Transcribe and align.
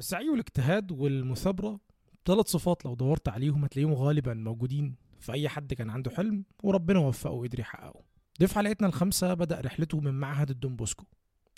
السعي 0.00 0.28
والاجتهاد 0.28 0.92
والمثابرة 0.92 1.80
ثلاث 2.24 2.46
صفات 2.46 2.84
لو 2.84 2.94
دورت 2.94 3.28
عليهم 3.28 3.64
هتلاقيهم 3.64 3.92
غالبا 3.92 4.34
موجودين 4.34 4.94
في 5.18 5.32
أي 5.32 5.48
حد 5.48 5.74
كان 5.74 5.90
عنده 5.90 6.10
حلم 6.10 6.44
وربنا 6.62 6.98
وفقه 6.98 7.30
وقدر 7.30 7.60
يحققه. 7.60 8.02
ضيف 8.40 8.52
حلقتنا 8.54 8.88
الخامسة 8.88 9.34
بدأ 9.34 9.60
رحلته 9.60 10.00
من 10.00 10.14
معهد 10.14 10.50
الدون 10.50 10.74
بوسكو 10.74 11.04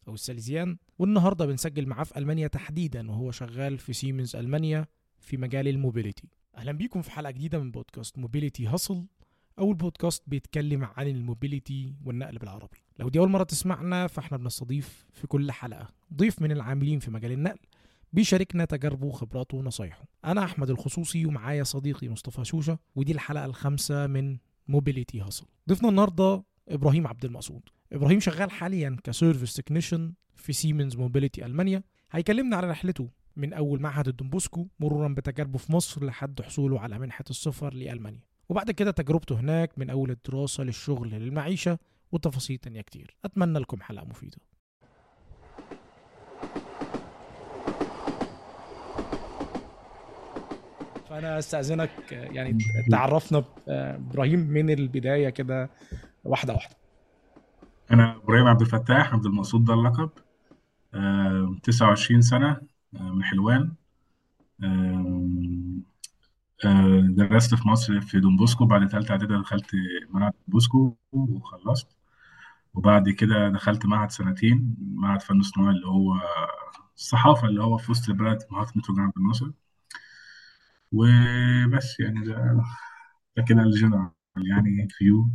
أو 0.09 0.15
الساليزيان 0.15 0.77
والنهاردة 0.99 1.47
بنسجل 1.47 1.87
معاه 1.87 2.05
في 2.05 2.19
ألمانيا 2.19 2.49
تحديدا 2.49 3.11
وهو 3.11 3.31
شغال 3.31 3.79
في 3.79 3.93
سيمنز 3.93 4.37
ألمانيا 4.37 4.87
في 5.21 5.37
مجال 5.37 5.69
ال 5.69 5.75
mobility. 5.75 6.29
أهلا 6.57 6.73
بيكم 6.73 7.03
في 7.03 7.11
حلقة 7.11 7.31
جديدة 7.31 7.59
من 7.59 7.71
بودكاست 7.71 8.19
Mobility 8.19 8.67
Hustle. 8.67 9.07
أول 9.59 9.75
بودكاست 9.75 10.23
بيتكلم 10.27 10.85
عن 10.85 11.09
ال 11.09 11.18
mobility 11.18 11.95
والنقل 12.05 12.39
بالعربي. 12.39 12.79
لو 12.99 13.09
دي 13.09 13.19
أول 13.19 13.29
مرة 13.29 13.45
تسمعنا 13.45 14.07
فإحنا 14.07 14.37
بنستضيف 14.37 15.07
في 15.13 15.27
كل 15.27 15.53
حلقة 15.53 15.89
ضيف 16.15 16.43
من 16.43 16.53
العاملين 16.53 16.99
في 16.99 17.11
مجال 17.11 17.33
النقل 17.33 17.59
بيشاركنا 18.13 18.65
تجاربه 18.65 19.07
وخبراته 19.07 19.57
ونصايحه. 19.57 20.05
أنا 20.25 20.45
أحمد 20.45 20.71
الخصوصي 20.71 21.27
ومعايا 21.27 21.63
صديقي 21.63 22.09
مصطفى 22.09 22.45
شوشة 22.45 22.79
ودي 22.95 23.13
الحلقة 23.13 23.45
الخامسة 23.45 24.07
من 24.07 24.39
Mobility 24.69 25.21
Hustle 25.21 25.47
ضيفنا 25.69 25.89
النهاردة 25.89 26.45
إبراهيم 26.69 27.07
عبد 27.07 27.25
المقصود. 27.25 27.63
إبراهيم 27.93 28.21
شغال 28.21 28.51
حاليا 28.51 28.97
ك 29.05 29.11
service 29.11 29.55
technician 29.55 30.13
في 30.37 30.53
Siemens 30.53 30.97
Mobility 30.97 31.47
ألمانيا. 31.47 31.83
هيكلمنا 32.11 32.57
على 32.57 32.71
رحلته 32.71 33.09
من 33.37 33.53
أول 33.53 33.81
معهد 33.81 34.09
الدون 34.09 34.36
بوسكو 34.36 34.69
مرورا 34.81 35.09
بتجاربه 35.09 35.59
في 35.59 35.73
مصر 35.73 36.05
لحد 36.05 36.43
حصوله 36.43 36.81
على 36.81 36.99
منحة 36.99 37.25
السفر 37.31 37.75
لألمانيا. 37.75 38.21
وبعد 38.49 38.71
كده 38.71 38.91
تجربته 38.91 39.41
هناك 39.41 39.79
من 39.79 39.91
أول 39.91 40.11
الدراسة 40.11 40.65
للشغل 40.65 41.11
للمعيشة 41.11 41.79
وتفاصيل 42.13 42.59
تانية 42.59 42.81
كتير. 42.81 43.17
أتمنى 43.25 43.59
لكم 43.59 43.81
حلقة 43.81 44.05
مفيدة. 44.05 44.39
فأنا 51.13 51.39
أستأذنك 51.39 52.13
يعني 52.13 52.59
تعرفنا 52.91 53.45
بإبراهيم 53.67 54.41
من 54.41 54.71
البداية 54.71 55.29
كده 55.29 55.71
واحدة 56.25 56.55
واحدة. 56.55 56.77
أنا 57.91 58.17
إبراهيم 58.17 58.47
عبد 58.47 58.61
الفتاح 58.61 59.13
عبد 59.15 59.27
المقصود 59.27 59.65
ده 59.65 59.75
اللقب. 59.75 60.11
آه، 60.95 61.57
29 61.63 62.23
سنة 62.23 62.61
آه، 62.97 63.03
من 63.03 63.25
حلوان. 63.25 63.73
آه، 66.65 67.01
درست 67.09 67.55
في 67.55 67.69
مصر 67.69 68.01
في 68.01 68.21
دون 68.21 68.37
بوسكو. 68.37 68.67
بعد 68.67 68.89
تالتة 68.89 69.13
إعدادي 69.13 69.39
دخلت 69.39 69.71
معهد 70.11 70.33
دون 70.33 70.43
بوسكو 70.49 70.97
وخلصت. 71.13 71.97
وبعد 72.75 73.09
كده 73.09 73.49
دخلت 73.49 73.87
معهد 73.87 74.11
سنتين 74.11 74.77
معهد 74.95 75.23
فني 75.23 75.43
صناعي 75.43 75.71
اللي 75.75 75.87
هو 75.87 76.15
الصحافة 76.97 77.49
اللي 77.49 77.63
هو 77.63 77.77
في 77.77 77.91
وسط 77.91 78.09
البلد 78.09 78.39
محطة 78.51 78.73
مترو 78.77 78.95
جمال 78.95 79.04
عبد 79.04 79.13
الناصر 79.17 79.51
وبس 80.93 82.01
يعني 82.01 82.21
ده, 82.27 82.63
ده 83.37 83.45
كده 83.49 83.63
الجنرال 83.63 84.11
يعني 84.37 84.89
view 84.91 85.31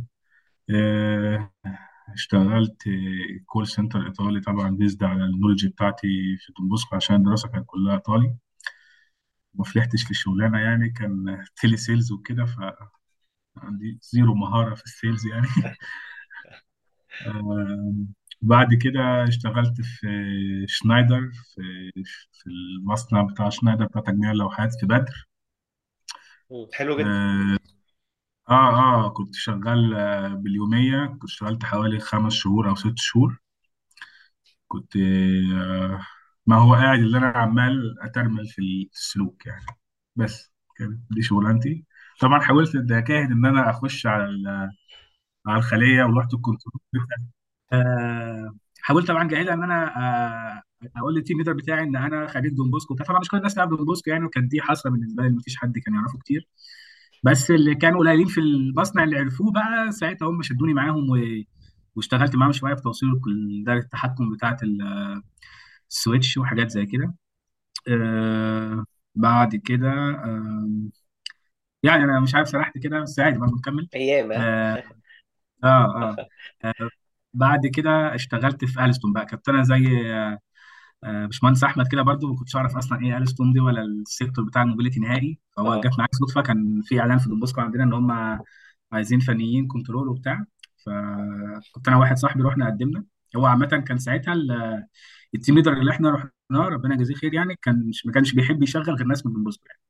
آه، 0.70 1.52
اشتغلت 2.14 2.82
call 3.46 3.68
center 3.68 4.06
إيطالي 4.06 4.40
طبعا 4.40 4.70
based 4.70 5.04
على 5.04 5.24
ال 5.24 5.28
knowledge 5.28 5.66
بتاعتي 5.66 6.08
في 6.38 6.52
دون 6.58 6.68
بوسكو 6.68 6.96
عشان 6.96 7.16
الدراسة 7.16 7.48
كانت 7.48 7.64
كلها 7.68 7.94
إيطالي. 7.94 8.36
ما 9.54 9.64
فلحتش 9.64 10.04
في 10.04 10.10
الشغلانه 10.10 10.58
يعني 10.58 10.90
كان 10.90 11.44
telesales 11.60 12.12
وكده 12.12 12.46
فعندي 13.56 13.98
zero 14.02 14.34
مهارة 14.34 14.74
في 14.74 14.84
ال 14.84 14.91
sales 14.91 15.26
يعني. 15.26 15.46
آه، 17.26 17.94
بعد 18.42 18.74
كده 18.74 19.24
اشتغلت 19.28 19.80
في 19.80 20.06
شنايدر 20.68 21.20
في 21.54 21.62
في 22.32 22.46
المصنع 22.50 23.22
بتاع 23.22 23.48
شنايدر 23.48 23.86
بتاع 23.86 24.02
تجميع 24.02 24.30
اللوحات 24.30 24.74
في 24.80 24.86
بدر. 24.86 25.28
حلو 26.74 26.96
جدا. 26.98 27.08
آه 27.08 27.58
آه, 28.50 29.04
آه 29.06 29.10
كنت 29.10 29.34
شغال 29.34 29.94
آه، 29.94 30.28
باليومية. 30.28 31.06
كنت 31.06 31.24
اشتغلت 31.24 31.64
حوالي 31.64 32.00
خمس 32.00 32.32
شهور 32.32 32.68
أو 32.70 32.74
ست 32.74 32.94
شهور. 32.98 33.38
كنت 34.68 34.96
آه 34.96 36.00
ما 36.46 36.56
هو 36.56 36.74
قاعد 36.74 36.98
اللي 36.98 37.18
أنا 37.18 37.26
عمال 37.28 37.96
أترمل 38.02 38.46
في 38.48 38.88
السلوك 38.92 39.46
يعني. 39.46 39.66
بس 40.16 40.52
كانت 40.76 41.00
دي 41.10 41.22
شغلانتي. 41.22 41.84
طبعا 42.20 42.40
حاولت 42.40 42.76
اجاهد 42.76 43.30
إن 43.30 43.46
أنا 43.46 43.70
أخش 43.70 44.06
على 44.06 44.70
على 45.46 45.58
الخلية 45.58 46.04
ورحت 46.04 46.34
ال 46.34 46.39
control. 46.39 46.80
آه 47.72 48.54
حاولت 48.82 49.08
طبعا 49.08 49.28
أجاهد 49.28 49.52
إن 49.54 49.62
أنا 49.62 50.62
آه 50.82 50.90
أقول 50.96 51.14
لل 51.14 51.22
team 51.22 51.38
leader 51.38 51.52
بتاعي 51.52 51.82
إن 51.84 51.96
أنا 51.96 52.26
خريج 52.26 52.52
دون 52.54 52.70
بوسكو 52.70 52.94
وبتاع. 52.94 53.06
طبعا 53.06 53.20
مش 53.20 53.28
كل 53.28 53.36
الناس 53.36 53.54
تعرف 53.54 53.70
دون 53.70 53.84
بوسكو 53.84 54.10
يعني 54.10 54.24
وكانت 54.24 54.50
دي 54.50 54.60
حسره 54.62 54.90
بالنسبة 54.90 55.22
لي 55.22 55.28
مفيش 55.30 55.56
حد 55.56 55.78
كان 55.78 55.94
يعرفه 55.94 56.18
كتير. 56.18 56.48
بس 57.24 57.50
اللي 57.50 57.74
كانوا 57.74 57.98
قليلين 58.00 58.26
في 58.26 58.40
المصنع 58.40 59.04
اللي 59.04 59.18
عرفوه 59.18 59.52
بقى 59.52 59.92
ساعتها 59.92 60.28
هم 60.28 60.42
شدوني 60.42 60.74
معاهم 60.74 61.10
و... 61.10 61.16
واشتغلت 61.96 62.36
معاهم 62.36 62.52
شوية 62.52 62.74
في 62.74 62.82
توصيل 62.82 63.10
دايره 63.66 63.78
التحكم 63.80 64.30
بتاعة 64.34 64.56
ال- 64.62 65.22
ال 65.90 65.97
switch 65.97 66.36
وحاجات 66.38 66.70
زي 66.70 66.86
كده. 66.86 67.14
آه 67.88 68.84
بعد 69.14 69.56
كده 69.56 69.88
آه 69.92 70.68
يعني 71.82 72.04
أنا 72.04 72.20
مش 72.20 72.34
عارف 72.34 72.48
سرحت 72.48 72.78
كده 72.78 73.00
بس 73.00 73.18
عادي 73.20 73.38
برضه 73.38 73.56
نكمل. 73.56 73.88
أيام. 73.94 74.32
آه, 74.32 74.82
آه 75.64 75.68
آه. 76.10 76.16
آه 76.64 76.74
بعد 77.34 77.66
كده 77.66 78.14
اشتغلت 78.14 78.64
في 78.64 78.84
Alstom 78.84 79.12
بقى. 79.12 79.26
كنت 79.26 79.48
أنا 79.48 79.62
زي 79.62 80.12
آه 80.14 80.38
آه، 81.04 81.26
باشمهندس 81.26 81.64
أحمد 81.64 81.86
كده 81.88 82.02
برضو 82.02 82.28
ما 82.28 82.36
كنتش 82.36 82.56
أعرف 82.56 82.76
أصلا 82.76 83.00
إيه 83.02 83.18
Alstom 83.18 83.52
دي 83.52 83.60
ولا 83.60 83.82
ال 83.82 83.91
sector 83.91 84.44
بتاع 84.44 84.62
ال 84.62 84.66
mobility 84.66 85.00
نهائي. 85.00 85.38
فهو 85.56 85.72
آه. 85.72 85.80
جت 85.80 85.98
معايا 85.98 86.08
صدفة 86.12 86.40
كان 86.42 86.82
في 86.84 87.00
إعلان 87.00 87.18
في 87.18 87.28
دون 87.28 87.40
عندنا 87.58 87.84
إن 87.84 87.92
هم 87.92 88.10
عايزين 88.92 89.20
فنيين 89.20 89.66
control 89.66 90.08
وبتاع. 90.08 90.44
فكنت 90.86 91.88
أنا 91.88 91.96
واحد 91.96 92.16
صاحبي 92.18 92.42
رحنا 92.42 92.66
قدمنا. 92.66 93.04
هو 93.36 93.46
عامة 93.46 93.66
كان 93.66 93.98
ساعتها 93.98 94.34
ال- 94.34 94.84
ال 95.34 95.38
team 95.38 95.54
leader 95.54 95.72
اللي 95.72 95.90
إحنا 95.90 96.10
رحناه 96.10 96.68
ربنا 96.68 96.94
يجازيه 96.94 97.14
خير 97.14 97.34
يعني 97.34 97.56
كان 97.62 97.90
ما 98.06 98.12
كانش 98.12 98.32
بيحب 98.34 98.62
يشغل 98.62 98.82
غير 98.94 99.06
ناس 99.06 99.26
من 99.26 99.32
دون 99.32 99.44
بوسكو 99.44 99.64
يعني. 99.68 99.80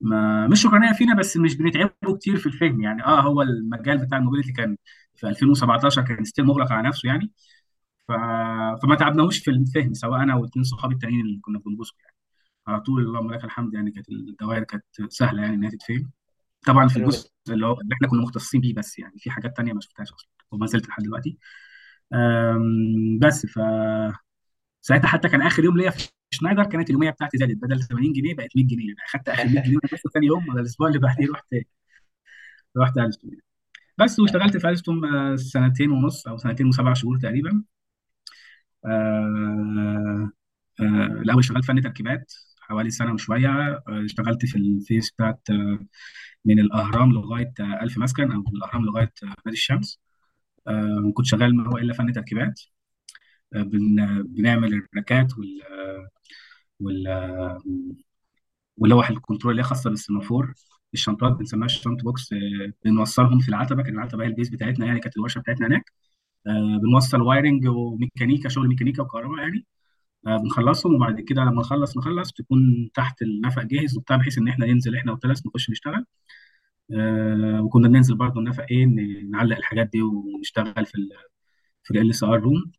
ما 0.00 0.46
مش 0.48 0.62
شكرانيه 0.62 0.92
فينا 0.92 1.14
بس 1.14 1.36
مش 1.36 1.56
بنتعبه 1.56 2.16
كتير 2.18 2.36
في 2.36 2.46
الفهم 2.46 2.80
يعني. 2.80 3.04
آه 3.04 3.20
هو 3.20 3.42
المجال 3.42 3.98
بتاع 3.98 4.18
ال 4.18 4.22
mobility 4.22 4.52
كان 4.52 4.76
في 5.14 5.28
2017 5.28 6.02
كان 6.02 6.24
still 6.24 6.44
مغلق 6.44 6.72
على 6.72 6.88
نفسه 6.88 7.06
يعني. 7.08 7.32
ف... 8.08 8.12
فما 8.82 8.94
تعبناهوش 8.98 9.38
في 9.38 9.50
الفهم 9.50 9.94
سواء 9.94 10.22
أنا 10.22 10.34
واثنين 10.36 10.64
صحابي 10.64 10.94
التانيين 10.94 11.20
اللي 11.20 11.38
كنا 11.42 11.58
بوسكو 11.58 11.98
يعني. 12.00 12.16
على 12.66 12.80
طول 12.80 13.02
اللهم 13.02 13.32
لك 13.32 13.44
الحمد 13.44 13.74
يعني 13.74 13.90
كانت 13.90 14.08
الدوائر 14.08 14.64
كانت 14.64 14.84
سهلة 15.08 15.42
يعني 15.42 15.54
إنها 15.54 15.70
تتفهم. 15.70 16.10
طبعا 16.66 16.88
في 16.88 16.96
الجزء 16.96 17.30
اللي 17.50 17.66
هو 17.66 17.80
اللي 17.80 17.94
إحنا 17.94 18.08
كنا 18.08 18.22
مختصين 18.22 18.60
بيه 18.60 18.74
بس 18.74 18.98
يعني 18.98 19.18
في 19.18 19.30
حاجات 19.30 19.56
تانية 19.56 19.72
ما 19.72 19.80
شفتهاش 19.80 20.12
أصلا 20.12 20.28
وما 20.52 20.66
زلت 20.66 20.88
لحد 20.88 21.02
دلوقتي. 21.02 21.38
بس 23.20 23.46
ف 23.46 23.58
ساعتها 24.80 25.08
حتى 25.08 25.28
كان 25.28 25.42
آخر 25.42 25.64
يوم 25.64 25.76
ليا 25.78 25.90
في 25.90 26.08
شنايدر 26.30 26.64
كانت 26.64 26.88
اليومية 26.90 27.10
بتاعتي 27.10 27.38
زادت 27.38 27.56
بدل 27.56 27.82
80 27.82 28.12
جنيه 28.12 28.34
بقت 28.34 28.56
100 28.56 28.66
جنيه 28.66 28.86
يعني. 28.88 28.96
أخدت 29.08 29.28
آخر 29.28 29.44
100 29.44 29.62
جنيه 29.62 29.78
بس 29.92 30.00
ثاني 30.14 30.26
يوم 30.26 30.48
ولا 30.48 30.60
الأسبوع 30.60 30.88
اللي 30.88 30.98
بعديه 30.98 31.30
رحت 31.30 31.54
رحت 32.76 32.98
ألستون 32.98 33.30
بس 33.98 34.20
واشتغلت 34.20 34.56
في 34.56 34.68
ألستون 34.68 35.14
آه، 35.14 35.36
سنتين 35.36 35.90
ونص 35.90 36.26
أو 36.28 36.36
سنتين 36.36 36.66
وسبع 36.66 36.94
شهور 36.94 37.18
تقريبا. 37.18 37.64
آه، 38.86 40.30
آه، 40.80 40.84
الأول 41.06 41.38
اشتغلت 41.40 41.64
فني 41.64 41.80
تركيبات 41.80 42.32
حوالي 42.60 42.90
سنة 42.90 43.12
وشوية. 43.14 43.48
آه، 43.48 44.04
اشتغلت 44.04 44.46
في 44.46 44.58
الفيس 44.58 45.10
بتاعت 45.12 45.40
من 46.44 46.58
الأهرام 46.60 47.12
لغاية 47.12 47.52
آه، 47.60 47.82
ألف 47.82 47.98
مسكن 47.98 48.32
أو 48.32 48.38
من 48.40 48.56
الأهرام 48.56 48.84
لغاية 48.84 49.12
آه، 49.22 49.26
نادي 49.26 49.56
الشمس 49.58 50.00
كنت 51.14 51.26
شغال 51.26 51.56
ما 51.56 51.68
هو 51.68 51.78
إلا 51.78 51.94
فني 51.94 52.12
تركيبات. 52.12 52.60
بن- 53.52 54.22
بنعمل 54.22 54.74
ال 54.94 55.01
rackات 55.01 55.38
وال 55.38 55.60
وال 56.80 57.06
واللوح 58.76 59.10
ال 59.10 59.15
control 59.15 59.50
اللي 59.52 59.62
هي 59.62 59.66
خاصة 59.66 59.90
بالسيمافور. 59.90 60.54
الشنطات 60.94 61.32
بنسميها 61.32 61.66
ال 61.66 61.72
shunt 61.72 62.02
box 62.02 62.34
بنوصلهم 62.84 63.38
في 63.40 63.48
العتبة 63.48 63.82
كان 63.82 63.94
العتبة 63.94 64.22
هي 64.24 64.28
ال 64.28 64.32
base 64.32 64.48
بتاعتنا 64.48 64.86
يعني 64.86 65.00
كانت 65.00 65.16
الورشة 65.16 65.38
بتاعتنا 65.40 65.66
هناك. 65.66 65.92
بنوصل 66.82 67.20
wiring 67.22 67.66
وميكانيكا 67.68 68.48
شغل 68.48 68.68
ميكانيكا 68.68 69.02
وكهرباء 69.02 69.38
يعني. 69.40 69.66
آه، 70.26 70.36
بنخلصهم 70.36 70.94
وبعد 70.94 71.20
كده 71.20 71.42
لما 71.42 71.60
نخلص 71.60 71.96
نخلص 71.98 72.32
تكون 72.32 72.90
تحت 72.94 73.22
النفق 73.22 73.62
جاهز 73.62 73.96
وبتاع 73.98 74.16
بحيث 74.16 74.38
إن 74.38 74.48
إحنا 74.48 74.66
ننزل 74.66 74.96
إحنا 74.96 75.12
وثلاث 75.12 75.46
نخش 75.46 75.70
نشتغل. 75.70 76.04
آه 76.94 77.60
وكنا 77.62 77.88
بننزل 77.88 78.14
برضه 78.16 78.40
النفق 78.40 78.66
إيه 78.70 78.86
نعلق 79.30 79.56
الحاجات 79.56 79.86
دي 79.92 80.02
ونشتغل 80.02 80.86
في 80.86 80.94
ال 80.94 81.08
في 81.84 82.00
ال 82.00 82.10
SER 82.10 82.40
room 82.40 82.72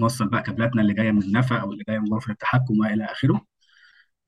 نوصل 0.00 0.28
بقى 0.28 0.42
كابلاتنا 0.42 0.82
اللي 0.82 0.94
جاية 0.94 1.12
من 1.12 1.22
النفق 1.22 1.56
أو 1.60 1.72
اللي 1.72 1.84
جاية 1.88 1.98
من 1.98 2.12
غرفة 2.14 2.32
التحكم 2.32 2.80
وإلى 2.80 3.04
آخره. 3.04 3.46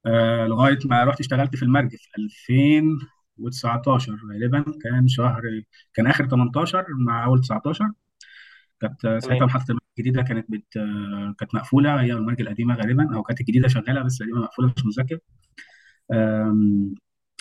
آه 0.06 0.46
لغاية 0.46 0.78
ما 0.84 1.04
رحت 1.04 1.20
اشتغلت 1.20 1.56
في 1.56 1.62
المرج 1.62 1.90
في 1.96 2.08
2019 2.18 4.18
غالبا. 4.32 4.64
كان 4.84 5.08
شهر 5.08 5.42
كان 5.94 6.06
آخر 6.06 6.26
18 6.28 6.86
مع 7.06 7.24
أول 7.24 7.40
19 7.40 7.90
كانت 8.88 9.24
ساعتها 9.24 9.44
محطه 9.46 9.64
المرج 9.70 9.82
الجديدة 9.98 10.22
كانت 10.22 10.46
بت 10.50 10.64
كانت 11.38 11.54
مقفولة 11.54 12.00
هي 12.02 12.12
والمرج 12.14 12.40
القديمة 12.40 12.74
غالبا 12.76 13.16
أو 13.16 13.22
كانت 13.22 13.40
الجديدة 13.40 13.68
شغالة 13.68 14.02
بس 14.02 14.20
القديمه 14.20 14.40
مقفولة 14.42 14.72
مش 14.76 14.86
متذكر 14.86 15.18
آم، 16.12 16.94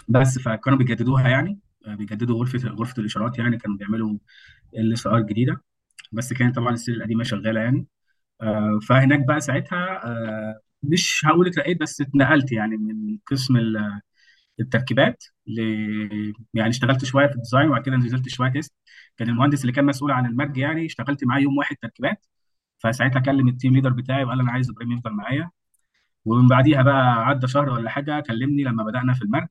بس 0.09 0.39
فكانوا 0.39 0.77
بيجددوها 0.79 1.29
يعني. 1.29 1.59
آه، 1.87 1.95
بيجددوا 1.95 2.37
غرفة 2.39 2.69
غرفة 2.69 2.95
الإشارات 3.01 3.39
يعني 3.39 3.57
كانوا 3.57 3.77
بيعملوا 3.77 4.17
ال 4.77 4.93
SER 4.94 5.21
جديدة. 5.21 5.63
بس 6.13 6.33
كانت 6.33 6.55
طبعا 6.55 6.73
ال 6.73 6.79
SER 6.79 6.95
القديمة 6.95 7.23
شغالة 7.25 7.61
يعني. 7.61 7.87
آه، 8.41 8.79
فهناك 8.89 9.27
بقى 9.27 9.41
ساعتها 9.41 10.05
آه، 10.07 10.61
مش 10.83 11.23
هقول 11.27 11.47
اترقيت 11.47 11.81
بس 11.81 12.01
اتنقلت 12.01 12.51
يعني 12.53 12.77
من 12.77 13.19
قسم 13.27 13.57
ال- 13.57 14.01
التركيبات 14.59 15.25
ل... 15.47 15.61
يعني 16.53 16.69
اشتغلت 16.69 17.05
شوية 17.05 17.27
في 17.27 17.33
ال 17.35 17.40
design 17.40 17.67
وبعد 17.69 17.81
كده 17.83 17.95
نزلت 17.97 18.29
شوية 18.29 18.49
test. 18.51 18.73
كان 19.18 19.30
المهندس 19.30 19.62
اللي 19.62 19.71
كان 19.74 19.86
مسؤول 19.86 20.12
عن 20.12 20.25
المرج 20.25 20.57
يعني 20.57 20.86
اشتغلت 20.86 21.24
معاه 21.25 21.39
يوم 21.39 21.57
واحد 21.57 21.75
تركيبات. 21.81 22.25
فساعتها 22.80 23.19
كلم 23.19 23.48
ال 23.47 23.53
team 23.53 23.73
leader 23.73 23.89
بتاعي 23.94 24.24
وقال 24.24 24.39
أنا 24.39 24.51
عايز 24.51 24.69
إبراهيم 24.69 24.92
يفضل 24.92 25.12
معايا. 25.12 25.50
ومن 26.25 26.48
بعديها 26.48 26.83
بقى 26.83 27.25
عدى 27.27 27.48
شهر 27.48 27.69
ولا 27.69 27.89
حاجة 27.89 28.19
كلمني 28.27 28.63
لما 28.63 28.83
بدأنا 28.83 29.13
في 29.13 29.21
المرج. 29.21 29.48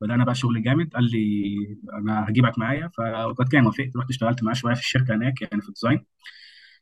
بدأنا 0.00 0.24
بقى 0.24 0.34
شغل 0.34 0.62
جامد 0.62 0.94
قال 0.94 1.04
لي 1.04 1.78
أنا 1.92 2.28
هجيبك 2.28 2.58
معايا. 2.58 2.88
فقد 2.88 3.48
كان 3.48 3.66
وافقت 3.66 3.96
رحت 3.96 4.10
اشتغلت 4.10 4.42
معاه 4.42 4.54
شوية 4.54 4.74
في 4.74 4.80
الشركة 4.80 5.14
هناك 5.14 5.42
يعني 5.42 5.62
في 5.62 5.68
ال 5.68 5.72
design. 5.72 6.04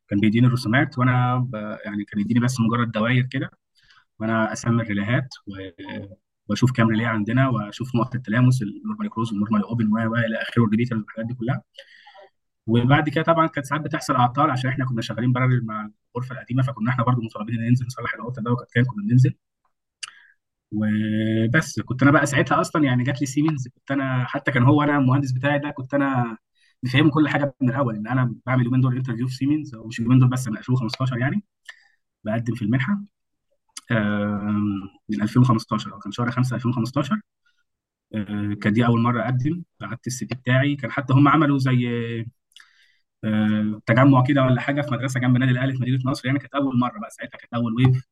كان 0.08 0.20
بيديني 0.20 0.46
الرسومات 0.46 0.98
وأنا 0.98 1.36
ب... 1.38 1.54
يعني 1.84 2.04
كان 2.04 2.20
يديني 2.20 2.40
بس 2.40 2.60
مجرد 2.60 2.90
دواير 2.92 3.22
كده. 3.30 3.50
وأنا 4.20 4.52
اسمي 4.52 4.82
الريليهات 4.82 5.28
و... 5.46 5.52
وأشوف 6.48 6.72
كام 6.72 6.88
relay 6.88 7.06
عندنا 7.06 7.48
وأشوف 7.48 7.94
نقط 7.96 8.14
التلامس 8.14 8.62
ال 8.62 8.69
normal 8.69 9.10
close 9.10 9.32
وال 9.32 9.40
normal 9.40 9.62
open 9.62 9.86
و 9.86 10.16
إلى 10.16 10.36
آخره 10.42 10.62
وال 10.62 10.69
repeaters 10.69 11.00
والحاجات 11.00 11.26
دي 11.26 11.34
كلها. 11.34 11.62
وبعد 12.68 13.08
كده 13.08 13.24
طبعا 13.24 13.48
كانت 13.48 13.66
ساعات 13.66 13.82
بتحصل 13.82 14.14
اعطال 14.16 14.50
عشان 14.50 14.70
إحنا 14.70 14.86
كنا 14.86 15.02
شغالين 15.02 15.32
parallel 15.32 15.66
مع 15.66 15.90
الغرفة 16.16 16.34
القديمة 16.34 16.62
فكنا 16.62 16.90
إحنا 16.90 17.04
برضو 17.04 17.22
مطالبين 17.22 17.60
ننزل 17.62 17.86
نصلح 17.86 18.14
العطل 18.14 18.42
ده 18.42 18.52
وقد 18.52 18.66
كان 18.74 18.84
كنا 18.84 19.04
بننزل. 19.04 19.34
وبس 20.72 21.80
كنت 21.80 22.02
أنا 22.02 22.10
بقى 22.10 22.26
ساعتها 22.26 22.60
أصلا 22.60 22.84
يعني 22.84 23.04
جات 23.04 23.20
لي 23.20 23.26
سيمنز 23.26 23.68
كنت 23.68 23.90
أنا 23.90 24.24
حتى 24.24 24.50
كان 24.52 24.62
هو 24.62 24.82
أنا 24.82 24.98
المهندس 24.98 25.32
بتاعي 25.32 25.58
ده 25.58 25.70
كنت 25.70 25.94
أنا 25.94 26.38
مفهمه 26.82 27.10
كل 27.10 27.28
حاجة 27.28 27.54
من 27.60 27.70
الأول 27.70 27.96
إن 27.96 28.06
أنا 28.08 28.34
بعمل 28.46 28.60
اليومين 28.60 28.80
دول 28.80 28.96
interview 28.96 29.28
في 29.28 29.34
سيمنز 29.34 29.74
أو 29.74 29.86
مش 29.86 29.98
اليومين 29.98 30.18
دول 30.18 30.28
بس 30.30 30.48
من 30.48 30.58
2015 30.58 31.18
يعني 31.18 31.44
بقدم 32.24 32.54
في 32.54 32.62
المنحة. 32.62 33.00
من 35.08 35.22
2015 35.22 35.92
أو 35.94 35.98
كان 35.98 36.12
شهر 36.12 36.30
5 36.30 36.56
2015 36.56 37.20
آه، 38.14 38.54
كانت 38.62 38.68
دي 38.76 38.86
أول 38.86 39.00
مرة 39.02 39.22
أقدم 39.24 39.62
بعت 39.80 40.06
ال 40.06 40.26
CV 40.26 40.34
بتاعي. 40.34 40.76
كان 40.76 40.92
حتى 40.92 41.12
هم 41.14 41.28
عملوا 41.28 41.58
زي 41.58 41.86
آه، 43.24 43.80
تجمع 43.86 44.24
كده 44.28 44.42
ولا 44.44 44.60
حاجة 44.60 44.82
في 44.82 44.92
مدرسة 44.92 45.20
جنب 45.20 45.34
النادي 45.36 45.52
الأهلي 45.52 45.72
في 45.74 45.82
مدينة 45.82 46.00
نصر 46.06 46.26
يعني 46.26 46.38
كانت 46.38 46.54
أول 46.54 46.78
مرة 46.78 47.00
بقى 47.00 47.10
ساعتها 47.10 47.38
كانت 47.38 47.54
أول 47.54 47.74
wave. 47.74 48.04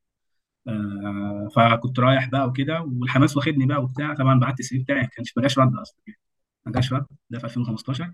آه، 0.67 1.49
فكنت 1.55 1.99
رايح 1.99 2.29
بقى 2.29 2.47
وكده 2.47 2.81
والحماس 2.81 3.37
واخدني 3.37 3.65
بقى 3.65 3.83
وبتاع. 3.83 4.13
طبعا 4.15 4.39
بعت 4.39 4.59
ال 4.59 4.77
CV 4.77 4.83
بتاعي 4.83 5.01
ما 5.01 5.07
كانش 5.07 5.33
جاش 5.39 5.59
رد 5.59 5.75
أصلا 5.75 6.01
يعني. 6.07 6.19
ما 6.65 6.71
جاش 6.71 6.93
رد 6.93 7.05
ده 7.29 7.39
في 7.39 7.45
2015 7.45 8.13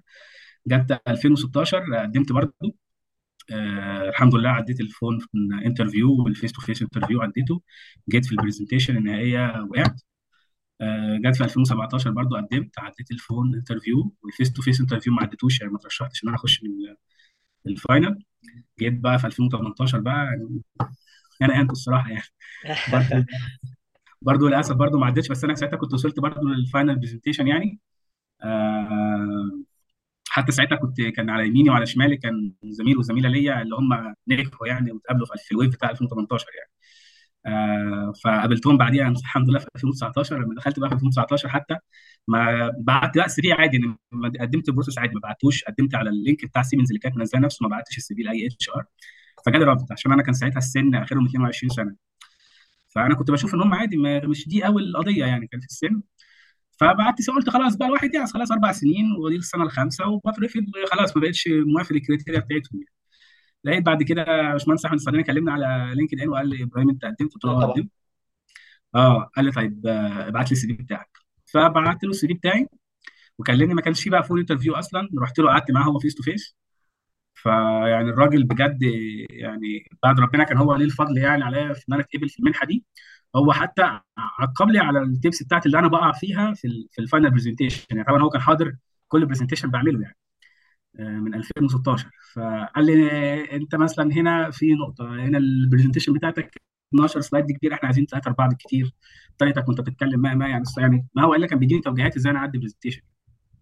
جت 0.67 1.01
2016 1.07 1.95
قدمت 2.01 2.31
برضه. 2.31 2.53
آه 3.51 4.09
الحمد 4.09 4.35
لله 4.35 4.49
عديت 4.49 4.79
ال 4.81 4.87
phone 4.87 5.19
interview 5.65 6.23
وال 6.25 6.34
face 6.34 6.51
to 6.51 6.61
face 6.61 6.81
interview 6.81 7.21
عديته. 7.21 7.61
جيت 8.09 8.25
في 8.25 8.31
ال 8.31 8.36
presentation 8.36 8.97
النهائية 8.97 9.67
وقعت. 9.71 10.01
جت 11.25 11.35
في 11.35 11.43
2017 11.43 12.11
برضو 12.11 12.35
قدمت 12.35 12.79
عديت 12.79 13.11
ال 13.11 13.18
phone 13.18 13.55
interview 13.55 14.15
وال 14.23 14.33
face 14.33 14.53
to 14.53 14.61
face 14.61 14.81
interview 14.81 15.13
ما 15.13 15.21
عديتوش 15.21 15.61
يعني 15.61 15.73
ما 15.73 15.79
ترشحتش 15.79 16.23
إن 16.23 16.29
أنا 16.29 16.37
أخش 16.37 16.63
من 16.63 16.95
ال 17.67 17.76
final 17.76 18.23
جيت 18.79 18.93
بقى 18.99 19.19
في 19.19 19.27
2018 19.27 19.99
بقى 19.99 20.25
يعني 21.41 21.53
أنا 21.53 21.61
انت 21.61 21.71
الصراحة 21.71 22.09
يعني. 22.09 22.23
برضو 22.91 23.25
برضو 24.21 24.47
للأسف 24.47 24.75
برضو 24.75 24.97
ما 24.97 25.05
عدتش 25.05 25.27
بس 25.29 25.43
أنا 25.43 25.55
ساعتها 25.55 25.77
كنت 25.77 25.93
وصلت 25.93 26.19
برضو 26.19 26.47
لل 26.47 26.62
final 26.62 26.99
presentation 26.99 27.47
يعني. 27.47 27.79
آه 28.43 29.63
حتى 30.29 30.51
ساعتها 30.51 30.75
كنت 30.75 31.01
كان 31.01 31.29
على 31.29 31.47
يميني 31.47 31.69
وعلى 31.69 31.85
شمالي 31.85 32.17
كان 32.17 32.53
زميل 32.63 32.97
وزميلة 32.97 33.29
ليا 33.29 33.61
اللي 33.61 33.75
هم 33.75 34.15
نجحوا 34.27 34.67
يعني 34.67 34.91
واتقبلوا 34.91 35.27
في 35.37 35.51
ال 35.51 35.56
wave 35.56 35.73
بتاع 35.73 35.89
2018 35.89 36.45
يعني. 36.57 36.71
آه 37.45 38.13
فقابلتهم 38.23 38.77
بعديها 38.77 39.07
الحمد 39.09 39.49
لله 39.49 39.59
في 39.59 39.67
2019 39.75 40.37
لما 40.39 40.55
دخلت 40.55 40.79
بقى 40.79 40.89
في 40.89 40.95
2019 40.95 41.49
حتى 41.49 41.77
ما 42.27 42.71
بعت 42.79 43.17
ال 43.17 43.41
CV 43.41 43.51
عادي 43.53 43.77
لما 43.77 44.31
قدمت 44.41 44.69
process 44.69 44.97
عادي 44.99 45.13
ما 45.15 45.19
بعتوش 45.19 45.63
قدمت 45.63 45.95
على 45.95 46.09
ال 46.09 46.16
link 46.16 46.45
بتاع 46.45 46.61
سيمنز 46.63 46.89
اللي 46.89 46.99
كانت 46.99 47.17
منزلاه 47.17 47.41
نفسه 47.41 47.63
ما 47.63 47.69
بعتش 47.69 47.97
ال 47.97 48.15
CV 48.15 48.21
لأي 48.23 48.47
HR 48.47 48.85
فجالي 49.45 49.65
رفض 49.65 49.91
عشان 49.91 50.11
أنا 50.11 50.23
كان 50.23 50.33
ساعتها 50.33 50.57
السن 50.57 50.95
آخرهم 50.95 51.25
22 51.25 51.69
سنة. 51.69 51.95
فأنا 52.89 53.15
كنت 53.15 53.31
بشوف 53.31 53.53
إن 53.55 53.61
هم 53.61 53.73
عادي 53.73 53.97
مش 54.27 54.47
دي 54.49 54.65
أول 54.67 54.93
قضية 54.97 55.25
يعني 55.25 55.47
كان 55.47 55.59
في 55.59 55.65
السن. 55.67 56.01
فبعت 56.79 57.21
سي 57.21 57.31
قلت 57.31 57.49
خلاص 57.49 57.75
بقى 57.75 57.87
الواحد 57.87 58.13
يئس 58.15 58.33
خلاص 58.33 58.51
أربع 58.51 58.71
سنين 58.71 59.11
ودي 59.19 59.35
السنة 59.35 59.63
الخامسة 59.63 60.07
وبترفض 60.07 60.63
خلاص 60.91 61.17
ما 61.17 61.21
بقتش 61.23 61.49
موافق 61.67 61.93
ال 61.93 61.98
criteria 61.98 62.39
بتاعتهم 62.39 62.79
يعني. 62.81 62.93
لقيت 63.63 63.83
بعد 63.85 64.03
كده 64.03 64.23
باشمهندس 64.53 64.85
أحمد 64.85 64.97
الصديقي 64.99 65.23
كلمني 65.23 65.51
على 65.51 65.93
LinkedIn 65.95 66.29
وقال 66.29 66.49
لي 66.49 66.63
إبراهيم 66.63 66.89
أنت 66.89 67.05
قدمت 67.05 67.33
قلت 67.33 67.45
له 67.45 67.51
آه 67.51 67.71
قدمت. 67.73 67.89
آه 68.95 69.23
قال 69.35 69.45
لي 69.45 69.51
طيب 69.51 69.87
ابعت 69.87 70.47
لي 70.47 70.51
ال 70.51 70.67
CV 70.67 70.73
بتاعك. 70.73 71.17
فبعت 71.45 72.03
له 72.03 72.09
ال 72.09 72.27
CV 72.27 72.33
بتاعي 72.33 72.67
وكلمني 73.39 73.73
ما 73.73 73.81
كانش 73.81 74.03
فيه 74.03 74.11
بقى 74.11 74.23
phone 74.23 74.39
interview 74.39 74.75
أصلا. 74.75 75.09
رحت 75.19 75.39
له 75.39 75.49
قعدت 75.49 75.71
معاه 75.71 75.83
هو 75.85 75.99
face 75.99 76.15
to 76.15 76.23
face 76.23 76.55
فيعني 77.35 78.09
الراجل 78.09 78.43
بجد 78.45 78.83
يعني 79.31 79.89
بعد 80.03 80.19
ربنا 80.19 80.43
كان 80.43 80.57
هو 80.57 80.75
ليه 80.75 80.85
الفضل 80.85 81.17
يعني 81.17 81.43
عليا 81.43 81.73
في 81.73 81.85
إن 81.89 81.93
أنا 81.95 82.03
أتقبل 82.03 82.29
في 82.29 82.39
المنحة 82.39 82.65
دي. 82.67 82.85
هو 83.35 83.53
حتى 83.53 83.83
عقب 84.17 84.69
لي 84.69 84.79
على 84.79 84.99
ال 85.03 85.11
tips 85.11 85.43
بتاعتي 85.43 85.65
اللي 85.67 85.79
أنا 85.79 85.87
بقع 85.87 86.11
فيها 86.11 86.53
في 86.55 86.67
ال 86.67 86.87
في 86.91 87.01
ال 87.01 87.06
final 87.06 87.31
presentation 87.31 87.85
يعني 87.91 88.03
طبعا 88.03 88.21
هو 88.23 88.29
كان 88.29 88.41
حاضر 88.41 88.75
كل 89.07 89.25
presentation 89.25 89.71
بعمله 89.71 90.01
يعني. 90.01 90.17
من 90.99 91.35
2016 91.35 92.09
فقال 92.33 92.85
لي 92.85 93.55
أنت 93.55 93.75
مثلا 93.75 94.13
هنا 94.13 94.51
في 94.51 94.73
نقطة 94.73 95.15
هنا 95.15 95.37
ال 95.37 95.43
presentation 95.43 96.13
بتاعتك 96.13 96.61
12 96.93 97.21
slide 97.21 97.45
دي 97.45 97.53
كتير 97.53 97.73
إحنا 97.73 97.85
عايزين 97.87 98.05
ثلاثة 98.05 98.27
أربعة 98.29 98.49
بالكتير. 98.49 98.91
طريقتك 99.37 99.67
وانت 99.67 99.81
بتتكلم 99.81 100.19
ما 100.21 100.33
ما 100.33 100.47
يعني 100.47 100.63
يعني 100.77 101.07
ما 101.15 101.23
هو 101.23 101.35
الا 101.35 101.47
كان 101.47 101.59
بيديني 101.59 101.81
توجيهات 101.81 102.15
إزاي 102.17 102.31
أنا 102.31 102.39
أعدي 102.39 102.57
presentation 102.57 103.01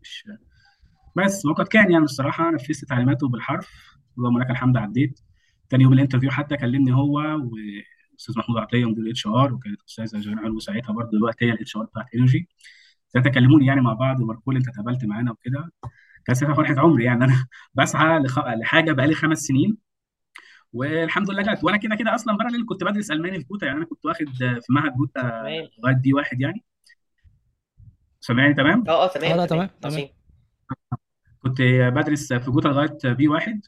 مش 0.02 0.26
بس 1.18 1.46
وقد 1.46 1.68
كان 1.68 1.92
يعني 1.92 2.04
الصراحة 2.06 2.52
نفذت 2.52 2.86
تعليماته 2.86 3.28
بالحرف. 3.30 3.70
اللهم 4.18 4.40
لك 4.40 4.50
الحمد 4.52 4.78
عديت. 4.78 5.20
تاني 5.70 5.84
يوم 5.84 5.94
ال 5.94 5.98
interview 5.98 6.32
حتى 6.32 6.58
كلمني 6.58 6.94
هو 6.94 7.14
وأستاذ 8.14 8.38
محمود 8.40 8.58
عطية 8.58 8.86
مدير 8.86 9.04
ال 9.04 9.28
HR 9.28 9.54
وكانت 9.54 9.82
أستاذة 9.90 10.20
جيران 10.22 10.40
علو 10.40 10.60
ساعتها 10.60 10.94
برضه 10.94 11.12
دلوقتي 11.12 11.46
هي 11.46 11.52
ال 11.52 11.78
HR 11.78 11.84
بتاعت 11.86 12.06
Energy. 12.16 12.50
ساعتها 13.08 13.30
كلموني 13.30 13.66
يعني 13.66 13.82
مع 13.82 13.94
بعض 13.94 14.22
ومبروك 14.22 14.56
أنت 14.56 14.68
اتقبلت 14.68 15.06
معانا 15.06 15.32
وكده. 15.32 15.72
ساعتها 16.28 16.54
فرحة 16.54 16.76
عمري 16.80 17.04
يعني. 17.04 17.24
أنا 17.26 17.48
بسعى 17.74 18.20
لخ... 18.20 18.40
لحاجة 18.40 18.92
بقالي 18.92 19.16
خمس 19.16 19.38
سنين. 19.38 19.78
والحمد 20.74 21.32
لله 21.32 21.42
جت. 21.54 21.64
وأنا 21.64 21.78
كده 21.78 21.96
كده 21.96 22.16
أصلا 22.16 22.38
parallel 22.38 22.66
كنت 22.66 22.84
بدرس 22.84 23.12
ألماني 23.12 23.40
في 23.40 23.46
Goethe 23.46 23.66
يعني 23.66 23.78
أنا 23.78 23.86
كنت 23.86 24.06
واخد 24.06 24.26
في 24.38 24.66
معهد 24.70 24.94
Goethe 24.94 25.22
تمام. 25.22 25.68
لغاية 25.80 25.96
B 25.96 26.14
واحد 26.14 26.42
يعني. 26.42 26.64
سامعني؟ 28.20 28.54
تمام؟ 28.54 28.84
آه 28.88 28.92
آه 28.92 29.06
آه 29.06 29.08
تمام. 29.08 29.38
لا 29.38 29.46
تمام. 29.46 29.70
تمام 29.82 30.08
كنت 31.42 31.62
بدرس 31.96 32.34
في 32.34 32.52
Goethe 32.52 32.68
لغاية 32.68 33.14
B 33.14 33.28
واحد. 33.28 33.62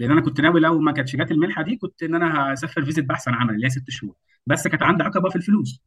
لأن 0.00 0.10
أنا 0.10 0.20
كنت 0.20 0.40
ناوي 0.40 0.60
لو 0.60 0.78
ما 0.78 0.92
كانتش 0.92 1.16
جات 1.16 1.30
المنحه 1.30 1.62
دي 1.62 1.76
كنت 1.76 2.02
إن 2.02 2.14
أنا 2.14 2.52
هسافر 2.52 2.84
فيزة 2.84 3.04
بحث 3.04 3.28
عن 3.28 3.34
عمل 3.34 3.54
اللي 3.54 3.66
هي 3.66 3.70
ست 3.70 3.90
شهور. 3.90 4.14
بس 4.46 4.68
كانت 4.68 4.82
عندي 4.82 5.02
عقبة 5.02 5.30
في 5.30 5.36
الفلوس. 5.36 5.82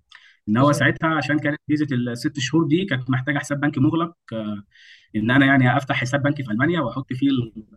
إن 0.50 0.58
هو. 0.58 0.72
ساعتها 0.72 1.10
عشان 1.10 1.40
كانت 1.40 1.58
فيزا 1.68 1.86
الست 1.96 2.40
شهور 2.40 2.68
دي 2.68 2.86
كانت 2.86 3.10
محتاجة 3.10 3.38
حساب 3.40 3.60
بنكي 3.60 3.80
مغلق 3.80 4.14
آه، 4.34 4.64
إن 5.16 5.32
أنا 5.32 5.46
يعني 5.46 5.78
افتح 5.78 5.96
حساب 5.96 6.24
بنكي 6.24 6.44
في 6.44 6.52
ألمانيا 6.52 6.80
وأحط 6.82 7.14
فيه 7.14 7.28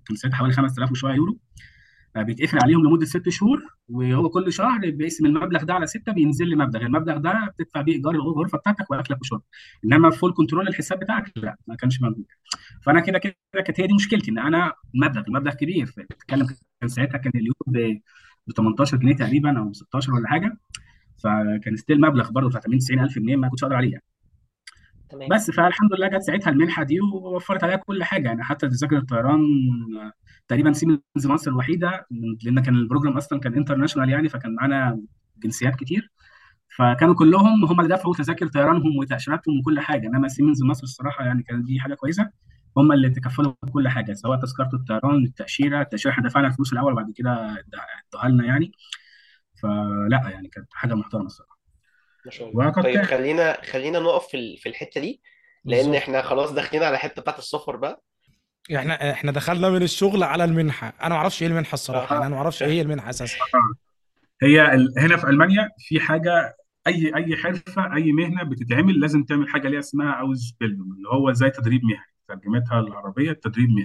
كان 0.06 0.16
ساعتها 0.16 0.36
حوالي 0.36 0.52
5000 0.52 0.90
وشوية 0.90 1.14
يورو. 1.14 1.38
آه، 2.16 2.22
بيتقفل 2.22 2.58
عليهم 2.62 2.84
لمدة 2.86 3.06
ست 3.06 3.28
شهور 3.28 3.62
وهو 3.88 4.28
كل 4.28 4.52
شهر 4.52 4.90
بيقسم 4.90 5.26
المبلغ 5.26 5.64
ده 5.64 5.74
على 5.74 5.86
ستة 5.86 6.12
بينزل 6.12 6.48
لي 6.48 6.56
مبلغ. 6.56 6.82
المبلغ 6.82 7.16
ده 7.16 7.54
بتدفع 7.58 7.80
بيه 7.80 7.92
إيجار 7.92 8.14
الغرفة 8.14 8.58
بتاعتك 8.58 8.90
واكلك 8.90 9.20
وشربك 9.20 9.44
إنما 9.84 10.10
full 10.10 10.32
control 10.34 10.68
الحساب 10.68 10.98
بتاعك 11.00 11.32
لا 11.36 11.56
ما 11.66 11.74
كانش 11.76 12.02
موجود. 12.02 12.24
فأنا 12.82 13.00
كده 13.00 13.18
كده 13.18 13.34
كانت 13.66 13.80
هي 13.80 13.86
دي 13.86 13.94
مشكلتي 13.94 14.30
إن 14.30 14.38
أنا 14.38 14.72
مبلغ 14.94 15.22
المبلغ 15.28 15.54
كبير. 15.54 15.94
بتتكلم 15.98 16.46
كان 16.80 16.88
ساعتها 16.88 17.18
كان 17.18 17.32
اليورو 17.34 18.00
ب 18.46 18.52
18 18.56 18.96
جنيه 18.96 19.16
تقريبا 19.16 19.58
أو 19.58 19.72
16 19.72 20.12
ولا 20.14 20.28
حاجة. 20.28 20.58
فكان 21.22 21.76
still 21.76 22.00
مبلغ 22.00 22.30
برضه 22.30 22.48
بتاع 22.48 22.60
80 22.60 22.78
90 22.78 23.00
ألف 23.00 23.18
جنيه 23.18 23.36
ما 23.36 23.48
كنتش 23.48 23.64
أقدر 23.64 23.76
عليه 23.76 23.92
يعني. 23.92 24.04
تمام. 25.10 25.28
بس 25.28 25.50
فالحمد 25.50 25.92
لله 25.94 26.08
جت 26.08 26.22
ساعتها 26.22 26.50
المنحة 26.50 26.82
دي 26.82 27.00
ووفرت 27.00 27.64
عليها 27.64 27.76
كل 27.76 28.04
حاجة 28.04 28.28
يعني. 28.28 28.42
حتى 28.44 28.68
تذاكر 28.68 28.96
الطيران 28.98 29.40
تقريبا 30.48 30.72
سيمنز 30.72 31.00
مصر 31.26 31.50
الوحيدة 31.50 32.06
لأن 32.44 32.60
كان 32.60 32.74
ال 32.74 32.79
program 32.79 33.16
أصلا 33.16 33.40
كان 33.40 33.54
international 33.54 34.10
يعني 34.10 34.28
فكان 34.28 34.54
معانا 34.54 35.00
جنسيات 35.42 35.76
كتير. 35.76 36.10
فكانوا 36.76 37.14
كلهم 37.14 37.64
هم 37.64 37.80
اللي 37.80 37.96
دفعوا 37.96 38.14
تذاكر 38.14 38.46
طيرانهم 38.46 38.96
وتأشيراتهم 38.98 39.58
وكل 39.58 39.80
حاجة. 39.80 40.06
إنما 40.08 40.28
سيمنز 40.28 40.62
مصر 40.62 40.82
الصراحة 40.82 41.24
يعني 41.24 41.42
كانت 41.42 41.64
دي 41.66 41.80
حاجة 41.80 41.94
كويسة. 41.94 42.30
هم 42.76 42.92
اللي 42.92 43.10
تكفلوا 43.10 43.52
بكل 43.62 43.88
حاجة 43.88 44.12
سواء 44.12 44.40
تذكرة 44.40 44.70
الطيران 44.74 45.24
التأشيرة. 45.24 45.82
التأشيرة 45.82 46.12
إحنا 46.12 46.28
دفعنا 46.28 46.46
الفلوس 46.48 46.72
الأول 46.72 46.92
وبعد 46.92 47.12
كده 47.16 47.64
ادوها 48.14 48.28
لنا 48.28 48.44
يعني. 48.44 48.72
فلا 49.62 50.20
يعني 50.32 50.48
كانت 50.48 50.68
حاجة 50.72 50.94
محترمة 50.94 51.26
الصراحة. 51.26 51.58
ما 52.26 52.30
شاء 52.30 52.48
الله. 52.50 52.70
طيب 52.70 53.02
خلينا 53.02 53.62
خلينا 53.64 53.98
نقف 53.98 54.26
في 54.28 54.36
ال- 54.36 54.58
في 54.58 54.68
الحتة 54.68 55.00
دي 55.00 55.22
لأن 55.64 55.78
بالظبط. 55.78 55.96
إحنا 55.96 56.22
خلاص 56.22 56.52
داخلين 56.52 56.82
على 56.82 56.94
الحتة 56.94 57.22
بتاعت 57.22 57.38
السفر 57.38 57.76
بقى. 57.76 58.02
إحنا 58.76 59.10
إحنا 59.12 59.32
دخلنا 59.32 59.68
من 59.70 59.82
الشغل 59.82 60.22
على 60.22 60.44
المنحة. 60.44 60.92
أنا 61.02 61.08
ما 61.08 61.14
أعرفش 61.16 61.42
إيه 61.42 61.48
المنحة 61.48 61.74
الصراحة. 61.74 62.16
أنا 62.18 62.28
ما 62.28 62.36
أعرفش 62.36 62.62
إيه 62.62 62.68
هي 62.68 62.80
المنحة 62.80 63.10
أساسا. 63.10 63.36
هي 64.42 64.74
ال- 64.74 64.94
هنا 64.98 65.16
في 65.16 65.24
ألمانيا 65.26 65.70
في 65.78 66.00
حاجة 66.00 66.56
أي 66.86 67.12
أي 67.16 67.36
حرفة 67.36 67.94
أي 67.94 68.12
مهنة 68.12 68.42
بتتعمل 68.42 69.00
لازم 69.00 69.24
تعمل 69.24 69.48
حاجة 69.48 69.68
ليها 69.68 69.78
اسمها 69.80 70.12
Ausbildung 70.12 70.92
اللي 70.96 71.08
هو 71.08 71.32
زي 71.32 71.50
تدريب 71.50 71.84
مهني. 71.84 72.04
ترجمتها 72.28 72.80
العربية 72.80 73.32
تدريب 73.32 73.68
مهني. 73.70 73.84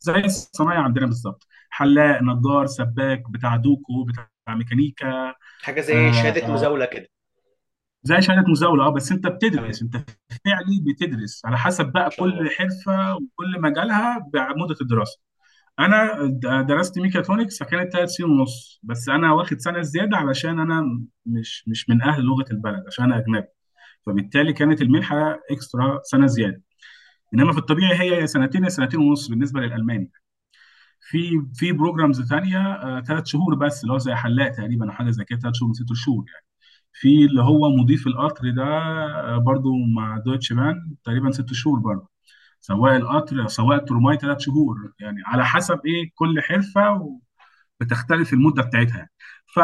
زي 0.00 0.14
الصنايع 0.20 0.80
عندنا 0.80 1.06
بالظبط. 1.06 1.46
حلاق 1.70 2.22
نجار 2.22 2.66
سباك 2.66 3.30
بتاع 3.30 3.56
دوكو 3.56 4.04
بتاع 4.04 4.28
ميكانيكا. 4.54 5.34
حاجة 5.62 5.80
زي 5.80 6.08
آه 6.08 6.12
شهادة 6.12 6.46
آه. 6.46 6.50
مزاولة 6.50 6.84
كده. 6.84 7.08
زي 8.02 8.20
شهادة 8.22 8.44
مزاولة 8.48 8.86
آه 8.86 8.90
بس 8.90 9.12
أنت 9.12 9.26
بتدرس 9.26 9.82
أنت 9.82 9.96
فعلي 10.44 10.80
بتدرس 10.86 11.42
على 11.44 11.58
حسب 11.58 11.92
بقى 11.92 12.10
كل 12.18 12.50
حرفة 12.50 13.14
وكل 13.16 13.60
مجالها 13.60 14.18
بمدة 14.32 14.76
الدراسة. 14.80 15.20
أنا 15.78 16.26
درست 16.62 16.98
ميكاترونكس 16.98 17.58
فكانت 17.58 17.92
ثلاث 17.92 18.08
سنين 18.10 18.30
ونص 18.30 18.80
بس 18.82 19.08
أنا 19.08 19.32
واخد 19.32 19.58
سنة 19.58 19.82
زيادة 19.82 20.16
علشان 20.16 20.60
أنا 20.60 21.00
مش 21.26 21.68
مش 21.68 21.88
من 21.90 22.02
أهل 22.02 22.22
لغة 22.22 22.44
البلد 22.50 22.84
عشان 22.86 23.04
أنا 23.04 23.18
أجنبي. 23.18 23.46
فبالتالي 24.06 24.52
كانت 24.52 24.82
المنحة 24.82 25.40
extra 25.50 26.00
سنة 26.04 26.26
زيادة. 26.26 26.62
إنما 27.34 27.52
في 27.52 27.58
الطبيعي 27.58 28.00
هي 28.00 28.26
سنتين 28.26 28.68
سنتين 28.68 29.00
ونص 29.00 29.28
بالنسبة 29.28 29.60
للألماني. 29.60 30.10
في 31.10 31.46
في 31.54 31.72
programs 31.72 32.22
ثانية 32.22 32.80
ثلاث 33.00 33.26
شهور 33.26 33.54
بس 33.54 33.82
اللي 33.82 33.92
هو 33.92 33.98
زي 33.98 34.14
حلاق 34.14 34.48
تقريبا 34.52 34.86
أو 34.86 34.92
حاجة 34.92 35.10
زي 35.10 35.24
كده 35.24 35.38
ثلاث 35.38 35.54
شهور 35.54 35.68
من 35.68 35.74
ست 35.74 35.92
شهور 35.94 36.24
يعني 36.28 36.46
في 36.92 37.24
اللي 37.24 37.42
هو 37.42 37.70
مضيف 37.76 38.06
القطر 38.06 38.50
ده 38.50 38.62
آه، 38.64 39.38
برضو 39.38 39.70
مع 39.96 40.18
Deutsche 40.18 40.52
Bahn 40.52 40.94
تقريبا 41.04 41.30
ست 41.30 41.52
شهور 41.52 41.78
برضو 41.78 42.10
سواق 42.60 42.92
القطر 42.94 43.46
سواق 43.48 43.78
الترماي 43.80 44.16
ثلاث 44.18 44.38
شهور 44.40 44.92
يعني 45.00 45.22
على 45.26 45.44
حسب 45.46 45.80
إيه 45.86 46.10
كل 46.14 46.42
حرفة 46.42 47.18
بتختلف 47.80 48.32
المدة 48.32 48.62
بتاعتها 48.62 48.96
يعني. 48.98 49.10
ف... 49.54 49.60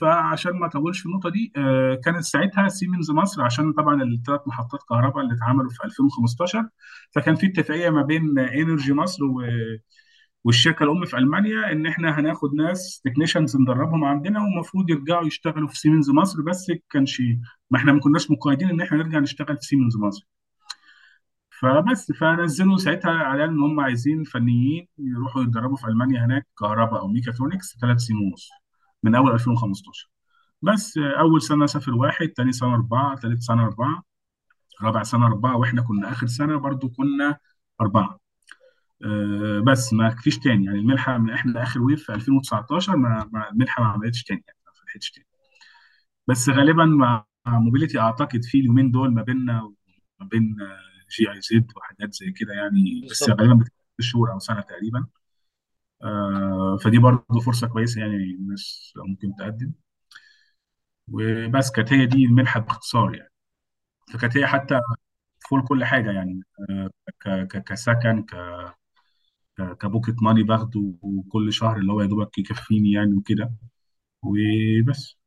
فعشان 0.00 0.52
ما 0.52 0.66
أطولش 0.66 1.00
في 1.00 1.06
النقطة 1.06 1.30
دي 1.30 1.52
آه، 1.56 1.94
كانت 2.04 2.24
ساعتها 2.24 2.68
سيمنز 2.68 3.10
مصر 3.10 3.42
عشان 3.42 3.72
طبعا 3.72 4.02
الثلاث 4.02 4.40
محطات 4.46 4.80
كهرباء 4.88 5.24
اللي 5.24 5.34
اتعملوا 5.34 5.70
في 5.70 5.84
2015 5.84 6.68
فكان 7.12 7.34
في 7.36 7.46
اتفاقية 7.46 7.90
ما 7.90 8.02
بين 8.02 8.38
Energy 8.38 8.92
مصر 8.94 9.24
و... 9.24 9.42
والشركة 10.46 10.84
الأم 10.84 11.04
في 11.04 11.18
ألمانيا 11.18 11.72
إن 11.72 11.86
إحنا 11.86 12.20
هناخد 12.20 12.54
ناس 12.54 13.00
technicians 13.04 13.56
ندربهم 13.56 14.04
عندنا 14.04 14.40
ومفروض 14.40 14.90
يرجعوا 14.90 15.26
يشتغلوا 15.26 15.68
في 15.68 15.78
سيمنز 15.78 16.10
مصر 16.10 16.42
بس 16.42 16.72
كانش 16.90 17.22
ما 17.70 17.78
إحنا 17.78 17.92
ما 17.92 18.00
كناش 18.00 18.30
مقيدين 18.30 18.68
إن 18.68 18.80
إحنا 18.80 18.98
نرجع 18.98 19.18
نشتغل 19.18 19.56
في 19.56 19.66
سيمنز 19.66 19.96
مصر. 19.96 20.26
فبس 21.60 22.12
فنزلوا 22.12 22.76
ساعتها 22.76 23.10
إعلان 23.10 23.48
إن 23.48 23.60
هم 23.62 23.80
عايزين 23.80 24.24
فنيين 24.24 24.88
يروحوا 24.98 25.42
يتدربوا 25.42 25.76
في 25.76 25.86
ألمانيا 25.88 26.24
هناك 26.24 26.46
كهرباء 26.58 27.00
أو 27.00 27.08
ميكاترونكس 27.08 27.78
ثلاث 27.80 27.98
سنين 28.00 28.18
ونص 28.20 28.50
من 29.02 29.14
أول 29.14 29.32
2015 29.32 30.10
بس 30.62 30.98
أول 30.98 31.42
سنة 31.42 31.66
سافر 31.66 31.94
واحد 31.94 32.28
تاني 32.28 32.52
سنة 32.52 32.74
أربعة 32.74 33.16
ثالث 33.16 33.42
سنة 33.42 33.62
أربعة 33.64 34.02
رابع 34.82 35.02
سنة 35.02 35.26
أربعة 35.26 35.56
وإحنا 35.56 35.82
كنا 35.82 36.12
آخر 36.12 36.26
سنة 36.26 36.56
برضو 36.56 36.88
كنا 36.88 37.38
أربعة. 37.80 38.25
آه، 39.04 39.60
بس 39.66 39.92
ما 39.92 40.10
فيش 40.10 40.38
تاني. 40.38 40.64
يعني 40.66 40.78
المنحة 40.78 41.18
من 41.18 41.30
إحنا 41.30 41.62
آخر 41.62 41.82
wave 41.82 42.04
في 42.06 42.14
2019 42.14 42.96
ما 42.96 43.28
ما- 43.32 43.50
المنحة 43.50 43.82
ما 43.82 43.88
عملتش 43.88 44.24
تاني 44.24 44.44
يعني 44.46 44.58
ما 44.66 44.72
فتحتش 44.72 45.10
تاني. 45.10 45.26
بس 46.28 46.48
غالبا 46.48 46.84
مع 46.84 47.26
Mobility 47.46 47.98
أعتقد 48.00 48.44
في 48.44 48.58
اليومين 48.60 48.90
دول 48.90 49.14
ما 49.14 49.22
بيننا 49.22 49.62
وما 49.62 50.28
بين 50.30 50.56
GIZ 51.18 51.66
وحاجات 51.76 52.14
زي 52.14 52.30
كده 52.32 52.52
يعني 52.54 53.00
بس 53.10 53.22
بالظبط. 53.24 53.40
غالبا 53.40 53.54
بتبقى 53.54 53.72
شهور 54.00 54.32
أو 54.32 54.38
سنة 54.38 54.60
تقريبا. 54.60 55.06
آه 56.04 56.78
فدي 56.84 56.98
برضه 56.98 57.40
فرصة 57.46 57.66
كويسة 57.68 58.00
يعني 58.00 58.16
الناس 58.16 58.92
ممكن 58.96 59.36
تقدم. 59.38 59.72
وبس 61.12 61.70
كانت 61.70 61.92
هي 61.92 62.06
دي 62.06 62.24
المنحه 62.24 62.60
باختصار 62.60 63.14
يعني. 63.14 63.30
فكانت 64.14 64.38
هي 64.38 64.46
حتى 64.46 64.80
full 65.50 65.64
كل 65.68 65.84
حاجة 65.86 66.12
يعني 66.12 66.42
آه 66.70 66.90
ك- 67.20 67.48
ك- 67.48 67.64
كسكن 67.64 68.22
ك- 68.24 68.74
ك 69.58 69.66
pocket 69.66 70.14
money 70.22 70.42
باخده 70.42 70.94
كل 71.28 71.52
شهر 71.52 71.76
اللي 71.76 71.92
هو 71.92 72.00
يا 72.00 72.06
دوبك 72.06 72.38
يكفيني 72.38 72.92
يعني 72.92 73.14
وكده. 73.14 73.52
وبس. 74.22 75.18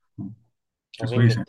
عظيم 1.01 1.19
كويسه 1.19 1.35
جدا. 1.35 1.35
يعني. 1.35 1.45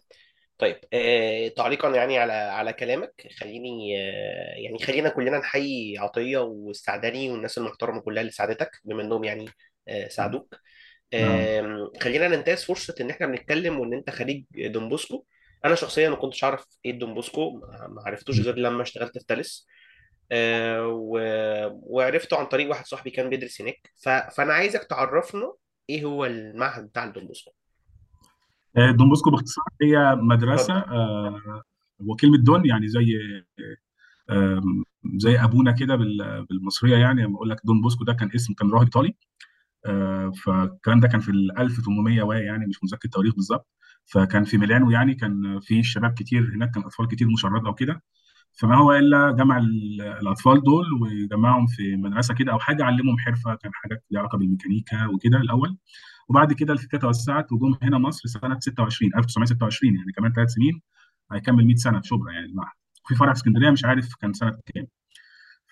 طيب 0.59 0.77
آه 0.93 1.49
تعليقا 1.49 1.89
يعني 1.97 2.19
على 2.19 2.33
على 2.33 2.73
كلامك 2.73 3.29
خليني 3.41 3.97
آه 4.01 4.55
يعني 4.57 4.79
خلينا 4.79 5.09
كلنا 5.09 5.39
نحيي 5.39 5.99
عطية 5.99 6.39
والسعدني 6.39 7.31
والناس 7.31 7.59
المحترمة 7.59 8.01
كلها 8.01 8.21
اللي 8.21 8.33
ساعدتك 8.33 8.71
بما 8.85 9.03
إنهم 9.03 9.25
يعني 9.25 9.47
آه 9.89 10.09
ساعدوك. 10.09 10.55
آه. 11.15 11.61
آم، 11.61 11.91
خلينا 12.03 12.29
ننتهز 12.29 12.65
فرصة 12.65 12.95
إن 13.01 13.11
إحنا 13.11 13.27
بنتكلم 13.27 13.81
وإن 13.81 13.95
أنت 13.95 14.11
خريج 14.11 14.45
دون 14.67 14.89
بوسكو 14.89 15.25
أنا 15.65 15.75
شخصيا 15.75 16.09
ما 16.11 16.17
كنتش 16.17 16.45
أعرف 16.45 16.65
إيه 16.85 16.99
دون 16.99 17.15
بوسكو 17.15 17.51
ما 17.51 17.89
ما 17.89 18.03
عرفتوش 18.07 18.41
غير 18.41 18.57
لما 18.57 18.83
اشتغلت 18.83 19.19
في 19.19 19.25
تاليس. 19.27 19.67
و- 19.67 19.80
وعرفته 21.83 22.37
عن 22.39 22.47
طريق 22.47 22.69
واحد 22.69 22.87
صاحبي 22.87 23.11
كان 23.11 23.29
بيدرس 23.31 23.61
هناك. 23.61 23.93
ف... 24.05 24.09
فأنا 24.09 24.53
عايزك 24.53 24.85
تعرفنا 24.85 25.53
إيه 25.91 26.05
هو 26.05 26.25
المعهد 26.27 26.85
بتاع 26.89 27.05
الدون 27.05 27.27
بوسكو 27.27 27.51
آه، 28.77 28.91
دون 28.91 29.09
بوسكو 29.09 29.31
باختصار 29.31 29.65
هي 29.83 30.15
مدرسة 30.17 30.75
آه 30.79 31.63
وكلمه 31.99 32.37
دون 32.39 32.67
يعني 32.67 32.89
زي 32.89 33.07
زي 35.17 35.39
أبونا 35.45 35.73
كده 35.73 35.97
بال- 35.97 36.47
بالمصرية 36.51 36.97
يعني. 36.97 37.23
لما 37.23 37.37
أقول 37.37 37.51
لك 37.51 37.61
دون 37.65 37.81
بوسكو 37.81 38.05
ده 38.05 38.13
كان 38.13 38.31
اسم 38.35 38.55
كان 38.55 38.71
راهب 38.71 38.83
إيطالي. 38.85 39.15
آه، 39.87 40.31
فالكلام 40.45 41.01
ده 41.01 41.09
كان 41.09 41.21
في 41.21 41.31
ال 41.31 41.59
1800 41.59 42.23
واي 42.23 42.41
يعني 42.45 42.67
مش 42.67 42.85
متذكر 42.85 43.05
التواريخ 43.05 43.35
بالظبط. 43.35 43.69
فكان 44.05 44.45
في 44.45 44.59
ميلانو 44.59 44.91
يعني 44.91 45.15
كان 45.15 45.61
في 45.61 45.83
شباب 45.83 46.13
كتير 46.15 46.43
هناك 46.55 46.71
كان 46.71 46.83
أطفال 46.83 47.09
كتير 47.09 47.29
مشردة 47.29 47.69
وكده. 47.71 48.03
فما 48.59 48.77
هو 48.77 48.93
إلا 48.93 49.31
جمع 49.33 49.59
ال- 49.59 50.01
الأطفال 50.03 50.63
دول 50.63 50.87
وجمعهم 51.03 51.67
في 51.67 51.97
مدرسة 51.97 52.35
كده 52.35 52.53
أو 52.53 52.59
حاجة 52.59 52.85
علمهم 52.85 53.19
حرفة 53.19 53.55
كان 53.55 53.73
حاجات 53.75 54.05
ليها 54.11 54.21
علاقة 54.21 54.39
بالميكانيكا 54.39 55.07
وكده 55.07 55.39
الأول. 55.39 55.77
وبعد 56.29 56.53
كده 56.53 56.73
الفكرة 56.73 56.99
توسعت 56.99 57.53
وجم 57.53 57.77
هنا 57.83 57.99
مصر 57.99 58.29
سنة 58.29 58.59
26 58.61 59.13
1926 59.17 59.97
يعني 59.97 60.13
كمان 60.13 60.33
ثلاث 60.33 60.51
سنين 60.51 60.83
هيكمل 61.33 61.67
100 61.67 61.77
سنة 61.77 62.01
في 62.01 62.09
شبرا 62.09 62.33
يعني. 62.33 62.47
المعهد 62.47 62.73
في 63.09 63.15
فرع 63.15 63.33
في 63.33 63.39
اسكندرية 63.39 63.71
مش 63.71 63.85
عارف 63.85 64.15
كان 64.15 64.33
سنة 64.33 64.59
كام. 64.75 64.87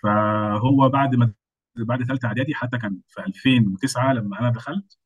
فهو 0.03 0.89
بعد 0.89 1.15
ما 1.15 1.33
بعد 1.77 2.03
ثالثه 2.03 2.27
إعدادي 2.27 2.55
حتى 2.55 2.77
كان 2.77 2.99
في 3.07 3.21
2009 3.27 4.13
لما 4.13 4.39
أنا 4.39 4.49
دخلت 4.49 4.97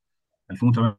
2008 0.51 0.97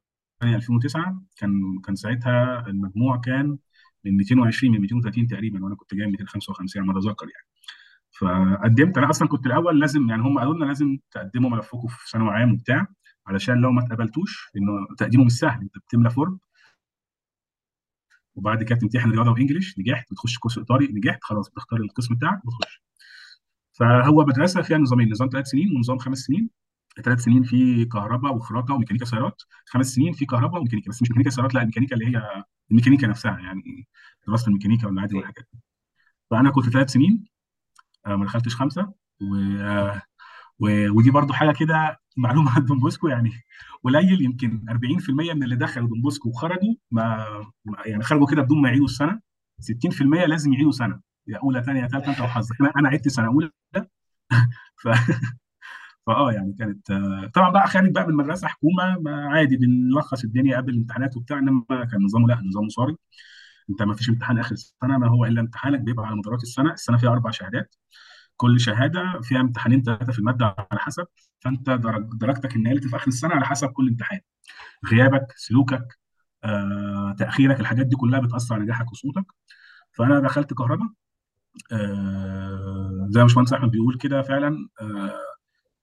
2009 0.56 1.22
كان 1.36 1.80
كان 1.84 1.94
ساعتها 1.94 2.66
المجموع 2.68 3.16
كان 3.16 3.58
من 4.04 4.16
220 4.16 4.72
من 4.72 4.80
230 4.80 5.26
تقريبا 5.26 5.64
وأنا 5.64 5.74
كنت 5.76 5.94
جاي 5.94 6.06
255 6.06 6.82
على 6.82 6.92
ما 6.92 6.98
اتذكر 6.98 7.26
يعني. 7.26 7.46
فقدمت. 8.20 8.98
أنا 8.98 9.10
أصلا 9.10 9.28
كنت 9.28 9.46
الأول 9.46 9.80
لازم 9.80 10.10
يعني 10.10 10.22
هم 10.22 10.38
قالوا 10.38 10.54
لنا 10.54 10.64
لازم 10.64 10.98
تقدموا 11.10 11.50
ملفكم 11.50 11.88
في 11.88 12.10
ثانوي 12.10 12.30
عام 12.30 12.52
وبتاع 12.52 12.86
علشان 13.26 13.54
لو 13.60 13.70
ما 13.72 13.84
اتقبلتوش 13.84 14.50
إنه 14.56 14.72
تقديمه 14.98 15.24
مش 15.24 15.32
سهل. 15.32 15.60
أنت 15.62 15.78
بتملى 15.78 16.10
form. 16.10 16.38
وبعد 18.34 18.62
كده 18.62 18.78
تمتحن 18.78 19.10
رياضة 19.10 19.30
و 19.32 19.38
English 19.38 19.78
نجحت. 19.78 20.12
بتخش 20.12 20.38
course 20.38 20.58
إيطالي 20.58 20.86
نجحت. 20.92 21.18
خلاص 21.24 21.50
بتختار 21.50 21.80
القسم 21.80 22.14
بتاعك 22.14 22.40
بتخش. 22.46 22.82
فهو 23.72 24.24
مدرسة 24.24 24.62
فيها 24.62 24.78
نظامين 24.78 25.10
نظام 25.10 25.28
ثلاث 25.32 25.46
سنين 25.46 25.76
ونظام 25.76 25.98
خمس 25.98 26.18
سنين. 26.18 26.50
ثلاث 27.04 27.20
سنين 27.20 27.42
في 27.42 27.84
كهرباء 27.84 28.34
وخراطة 28.36 28.74
وميكانيكا 28.74 29.04
سيارات 29.04 29.42
خمس 29.66 29.86
سنين 29.86 30.12
في 30.12 30.26
كهرباء 30.26 30.60
وميكانيكا 30.60 30.90
بس 30.90 31.02
مش 31.02 31.10
ميكانيكا 31.10 31.30
سيارات 31.30 31.54
لا 31.54 31.60
الميكانيكا 31.62 31.94
اللي 31.96 32.06
هي 32.16 32.44
الميكانيكا 32.70 33.06
نفسها 33.06 33.38
يعني 33.38 33.88
دراسة 34.28 34.48
الميكانيكا 34.48 34.86
والعادي 34.86 35.14
okay 35.14 35.16
والحاجات 35.16 35.48
دي. 35.52 35.58
فأنا 36.30 36.50
كنت 36.50 36.70
ثلاث 36.70 36.90
سنين 36.92 37.24
آه، 38.06 38.16
ما 38.16 38.24
دخلتش 38.26 38.56
خمسة 38.56 38.92
و... 39.22 39.36
و... 40.58 40.90
ودي 40.90 41.10
برضو 41.10 41.32
حاجة 41.32 41.52
كده 41.52 42.00
معلومة 42.16 42.50
عن 42.56 42.64
دون 42.64 42.78
بوسكو 42.80 43.08
يعني 43.08 43.30
قليل 43.84 44.22
يمكن 44.22 44.66
40% 44.70 45.32
من 45.34 45.42
اللي 45.42 45.56
دخلوا 45.56 45.88
دون 45.88 46.02
بوسكو 46.02 46.28
وخرجوا 46.28 46.74
ما 46.90 47.26
ما- 47.64 47.78
يعني 47.86 48.02
خرجوا 48.02 48.26
كده 48.26 48.42
بدون 48.42 48.62
ما 48.62 48.68
يعيدوا 48.68 48.84
السنة 48.86 49.20
60% 49.60 50.26
لازم 50.26 50.52
يعيدوا 50.52 50.72
سنة 50.72 51.00
يا 51.26 51.38
أولى 51.38 51.62
ثانية 51.62 51.86
ثالثه 51.86 52.10
أنت 52.10 52.20
وحظك 52.20 52.56
أنا 52.76 52.88
عدت 52.88 53.08
سنة 53.08 53.26
أولى 53.26 53.50
ف... 54.82 54.88
فآه 56.06 56.32
يعني 56.32 56.52
كانت 56.58 56.90
آه، 56.90 57.30
طبعا 57.34 57.50
بقى 57.50 57.66
خارج 57.68 57.90
بقى 57.92 58.06
من 58.06 58.14
مدرسه 58.14 58.48
حكومة 58.48 59.10
عادي 59.30 59.56
بنلخص 59.56 60.24
الدنيا 60.24 60.56
قبل 60.56 60.72
الامتحانات 60.72 61.16
وبتاع 61.16 61.38
إنما 61.38 61.64
كان 61.92 62.02
نظامه 62.04 62.28
لا 62.28 62.40
نظامه 62.44 62.68
صارم. 62.68 62.96
أنت 63.70 63.82
ما 63.82 63.94
فيش 63.94 64.08
امتحان 64.10 64.38
آخر 64.38 64.52
السنة 64.52 64.98
ما 64.98 65.08
هو 65.08 65.24
إلا 65.24 65.40
امتحانك 65.40 65.80
بيبقى 65.80 66.06
على 66.06 66.16
مدارات 66.16 66.42
السنة. 66.42 66.72
السنة 66.72 66.96
فيها 66.98 67.10
أربع 67.12 67.30
شهادات. 67.30 67.74
كل 68.36 68.60
شهادة 68.60 69.20
فيها 69.22 69.40
امتحانين 69.40 69.82
ثلاثة 69.82 70.12
في 70.12 70.18
المادة 70.18 70.46
على 70.72 70.80
حسب. 70.80 71.06
فأنت 71.40 71.70
درج 71.70 72.06
درجتك 72.14 72.56
النهائية 72.56 72.80
في 72.80 72.96
آخر 72.96 73.08
السنة 73.08 73.34
على 73.34 73.44
حسب 73.46 73.68
كل 73.68 73.88
امتحان. 73.88 74.20
غيابك 74.92 75.26
سلوكك 75.36 75.98
آه، 76.44 77.16
تأخيرك 77.18 77.60
الحاجات 77.60 77.86
دي 77.86 77.96
كلها 77.96 78.20
بتأثر 78.20 78.54
على 78.54 78.64
نجاحك 78.64 78.92
وصوتك. 78.92 79.26
فأنا 79.92 80.20
دخلت 80.20 80.54
كهرباء 80.54 80.88
آه، 81.72 83.06
زي 83.10 83.20
ما 83.20 83.24
باشمهندس 83.26 83.52
أحمد 83.52 83.70
بيقول 83.70 83.98
كده 83.98 84.22
فعلا 84.22 84.68
آه، 84.80 85.12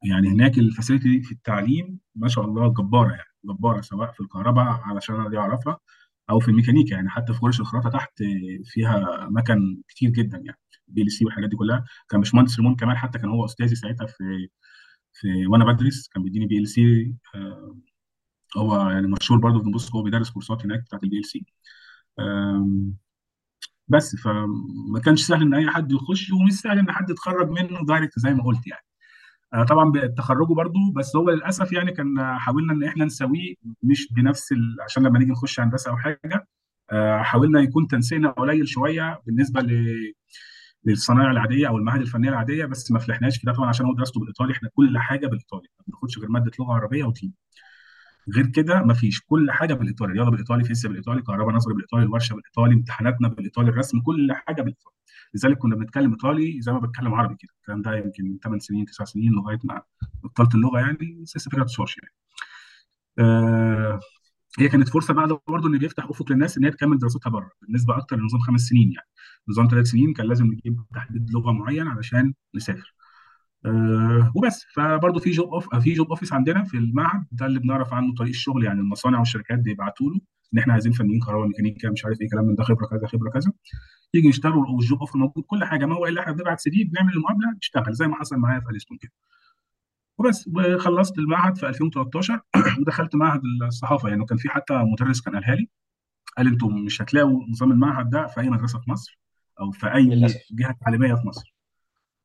يعني 0.03 0.29
هناك 0.29 0.58
الفاسيلتي 0.58 1.22
في 1.22 1.31
التعليم 1.31 2.00
ما 2.15 2.27
شاء 2.27 2.46
الله 2.46 2.74
جبارة 2.74 3.12
يعني 3.12 3.29
جبارة 3.46 3.81
سواء 3.81 4.12
في 4.12 4.20
الكهرباء 4.22 4.65
علشان 4.65 5.15
أنا 5.15 5.29
دي 5.29 5.38
أعرفها 5.38 5.77
أو 6.29 6.39
في 6.39 6.48
الميكانيكا 6.51 6.93
يعني 6.96 7.10
حتى 7.10 7.34
في 7.34 7.39
ورش 7.46 7.60
الخراطه 7.60 7.89
تحت 7.89 8.24
فيها 8.65 9.27
مكن 9.31 9.81
كتير 9.88 10.10
جدا 10.10 10.38
يعني 10.38 10.58
PLC 10.88 11.25
والحاجات 11.25 11.50
دي 11.50 11.55
كلها. 11.55 11.86
كان 12.10 12.20
باشمهندس 12.22 12.60
ريمون 12.60 12.75
كمان 12.75 12.98
حتى 12.98 13.20
كان 13.20 13.29
هو 13.29 13.46
أستاذي 13.46 13.75
ساعتها 13.75 14.08
في 14.08 14.50
في 15.13 15.48
وأنا 15.48 15.65
بدرس 15.65 16.08
كان 16.08 16.24
بيديني 16.24 16.46
PLC 16.45 17.13
هو 18.58 18.89
يعني 18.89 19.08
مشهور 19.08 19.39
برضه 19.39 19.63
في 19.63 19.70
بص 19.72 19.96
هو 19.96 20.03
بيدرس 20.03 20.29
كورسات 20.29 20.65
هناك 20.65 20.79
بتاعت 20.84 21.03
ال 21.03 21.17
PLC. 21.17 21.45
بس 23.88 24.15
فما 24.15 25.00
كانش 25.05 25.24
سهل 25.27 25.41
إن 25.41 25.53
أي 25.53 25.70
حد 25.70 25.91
يخش 25.91 26.31
ومش 26.31 26.53
سهل 26.53 26.79
إن 26.79 26.91
حد 26.91 27.10
يتخرج 27.10 27.50
منه 27.50 27.86
direct 27.86 28.19
زي 28.20 28.34
ما 28.34 28.43
قلت 28.43 28.67
يعني. 28.67 28.81
آه، 28.81 28.90
طبعا 29.70 29.91
تخرجه 30.17 30.53
برضو 30.53 30.79
بس 30.96 31.15
هو 31.15 31.29
للأسف 31.29 31.72
يعني 31.74 31.91
كان 31.91 32.38
حاولنا 32.39 32.74
إن 32.74 32.84
إحنا 32.84 33.05
نسويه 33.05 33.55
مش 33.84 34.13
بنفس 34.13 34.51
ال... 34.51 34.77
عشان 34.81 35.03
لما 35.03 35.20
نيجي 35.20 35.31
نخش 35.31 35.60
هندسة 35.60 35.91
أو 35.91 35.98
حاجة 35.98 36.48
آه، 36.91 37.17
حاولنا 37.22 37.62
يكون 37.62 37.88
تنسيقنا 37.88 38.29
قليل 38.31 38.67
شوية 38.67 39.22
بالنسبة 39.25 39.62
ل... 39.62 39.96
للصنايع 40.86 41.31
العادية 41.31 41.67
أو 41.67 41.77
المعاهد 41.77 42.01
الفنية 42.01 42.29
العادية 42.29 42.65
بس 42.65 42.91
ما 42.91 43.00
فلحناش 43.00 43.38
في 43.38 43.46
ده 43.48 43.53
طبعا 43.53 43.70
عشان 43.70 43.86
هو 43.86 43.93
دراسته 43.93 44.20
بالإيطالي. 44.20 44.53
إحنا 44.53 44.70
كل 44.75 44.98
حاجة 44.98 45.27
بالإيطالي 45.27 45.67
ما 45.79 45.84
بناخدش 45.88 46.17
غير 46.20 46.29
مادة 46.29 46.51
لغة 46.60 46.74
عربية 46.74 47.03
وتيم 47.03 47.34
غير 48.36 48.48
كده 48.48 48.81
ما 48.84 48.93
فيش 48.93 49.22
كل 49.22 49.51
حاجة 49.51 49.74
بالإيطالي 49.74 50.13
رياضة 50.13 50.31
بالإيطالي 50.31 50.63
فيزياء 50.63 50.91
بالإيطالي 50.93 51.22
كهرباء 51.22 51.55
نظري 51.55 51.74
بالإيطالي 51.74 52.03
الورشة 52.03 52.34
بالإيطالي 52.36 52.74
امتحاناتنا 52.75 53.27
بالإيطالي 53.27 53.70
الرسم 53.70 54.01
كل 54.01 54.27
حاجة 54.34 54.62
بالإيطالي. 54.62 54.96
لذلك 55.35 55.57
كنا 55.57 55.75
بنتكلم 55.75 56.11
إيطالي 56.11 56.61
زي 56.61 56.71
ما 56.71 56.79
بتكلم 56.79 57.13
عربي 57.13 57.35
كده. 57.39 57.51
الكلام 57.61 57.81
ده 57.81 57.95
يمكن 57.97 58.23
من 58.25 58.39
8 58.39 58.59
سنين 58.59 58.85
9 58.85 59.05
سنين 59.05 59.31
لغاية 59.31 59.59
ما 59.63 59.81
بطلت 60.23 60.55
اللغة 60.55 60.79
يعني 60.79 61.25
فكره 61.45 61.63
تشوش 61.63 61.97
يعني. 61.97 62.13
آه 63.19 64.00
هي 64.59 64.67
كانت 64.69 64.89
فرصة 64.89 65.13
بقى 65.13 65.41
برضه 65.47 65.67
إن 65.69 65.77
بيفتح 65.77 66.03
أفق 66.09 66.31
للناس 66.31 66.57
إن 66.57 66.63
هي 66.65 66.71
تكمل 66.71 66.97
دراستها 66.97 67.29
بره 67.29 67.51
بالنسبة 67.61 67.97
أكتر 67.97 68.15
لنظام 68.17 68.39
خمس 68.41 68.61
سنين 68.61 68.91
يعني. 68.91 69.07
نظام 69.50 69.67
ثلاث 69.71 69.85
سنين 69.88 70.13
كان 70.13 70.25
لازم 70.27 70.45
نجيب 70.45 70.81
تحديد 70.95 71.31
لغة 71.31 71.51
معين 71.51 71.88
علشان 71.88 72.33
نسافر. 72.55 72.93
أه 73.65 74.31
وبس. 74.35 74.65
فبرضه 74.73 75.19
في 75.19 75.31
job 75.31 75.53
off 75.53 75.75
في 75.75 75.93
job 75.93 76.10
office 76.10 76.33
عندنا 76.33 76.63
في 76.63 76.77
المعهد 76.77 77.25
ده 77.31 77.45
اللي 77.45 77.59
بنعرف 77.59 77.93
عنه 77.93 78.13
طريق 78.15 78.29
الشغل 78.29 78.63
يعني 78.63 78.79
المصانع 78.79 79.19
والشركات 79.19 79.59
بيبعتوا 79.59 80.09
له 80.09 80.21
إن 80.53 80.60
إحنا 80.60 80.74
عايزين 80.74 80.91
فنيين 80.91 81.20
كهرباء 81.20 81.48
ميكانيكا 81.48 81.89
مش 81.89 82.05
عارف 82.05 82.22
إيه 82.22 82.29
كلام 82.29 82.46
من 82.46 82.55
ده 82.55 82.63
خبرة 82.63 82.86
كذا 82.88 83.08
خبرة 83.08 83.29
كذا. 83.29 83.51
يجي 84.13 84.27
يشتغلوا 84.27 84.67
وال 84.67 84.80
job 84.80 85.00
offer 85.00 85.17
موجود 85.20 85.43
كل 85.43 85.63
حاجة. 85.63 85.86
ما 85.86 85.96
هو 85.96 86.05
إلا 86.08 86.22
إحنا 86.22 86.34
بنبعت 86.34 86.60
CV 86.60 86.83
بنعمل 86.84 87.13
المقابلة 87.13 87.51
نشتغل 87.58 87.93
زي 87.93 88.08
ما 88.08 88.15
حصل 88.15 88.36
معايا 88.38 88.60
في 88.60 88.70
ألستوم 88.69 88.98
كده. 88.98 89.12
وبس 90.17 90.50
وخلصت 90.55 91.17
المعهد 91.17 91.58
في 91.58 91.67
2013 91.67 92.41
ودخلت 92.79 93.15
معهد 93.22 93.41
الصحافة 93.67 94.10
يعني 94.10 94.25
كان 94.25 94.38
في 94.38 94.50
حتى 94.50 94.74
مدرس 94.74 95.22
كان 95.22 95.36
قالها 95.36 95.55
لي. 95.55 95.70
قال 96.38 96.48
أنتم 96.48 96.75
مش 96.86 97.01
هتلاقوا 97.01 97.43
نظام 97.50 97.72
المعهد 97.72 98.10
ده 98.10 98.27
في 98.27 98.41
أي 98.41 98.50
مدرسة 98.50 98.79
في 98.79 98.91
مصر 98.91 99.20
أو 99.60 99.72
في 99.72 99.93
أي 99.93 100.03
للأسف. 100.03 100.39
جهة 100.51 100.77
تعليمية 100.86 101.13
في 101.15 101.27
مصر. 101.27 101.55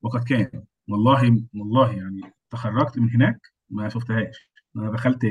وقد 0.03 0.25
كان. 0.25 0.65
والله 0.89 1.43
والله 1.55 1.93
يعني 1.93 2.21
تخرجت 2.51 2.99
من 2.99 3.11
هناك 3.11 3.41
ما 3.71 3.89
شفتهاش. 3.89 4.51
أنا 4.77 4.91
دخلت 4.91 5.27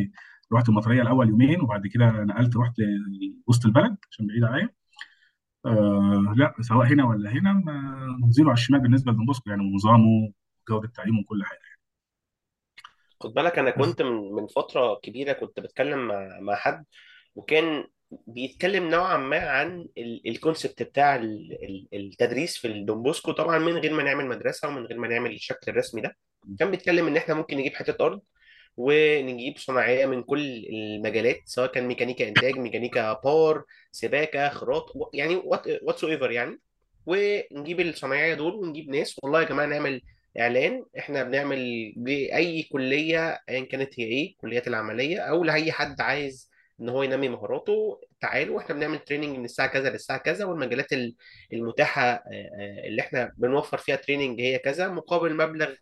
رحت 0.55 0.69
المطرية 0.69 1.01
الأول 1.01 1.29
يومين 1.29 1.61
وبعد 1.61 1.87
كده 1.87 2.05
نقلت 2.11 2.57
رحت 2.57 2.73
وسط 3.47 3.65
البلد 3.65 3.97
عشان 4.11 4.27
بعيد 4.27 4.43
عليا. 4.43 4.69
آه 5.65 6.33
لا 6.37 6.53
سواء 6.61 6.87
هنا 6.87 7.05
ولا 7.05 7.29
هنا 7.31 7.63
zero 8.29 8.49
على 8.49 8.57
الشمال 8.57 8.79
بالنسبة 8.79 9.11
لدون 9.11 9.28
بوسكو 9.28 9.49
يعني 9.49 9.61
ونظامه 9.63 10.31
وجودة 10.69 10.87
التعليم 10.87 11.19
وكل 11.19 11.43
حاجة. 11.45 11.59
خد 13.21 13.33
بالك 13.33 13.59
أنا 13.59 13.71
كنت 13.71 14.01
من 14.01 14.31
من 14.31 14.47
فترة 14.47 14.99
كبيرة 15.03 15.33
كنت 15.33 15.59
بتكلم 15.59 16.07
مع 16.07 16.39
مع 16.39 16.55
حد 16.55 16.85
وكان 17.35 17.83
بيتكلم 18.27 18.89
نوعا 18.89 19.17
ما 19.17 19.37
عن 19.49 19.87
ال 20.27 20.34
concept 20.34 20.83
بتاع 20.83 21.15
ال- 21.15 21.57
ال- 21.63 21.87
التدريس 21.93 22.57
في 22.57 22.67
الدون 22.67 22.96
بوسكو 22.96 23.31
طبعا 23.31 23.57
من 23.59 23.71
غير 23.73 23.93
ما 23.93 24.03
نعمل 24.03 24.25
مدرسة 24.27 24.67
ومن 24.67 24.85
غير 24.85 24.99
ما 24.99 25.07
نعمل 25.07 25.31
الشكل 25.33 25.71
الرسمي 25.71 26.01
ده 26.01 26.17
كان 26.59 26.71
بيتكلم 26.71 27.07
إن 27.07 27.17
إحنا 27.17 27.35
ممكن 27.35 27.57
نجيب 27.57 27.73
حتة 27.73 28.05
أرض 28.05 28.21
ونجيب 28.77 29.57
صنايعية 29.57 30.05
من 30.05 30.23
كل 30.23 30.65
المجالات 30.69 31.39
سواء 31.45 31.71
كان 31.71 31.87
ميكانيكا 31.87 32.27
إنتاج 32.27 32.57
ميكانيكا 32.57 33.13
power 33.13 33.65
سباكة 33.91 34.49
خراط 34.49 34.85
يعني 35.13 35.35
whatever 35.83 36.31
يعني. 36.31 36.59
ونجيب 37.05 37.79
الصنايعية 37.79 38.33
دول 38.33 38.53
ونجيب 38.55 38.89
ناس. 38.89 39.19
والله 39.23 39.41
يا 39.41 39.47
جماعة 39.47 39.65
نعمل 39.65 40.01
إعلان. 40.39 40.85
إحنا 40.99 41.23
بنعمل 41.23 41.93
لاي 41.97 42.63
كلية 42.71 43.39
ايا 43.49 43.65
كانت 43.65 43.99
هي 43.99 44.03
إيه 44.05 44.31
الكليات 44.31 44.67
العملية 44.67 45.19
أو 45.19 45.43
لأي 45.43 45.71
حد 45.71 46.01
عايز 46.01 46.51
إن 46.81 46.89
هو 46.89 47.03
ينمي 47.03 47.29
مهاراته 47.29 48.01
تعالوا. 48.21 48.59
إحنا 48.59 48.75
بنعمل 48.75 48.99
training 48.99 49.37
من 49.37 49.45
الساعة 49.45 49.67
كذا 49.69 49.89
للساعة 49.89 50.19
كذا 50.19 50.45
والمجالات 50.45 50.93
ال- 50.93 51.15
المتاحة 51.53 52.01
آه، 52.03 52.21
آه، 52.33 52.87
اللي 52.87 53.01
إحنا 53.01 53.33
بنوفر 53.37 53.77
فيها 53.77 53.95
training 53.95 54.41
هي 54.41 54.57
كذا 54.59 54.87
مقابل 54.87 55.35
مبلغ 55.35 55.73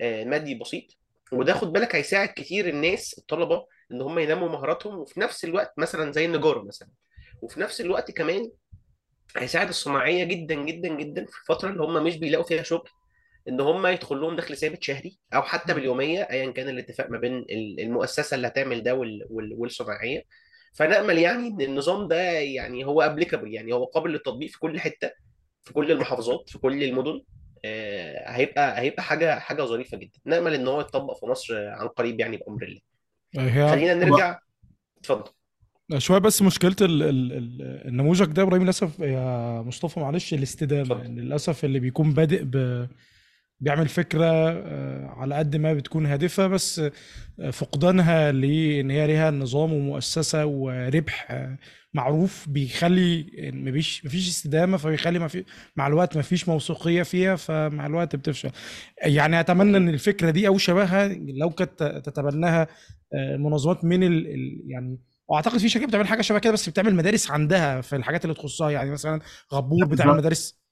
آه، 0.00 0.24
مادي 0.24 0.54
بسيط. 0.54 0.84
وده 1.32 1.54
خد 1.54 1.72
بالك 1.72 1.94
هيساعد 1.96 2.28
كتير 2.28 2.68
الناس 2.68 3.18
الطلبة 3.18 3.66
إن 3.92 4.02
هم 4.02 4.18
ينموا 4.18 4.48
مهاراتهم 4.48 4.98
وفي 4.98 5.20
نفس 5.20 5.44
الوقت 5.44 5.72
مثلا 5.78 6.12
زي 6.12 6.24
النجارة 6.24 6.62
مثلا 6.62 6.88
وفي 7.42 7.60
نفس 7.60 7.80
الوقت 7.80 8.10
كمان 8.10 8.50
هيساعد 9.36 9.68
الصناعية 9.68 10.24
جدا 10.24 10.54
جدا 10.54 10.88
جدا 10.88 11.24
في 11.26 11.38
الفترة 11.40 11.70
اللي 11.70 11.82
هم 11.82 12.04
مش 12.04 12.16
بيلاقوا 12.16 12.44
فيها 12.46 12.62
شغل 12.62 12.88
إن 13.48 13.60
هم 13.60 13.86
يدخل 13.86 14.16
لهم 14.20 14.36
دخل 14.36 14.56
ثابت 14.56 14.82
شهري 14.82 15.18
أو 15.34 15.42
حتى 15.42 15.74
باليومية 15.74 16.22
ايا 16.22 16.50
كان 16.50 16.68
الاتفاق 16.68 17.10
ما 17.10 17.18
بين 17.18 17.34
ال- 17.36 17.80
المؤسسة 17.80 18.34
اللي 18.34 18.46
هتعمل 18.46 18.82
ده 18.82 18.94
وال- 18.94 19.26
وال- 19.30 19.54
والصناعية. 19.56 20.24
فنأمل 20.74 21.18
يعني 21.18 21.48
إن 21.48 21.60
النظام 21.60 22.08
ده 22.08 22.16
يعني 22.30 22.84
هو 22.84 23.02
ابليكابل 23.02 23.54
يعني 23.54 23.72
هو 23.72 23.84
قابل 23.84 24.10
للتطبيق 24.12 24.50
في 24.50 24.58
كل 24.58 24.80
حتة 24.80 25.10
في 25.64 25.72
كل 25.72 25.90
المحافظات 25.92 26.50
في 26.50 26.58
كل 26.58 26.84
المدن. 26.84 27.20
هيبقى 28.26 28.80
هيبقى 28.80 29.02
حاجة 29.02 29.38
حاجة 29.38 29.62
ظريفة 29.62 29.96
جدا. 29.98 30.18
نأمل 30.24 30.54
إن 30.54 30.68
هو 30.68 30.80
يتطبق 30.80 31.20
في 31.20 31.26
مصر 31.26 31.68
عن 31.68 31.88
قريب 31.88 32.20
يعني 32.20 32.36
بأمر 32.36 32.62
الله. 32.62 32.80
هي 33.36 33.70
خلينا 33.70 33.94
نرجع. 33.94 34.38
اتفضل. 34.98 35.30
شوية 35.98 36.18
بس 36.18 36.42
مشكلة 36.42 36.76
ال 36.80 37.02
ال 37.02 37.32
ال 37.32 37.62
النموذج 37.88 38.26
ده 38.26 38.42
إبراهيم 38.42 38.62
للأسف 38.62 38.98
يا 38.98 39.62
مصطفى 39.62 40.00
معلش 40.00 40.34
الاستدامة 40.34 40.98
يعني 40.98 41.20
للأسف 41.20 41.64
اللي 41.64 41.78
بيكون 41.78 42.14
بادئ 42.14 42.42
ب 42.44 42.86
بيعمل 43.60 43.88
فكرة 43.88 44.24
آه، 44.50 45.06
على 45.06 45.34
قد 45.34 45.56
ما 45.56 45.72
بتكون 45.74 46.06
هادفة 46.06 46.46
بس 46.46 46.78
آه، 47.40 47.50
فقدانها 47.50 48.32
لأن 48.32 48.90
هي 48.90 49.06
ليها 49.06 49.30
نظام 49.30 49.72
ومؤسسة 49.72 50.46
وربح 50.46 51.26
آه، 51.30 51.58
معروف 51.94 52.48
بيخلي 52.48 53.26
مفيش 53.54 54.06
مفيش 54.06 54.28
استدامة 54.28 54.76
فبيخلي 54.76 55.18
ما 55.18 55.28
في 55.28 55.44
مع 55.76 55.86
الوقت 55.86 56.16
مفيش 56.16 56.48
موثوقية 56.48 57.02
فيها 57.02 57.36
فمع 57.36 57.86
الوقت 57.86 58.16
بتفشل. 58.16 58.50
يعني 59.06 59.40
أتمنى 59.40 59.76
إن 59.76 59.88
الفكرة 59.88 60.30
دي 60.30 60.48
أو 60.48 60.58
شبهها 60.58 61.08
لو 61.40 61.50
كانت 61.50 62.02
تتبناها 62.04 62.66
منظمات 63.38 63.84
من 63.84 64.02
ال 64.02 64.26
يعني 64.66 64.98
وأعتقد 65.28 65.58
في 65.58 65.68
شركات 65.68 65.88
بتعمل 65.88 66.06
حاجة 66.06 66.22
شبه 66.22 66.38
كده 66.38 66.52
بس 66.52 66.68
بتعمل 66.68 66.94
مدارس 66.94 67.30
عندها 67.30 67.80
في 67.80 67.96
الحاجات 67.96 68.24
اللي 68.24 68.34
تخصها 68.34 68.70
يعني 68.70 68.90
مثلا 68.90 69.20
غبور 69.52 69.84
بتعمل 69.86 70.16
مدارس. 70.16 70.64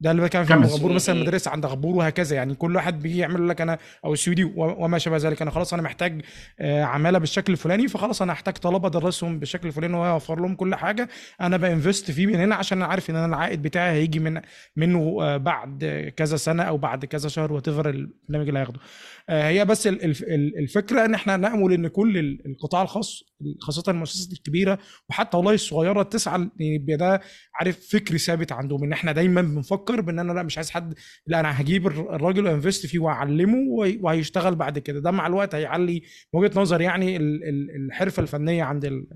ده 0.00 0.10
اللي 0.10 0.22
بتكلم 0.22 0.44
فيه 0.44 0.54
غبور 0.54 0.92
مثلا 0.92 1.14
إيه- 1.14 1.22
مدارس 1.22 1.48
عند 1.48 1.66
غبور 1.66 1.96
وهكذا. 1.96 2.36
يعني 2.36 2.54
كل 2.54 2.76
واحد 2.76 3.02
بيجي 3.02 3.18
يعمل 3.18 3.48
لك 3.48 3.60
أنا 3.60 3.78
أو 4.04 4.12
السويدي 4.12 4.44
وما 4.56 4.98
شابه 4.98 5.16
ذلك. 5.16 5.42
أنا 5.42 5.50
خلاص 5.50 5.72
أنا 5.74 5.82
محتاج 5.82 6.22
آه، 6.60 6.82
عمالة 6.82 7.18
بالشكل 7.18 7.52
الفلاني 7.52 7.88
فخلاص 7.88 8.22
أنا 8.22 8.32
هحتاج 8.32 8.54
طلبة 8.54 8.88
ادرسهم 8.88 9.38
بالشكل 9.38 9.68
الفلاني 9.68 9.96
واوفر 9.96 10.40
لهم 10.40 10.54
كل 10.54 10.74
حاجة. 10.74 11.08
أنا 11.40 11.56
ب 11.56 11.64
invest 11.64 12.10
فيه 12.10 12.26
من 12.26 12.34
هنا 12.34 12.54
عشان 12.54 12.78
أنا 12.78 12.86
عارف 12.86 13.10
إن 13.10 13.16
أنا 13.16 13.26
العائد 13.26 13.62
بتاعي 13.62 13.92
هيجي 13.92 14.18
من 14.18 14.40
منه 14.76 15.18
آه، 15.22 15.36
بعد 15.36 15.84
كذا 16.16 16.36
سنة 16.36 16.62
أو 16.62 16.78
بعد 16.78 17.04
كذا 17.04 17.28
شهر 17.28 17.52
وات 17.52 17.68
البرنامج 17.68 18.48
اللي 18.48 18.58
هياخده. 18.58 18.80
آه، 19.28 19.48
هي 19.48 19.64
بس 19.64 19.86
ال- 19.86 20.04
ال- 20.04 20.34
ال- 20.34 20.58
الفكرة 20.58 21.04
إن 21.04 21.14
إحنا 21.14 21.36
نأمل 21.36 21.72
إن 21.72 21.88
كل 21.88 22.18
ال- 22.18 22.46
القطاع 22.46 22.82
الخاص 22.82 23.22
خاصة 23.60 23.82
المؤسسات 23.88 24.32
الكبيرة 24.32 24.78
وحتى 25.10 25.36
والله 25.36 25.52
الصغيرة 25.54 26.02
تسعى 26.02 26.48
يبقى 26.60 26.96
ده 26.96 27.20
عارف 27.54 27.88
فكر 27.92 28.16
ثابت 28.16 28.52
عندهم 28.52 28.84
إن 28.84 28.92
إحنا 28.92 29.12
دايما 29.12 29.42
بنفكر 29.42 29.85
بان 29.94 30.18
أنا 30.18 30.32
لا 30.32 30.42
مش 30.42 30.58
عايز 30.58 30.70
حد 30.70 30.94
لا 31.26 31.40
أنا 31.40 31.60
هجيب 31.60 31.86
الر- 31.86 32.14
الراجل 32.14 32.46
وانفست 32.46 32.86
فيه 32.86 32.98
واعلمه 32.98 33.58
وهي- 33.68 33.98
وهيشتغل 34.02 34.54
بعد 34.54 34.78
كده. 34.78 35.00
ده 35.00 35.10
مع 35.10 35.26
الوقت 35.26 35.54
هيعلي 35.54 36.02
من 36.34 36.40
وجهة 36.40 36.60
نظر 36.60 36.80
يعني 36.80 37.16
ال- 37.16 37.44
ال- 37.44 37.70
الحرفة 37.76 38.22
الفنية 38.22 38.62
عند 38.64 38.84
ال- 38.84 39.06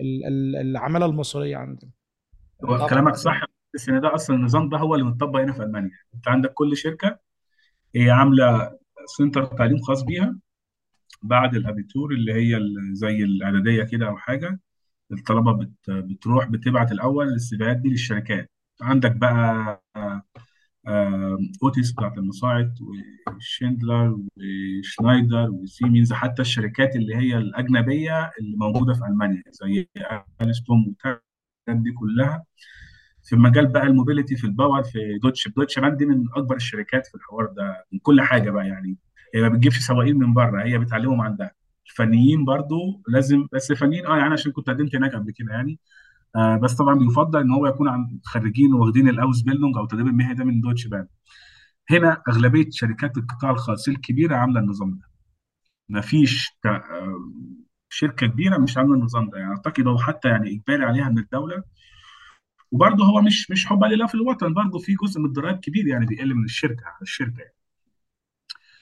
ال- 0.00 0.24
ال- 0.26 0.56
العمالة 0.56 1.06
المصرية 1.06 1.56
عندنا 1.56 1.90
هو 2.64 2.86
كلامك 2.86 3.14
صح 3.14 3.44
بس 3.74 3.88
إن 3.88 4.00
ده 4.00 4.14
أصلا 4.14 4.36
النظام 4.36 4.68
ده 4.68 4.76
هو 4.78 4.94
اللي 4.94 5.06
متطبق 5.06 5.40
هنا 5.40 5.52
في 5.52 5.62
ألمانيا. 5.62 5.90
أنت 6.14 6.28
عندك 6.28 6.52
كل 6.52 6.76
شركة 6.76 7.18
هي 7.96 8.10
عاملة 8.10 8.78
center 9.18 9.44
تعليم 9.44 9.78
خاص 9.78 10.02
بيها 10.02 10.36
بعد 11.22 11.54
ال 11.54 11.62
Abitur 11.62 12.12
اللي 12.12 12.32
هي 12.34 12.60
زي 12.92 13.22
الإعدادية 13.24 13.82
كده 13.82 14.08
أو 14.08 14.16
حاجة. 14.16 14.60
الطلبة 15.12 15.52
بت 15.52 15.90
بتروح 15.90 16.46
بتبعت 16.48 16.92
الأول 16.92 17.28
السيفيهات 17.28 17.76
دي 17.76 17.88
للشركات. 17.88 18.50
عندك 18.82 19.12
بقى 19.16 19.82
آه، 20.88 21.38
أوتيس 21.62 21.92
بتاعت 21.92 22.18
المصاعد 22.18 22.74
وشيندلر 23.36 24.18
وشنايدر 24.36 25.50
وسيمنز 25.50 26.12
حتى 26.12 26.42
الشركات 26.42 26.96
اللي 26.96 27.16
هي 27.16 27.36
الأجنبية 27.38 28.32
اللي 28.40 28.56
موجودة 28.56 28.94
في 28.94 29.04
ألمانيا 29.06 29.42
زي 29.50 29.88
ال 30.42 30.49
Strom 30.49 30.86
والحاجات 30.88 31.22
دي 31.68 31.92
كلها. 31.92 32.44
في 33.24 33.36
مجال 33.36 33.66
بقى 33.66 33.82
ال 33.86 33.92
mobility 33.92 34.36
في 34.36 34.44
ال 34.44 34.50
power 34.50 34.82
في 34.84 35.18
Deutsche 35.22 35.48
Deutsche 35.48 35.78
دي 35.78 36.06
من 36.06 36.24
أكبر 36.36 36.56
الشركات 36.56 37.06
في 37.06 37.14
الحوار 37.14 37.46
ده 37.46 37.84
من 37.92 37.98
كل 37.98 38.20
حاجة 38.20 38.50
بقى 38.50 38.68
يعني. 38.68 38.96
هي 39.34 39.40
ما 39.42 39.48
بتجيبش 39.48 39.78
سواقين 39.78 40.18
من 40.18 40.34
بره 40.34 40.64
هي 40.64 40.78
بتعلمهم 40.78 41.20
عندها. 41.20 41.50
الفنيين 41.90 42.44
برضو 42.44 43.02
لازم 43.08 43.46
بس 43.52 43.72
فنيين 43.72 44.06
آه 44.06 44.18
يعني 44.18 44.32
عشان 44.32 44.52
كنت 44.52 44.70
قدمت 44.70 44.96
هناك 44.96 45.14
قبل 45.14 45.32
كده 45.32 45.52
يعني. 45.52 45.78
آه 46.36 46.56
بس 46.56 46.74
طبعا 46.74 46.94
بيفضل 46.98 47.40
إن 47.40 47.50
هو 47.50 47.66
يكون 47.66 47.88
عن 47.88 48.20
خريجين 48.24 48.74
واخدين 48.74 49.08
ال 49.08 49.42
Ausbildung 49.42 49.76
أو 49.76 49.82
التدريب 49.82 50.06
المهني 50.06 50.34
ده 50.34 50.44
من 50.44 50.60
Deutsche 50.60 50.86
Bahn 50.86 51.08
هنا 51.90 52.22
أغلبية 52.28 52.66
شركات 52.70 53.16
القطاع 53.18 53.50
الخاص 53.50 53.88
الكبيرة 53.88 54.36
عاملة 54.36 54.60
النظام 54.60 54.90
ده. 54.98 55.06
ما 55.88 56.00
فيش 56.00 56.50
تا- 56.62 56.70
آه، 56.70 57.32
شركة 57.88 58.26
كبيرة 58.26 58.58
مش 58.58 58.76
عاملة 58.78 58.94
النظام 58.94 59.30
ده. 59.30 59.38
يعني 59.38 59.50
أعتقد 59.50 59.86
هو 59.86 59.98
حتى 59.98 60.28
يعني 60.28 60.50
اجباري 60.50 60.84
عليها 60.84 61.08
من 61.08 61.18
الدولة. 61.18 61.62
وبرضه 62.72 63.04
هو 63.04 63.20
مش 63.22 63.50
مش 63.50 63.66
حبا 63.66 63.86
لله 63.86 64.06
في 64.06 64.14
الوطن 64.14 64.54
برضه 64.54 64.78
في 64.78 64.94
جزء 65.02 65.20
من 65.20 65.26
الضرائب 65.26 65.56
كبير 65.60 65.86
يعني 65.86 66.06
بيقل 66.06 66.34
من 66.34 66.44
الشركة 66.44 66.86
على 66.86 67.02
الشركة 67.02 67.38
يعني. 67.38 67.54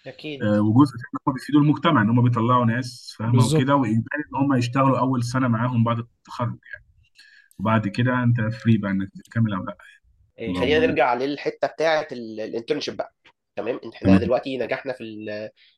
أكيد. 0.06 0.42
آه، 0.42 0.60
وجزء 0.60 0.94
إن 0.94 1.18
هم 1.28 1.34
بيفيدوا 1.34 1.60
المجتمع 1.60 2.02
إن 2.02 2.08
هم 2.08 2.22
بيطلعوا 2.22 2.64
ناس 2.64 3.14
فاهمة؟ 3.18 3.32
بالظبط. 3.32 3.60
وكده 3.60 3.74
واجباري 3.76 4.22
إن 4.32 4.36
هم 4.36 4.54
يشتغلوا 4.54 4.98
أول 4.98 5.24
سنة 5.24 5.48
معاهم 5.48 5.84
بعد 5.84 5.98
التخرج 5.98 6.58
يعني. 6.72 6.83
وبعد 7.60 7.88
كده 7.88 8.22
انت 8.22 8.54
free 8.54 8.78
بقى 8.78 8.90
انك 8.90 9.08
تكمل 9.24 9.54
أو 9.54 9.62
لأ. 9.62 9.76
إيه، 10.38 10.54
خلينا 10.54 10.86
نرجع 10.86 11.14
للحتة 11.14 11.68
بتاعه 11.68 12.08
ال 12.12 12.20
internship 12.20 12.96
بقى. 12.96 13.14
تمام؟ 13.56 13.80
إحنا 13.94 14.08
تمام. 14.08 14.18
دلوقتي 14.18 14.58
نجحنا 14.58 14.92
في 14.92 15.04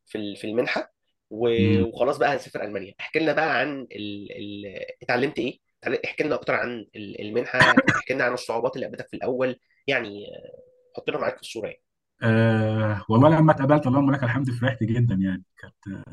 في 0.07 0.37
في 0.37 0.47
المنحة. 0.47 0.93
وخلاص 1.31 2.19
بقى 2.19 2.35
هنسافر 2.35 2.65
ألمانيا. 2.65 2.95
احكي 3.01 3.19
لنا 3.19 3.33
بقى 3.33 3.59
عن 3.61 3.81
ال... 3.81 4.33
ال... 4.33 4.81
اتعلمت 5.03 5.39
إيه؟ 5.39 5.59
احكي 6.05 6.25
لنا 6.25 6.35
أكتر 6.35 6.55
عن 6.55 6.87
ال- 6.97 7.21
المنحة 7.21 7.59
احكي 7.97 8.15
لنا 8.15 8.25
عن 8.25 8.33
الصعوبات 8.33 8.77
اللي 8.77 8.87
قابلتك 8.87 9.09
في 9.09 9.17
الأول. 9.17 9.59
يعني 9.87 10.27
حطنا 10.97 11.19
معاك 11.19 11.35
في 11.37 11.43
الصورة 11.43 11.67
يعني. 11.67 11.83
آه 12.23 13.05
والله 13.09 13.39
لما 13.39 13.53
اتقابلت 13.53 13.87
اللهم 13.87 14.13
لك 14.13 14.23
الحمد 14.23 14.51
فرحت 14.51 14.83
جدا 14.83 15.15
يعني. 15.15 15.45
كانت 15.59 16.05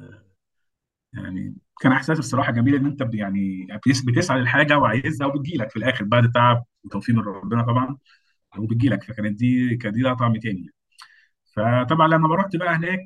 يعني 1.13 1.55
كان 1.81 1.91
إحساس 1.91 2.19
الصراحة 2.19 2.51
جميل 2.51 2.75
إن 2.75 2.85
أنت 2.85 3.01
يعني 3.13 3.67
بتس- 3.87 4.01
بتسعى 4.05 4.39
للحاجة 4.39 4.77
وعايزها 4.77 5.27
وبتجيلك 5.27 5.69
في 5.71 5.77
الآخر 5.77 6.05
بعد 6.05 6.31
تعب 6.31 6.65
وتوفيق 6.83 7.15
من 7.15 7.21
ربنا 7.23 7.63
طبعا 7.63 7.97
وبتجيلك 8.59 9.03
فكانت 9.03 9.39
دي 9.39 9.77
كانت 9.77 9.95
دي 9.95 10.01
لها 10.01 10.13
طعم 10.13 10.37
تاني. 10.37 10.67
فطبعا 11.55 12.07
لما 12.07 12.35
رحت 12.35 12.55
بقى 12.55 12.75
هناك 12.75 12.99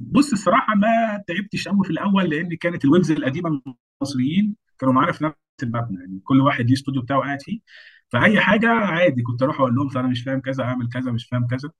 بص 0.00 0.32
الصراحة 0.32 0.74
ما 0.74 0.88
تعبتش 1.28 1.68
قوي 1.68 1.84
في 1.84 1.90
الأول 1.90 2.30
لأن 2.30 2.56
كانت 2.56 2.84
الويبز 2.84 3.10
القديمة 3.10 3.62
المصريين 4.02 4.56
كانوا 4.78 4.94
معانا 4.94 5.12
في 5.12 5.24
نفس 5.24 5.36
المبنى. 5.62 6.00
يعني 6.00 6.20
كل 6.24 6.40
واحد 6.40 6.66
ليه 6.66 6.72
استوديو 6.74 7.02
بتاعه 7.02 7.20
قاعد 7.20 7.42
فيه. 7.42 7.60
فأي 8.08 8.40
حاجة 8.40 8.68
عادي 8.70 9.22
كنت 9.22 9.42
أروح 9.42 9.60
أقول 9.60 9.74
لهم 9.74 9.88
أنا 9.98 10.08
مش 10.08 10.22
فاهم 10.22 10.40
كذا 10.40 10.64
أعمل 10.64 10.88
كذا 10.88 11.12
مش 11.12 11.26
فاهم 11.26 11.46
كذا. 11.46 11.70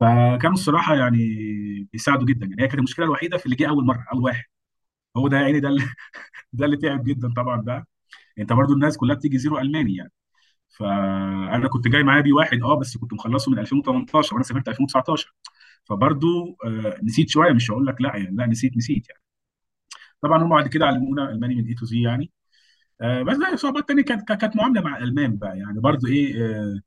فكانوا 0.00 0.52
الصراحة 0.54 0.94
يعني 0.96 1.18
بيساعدوا 1.92 2.26
جدا. 2.26 2.46
يعني 2.46 2.62
هي 2.62 2.66
كانت 2.68 2.78
المشكلة 2.78 3.04
الوحيدة 3.06 3.38
في 3.38 3.46
اللي 3.46 3.56
جه 3.56 3.68
أول 3.68 3.84
مرة 3.86 4.04
أول 4.12 4.22
واحد. 4.22 4.44
هو 5.16 5.28
ده 5.28 5.38
يعني 5.38 5.60
ده 5.60 5.68
اللي 5.68 5.82
ده 6.52 6.66
اللي 6.66 6.76
تعب 6.76 7.04
جدا 7.04 7.34
طبعا 7.36 7.62
بقى 7.62 7.86
أنت 8.38 8.54
برضو 8.54 8.74
الناس 8.74 8.96
كلها 8.98 9.16
بتيجي 9.16 9.38
zero 9.38 9.58
ألماني 9.58 9.96
يعني. 9.96 10.12
فأنا 10.70 11.68
كنت 11.68 11.88
جاي 11.88 12.02
معايا 12.04 12.22
B 12.22 12.32
واحد 12.32 12.62
آه 12.62 12.76
بس 12.80 12.96
كنت 12.98 13.12
مخلصه 13.14 13.52
من 13.52 13.58
2018 13.60 14.34
وأنا 14.34 14.44
سافرت 14.44 14.68
2019 14.68 15.34
فبرضو 15.84 16.56
آه 16.66 16.98
نسيت 17.04 17.30
شوية 17.30 17.52
مش 17.52 17.70
هقول 17.70 17.86
لك 17.86 18.02
لا 18.02 18.16
يعني 18.16 18.36
لا 18.36 18.46
نسيت 18.46 18.76
نسيت 18.76 19.08
يعني. 19.10 19.22
طبعا 20.22 20.42
هم 20.42 20.48
بعد 20.50 20.68
كده 20.68 20.86
علمونا 20.86 21.30
ألماني 21.30 21.54
من 21.54 21.66
A 21.66 21.74
two 21.74 21.84
زي 21.86 22.02
يعني. 22.02 22.30
آه 23.02 23.22
بس 23.24 23.38
بقى 23.38 23.56
صعوبات 23.56 23.88
تانية 23.88 24.02
كانت 24.04 24.32
كانت 24.32 24.56
معاملة 24.56 24.82
مع 24.82 24.98
الالمان 24.98 25.36
بقى 25.38 25.58
يعني. 25.58 25.80
برضو 25.80 26.08
إيه 26.08 26.36
آه 26.46 26.80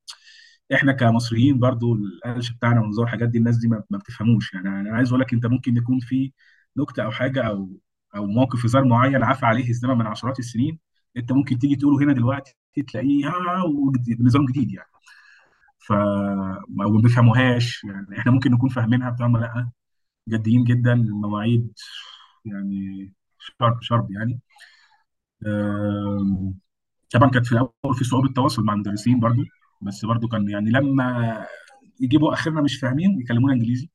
إحنا 0.73 0.91
كمصريين 0.93 1.59
برضو 1.59 1.93
القلش 1.95 2.51
بتاعنا 2.51 2.81
ونظام 2.81 3.05
الحاجات 3.05 3.29
دي 3.29 3.37
الناس 3.37 3.57
دي 3.57 3.67
ما 3.67 3.83
بتفهموش. 3.91 4.53
يعني 4.53 4.69
أنا 4.69 4.95
عايز 4.95 5.09
أقول 5.09 5.21
لك 5.21 5.33
أنت 5.33 5.45
ممكن 5.45 5.77
يكون 5.77 5.99
في 5.99 6.31
نكتة 6.77 7.03
أو 7.03 7.11
حاجة 7.11 7.43
أو 7.43 7.69
أو 8.15 8.25
موقف 8.27 8.65
هزار 8.65 8.83
معين 8.85 9.23
عفى 9.23 9.45
عليه 9.45 9.69
الزمن 9.69 9.97
من 9.97 10.07
عشرات 10.07 10.39
السنين 10.39 10.79
أنت 11.17 11.31
ممكن 11.31 11.59
تيجي 11.59 11.75
تقوله 11.75 12.05
هنا 12.05 12.13
دلوقتي 12.13 12.55
تلاقيه 12.87 13.27
ها 13.29 13.63
بنظام 14.19 14.45
جديد 14.45 14.71
يعني. 14.71 14.89
ف 15.79 15.91
ما 16.69 17.01
بيفهموهاش. 17.03 17.83
يعني 17.83 18.19
إحنا 18.19 18.31
ممكن 18.31 18.51
نكون 18.51 18.69
فاهمينها 18.69 19.09
بتاع 19.09 19.27
لأ. 19.27 19.71
جديين 20.29 20.63
جدا 20.63 20.93
المواعيد 20.93 21.73
يعني 22.45 23.13
شرب 23.39 23.81
شرب 23.81 24.11
يعني. 24.11 24.39
طبعا 27.13 27.29
كانت 27.29 27.45
في 27.45 27.51
الأول 27.51 27.95
في 27.97 28.03
صعوبة 28.03 28.33
تواصل 28.33 28.63
مع 28.65 28.73
المدرسين 28.73 29.19
برضو. 29.19 29.41
بس 29.81 30.05
برضو 30.05 30.27
كان 30.27 30.49
يعني 30.49 30.69
لما 30.71 31.47
يجيبوا 31.99 32.33
آخرنا 32.33 32.61
مش 32.61 32.79
فاهمين 32.79 33.21
يكلمونا 33.21 33.53
إنجليزي. 33.53 33.89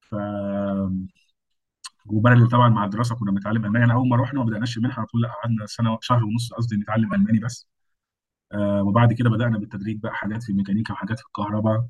ف 0.00 0.14
وبالغ 2.06 2.48
طبعا 2.48 2.68
مع 2.68 2.84
الدراسة 2.84 3.14
كنا 3.16 3.32
بنتعلم 3.32 3.64
ألماني. 3.64 3.84
أنا 3.84 3.94
أول 3.94 4.08
ما 4.08 4.16
رحنا 4.16 4.38
ما 4.40 4.44
بدأناش 4.46 4.76
المنحه 4.76 4.98
على 4.98 5.06
طول 5.06 5.22
لا 5.22 5.28
قعدنا 5.28 5.66
سنة 5.66 5.98
شهر 6.02 6.24
ونص 6.24 6.52
قصدي 6.52 6.76
نتعلم 6.76 7.14
ألماني 7.14 7.38
بس. 7.38 7.68
آه 8.52 8.82
وبعد 8.82 9.12
كده 9.12 9.30
بدأنا 9.30 9.58
بالتدريج 9.58 10.00
بقى 10.00 10.14
حاجات 10.14 10.42
في 10.42 10.50
الميكانيكا 10.52 10.92
وحاجات 10.94 11.18
في 11.20 11.26
الكهرباء 11.26 11.86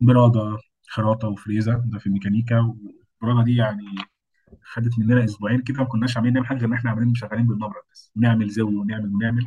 برادة 0.00 0.58
خراطة 0.90 1.28
وفريزه 1.28 1.82
ده 1.86 1.98
في 1.98 2.06
الميكانيكا 2.06 2.76
والبرادة 3.22 3.44
دي 3.44 3.56
يعني 3.56 3.84
خدت 4.64 4.98
مننا 4.98 5.24
أسبوعين 5.24 5.62
كده 5.62 5.78
ما 5.78 5.84
كناش 5.86 6.16
عاملين 6.16 6.46
حاجة 6.46 6.58
غير 6.58 6.66
إن 6.68 6.74
إحنا 6.74 6.90
عاملين 6.90 7.14
شغالين 7.14 7.46
بالنبره 7.46 7.82
بس. 7.92 8.12
نعمل 8.16 8.50
زاوية 8.50 8.76
ونعمل 8.76 9.14
ونعمل. 9.14 9.44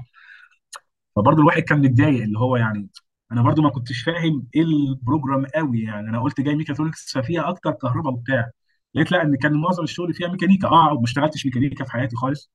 فبرضه 1.16 1.42
الواحد 1.42 1.62
كان 1.62 1.82
متضايق 1.82 2.24
اللي 2.24 2.40
هو 2.40 2.58
يعني 2.58 2.90
أنا 3.32 3.42
برضه 3.42 3.62
ما 3.64 3.70
كنتش 3.70 4.04
فاهم 4.04 4.48
إيه 4.56 4.62
ال 4.62 4.72
program 4.72 5.46
قوي 5.56 5.82
يعني. 5.82 6.10
أنا 6.10 6.22
قلت 6.22 6.42
جاي 6.42 6.56
ميكاترونكس 6.56 7.14
ففيها 7.14 7.50
أكتر 7.50 7.72
كهرباء 7.72 8.14
وبتاع. 8.14 8.52
لقيت 8.96 9.12
لا 9.12 9.22
إن 9.22 9.36
كان 9.36 9.54
معظم 9.54 9.84
الشغل 9.84 10.14
فيها 10.14 10.28
ميكانيكا. 10.28 10.68
آه 10.68 10.94
ما 10.94 11.04
اشتغلتش 11.04 11.46
ميكانيكا 11.46 11.86
في 11.86 11.92
حياتي 11.92 12.16
خالص. 12.16 12.52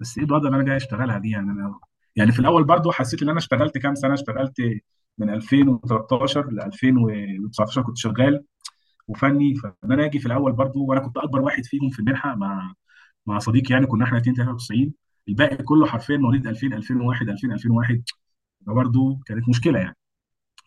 بس 0.00 0.18
إيه 0.18 0.24
الوضع 0.24 0.46
اللي 0.48 0.56
أنا 0.56 0.64
جاي 0.64 0.76
أشتغلها 0.76 1.18
دي 1.18 1.30
يعني؟ 1.30 1.50
أنا 1.50 1.80
يعني 2.16 2.32
في 2.32 2.38
الأول 2.40 2.64
برضه 2.64 2.92
حسيت 2.92 3.22
إن 3.22 3.28
أنا 3.28 3.38
اشتغلت 3.38 3.78
كام 3.78 3.94
سنة؟ 3.94 4.14
اشتغلت 4.14 4.60
من 5.18 5.30
2013 5.30 6.50
ل 6.52 6.60
2019 6.62 7.82
كنت 7.82 7.98
شغال 7.98 8.44
وفني. 9.08 9.54
فان 9.54 9.72
أنا 9.92 10.04
أجي 10.04 10.18
في 10.18 10.26
الأول 10.26 10.52
برضه 10.52 10.80
وأنا 10.80 11.00
كنت 11.00 11.16
أكبر 11.18 11.40
واحد 11.42 11.64
فيهم 11.66 11.90
في 11.90 11.98
المنحة 12.00 12.34
مع 12.34 12.74
مع 13.26 13.38
صديقي 13.38 13.74
يعني 13.74 13.86
كنا 13.86 14.04
إحنا 14.04 14.20
93 14.20 14.94
الباقي 15.28 15.56
كله 15.56 15.86
حرفيا 15.86 16.16
مواليد 16.16 16.46
2000 16.46 16.74
2001 16.74 17.28
2000 17.28 17.52
2001 17.52 18.04
فبرضه 18.66 19.20
كانت 19.26 19.48
مشكلة 19.48 19.78
يعني. 19.78 19.96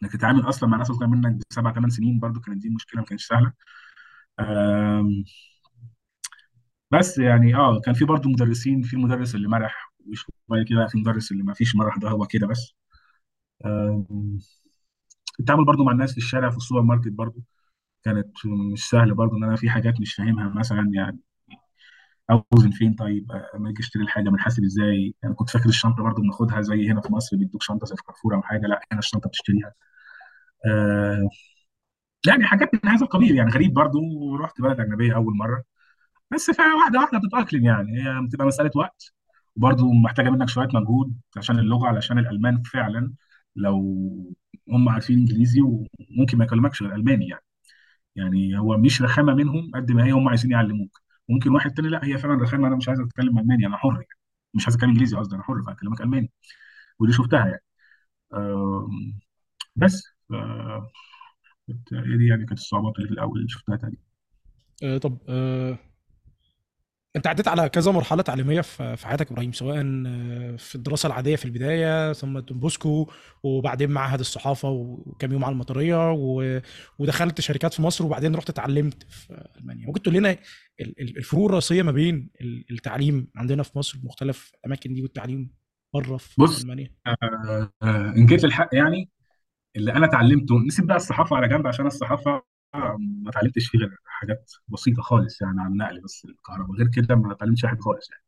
إنك 0.03 0.13
تتعامل 0.13 0.49
أصلا 0.49 0.69
مع 0.69 0.77
ناس 0.77 0.91
أصغر 0.91 1.07
منك 1.07 1.41
بسبع 1.51 1.73
ثمان 1.73 1.89
سنين 1.89 2.19
برضه 2.19 2.41
كانت 2.41 2.57
دي 2.63 2.69
مشكلة 2.69 3.01
ما 3.01 3.07
كانتش 3.07 3.27
سهلة. 3.27 3.53
بس 6.91 7.17
يعني 7.17 7.55
آه 7.55 7.79
كان 7.85 7.93
في 7.93 8.05
برضه 8.05 8.29
مدرسين 8.29 8.81
في 8.81 8.97
مدرس 8.97 9.35
اللي 9.35 9.47
مرح 9.47 9.93
وشوية 10.07 10.65
كده 10.69 10.87
في 10.87 10.97
مدرس 10.97 11.31
اللي 11.31 11.43
ما 11.43 11.53
فيش 11.53 11.75
مرح 11.75 11.97
ده 11.97 12.09
هو 12.09 12.25
كده 12.27 12.47
بس. 12.47 12.73
التعامل 15.39 15.65
برضه 15.65 15.83
مع 15.83 15.91
الناس 15.91 16.11
في 16.11 16.17
الشارع 16.17 16.49
في 16.49 16.57
السوبر 16.57 16.81
ماركت 16.81 17.07
برضه 17.11 17.41
كانت 18.03 18.27
مش 18.73 18.89
سهله 18.89 19.15
برضه 19.15 19.37
إن 19.37 19.45
أنا 19.45 19.55
في 19.55 19.71
حاجات 19.71 20.01
مش 20.01 20.15
فاهمها 20.15 20.49
مثلا 20.49 20.91
يعني. 20.95 21.19
اوزن 22.31 22.71
فين 22.71 22.93
طيب 22.93 23.31
آه، 23.31 23.49
لما 23.55 23.69
أجي 23.69 23.79
أشتري 23.79 24.03
الحاجة 24.03 24.29
بنحاسب 24.29 24.63
إزاي؟ 24.63 25.15
أنا 25.23 25.33
كنت 25.33 25.49
فاكر 25.49 25.69
الشنطة 25.69 26.03
برضه 26.03 26.21
بناخدها 26.21 26.61
زي 26.61 26.89
هنا 26.91 27.01
في 27.01 27.13
مصر 27.13 27.37
بيدوك 27.37 27.63
شنطة 27.63 27.85
زي 27.85 27.95
في 27.95 28.03
كارفور 28.03 28.35
أو 28.35 28.41
حاجة 28.41 28.61
لأ 28.67 28.79
هنا 28.91 28.99
الشنطة 28.99 29.29
بتشتريها. 29.29 29.73
آه 30.67 31.29
يعني 32.27 32.43
حاجات 32.45 32.69
من 32.73 32.91
هذا 32.91 33.03
القبيل 33.05 33.35
يعني 33.35 33.51
غريب 33.51 33.73
برضه 33.73 33.99
ورحت 34.01 34.61
بلد 34.61 34.79
أجنبية 34.79 35.15
أول 35.15 35.35
مرة. 35.37 35.63
بس 36.31 36.49
واحدة 36.49 36.99
واحدة 36.99 37.19
بتتأقلم 37.19 37.65
يعني 37.65 37.99
هي 38.03 38.27
بتبقى 38.27 38.47
مسألة 38.47 38.71
وقت 38.75 39.13
وبرضه 39.57 39.93
محتاجة 39.93 40.29
منك 40.29 40.49
شوية 40.49 40.67
مجهود 40.73 41.15
عشان 41.37 41.59
اللغة 41.59 41.87
علشان 41.87 42.19
الألمان 42.19 42.63
فعلا 42.63 43.13
لو 43.55 43.77
هم 44.69 44.89
عارفين 44.89 45.19
إنجليزي 45.19 45.61
وممكن 45.61 46.37
ما 46.37 46.45
يكلمكش 46.45 46.83
غير 46.83 46.95
ألماني 46.95 47.27
يعني. 47.27 47.43
يعني 48.15 48.59
هو 48.59 48.77
مش 48.77 49.01
رخامة 49.01 49.33
منهم 49.35 49.71
قد 49.75 49.91
ما 49.91 50.05
هي 50.05 50.11
هم 50.11 50.29
عايزين 50.29 50.51
يعلموك. 50.51 51.01
ممكن 51.29 51.51
واحد 51.55 51.73
تاني 51.73 51.89
لا 51.89 52.05
هي 52.05 52.17
فعلا 52.17 52.43
رخامة 52.43 52.67
أنا 52.67 52.75
مش 52.75 52.87
عايز 52.89 52.99
أتكلم 52.99 53.39
ألماني 53.39 53.67
أنا 53.67 53.77
حر 53.77 53.93
يعني. 53.93 54.07
مش 54.53 54.65
عايز 54.67 54.75
أتكلم 54.75 54.89
إنجليزي 54.89 55.17
قصدي 55.17 55.35
أنا 55.35 55.43
حر 55.43 55.63
فاكلمك 55.63 56.01
ألماني. 56.01 56.31
ودي 56.99 57.13
شفتها 57.13 57.47
يعني. 57.47 57.63
بس 59.75 60.03
آه، 60.31 60.91
دي 62.17 62.27
يعني 62.29 62.45
كانت 62.45 62.59
الصعوبات 62.59 62.95
اللي 62.97 63.07
في 63.07 63.13
الأول 63.13 63.37
اللي 63.37 63.49
شفتها 63.49 63.75
تاني. 63.75 63.97
آه 64.83 64.97
طب 64.97 65.17
آه 65.29 65.77
انت 67.17 67.27
عديت 67.27 67.47
على 67.47 67.69
كذا 67.69 67.91
مرحلة 67.91 68.21
تعليمية 68.21 68.61
في 68.61 68.97
حياتك 69.07 69.27
يا 69.27 69.31
إبراهيم 69.31 69.51
سواء 69.53 69.77
آه، 70.07 70.55
في 70.55 70.75
الدراسة 70.75 71.07
العادية 71.07 71.35
في 71.35 71.45
البداية 71.45 72.13
ثم 72.13 72.39
دون 72.39 72.59
بوسكو 72.59 73.11
وبعدين 73.43 73.91
معهد 73.91 74.19
الصحافة 74.19 74.69
وكام 74.69 75.31
يوم 75.31 75.45
على 75.45 75.53
المطرية 75.53 76.11
و... 76.11 76.59
ودخلت 76.99 77.41
شركات 77.41 77.73
في 77.73 77.81
مصر 77.81 78.05
وبعدين 78.05 78.35
رحت 78.35 78.49
اتعلمت 78.49 79.03
في 79.09 79.47
ألمانيا. 79.59 79.87
ممكن 79.87 80.01
تقول 80.01 80.15
لنا 80.15 80.31
ال- 80.31 81.01
ال- 81.01 81.17
الفروق 81.17 81.45
الرئيسية 81.45 81.83
ما 81.83 81.91
بين 81.91 82.29
ال- 82.41 82.65
التعليم 82.71 83.27
عندنا 83.35 83.63
في 83.63 83.77
مصر 83.77 83.97
بمختلف 83.99 84.51
الأماكن 84.59 84.93
دي 84.93 85.01
والتعليم 85.01 85.49
بره 85.93 86.17
في 86.17 86.41
بص 86.41 86.61
ألمانيا؟ 86.61 86.91
آه، 87.07 87.71
آه، 87.83 88.13
إن 88.17 88.25
جيت 88.25 88.43
للحق 88.43 88.69
يعني 88.73 89.09
اللي 89.75 89.93
أنا 89.93 90.05
اتعلمته 90.05 90.55
نسيب 90.67 90.87
بقى 90.87 90.97
الصحافة 90.97 91.35
على 91.35 91.47
جنب 91.47 91.67
عشان 91.67 91.87
الصحافة 91.87 92.41
ما 92.73 93.29
اتعلمتش 93.29 93.67
فيه 93.67 93.79
غير 93.79 93.97
حاجات 94.05 94.51
بسيطة 94.67 95.01
خالص 95.01 95.41
يعني 95.41 95.61
عن 95.61 95.71
النقل 95.71 96.01
بس 96.01 96.25
الكهرباء. 96.25 96.77
غير 96.77 96.87
كده 96.87 97.15
ما 97.15 97.31
اتعلمتش 97.31 97.65
حاجة 97.65 97.79
خالص 97.79 98.09
يعني. 98.11 98.23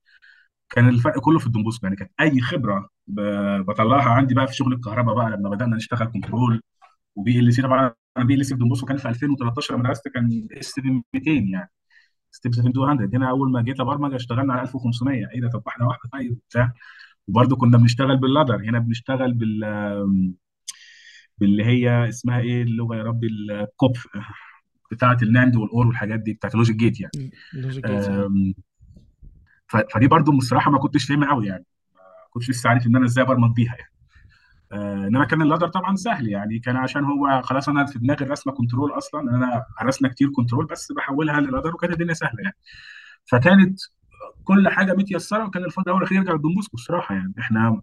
كان 0.69 0.89
الفرق 0.89 1.19
كله 1.19 1.39
في 1.39 1.47
الدون 1.47 1.64
بوسكو 1.64 1.85
يعني. 1.85 1.95
كانت 1.97 2.11
أي 2.21 2.41
خبرة 2.41 2.89
بطلعها 3.67 4.09
عندي 4.09 4.33
بقى 4.33 4.47
في 4.47 4.55
شغل 4.55 4.73
الكهرباء 4.73 5.15
بقى 5.15 5.29
لما 5.31 5.49
بدأنا 5.49 5.75
نشتغل 5.75 6.07
control 6.07 6.54
و 6.55 6.61
PLC 7.15 7.61
طبعا 7.61 7.93
أنا 8.17 8.25
PLC 8.25 8.53
في 8.55 8.59
دون 8.61 8.70
بوسكو 8.70 8.85
كان 8.87 8.97
في 8.97 9.09
2013 9.09 9.73
لما 9.75 9.83
درست 9.83 10.07
كان 10.07 10.47
S 10.53 10.79
200 10.79 11.31
يعني. 11.31 11.71
Step 12.31 12.55
7200 12.55 13.17
هنا 13.17 13.29
أول 13.29 13.51
ما 13.51 13.61
جيت 13.61 13.79
ابرمج 13.79 14.13
اشتغلنا 14.13 14.53
على 14.53 14.61
1500 14.61 15.27
إيه 15.35 15.41
ده؟ 15.41 15.49
طب 15.49 15.63
واحدة 15.65 15.85
واحدة 15.85 16.09
طيب 16.13 16.39
بتاع 16.49 16.73
وبرضه 17.27 17.55
كنا 17.55 17.77
بنشتغل 17.77 18.17
بال 18.17 18.27
ladder 18.27 18.55
هنا 18.55 18.79
بنشتغل 18.79 19.33
بال 19.33 19.63
باللي 21.39 21.65
هي 21.65 22.09
اسمها 22.09 22.39
إيه 22.39 22.63
اللغة 22.63 22.95
يا 22.95 23.03
ربي؟ 23.03 23.27
ال 23.27 23.45
FUP 23.45 23.97
بتاعه 24.91 25.17
ال 25.23 25.30
NAND 25.30 25.55
وال 25.55 25.71
OR 25.71 25.87
والحاجات 25.87 26.19
دي 26.19 26.33
بتاعه 26.33 26.51
ال 26.51 26.55
logic 26.55 26.75
gate 26.75 26.99
يعني. 27.01 27.31
logic 27.53 27.85
ف- 29.67 29.83
فدي 29.93 30.07
برضه 30.07 30.37
بصراحة 30.37 30.71
ما 30.71 30.77
كنتش 30.79 31.05
فاهمها 31.05 31.29
قوي 31.29 31.47
يعني. 31.47 31.65
ما 31.95 32.29
كنتش 32.31 32.49
لسه 32.49 32.69
عارف 32.69 32.87
إن 32.87 32.95
أنا 32.95 33.05
إزاي 33.05 33.23
ابرمج 33.23 33.55
بيها 33.55 33.75
يعني. 33.79 33.91
آه، 34.71 35.07
إنما 35.07 35.25
كان 35.25 35.41
ال 35.41 35.45
ladder 35.45 35.67
طبعا 35.67 35.95
سهل 35.95 36.27
يعني. 36.29 36.59
كان 36.59 36.75
عشان 36.75 37.03
هو 37.03 37.41
خلاص 37.41 37.69
أنا 37.69 37.85
في 37.85 37.99
دماغي 37.99 38.25
الرسمة 38.25 38.53
control 38.53 38.91
أصلا 38.97 39.21
أنا 39.21 39.65
رسمة 39.83 40.09
كتير 40.09 40.29
control 40.35 40.65
بس 40.65 40.91
بحولها 40.91 41.39
لل 41.39 41.48
ladder 41.48 41.73
وكانت 41.73 41.93
الدنيا 41.93 42.13
سهلة 42.13 42.41
يعني. 42.43 42.55
فكانت 43.25 43.79
كل 44.43 44.69
حاجة 44.69 44.93
متيسرة 44.93 45.45
وكان 45.45 45.63
الفضل 45.65 45.83
الأول 45.85 45.97
الاخير 46.01 46.17
يرجع 46.17 46.33
للدون 46.33 46.55
بوسكو 46.55 46.77
الصراحه 46.77 47.15
يعني. 47.15 47.33
إحنا 47.39 47.81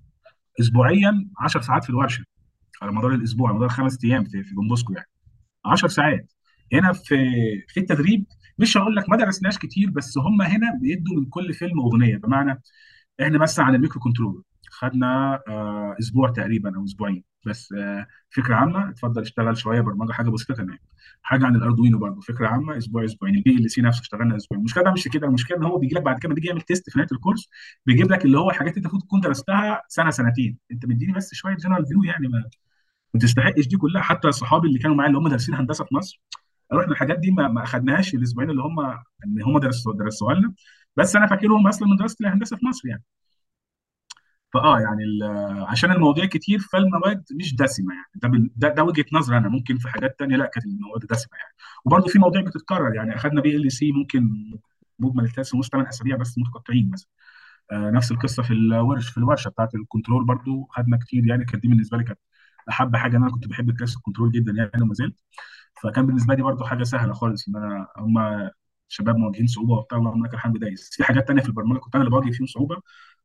اسبوعيا 0.60 1.28
10 1.38 1.60
ساعات 1.60 1.84
في 1.84 1.90
الورشة. 1.90 2.24
على 2.82 2.92
مدار 2.92 3.14
الأسبوع 3.14 3.48
على 3.48 3.56
مدار 3.58 3.68
خمس 3.68 4.04
أيام 4.04 4.24
في 4.24 4.42
في 4.44 4.54
يعني. 4.96 5.06
10 5.64 5.88
ساعات. 5.88 6.32
هنا 6.72 6.92
في 6.92 7.16
في 7.68 7.80
التدريب 7.80 8.26
مش 8.58 8.76
هقول 8.76 8.96
لك 8.96 9.08
ما 9.10 9.16
درسناش 9.16 9.58
كتير 9.58 9.90
بس 9.90 10.18
هم 10.18 10.42
هنا 10.42 10.78
بيدوا 10.82 11.16
من 11.16 11.26
كل 11.26 11.54
فيلم 11.54 11.80
أغنية. 11.80 12.16
بمعنى 12.16 12.62
إحنا 13.22 13.38
مثلا 13.38 13.64
عن 13.64 13.74
ال 13.74 14.00
microcontrol 14.00 14.42
خدنا 14.70 15.40
آه 15.48 15.96
أسبوع 16.00 16.30
تقريبا 16.30 16.76
أو 16.76 16.84
أسبوعين. 16.84 17.24
بس 17.46 17.72
آه 17.72 18.06
فكرة 18.30 18.54
عامة 18.54 18.90
اتفضل 18.90 19.22
اشتغل 19.22 19.56
شوية 19.58 19.80
برمجة 19.80 20.12
حاجة 20.12 20.30
بسيطة 20.30 20.54
تمام. 20.54 20.78
حاجة 21.22 21.46
عن 21.46 21.56
الأردوينو 21.56 21.98
برضه 21.98 22.20
فكرة 22.20 22.46
عامة 22.48 22.78
أسبوع 22.78 23.04
أسبوعين. 23.04 23.34
ال 23.36 23.50
PLC 23.56 23.80
نفسه 23.82 24.00
اشتغلنا 24.00 24.36
أسبوعين. 24.36 24.60
المشكلة 24.60 24.82
بقى 24.84 24.92
مش 24.92 25.08
كده. 25.08 25.26
المشكلة 25.26 25.56
إن 25.58 25.64
هو 25.64 25.78
بيجي 25.78 25.94
لك 25.94 26.02
بعد 26.02 26.18
كده 26.18 26.34
تيجي 26.34 26.48
يعمل 26.48 26.60
test 26.62 26.90
في 26.90 26.98
نهاية 26.98 27.08
ال 27.12 27.17
course 27.17 27.48
بيجيب 27.86 28.12
لك 28.12 28.24
اللي 28.24 28.38
هو 28.38 28.50
اللي 28.50 28.68
أنت 28.68 28.76
المفروض 28.76 29.02
تكون 29.02 29.20
درستها 29.20 29.82
سنة 29.88 30.10
سنتين. 30.10 30.58
أنت 30.72 30.86
مديني 30.86 31.12
بس 31.12 31.34
شوية 31.34 31.54
general 31.56 31.86
view 31.86 32.02
يعني 32.04 32.28
ما 32.28 32.44
ما 33.16 33.22
تستحقش 33.22 33.66
دي 33.68 33.76
كلها. 33.76 34.02
حتى 34.02 34.32
صحابي 34.32 34.68
اللي 34.68 34.78
كانوا 34.78 34.96
معايا 34.96 35.08
اللي 35.10 35.18
هم 35.20 35.28
دارسين 35.28 35.54
هندسة 35.54 35.84
في 35.84 35.94
مصر 35.94 36.20
قالوا 36.70 36.82
إحنا 36.84 36.92
الحاجات 36.94 37.18
دي 37.18 37.30
ما 37.30 37.48
ما 37.48 37.62
أخدناهاش 37.62 38.14
الأسبوعين 38.14 38.50
اللي 38.50 38.62
هم 38.62 38.80
ان 38.80 39.42
هم 39.46 39.58
درسوا 39.58 39.94
درسوها 39.94 40.34
لنا 40.34 40.54
بس 40.96 41.16
أنا 41.16 41.26
فاكرهم 41.26 41.66
أصلا 41.68 41.88
من 41.88 41.96
دراسه 41.96 42.16
الهندسة 42.20 42.56
في 42.56 42.66
مصر 42.66 42.88
يعني. 42.88 43.04
فآه 44.54 44.80
يعني 44.80 45.02
عشان 45.68 45.90
المواضيع 45.92 46.24
كتير 46.26 46.58
فالمواد 46.58 47.24
مش 47.32 47.56
دسمة 47.56 47.94
يعني. 47.94 48.06
ده 48.40 48.50
ده, 48.56 48.74
ده 48.74 48.84
وجهة 48.84 49.04
نظر 49.12 49.36
أنا. 49.36 49.48
ممكن 49.48 49.78
في 49.78 49.88
حاجات 49.88 50.18
تانية 50.18 50.36
لا 50.36 50.46
كانت 50.46 50.66
المواد 50.66 51.00
دسمة 51.10 51.38
يعني. 51.38 51.54
وبرضه 51.84 52.08
في 52.08 52.18
مواضيع 52.18 52.40
بتتكرر 52.42 52.94
يعني. 52.94 53.14
اخذنا 53.16 53.40
PLC 53.40 53.92
ممكن 53.92 54.30
مجمل 54.98 55.24
الثلاث 55.24 55.54
ونص 55.54 55.68
ثمان 55.68 55.86
أسابيع 55.86 56.16
بس 56.16 56.38
متقطعين 56.38 56.90
مثلا. 56.92 57.08
آه 57.72 57.90
نفس 57.90 58.12
القصة 58.12 58.42
في 58.42 58.52
الورش 58.52 59.08
في 59.10 59.18
الورشة 59.18 59.48
بتاعت 59.50 59.74
ال 59.74 59.80
control 59.81 60.24
برضه 60.26 60.66
خدنا 60.70 60.96
كتير 60.98 61.26
يعني. 61.26 61.44
كانت 61.44 61.62
دي 61.62 61.68
بالنسبة 61.68 61.98
لي 61.98 62.04
كانت 62.04 62.18
احب 62.68 62.96
حاجة 62.96 63.16
ان 63.16 63.22
أنا 63.22 63.32
كنت 63.32 63.48
بحب 63.48 63.78
class 63.78 63.96
ال 63.96 64.01
control 64.01 64.32
جدا 64.32 64.52
يعني 64.52 64.82
وما 64.82 64.94
زلت. 64.94 65.20
فكان 65.82 66.06
بالنسبة 66.06 66.34
لي 66.34 66.42
برضه 66.42 66.66
حاجة 66.66 66.82
سهلة 66.84 67.12
خالص 67.12 67.48
إن 67.48 67.56
أنا 67.56 67.88
هم 67.96 68.50
شباب 68.88 69.16
مواجهين 69.16 69.46
صعوبة 69.46 69.74
وبتاع 69.74 69.98
اللهم 69.98 70.26
لك 70.26 70.34
الحمد 70.34 70.58
دايس. 70.58 70.90
في 70.92 71.04
حاجات 71.04 71.28
تانية 71.28 71.42
في 71.42 71.48
البرمجة 71.48 71.78
كنت 71.78 71.94
أنا 71.94 72.04
اللي 72.04 72.10
بواجه 72.16 72.30
فيهم 72.32 72.46
صعوبة 72.46 72.76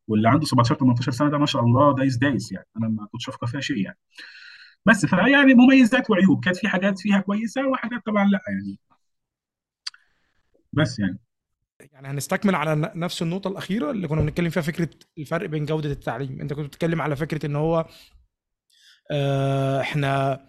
واللي 0.07 0.29
عنده 0.29 0.45
17 0.45 0.75
18 0.75 1.11
سنة 1.11 1.29
ده 1.29 1.37
ما 1.37 1.45
شاء 1.45 1.63
الله 1.63 1.95
دايس 1.95 2.17
دايس 2.17 2.51
يعني. 2.51 2.67
أنا 2.77 2.87
ما 2.87 3.07
كنتش 3.11 3.29
افقه 3.29 3.47
فيها 3.47 3.61
شيء 3.61 3.77
يعني. 3.77 3.97
بس 4.85 5.05
فيعني 5.05 5.53
مميزات 5.53 6.09
وعيوب 6.09 6.43
كانت 6.45 6.57
في 6.57 6.67
حاجات 6.67 6.99
فيها 6.99 7.19
كويسة 7.19 7.67
وحاجات 7.67 8.01
طبعا 8.05 8.25
لأ 8.25 8.41
يعني. 8.47 8.79
بس 10.73 10.99
يعني. 10.99 11.19
يعني 11.91 12.07
هنستكمل 12.07 12.55
على 12.55 12.91
نفس 12.95 13.21
النقطة 13.21 13.47
الأخيرة 13.47 13.91
اللي 13.91 14.07
كنا 14.07 14.21
بنتكلم 14.21 14.49
فيها 14.49 14.63
فكرة 14.63 14.89
الفرق 15.17 15.49
بين 15.49 15.65
جودة 15.65 15.91
التعليم، 15.91 16.41
أنت 16.41 16.53
كنت 16.53 16.65
بتتكلم 16.65 17.01
على 17.01 17.15
فكرة 17.15 17.45
إن 17.45 17.55
هو 17.55 17.85
آه، 19.11 19.81
إحنا 19.81 20.39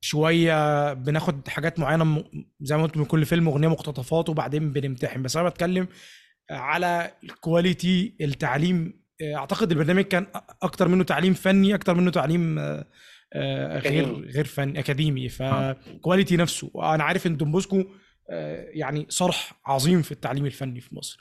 شوية 0.00 0.92
بناخد 0.92 1.48
حاجات 1.48 1.78
معينة 1.78 2.04
م- 2.04 2.24
زي 2.60 2.76
ما 2.76 2.82
قلت 2.82 2.96
من 2.96 3.04
كل 3.04 3.24
فيلم 3.26 3.48
أغنية 3.48 3.68
مقتطفات 3.68 4.28
وبعدين 4.28 4.72
بنمتحن، 4.72 5.22
بس 5.22 5.36
أنا 5.36 5.48
بتكلم 5.48 5.88
على 6.50 7.10
ال 7.24 7.35
quality 7.35 8.14
التعليم. 8.20 9.04
آه، 9.22 9.34
أعتقد 9.34 9.70
البرنامج 9.72 10.02
كان 10.04 10.26
أكتر 10.62 10.88
منه 10.88 11.04
تعليم 11.04 11.34
فني 11.34 11.74
أكتر 11.74 11.94
منه 11.94 12.10
تعليم 12.10 12.58
آه، 12.58 13.78
غير. 13.78 14.14
غير 14.30 14.44
فني 14.44 14.78
أكاديمي. 14.78 15.28
ف 15.28 15.42
quality 15.42 16.36
نفسه. 16.36 16.70
أنا 16.94 17.04
عارف 17.04 17.26
دون 17.36 17.50
بوسكو، 18.30 18.66
يعني 18.70 19.06
صرح 19.08 19.52
عظيم 19.66 20.02
في 20.02 20.12
التعليم 20.12 20.46
الفني 20.46 20.80
في 20.80 20.94
مصر. 20.94 21.18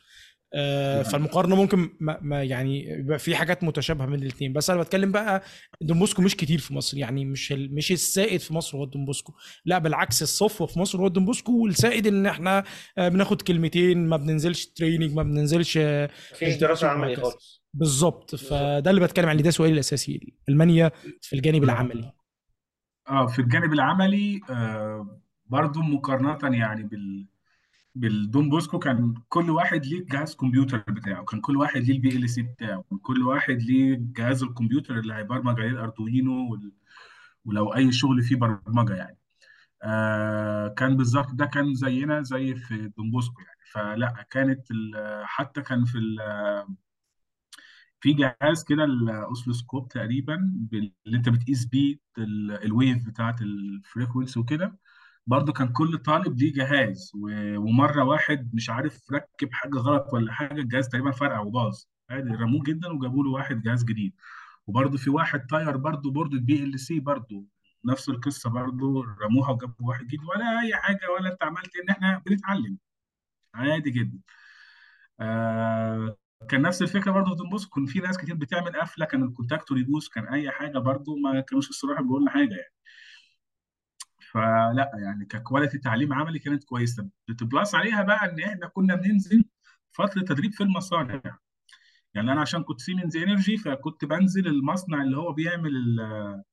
فالمقارنة 1.12 1.56
ممكن 1.56 1.90
ما 2.00 2.18
ما 2.22 2.44
يعني 2.44 2.90
يبقى 2.90 3.20
في 3.20 3.36
حاجات 3.36 3.64
متشابهة 3.64 4.08
بين 4.08 4.22
الاثنين 4.22 4.54
بس 4.54 4.70
أنا 4.70 4.82
بتكلم 4.82 5.12
بقى 5.12 5.44
دون 5.82 6.00
بوسكو 6.00 6.22
مش 6.22 6.36
كتير 6.36 6.60
في 6.60 6.74
مصر 6.74 6.98
يعني 6.98 7.26
مش 7.26 7.52
مش 7.52 7.92
السائد 7.92 8.40
في 8.40 8.54
مصر 8.54 8.78
هو 8.78 8.86
دون 8.86 9.06
بوسكو 9.06 9.34
لا 9.66 9.78
بالعكس 9.78 10.22
الصفوه 10.22 10.68
في 10.68 10.80
مصر 10.80 11.00
هو 11.02 11.08
دون 11.08 11.26
بوسكو 11.26 11.64
والسائد 11.64 12.08
إن 12.08 12.26
إحنا 12.26 12.64
آه، 12.98 13.10
بناخد 13.10 13.42
كلمتين 13.42 14.08
ما 14.08 14.18
بننزلش 14.18 14.66
training 14.66 15.14
ما 15.14 15.24
بننزلش 15.24 15.78
آه، 15.78 16.10
مفيش 16.34 16.56
دراسة 16.56 16.88
عملية. 16.88 17.16
خالص. 17.16 17.64
بالظبط. 17.74 18.36
فده 18.36 18.90
اللي 18.92 19.02
بتكلم 19.02 19.30
عليه 19.30 19.44
ده 19.44 19.50
سؤالي 19.52 19.74
الأساسي. 19.74 20.34
ألمانيا 20.50 20.92
في 21.22 21.36
الجانب 21.36 21.64
العملي. 21.64 22.12
آه 23.10 23.28
في 23.28 23.40
الجانب 23.40 23.74
العملي 23.74 24.42
آه 24.50 25.20
برضو 25.46 25.82
مقارنة 25.82 26.58
يعني 26.58 26.84
بال 26.84 27.28
بالدون 27.96 28.50
بوسكو 28.50 28.80
كان 28.80 29.14
كل 29.30 29.50
واحد 29.50 29.86
ليه 29.86 30.06
جهاز 30.06 30.36
كمبيوتر 30.36 30.78
بتاعه 30.78 31.26
كان 31.26 31.42
كل 31.42 31.58
واحد 31.58 31.82
ليه 31.82 31.94
ال 31.96 32.30
PLC 32.30 32.42
بتاعه 32.42 32.84
كان 32.90 33.00
كل 33.00 33.24
واحد 33.24 33.62
ليه 33.62 33.98
جهاز 34.02 34.44
الكمبيوتر 34.44 35.00
اللي 35.00 35.14
هيبرمج 35.14 35.60
عليه 35.60 35.70
الأردوينو 35.72 36.52
وال... 36.52 36.72
ولو 37.46 37.76
أي 37.76 37.92
شغل 37.92 38.22
فيه 38.24 38.36
برمجة 38.36 38.96
يعني 38.96 39.18
آه 39.84 40.68
كان 40.68 40.98
بالظبط 40.98 41.32
ده 41.34 41.46
كان 41.46 41.76
زينا 41.76 42.24
زي 42.24 42.56
في 42.56 42.92
دون 42.98 43.12
بوسكو 43.12 43.42
يعني 43.42 43.60
فلا 43.72 44.28
كانت. 44.32 44.62
حتى 45.26 45.62
كان 45.62 45.86
في. 45.86 46.00
في 48.02 48.14
جهاز 48.14 48.64
كده 48.64 48.84
ال 48.84 48.92
oscilloscope 48.92 49.88
تقريبا 49.88 50.36
اللي 50.74 50.94
أنت 51.18 51.30
بتقيس 51.30 51.66
بيه 51.66 51.98
ال- 52.18 52.64
ال 52.66 52.74
wave 52.74 53.06
بتاعت 53.08 53.42
ال 53.42 53.51
frequency 53.51 54.40
وكده 54.40 54.80
برضه 55.28 55.54
كان 55.54 55.68
كل 55.74 55.98
طالب 55.98 56.38
ليه 56.40 56.54
جهاز 56.54 57.12
و- 57.16 57.58
ومرة 57.58 58.04
واحد 58.04 58.52
مش 58.56 58.70
عارف 58.70 59.12
ركب 59.14 59.50
حاجة 59.54 59.76
غلط 59.78 60.14
ولا 60.14 60.34
حاجة 60.34 60.54
الجهاز 60.62 60.90
تقريبا 60.90 61.12
فرقع 61.12 61.40
وباظ. 61.40 61.84
عادي 62.10 62.30
رموه 62.36 62.64
جدا 62.64 62.88
وجابوا 62.92 63.24
له 63.24 63.30
واحد 63.32 63.62
جهاز 63.62 63.84
جديد. 63.84 64.14
وبرضه 64.68 64.98
في 64.98 65.10
واحد 65.10 65.48
طاير 65.48 65.78
برضه 65.78 66.12
board 66.12 66.64
ال 66.64 66.80
PLC 66.80 67.00
برضه 67.00 67.46
نفس 67.86 68.10
القصة 68.10 68.50
برضه 68.50 69.04
رموها 69.22 69.52
وجابوا 69.52 69.88
واحد 69.90 70.06
جديد 70.06 70.20
ولا 70.24 70.62
أي 70.62 70.76
حاجة 70.76 71.12
ولا 71.20 71.32
أنت 71.34 71.44
عملت 71.44 71.72
إن 71.84 71.90
إحنا 71.90 72.22
بنتعلم. 72.26 72.78
عادي 73.54 73.90
جدا. 73.92 74.20
آه 75.20 76.18
كان 76.50 76.62
نفس 76.62 76.82
الفكرة 76.82 77.12
برضه 77.12 77.30
في 77.36 77.36
دون 77.36 77.60
كان 77.76 77.86
في 77.86 78.00
ناس 78.00 78.18
كتير 78.18 78.36
بتعمل 78.36 78.76
قفلة 78.82 79.06
كان 79.06 79.24
ال 79.24 79.29
contactor 79.29 79.78
يبوظ 79.78 80.08
كان 80.08 80.28
أي 80.28 80.52
حاجة 80.52 80.78
برضه 80.78 81.16
ما 81.16 81.40
كانوش 81.42 81.70
الصراحه 81.70 82.02
بيقولوا 82.02 82.22
لنا 82.22 82.32
حاجة 82.32 82.50
يعني. 82.56 82.74
فلا 84.34 84.92
يعني 85.04 85.26
ك 85.26 85.32
quality 85.32 85.78
تعليم 85.78 86.14
عملي 86.14 86.40
كانت 86.40 86.64
كويسة. 86.64 87.10
بت 87.28 87.44
plus 87.44 87.76
عليها 87.76 88.04
بقى 88.04 88.30
إن 88.32 88.40
إحنا 88.40 88.68
كنا 88.68 88.96
بننزل 88.96 89.46
فترة 89.92 90.22
تدريب 90.22 90.52
في 90.54 90.64
المصانع. 90.64 91.22
يعني 92.14 92.32
أنا 92.32 92.42
عشان 92.42 92.64
كنت 92.64 92.82
Siemens 92.82 93.18
Energy 93.18 93.58
فكنت 93.58 94.06
بنزل 94.06 94.48
المصنع 94.48 95.02
اللي 95.02 95.18
هو 95.18 95.34
بيعمل 95.34 95.76
ال- 95.76 96.44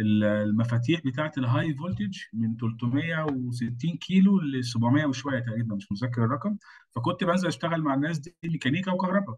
ال- 0.00 0.24
المفاتيح 0.24 1.00
بتاعت 1.04 1.38
ال 1.38 1.74
high 1.74 1.90
voltage 1.90 2.18
من 2.32 2.56
360 2.56 3.96
كيلو 3.96 4.40
ل 4.40 4.64
700 4.64 5.06
وشوية 5.06 5.38
تقريبا 5.40 5.74
مش 5.76 5.92
متذكر 5.92 6.24
الرقم. 6.24 6.56
فكنت 6.94 7.24
بنزل 7.24 7.48
أشتغل 7.48 7.82
مع 7.82 7.94
الناس 7.94 8.18
دي 8.18 8.36
ميكانيكا 8.44 8.92
وكهرباء. 8.92 9.36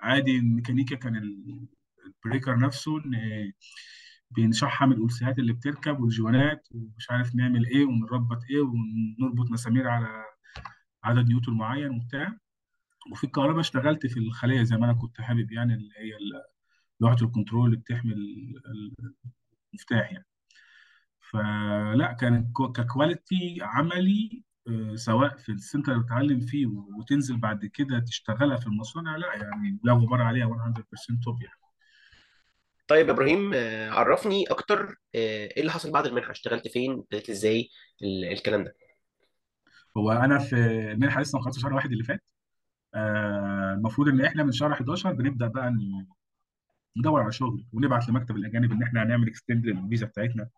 عادي 0.00 0.36
الميكانيكا 0.38 0.96
كان 0.96 1.16
ال- 1.16 1.66
ال 2.06 2.12
breaker 2.12 2.58
نفسه 2.58 2.98
إن 2.98 3.14
بنشحم 4.30 4.92
الألسيهات 4.92 5.38
اللي 5.38 5.52
بتركب 5.52 6.00
والجوانات 6.00 6.68
ومش 6.74 7.10
عارف 7.10 7.34
نعمل 7.34 7.66
إيه 7.66 7.84
ونربط 7.84 8.38
إيه 8.50 8.60
ونربط 8.60 9.50
مسامير 9.50 9.88
على 9.88 10.24
عدد 11.04 11.28
نيوتن 11.28 11.52
معين 11.52 11.90
وبتاع. 11.90 12.36
وفي 13.12 13.24
الكهرباء 13.24 13.60
اشتغلت 13.60 14.06
في 14.06 14.18
الخلية 14.18 14.62
زي 14.62 14.76
ما 14.76 14.84
أنا 14.84 14.92
كنت 14.92 15.20
حابب 15.20 15.52
يعني 15.52 15.74
اللي 15.74 15.90
هي 15.96 16.12
لوحة 17.00 17.16
ال 17.22 17.28
control 17.28 17.66
اللي 17.66 17.76
بتحمل 17.76 18.12
ال- 18.12 18.62
المفتاح 19.72 20.12
يعني. 20.12 20.26
فلا 21.30 22.12
كان 22.20 22.52
كو- 22.52 22.72
ك 22.72 22.83
quality 22.83 23.58
عملي 23.62 24.42
آه، 24.68 24.94
سواء 24.94 25.36
في 25.36 25.52
ال 25.52 25.58
center 25.58 25.92
اللي 25.92 26.02
بتتعلم 26.02 26.40
فيه 26.40 26.66
وتنزل 26.66 27.36
بعد 27.36 27.64
كده 27.66 27.98
تشتغلها 27.98 28.56
في 28.56 28.66
المصانع 28.66 29.16
لا 29.16 29.34
يعني 29.36 29.78
لا 29.84 29.92
غبار 29.92 30.22
عليها 30.22 30.46
100% 30.46 31.20
top 31.24 31.42
يعني. 31.42 31.58
طيب 32.86 33.10
إبراهيم 33.10 33.54
آه، 33.54 33.90
عرفني 33.90 34.44
أكتر 34.50 34.82
آه، 35.14 35.18
إيه 35.46 35.60
اللي 35.60 35.72
حصل 35.72 35.92
بعد 35.92 36.06
المنحة؟ 36.06 36.30
اشتغلت 36.30 36.68
فين؟ 36.68 36.92
ابتديت 36.92 37.30
إزاي؟ 37.30 37.68
ال- 38.02 38.24
الكلام 38.32 38.64
ده. 38.64 38.74
هو 39.96 40.12
أنا 40.12 40.38
في 40.38 40.56
المنحه 40.92 41.20
لسه 41.20 41.38
ما 41.38 41.44
خلصتش 41.44 41.62
شهر 41.62 41.74
واحد 41.74 41.92
اللي 41.92 42.04
فات. 42.04 42.22
آه، 42.94 43.74
المفروض 43.78 44.08
إن 44.08 44.20
إحنا 44.24 44.42
من 44.44 44.52
شهر 44.52 44.74
11 44.74 45.12
بنبدأ 45.12 45.46
بقى 45.48 45.72
ندور 46.96 47.20
على 47.22 47.32
شغل 47.32 47.66
ونبعت 47.72 48.08
لمكتب 48.08 48.36
الأجانب 48.36 48.72
إن 48.72 48.82
إحنا 48.82 49.02
هنعمل 49.02 49.28
extend 49.28 49.66
للفيزا 49.66 50.06
بتاعتنا. 50.06 50.48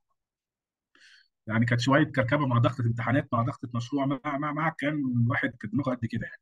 يعني 1.46 1.66
كانت 1.66 1.80
شوية 1.80 2.04
كركبة 2.04 2.46
مع 2.46 2.58
ضغطة 2.58 2.82
امتحانات 2.86 3.28
مع 3.32 3.42
ضغطة 3.42 3.68
مشروع 3.74 4.06
مع 4.06 4.20
مع, 4.38 4.52
مع 4.52 4.68
كان 4.78 4.94
الواحد 5.24 5.50
كان 5.60 5.70
دماغه 5.70 5.90
قد 5.94 6.06
كده 6.06 6.26
يعني. 6.26 6.40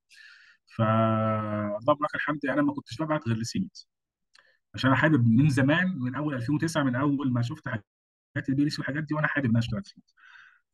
فاللهم 0.76 1.98
لك 2.04 2.14
الحمد 2.14 2.46
أنا 2.46 2.62
ما 2.62 2.74
كنتش 2.74 3.02
ببعت 3.02 3.28
غير 3.28 3.36
لسيمنز 3.36 3.88
عشان 4.74 4.90
أنا 4.90 4.98
حابب 5.00 5.26
من 5.26 5.48
زمان 5.48 5.98
من 5.98 6.14
أول 6.14 6.34
2009 6.34 6.82
من 6.82 6.94
أول 6.94 7.32
ما 7.32 7.42
شفت 7.42 7.68
حاجات 7.68 7.84
ال 8.48 8.62
PLC 8.62 8.80
والحاجات 8.80 9.04
دي 9.04 9.14
وأنا 9.14 9.26
حابب 9.26 9.44
إن 9.44 9.50
أنا 9.50 9.58
أشتغل 9.58 9.82
سيمنز 9.84 10.14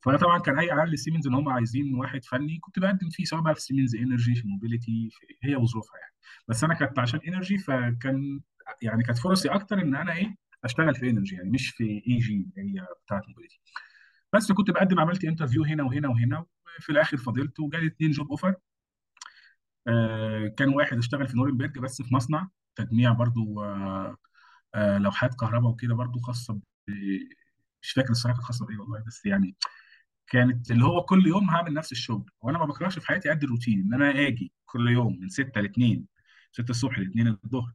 فأنا 0.01 0.17
طبعا 0.17 0.39
كان 0.39 0.59
أي 0.59 0.71
اعلان 0.71 0.87
لسيمنز 0.87 1.27
إن 1.27 1.33
هم 1.33 1.49
عايزين 1.49 1.95
واحد 1.95 2.25
فني 2.25 2.59
كنت 2.59 2.79
بقدم 2.79 3.09
فيه 3.09 3.23
سواء 3.25 3.41
بقى 3.41 3.55
في 3.55 3.61
Siemens 3.61 3.95
Energy 3.95 4.35
في 4.35 4.47
Mobility 4.47 5.09
هي 5.43 5.55
وظروفها 5.55 5.97
يعني. 5.99 6.13
بس 6.47 6.63
أنا 6.63 6.73
كنت 6.73 6.99
عشان 6.99 7.19
Energy 7.27 7.57
فكان 7.57 8.39
يعني 8.81 9.03
كانت 9.03 9.17
فرصي 9.17 9.49
أكتر 9.49 9.81
إن 9.81 9.95
أنا 9.95 10.13
إيه 10.13 10.35
أشتغل 10.63 10.95
في 10.95 11.09
Energy 11.09 11.35
يعني 11.35 11.49
مش 11.49 11.69
في 11.69 11.83
AG 12.07 12.33
اللي 12.57 12.79
هي 12.81 12.85
بتاعت 13.05 13.21
Mobility 13.27 13.59
بس 14.33 14.51
كنت 14.51 14.71
بقدم 14.71 14.99
عملت 14.99 15.25
interview 15.25 15.63
هنا 15.63 15.83
وهنا 15.83 16.09
وهنا 16.09 16.45
وفي 16.79 16.91
الآخر 16.91 17.17
فضلت 17.17 17.59
وجالي 17.59 17.87
اتنين 17.87 18.11
job 18.11 18.29
offer 18.31 18.55
كان 20.57 20.69
واحد 20.75 20.97
اشتغل 20.97 21.27
في 21.27 21.37
نورنبرج 21.37 21.79
بس 21.79 22.01
في 22.01 22.15
مصنع. 22.15 22.49
تجميع 22.75 23.11
برضو 23.13 23.63
آه 23.63 24.17
آه 24.75 24.97
لوحات 24.97 25.35
كهرباء 25.35 25.71
وكده 25.71 25.95
برضو 25.95 26.19
خاصة 26.19 26.59
مش 27.81 27.91
فاكر 27.91 28.09
الصراحة 28.09 28.35
كانت 28.37 28.47
خاصة 28.47 28.65
بإيه 28.65 28.77
والله 28.77 29.03
بس 29.07 29.25
يعني 29.25 29.55
كانت 30.27 30.71
اللي 30.71 30.85
هو 30.85 31.03
كل 31.03 31.27
يوم 31.27 31.49
هعمل 31.49 31.73
نفس 31.73 31.91
الشغل. 31.91 32.31
وأنا 32.41 32.57
ما 32.59 32.65
بكرهش 32.65 32.99
في 32.99 33.07
حياتي 33.07 33.29
قد 33.29 33.43
الروتين 33.43 33.81
إن 33.81 33.93
أنا 33.93 34.27
آجي 34.27 34.53
كل 34.65 34.89
يوم 34.91 35.19
من 35.21 35.29
6 35.29 35.61
ل 35.61 35.65
2 35.65 36.05
6 36.51 36.71
الصبح 36.71 36.99
ل 36.99 37.03
2 37.03 37.27
الظهر 37.45 37.73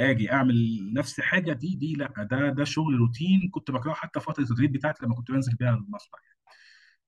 آجي 0.00 0.32
أعمل 0.32 0.90
نفس 0.94 1.20
حاجة 1.20 1.52
دي 1.52 1.76
دي 1.76 1.94
لأ 1.94 2.12
ده 2.30 2.50
ده 2.50 2.64
شغل 2.64 2.94
روتين 2.96 3.50
كنت 3.52 3.70
بكرهه 3.70 3.94
حتى 3.94 4.20
فترة 4.20 4.42
التدريب 4.44 4.72
بتاعتي 4.72 5.06
لما 5.06 5.14
كنت 5.14 5.30
بنزل 5.30 5.54
بيها 5.56 5.70
المصنع 5.70 6.18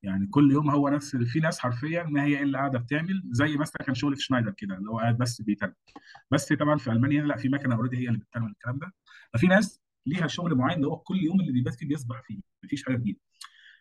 يعني 0.03 0.27
كل 0.27 0.53
يوم 0.53 0.71
هو 0.71 0.89
نفس 0.89 1.17
في 1.17 1.41
ناس 1.41 1.59
حرفيا 1.59 2.03
ما 2.03 2.25
هي 2.25 2.43
إلا 2.43 2.59
قاعدة 2.59 2.79
بتعمل 2.79 3.23
زي 3.31 3.57
مثلا 3.57 3.77
كان 3.87 3.95
شغل 3.95 4.17
في 4.17 4.23
شنايدر 4.23 4.51
كده 4.51 4.75
اللي 4.75 4.91
هو 4.91 4.99
قاعد 4.99 5.19
بس 5.19 5.43
بيترجم. 5.43 5.75
بس 6.31 6.53
طبعا 6.53 6.77
في 6.79 6.93
ألمانيا 6.93 7.23
لا 7.23 7.37
في 7.37 7.49
مكنة 7.49 7.75
already 7.75 7.97
هي 7.99 8.09
اللي 8.09 8.19
بتعمل 8.19 8.51
الكلام 8.51 8.79
ده. 8.79 8.93
ففي 9.35 9.47
ناس 9.47 9.81
ليها 10.07 10.27
شغل 10.27 10.55
معين 10.55 10.77
اللي 10.77 10.87
هو 10.87 10.97
كل 10.97 11.17
يوم 11.23 11.41
اللي 11.41 11.53
بيبات 11.53 11.75
فيه 11.75 11.89
بيصبح 11.89 12.23
فيه 12.27 12.41
مفيش 12.65 12.85
حاجة 12.85 12.97
جديدة. 12.97 13.19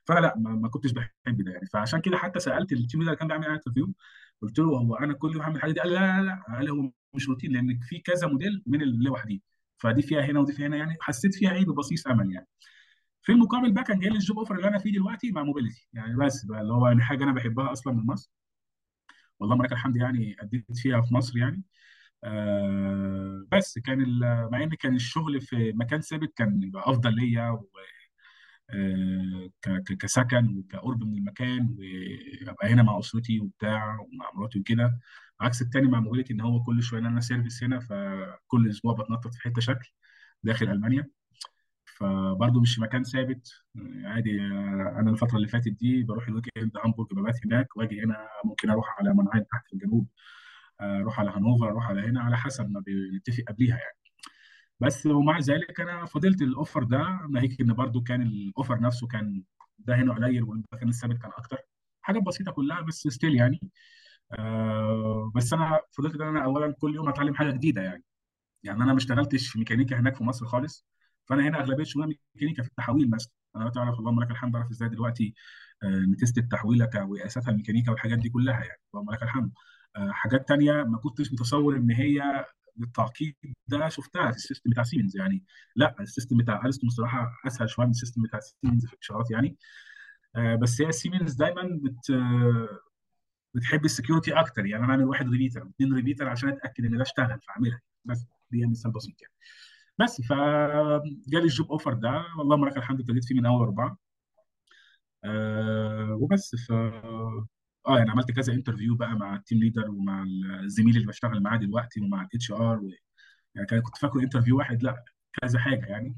فأنا 0.05 0.19
لا 0.19 0.33
ما, 0.37 0.49
ما 0.55 0.69
كنتش 0.69 0.91
بحب 0.91 1.41
ده 1.41 1.51
يعني. 1.51 1.65
فعشان 1.65 2.01
كده 2.01 2.17
حتى 2.17 2.39
سألت 2.39 2.71
ال 2.71 2.77
team 2.77 3.01
اللي 3.01 3.15
كان 3.15 3.27
بيعمل 3.27 3.45
interview 3.45 3.93
قلت 4.41 4.59
له 4.59 4.65
هو 4.65 4.95
أنا 4.95 5.13
كل 5.13 5.31
يوم 5.33 5.41
هعمل 5.41 5.61
حاجة 5.61 5.71
دي؟ 5.71 5.79
قال 5.79 5.91
لا 5.91 6.21
لا 6.21 6.23
لا 6.23 6.55
قال 6.57 6.69
هو 6.69 6.91
مش 7.13 7.29
روتين 7.29 7.51
لأن 7.51 7.79
في 7.79 7.99
كذا 7.99 8.27
موديل 8.27 8.63
من 8.65 8.81
اللوحه 8.81 9.25
دي. 9.25 9.43
فدي 9.77 10.01
فيها 10.01 10.21
هنا 10.21 10.39
ودي 10.39 10.53
فيها 10.53 10.67
هنا 10.67 10.77
يعني. 10.77 10.97
حسيت 11.01 11.35
فيها 11.35 11.53
إيه؟ 11.53 11.65
ببصيص 11.65 12.07
أمل 12.07 12.33
يعني. 12.33 12.47
في 13.21 13.31
المقابل 13.31 13.71
بقى 13.73 13.83
كان 13.83 13.99
جاي 13.99 14.09
لي 14.09 14.15
ال 14.15 14.21
job 14.21 14.39
offer 14.39 14.55
اللي 14.55 14.67
أنا 14.67 14.79
فيه 14.79 14.91
دلوقتي 14.93 15.31
مع 15.31 15.43
Mobility 15.43 15.87
يعني 15.93 16.15
بس 16.17 16.45
بقى 16.45 16.61
اللي 16.61 16.73
هو 16.73 16.87
يعني 16.87 17.01
حاجة 17.03 17.23
أنا 17.23 17.33
بحبها 17.33 17.71
أصلا 17.71 17.93
من 17.93 18.05
مصر. 18.05 18.31
والله 19.39 19.63
لك 19.63 19.71
الحمد 19.71 19.95
يعني 19.95 20.35
أديت 20.39 20.65
فيها 20.77 21.01
في 21.01 21.13
مصر 21.13 21.37
يعني. 21.37 21.63
آه 22.23 23.45
بس 23.51 23.79
كان 23.79 24.19
مع 24.51 24.63
إن 24.63 24.69
كان 24.69 24.95
الشغل 24.95 25.41
في 25.41 25.73
مكان 25.73 26.01
ثابت 26.01 26.33
كان 26.37 26.63
يبقى 26.63 26.83
أفضل 26.91 27.15
ليا 27.15 27.49
و- 27.51 27.69
آه، 28.69 29.49
كسكن 29.99 30.57
وكقرب 30.57 31.03
من 31.03 31.17
المكان 31.17 31.75
وأبقى 32.47 32.67
هنا 32.69 32.83
مع 32.83 32.99
أسرتي 32.99 33.39
وبتاع 33.39 33.99
ومع 33.99 34.31
مراتي 34.35 34.59
وكده. 34.59 34.99
عكس 35.41 35.61
التاني 35.61 35.87
مع 35.87 35.99
Mobility 35.99 36.33
إن 36.33 36.41
هو 36.41 36.63
كل 36.63 36.83
شوية 36.83 36.99
أنا 37.01 37.19
service 37.21 37.63
هنا 37.63 37.79
فكل 37.79 38.69
أسبوع 38.69 38.93
بتنطط 38.93 39.33
في 39.33 39.41
حتة 39.41 39.61
شكل 39.61 39.89
داخل 40.43 40.69
ألمانيا. 40.69 41.09
فبرضه 41.99 42.61
مش 42.61 42.79
مكان 42.79 43.03
ثابت. 43.03 43.51
عادي 44.05 44.41
أنا 44.99 45.11
الفترة 45.11 45.35
اللي 45.37 45.47
فاتت 45.47 45.67
دي 45.71 46.03
بروح 46.03 46.27
ال 46.27 46.45
weekend 46.57 46.71
هامبورج 46.85 47.07
ببات 47.13 47.35
هناك 47.45 47.77
وأجي 47.77 48.03
هنا 48.03 48.27
ممكن 48.45 48.69
أروح 48.69 48.95
على 48.99 49.13
مانهايم 49.13 49.43
تحت 49.43 49.67
في 49.67 49.73
الجنوب 49.73 50.07
آه، 50.81 50.97
أروح 51.01 51.19
على 51.19 51.31
هانوفر 51.31 51.69
أروح 51.69 51.87
على 51.89 52.01
هنا 52.01 52.21
على 52.21 52.37
حسب 52.37 52.69
ما 52.71 52.83
بنتفق 52.87 53.43
قبليها 53.47 53.77
يعني. 53.77 53.97
بس 54.79 55.05
ومع 55.05 55.39
ذلك 55.39 55.81
أنا 55.81 56.05
فضلت 56.05 56.41
ال 56.41 56.48
offer 56.48 56.83
ده. 56.83 57.19
ناهيك 57.31 57.61
إن 57.61 57.73
برضو 57.73 58.01
كان 58.03 58.21
ال 58.21 58.31
offer 58.31 58.81
نفسه 58.81 59.07
كان 59.07 59.43
ده 59.79 59.95
هنا 59.95 60.13
قليل 60.13 60.43
والمكان 60.43 60.89
الثابت 60.89 61.17
كان 61.17 61.31
أكتر. 61.37 61.57
حاجات 62.01 62.23
بسيطة 62.23 62.51
كلها 62.51 62.81
بس 62.81 63.07
still 63.07 63.35
يعني. 63.35 63.59
آه 64.39 65.31
بس 65.35 65.53
أنا 65.53 65.79
فضلت 65.97 66.15
إن 66.15 66.21
أنا 66.27 66.45
اولا 66.45 66.73
كل 66.81 66.95
يوم 66.95 67.09
أتعلم 67.09 67.35
حاجة 67.35 67.51
جديدة 67.51 67.81
يعني. 67.81 68.03
يعني 68.63 68.83
أنا 68.83 68.91
ما 68.93 68.97
اشتغلتش 68.97 69.47
في 69.49 69.59
ميكانيكا 69.59 69.99
هناك 69.99 70.15
في 70.15 70.23
مصر 70.23 70.45
خالص. 70.45 70.87
فأنا 71.29 71.47
هنا 71.47 71.59
أغلبية 71.59 71.83
شغلي 71.83 72.19
ميكانيكا 72.35 72.63
في 72.63 72.69
التحويل 72.69 73.09
مثلا 73.09 73.31
أنا 73.55 73.69
تعرف 73.69 73.99
اللهم 73.99 74.21
لك 74.23 74.31
الحمد 74.31 74.55
أعرف 74.55 74.71
إزاي 74.71 74.89
دلوقتي 74.89 75.33
آه، 75.83 75.87
ن 75.87 75.97
test 75.97 76.37
التحويله 76.37 76.89
وقياساتها 77.05 77.51
الميكانيكا 77.51 77.91
والحاجات 77.91 78.19
دي 78.19 78.29
كلها 78.29 78.63
يعني. 78.65 78.79
اللهم 78.93 79.11
لك 79.11 79.23
الحمد. 79.23 79.51
آه، 79.95 80.11
حاجات 80.11 80.47
تانية 80.47 80.83
ما 80.83 80.97
كنتش 80.97 81.33
متصور 81.33 81.75
إن 81.77 81.91
هي 81.91 82.45
بالتعقيد 82.75 83.35
ده 83.67 83.89
شفتها 83.89 84.31
في 84.31 84.37
ال 84.37 84.42
system 84.42 84.69
بتاع 84.71 84.83
سيمنز 84.83 85.17
يعني. 85.17 85.43
لا 85.75 85.95
ال 85.99 86.05
system 86.05 86.37
بتاع 86.37 86.65
Alstom 86.65 86.87
الصراحه 86.87 87.31
أسهل 87.47 87.69
شوية 87.69 87.85
من 87.85 87.91
ال 87.91 87.95
system 87.95 88.21
بتاع 88.23 88.39
سيمنز 88.39 88.85
في 88.85 88.93
الإشارات 88.93 89.31
يعني. 89.31 89.57
آه، 90.35 90.55
بس 90.55 90.81
هي 90.81 90.91
سيمنز 90.91 91.33
دايما 91.33 91.79
بت 91.83 92.11
بتحب 93.53 93.85
ال 93.85 93.90
security 93.90 94.33
أكتر 94.33 94.65
يعني. 94.65 94.83
أنا 94.85 94.93
أعمل 94.93 95.05
واحد 95.05 95.29
repeater 95.29 95.67
اثنين 95.75 95.93
repeater 95.93 96.27
عشان 96.29 96.49
أتأكد 96.49 96.85
إن 96.85 96.97
ده 96.97 97.01
اشتغل 97.01 97.39
فأعملها. 97.47 97.81
بس 98.05 98.25
دي 98.51 98.65
مثال 98.65 98.91
بسيط 98.91 99.21
يعني. 99.21 99.33
بس 99.99 100.21
فجالي 100.21 101.43
ال 101.45 101.52
job 101.52 101.71
offer 101.71 101.93
ده 101.93 102.25
والله 102.39 102.67
لك 102.67 102.77
الحمد 102.77 102.99
ابتديت 102.99 103.25
فيه 103.25 103.35
من 103.35 103.45
أول 103.45 103.61
أربعة. 103.61 103.97
أه 105.25 106.17
وبس 106.21 106.55
ف 106.55 106.71
آه 107.87 107.97
يعني 107.97 108.09
عملت 108.11 108.31
كذا 108.31 108.53
interview 108.53 108.95
بقى 108.95 109.15
مع 109.15 109.35
ال 109.35 109.40
team 109.40 109.59
leader 109.59 109.89
ومع 109.91 110.23
الزميل 110.63 110.95
اللي 110.95 111.07
بشتغل 111.07 111.43
معاه 111.43 111.57
دلوقتي 111.57 112.01
ومع 112.01 112.21
ال 112.21 112.51
HR 112.51 112.79
و... 112.79 112.89
يعني 113.55 113.81
كنت 113.81 113.97
فاكره 113.97 114.21
interview 114.21 114.57
واحد 114.57 114.83
لا 114.83 115.05
كذا 115.41 115.59
حاجة 115.59 115.85
يعني. 115.87 116.17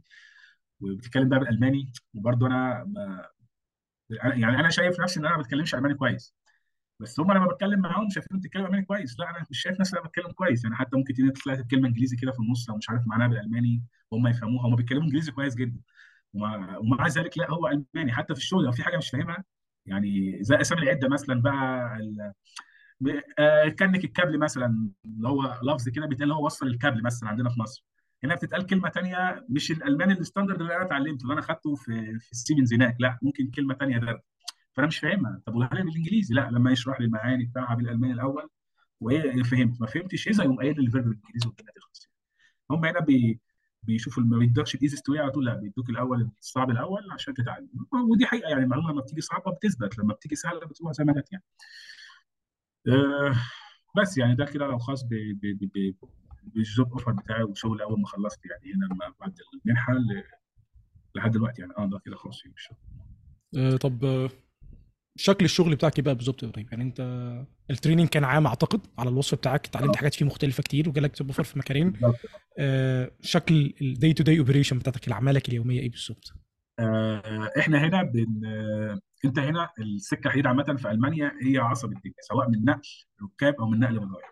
وبتتكلم 0.81 1.29
بقى 1.29 1.39
بالألماني 1.39 1.93
وبرضه 2.15 2.47
أنا 2.47 2.85
ما... 2.85 3.25
يعني 4.11 4.59
أنا 4.59 4.69
شايف 4.69 4.99
نفسي 5.01 5.19
إن 5.19 5.25
أنا 5.25 5.35
ما 5.37 5.41
بتكلمش 5.43 5.75
ألماني 5.75 5.95
كويس. 5.95 6.35
بس 7.01 7.19
هم 7.19 7.31
لما 7.31 7.47
بتكلم 7.47 7.79
معاهم 7.79 8.09
شايفين 8.09 8.37
بتتكلم 8.37 8.65
الماني 8.65 8.85
كويس. 8.85 9.19
لا 9.19 9.29
أنا 9.29 9.45
مش 9.51 9.61
شايف 9.61 9.79
نفسي 9.79 9.97
أنا 9.97 10.05
بتكلم 10.07 10.31
كويس. 10.31 10.63
يعني 10.63 10.75
حتى 10.75 10.97
ممكن 10.97 11.13
تلاقي 11.13 11.31
طلعت 11.31 11.71
كلمه 11.71 11.87
إنجليزي 11.87 12.15
كده 12.17 12.31
في 12.31 12.39
النص 12.39 12.69
أو 12.69 12.77
مش 12.77 12.89
عارف 12.89 13.07
معناها 13.07 13.27
بالألماني 13.27 13.83
وهم 14.11 14.27
يفهموها. 14.27 14.67
هم 14.67 14.75
بيتكلموا 14.75 15.03
إنجليزي 15.03 15.31
كويس 15.31 15.55
جدا. 15.55 15.79
ومع, 16.33 16.77
ومع 16.77 17.07
ذلك 17.07 17.37
لا 17.37 17.51
هو 17.51 17.67
ألماني. 17.67 18.11
حتى 18.13 18.35
في 18.35 18.39
الشغل 18.39 18.65
لو 18.65 18.71
في 18.71 18.83
حاجة 18.83 18.97
مش 18.97 19.09
فاهمها 19.09 19.43
يعني 19.85 20.37
زي 20.43 20.55
أسامي 20.61 20.81
العدة 20.81 21.09
مثلا 21.09 21.41
بقى 21.41 21.97
ال... 21.97 22.33
آه، 23.39 23.69
كنك 23.69 24.03
الكابل 24.05 24.39
مثلا 24.39 24.89
اللي 25.05 25.27
هو 25.29 25.59
لفظ 25.63 25.89
كده 25.89 26.05
بيتقال 26.05 26.31
هو 26.31 26.45
وصل 26.45 26.67
الكابل 26.67 27.03
مثلا 27.03 27.29
عندنا 27.29 27.49
في 27.49 27.59
مصر. 27.59 27.85
هنا 28.23 28.35
بتتقال 28.35 28.65
كلمة 28.65 28.89
تانية 28.89 29.45
مش 29.49 29.71
الألماني 29.71 30.13
ال 30.13 30.18
standard 30.18 30.61
اللي 30.61 30.75
أنا 30.75 30.85
اتعلمته 30.85 31.23
اللي 31.23 31.33
أنا 31.33 31.41
خدته 31.41 31.75
في 31.75 32.19
في 32.19 32.31
السيمنز 32.31 32.73
هناك. 32.73 32.95
لا 32.99 33.19
ممكن 33.21 33.51
كلمة 33.51 33.73
تانية 33.73 33.97
ده. 33.97 34.23
فانا 34.73 34.87
مش 34.87 34.99
فاهمها. 34.99 35.41
طب 35.45 35.55
لي 35.57 35.83
بالإنجليزي؟ 35.83 36.33
لا 36.35 36.49
لما 36.51 36.71
يشرح 36.71 36.99
لي 36.99 37.05
المعاني 37.05 37.45
بتاعها 37.45 37.75
بالألماني 37.75 38.13
الأول 38.13 38.49
وايه 39.01 39.43
فهمت. 39.43 39.81
ما 39.81 39.87
فهمتش 39.87 40.27
اذا 40.27 40.43
يقوم 40.43 40.57
قايل 40.57 40.75
لي 40.75 40.81
ال 40.87 40.90
verb 40.90 41.03
بالإنجليزي 41.03 41.47
والدنيا 41.47 41.71
تخلص 41.75 42.09
هم 42.71 42.85
هنا 42.85 42.99
بي 42.99 43.39
بيشوفوا 43.83 44.23
ما 44.23 44.37
بيدوكش 44.37 44.75
ال 44.75 44.80
easy 44.80 44.97
way 45.09 45.19
على 45.19 45.31
طول 45.31 45.45
لا 45.45 45.55
بيدوك 45.55 45.89
الأول 45.89 46.29
الصعب 46.39 46.69
الأول 46.71 47.11
عشان 47.11 47.33
تتعلم. 47.33 47.69
ودي 48.11 48.25
حقيقة 48.25 48.49
يعني 48.49 48.63
المعلومة 48.63 48.91
لما 48.91 49.01
بتيجي 49.01 49.21
صعبة 49.21 49.51
بتثبت 49.51 49.97
لما 49.99 50.13
بتيجي 50.13 50.35
سهلة 50.35 50.59
بتروح 50.59 50.91
زي 50.91 51.03
ما 51.03 51.13
جت 51.13 51.31
يعني. 51.31 51.43
آه، 52.87 53.35
بس 53.97 54.17
يعني 54.17 54.35
ده 54.35 54.45
كده 54.45 54.67
لو 54.67 54.79
خاص 54.79 55.03
بال 55.03 55.78
job 55.78 56.91
offer 56.91 57.11
بتاعي 57.11 57.43
وشغل 57.43 57.81
أول 57.81 58.01
ما 58.01 58.07
خلصت 58.07 58.45
يعني 58.45 58.73
هنا 58.73 59.13
بعد 59.19 59.33
المنحة 59.65 59.93
لحد 61.15 61.31
دلوقتي 61.31 61.61
يعني. 61.61 61.73
آه 61.77 61.85
ده 61.85 61.99
كده 62.05 62.15
خلاص 62.15 62.45
يعني 62.45 62.55
الشغل 62.55 62.77
آه، 63.57 63.77
طب 63.77 64.29
شكل 65.15 65.45
الشغل 65.45 65.75
بتاعك 65.75 65.99
بقى 65.99 66.15
بالظبط 66.15 66.43
يا 66.43 66.47
إبراهيم. 66.47 66.67
يعني 66.71 66.83
أنت 66.83 66.99
ال 67.69 67.73
training 67.73 68.07
كان 68.07 68.23
عام 68.23 68.47
أعتقد 68.47 68.81
على 68.97 69.09
الوصف 69.09 69.37
بتاعك 69.37 69.67
اتعلمت 69.67 69.95
حاجات 69.95 70.13
فيه 70.13 70.25
مختلفة 70.25 70.63
كتير 70.63 70.89
وجالك 70.89 71.17
job 71.17 71.27
offer 71.27 71.43
في 71.43 71.59
مكانين. 71.59 71.93
آه، 72.59 73.11
شكل 73.21 73.73
ال 73.81 73.89
day 73.89 74.13
to 74.13 74.23
day 74.23 74.39
operation 74.39 74.79
بتاعتك 74.79 75.11
اعمالك 75.11 75.49
اليومية 75.49 75.79
إيه 75.79 75.91
بالظبط؟ 75.91 76.33
آه، 76.79 77.49
إحنا 77.59 77.87
هنا 77.87 78.03
بن 78.03 78.41
آه، 78.45 78.99
أنت 79.25 79.39
هنا 79.39 79.69
السكة 79.79 80.27
الحديد 80.27 80.47
عامة 80.47 80.75
في 80.75 80.91
ألمانيا 80.91 81.31
هي 81.43 81.57
عصب 81.57 81.91
الدنيا 81.91 82.15
سواء 82.21 82.49
من 82.49 82.65
نقل 82.65 82.81
ركاب 83.23 83.55
أو 83.59 83.69
من 83.69 83.79
نقل 83.79 83.99
بضائع 83.99 84.31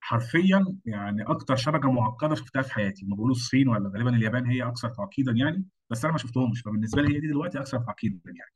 حرفيا 0.00 0.76
يعني 0.84 1.22
أكتر 1.22 1.56
شبكة 1.56 1.90
معقدة 1.90 2.34
شفتها 2.34 2.62
في 2.62 2.74
حياتي 2.74 3.06
ما 3.06 3.14
بيقولوا 3.14 3.34
الصين 3.34 3.68
ولا 3.68 3.90
غالبا 3.94 4.16
اليابان 4.16 4.46
هي 4.46 4.62
أكثر 4.62 4.88
تعقيدا 4.88 5.32
يعني 5.32 5.64
بس 5.90 6.04
أنا 6.04 6.12
ما 6.12 6.18
شفتهمش 6.18 6.60
فبالنسبة 6.60 7.02
لي 7.02 7.16
هي 7.16 7.20
دي 7.20 7.26
دلوقتي 7.26 7.58
أكثر 7.58 7.78
تعقيدا 7.78 8.20
يعني. 8.26 8.50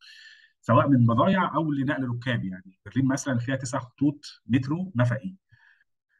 سواء 0.60 0.88
من 0.88 1.06
بضائع 1.06 1.54
أو 1.54 1.72
لنقل 1.72 2.08
ركاب 2.08 2.44
يعني. 2.44 2.78
برلين 2.86 3.08
مثلا 3.08 3.38
فيها 3.38 3.56
تسع 3.56 3.78
خطوط 3.78 4.42
مترو 4.46 4.92
نفقي. 4.96 5.36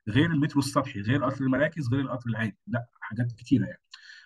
غير 0.09 0.26
المترو 0.30 0.61
السطحي 0.61 1.01
غير 1.01 1.24
قطر 1.24 1.45
المراكز 1.45 1.88
غير 1.88 2.01
القطر 2.01 2.30
العادي. 2.30 2.59
لا 2.66 2.86
حاجات 3.01 3.32
كتيرة 3.32 3.66
يعني. 3.66 3.80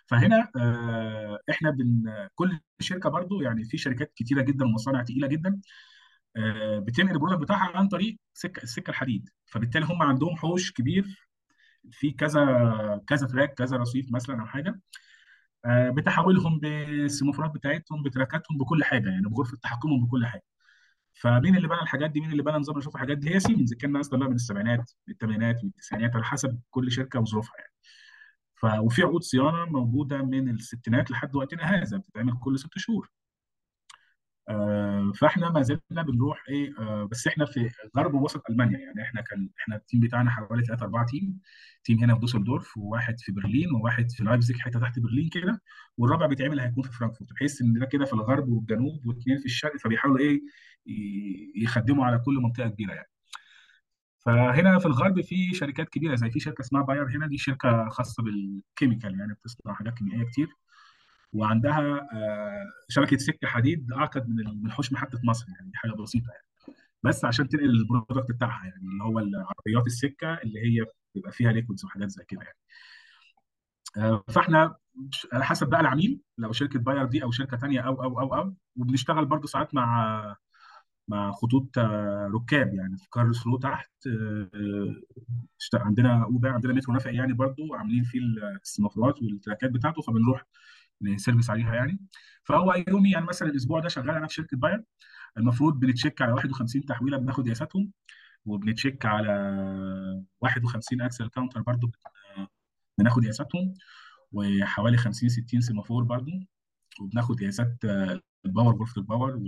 فهنا 0.06 0.50
آه، 0.56 1.38
إحنا 1.50 1.70
بن 1.70 2.04
كل 2.34 2.58
شركة 2.80 3.10
برضو 3.10 3.40
يعني 3.42 3.64
في 3.64 3.78
شركات 3.78 4.12
كتيرة 4.16 4.42
جدا 4.42 4.64
ومصانع 4.64 5.02
تقيلة 5.02 5.26
جدا 5.28 5.60
آه، 6.36 6.78
بتنقل 6.78 7.12
ال 7.14 7.18
product 7.18 7.42
بتاعها 7.42 7.76
عن 7.76 7.88
طريق 7.88 8.18
سكة 8.34 8.62
السكه 8.62 8.90
الحديد. 8.90 9.30
فبالتالي 9.46 9.86
هم 9.86 10.02
عندهم 10.02 10.36
حوش 10.36 10.72
كبير 10.72 11.28
في 11.92 12.10
كذا 12.10 12.44
كذا 13.06 13.26
track 13.26 13.54
كذا 13.54 13.76
رصيف 13.76 14.12
مثلا 14.12 14.40
أو 14.40 14.46
حاجة. 14.46 14.80
آه، 15.64 15.90
بتحولهم 15.90 16.58
بالسيمافورات 16.58 17.50
بتاعتهم 17.50 18.02
بتراكاتهم 18.02 18.58
بكل 18.58 18.84
حاجة 18.84 19.08
يعني 19.10 19.22
بغرفة 19.28 19.56
تحكمهم 19.62 20.06
بكل 20.06 20.26
حاجة. 20.26 20.44
فمين 21.14 21.56
اللي 21.56 21.68
بنى 21.68 21.80
الحاجات 21.82 22.10
دي؟ 22.10 22.20
مين 22.20 22.32
اللي 22.32 22.42
بنى 22.42 22.56
نظام 22.58 22.78
نشوف 22.78 22.94
الحاجات 22.94 23.18
دي؟ 23.18 23.34
هي 23.34 23.40
سيمنز 23.40 23.74
كان 23.74 23.96
أصلا 23.96 24.18
بقى 24.18 24.28
من 24.28 24.34
السبعينات 24.34 24.92
الثمانينات 25.08 25.64
من 25.64 25.70
التسعينات 25.70 26.14
على 26.16 26.24
حسب 26.24 26.60
كل 26.70 26.92
شركة 26.92 27.20
وظروفها 27.20 27.54
يعني. 27.58 27.72
ف 28.54 28.64
وفي 28.84 29.02
عقود 29.02 29.22
صيانة 29.22 29.64
موجودة 29.64 30.22
من 30.22 30.50
الستينات 30.50 31.10
لحد 31.10 31.36
وقتنا 31.36 31.64
هذا 31.64 31.98
بتتعمل 31.98 32.38
كل 32.40 32.58
ست 32.58 32.78
شهور. 32.78 33.10
فاحنا 35.20 35.50
ما 35.50 35.62
زلنا 35.62 36.02
بنروح 36.02 36.44
إيه 36.48 36.74
آه، 36.78 37.08
بس 37.10 37.26
إحنا 37.26 37.44
في 37.44 37.70
غرب 37.96 38.14
ووسط 38.14 38.42
ألمانيا. 38.50 38.78
يعني 38.78 39.02
إحنا 39.02 39.20
كان 39.20 39.50
إحنا 39.60 39.76
ال 39.76 39.81
team 39.81 40.00
بتاعنا 40.00 40.30
حوالي 40.30 40.64
ثلاثة 40.64 40.82
أربعة 40.84 41.06
team 41.06 41.40
team 41.84 41.98
هنا 41.98 42.14
في 42.14 42.20
دوسلدورف 42.20 42.76
وواحد 42.76 43.14
في 43.20 43.32
برلين 43.32 43.72
وواحد 43.74 44.10
في 44.10 44.24
لايبزيج 44.24 44.56
حتة 44.58 44.80
تحت 44.80 44.98
برلين 44.98 45.28
كده. 45.28 45.62
والرابع 45.98 46.26
بيتعمل 46.26 46.60
هيكون 46.60 46.82
في 46.84 46.92
فرانكفورت. 46.92 47.32
بحيث 47.32 47.62
إن 47.62 47.72
ده 47.72 47.86
كده 47.86 48.04
في 48.04 48.12
الغرب 48.12 48.48
والجنوب 48.48 49.06
واثنين 49.06 49.38
في 49.38 49.44
الشرق 49.44 49.76
فبيحاولوا 49.76 50.18
إيه 50.18 50.40
يخدموا 51.56 52.04
على 52.06 52.18
كل 52.18 52.34
منطقة 52.34 52.68
كبيرة 52.68 52.92
يعني. 52.92 53.08
فهنا 54.18 54.78
في 54.78 54.86
الغرب 54.86 55.20
في 55.20 55.54
شركات 55.54 55.88
كبيرة 55.88 56.14
زي 56.14 56.30
في 56.30 56.40
شركة 56.40 56.60
اسمها 56.62 56.82
باير 56.82 57.08
هنا. 57.16 57.26
دي 57.26 57.38
شركة 57.38 57.88
خاصة 57.88 58.22
بال 58.22 58.42
chemical 58.42 59.18
يعني 59.18 59.34
بتصنع 59.34 59.74
حاجات 59.74 59.94
كيميائية 59.94 60.24
كتير. 60.24 60.48
وعندها 61.34 62.08
آه، 62.14 62.64
شبكة 62.88 63.16
سكة 63.16 63.48
حديد 63.48 63.92
أعقد 63.92 64.28
من 64.28 64.40
ال- 64.40 64.62
من 64.62 64.72
حوش 64.72 64.92
محطة 64.92 65.20
مصر 65.24 65.46
يعني 65.48 65.70
دي 65.70 65.76
حاجة 65.76 65.92
بسيطة 65.92 66.30
يعني. 66.30 66.44
بس 67.02 67.24
عشان 67.24 67.48
تنقل 67.48 67.70
ال 67.70 67.78
product 67.78 68.30
بتاعها 68.30 68.66
يعني 68.66 68.82
اللي 68.92 69.04
هو 69.04 69.18
العربيات 69.18 69.86
السكة 69.86 70.34
اللي 70.34 70.60
هي 70.60 70.86
بيبقى 71.14 71.32
فيها 71.32 71.52
liquids 71.52 71.84
وحاجات 71.84 72.08
زي 72.10 72.24
كده 72.28 72.42
يعني. 72.42 72.58
آه، 73.96 74.24
فإحنا 74.28 74.76
على 75.32 75.44
حسب 75.44 75.68
بقى 75.70 75.80
العميل 75.80 76.20
لو 76.38 76.52
شركة 76.52 76.78
باير 76.78 77.04
دي 77.06 77.22
أو 77.22 77.30
شركة 77.30 77.56
تانية 77.56 77.80
أو 77.80 78.02
أو 78.02 78.20
أو 78.20 78.34
أو 78.34 78.54
وبنشتغل 78.76 79.24
برضو 79.24 79.46
ساعات 79.46 79.74
مع 79.74 80.36
مع 81.08 81.32
خطوط 81.32 81.78
آه، 81.78 82.30
ركاب 82.34 82.74
يعني. 82.74 82.96
في 82.96 83.58
تحت 83.62 83.90
آه، 84.06 84.50
آه، 84.54 84.94
اشت- 85.60 85.74
عندنا 85.74 86.24
U-Bahn 86.24 86.48
عندنا 86.48 86.72
مترو 86.72 86.94
نفق 86.94 87.14
يعني 87.14 87.32
برضو 87.32 87.74
عاملين 87.74 88.04
فيه 88.04 88.20
السمافورات 88.62 89.22
والتراكات 89.22 89.70
بتاعته 89.70 90.02
فبنروح 90.02 90.46
ن 91.04 91.10
service 91.10 91.50
عليها 91.50 91.74
يعني. 91.74 91.98
فهو 92.44 92.84
يومي 92.88 93.10
يعني 93.10 93.26
مثلا 93.26 93.48
الأسبوع 93.48 93.80
ده 93.80 93.88
شغال 93.88 94.10
أنا 94.10 94.26
في 94.26 94.34
شركة 94.34 94.56
باير. 94.56 94.82
المفروض 95.38 95.80
بن 95.80 95.92
check 95.92 96.22
على 96.22 96.32
51 96.32 96.84
تحويلة 96.84 97.16
بناخد 97.18 97.44
قياساتهم 97.46 97.90
وبن 98.46 98.69
check 98.69 99.06
على 99.06 99.30
51 100.40 101.00
axle 101.00 101.28
counter 101.28 101.62
برضو 101.62 101.86
بن- 101.86 102.46
بناخد 102.98 103.22
قياساتهم 103.24 103.74
وحوالي 104.32 104.96
50 104.96 105.28
60 105.28 105.60
سيمافور 105.60 106.04
برضو 106.04 106.30
وبناخد 107.00 107.38
قياسات 107.40 107.84
آه، 107.84 108.20
ال 108.46 108.51
power 108.51 108.76
غرفه 108.76 108.98
ال 109.00 109.06
power 109.06 109.36
و 109.36 109.42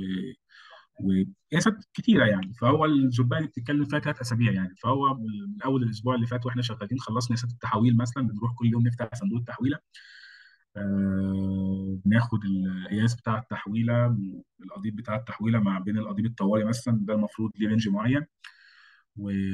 وقياسات 1.00 1.84
كتيرة 1.94 2.24
يعني. 2.26 2.52
فهو 2.54 2.84
الجوبايه 2.84 3.38
اللي 3.40 3.50
بتتكلم 3.50 3.84
فيها 3.84 3.98
ثلاث 3.98 4.20
أسابيع 4.20 4.52
يعني. 4.52 4.74
فهو 4.82 5.14
من 5.14 5.62
أول 5.64 5.82
الأسبوع 5.82 6.14
اللي 6.14 6.26
فات 6.26 6.46
وإحنا 6.46 6.62
شغالين 6.62 6.98
خلصنا 6.98 7.36
قياسات 7.36 7.50
التحويل 7.50 7.96
مثلا 7.96 8.22
بنروح 8.28 8.52
كل 8.54 8.66
يوم 8.66 8.86
نفتح 8.86 9.08
صندوق 9.14 9.38
التحويلة. 9.38 9.78
بناخد 12.04 12.44
القياس 12.44 13.14
بتاع 13.14 13.38
التحويلة 13.38 14.16
القضيب 14.62 14.96
بتاع 14.96 15.16
التحويلة 15.16 15.58
مع 15.58 15.78
بين 15.78 15.98
القضيب 15.98 16.26
الطوالي 16.26 16.64
مثلا 16.64 16.98
ده 17.02 17.14
المفروض 17.14 17.52
ليه 17.56 17.68
range 17.68 17.88
معين 17.88 18.26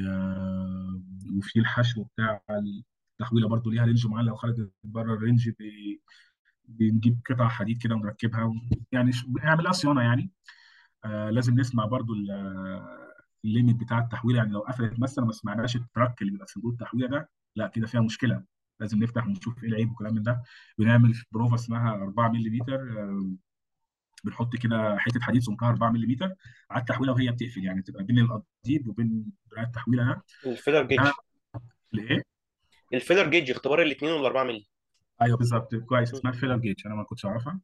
آه، 0.07 1.01
وفي 1.37 1.59
الحشو 1.59 2.03
بتاع 2.03 2.41
التحويلة 3.19 3.47
برضو 3.47 3.69
ليها 3.69 3.85
range 3.85 4.07
معين 4.07 4.25
لو 4.25 4.35
خرجت 4.35 4.71
بره 4.83 5.13
ال 5.13 5.19
range 5.19 5.49
بنجيب 6.67 7.19
قطع 7.29 7.47
حديد 7.47 7.81
كده 7.83 7.95
ونركبها. 7.95 8.53
يعني 8.91 9.11
ش- 9.11 9.25
بنعمل 9.25 9.63
لها 9.63 9.71
صيانة 9.71 10.01
يعني 10.01 10.31
آه 11.05 11.29
لازم 11.29 11.59
نسمع 11.59 11.85
برضو 11.85 12.13
ال- 12.13 12.31
آه، 12.31 13.13
ال 13.45 13.50
limit 13.50 13.75
بتاع 13.75 13.99
التحويل 13.99 14.35
يعني 14.35 14.51
لو 14.51 14.59
قفلت 14.59 14.99
مثلا 14.99 15.25
ما 15.25 15.31
سمعناش 15.31 15.75
التراك 15.75 16.21
اللي 16.21 16.31
بيبقى 16.31 16.47
في 16.47 16.53
صندوق 16.53 16.71
التحويلة 16.71 17.07
ده 17.07 17.29
لا 17.55 17.67
كده 17.67 17.87
فيها 17.87 18.01
مشكلة 18.01 18.43
لازم 18.83 19.03
نفتح 19.03 19.27
ونشوف 19.27 19.63
إيه 19.63 19.69
العيب 19.69 19.91
وكلام 19.91 20.13
من 20.13 20.23
ده. 20.23 20.43
بنعمل 20.77 21.13
بروفا 21.31 21.55
اسمها 21.55 21.93
4 21.93 22.29
ملم 22.29 22.59
آه 22.69 23.31
بنحط 24.23 24.55
كده 24.55 24.97
حتة 24.97 25.19
حديد 25.21 25.41
سمكها 25.41 25.69
4 25.69 25.89
ملم 25.89 26.17
على 26.71 26.81
التحويلة 26.81 27.13
وهي 27.13 27.31
بتقفل 27.31 27.63
يعني 27.65 27.81
تبقى 27.81 28.03
بين 28.03 28.19
القضيب 28.19 28.87
وبين 28.87 29.25
دراع 29.51 29.63
التحويلة 29.63 30.03
ده. 30.03 30.23
ال 30.51 30.56
feeler 30.56 30.83
gauge 30.83 30.99
الإيه؟ 31.93 32.21
ال 32.93 32.98
feeler 32.98 33.27
gauge 33.29 33.51
اختبار 33.51 33.81
الاثنين 33.81 34.11
والأربعة 34.11 34.43
مللي 34.43 34.67
أيوه 35.21 35.37
بالظبط 35.37 35.75
كويس. 35.75 36.13
اسمها 36.13 36.31
feeler 36.31 36.57
gauge 36.57 36.75
أنا 36.85 36.95
ما 36.95 37.03
كنتش 37.03 37.25
أعرفها. 37.25 37.59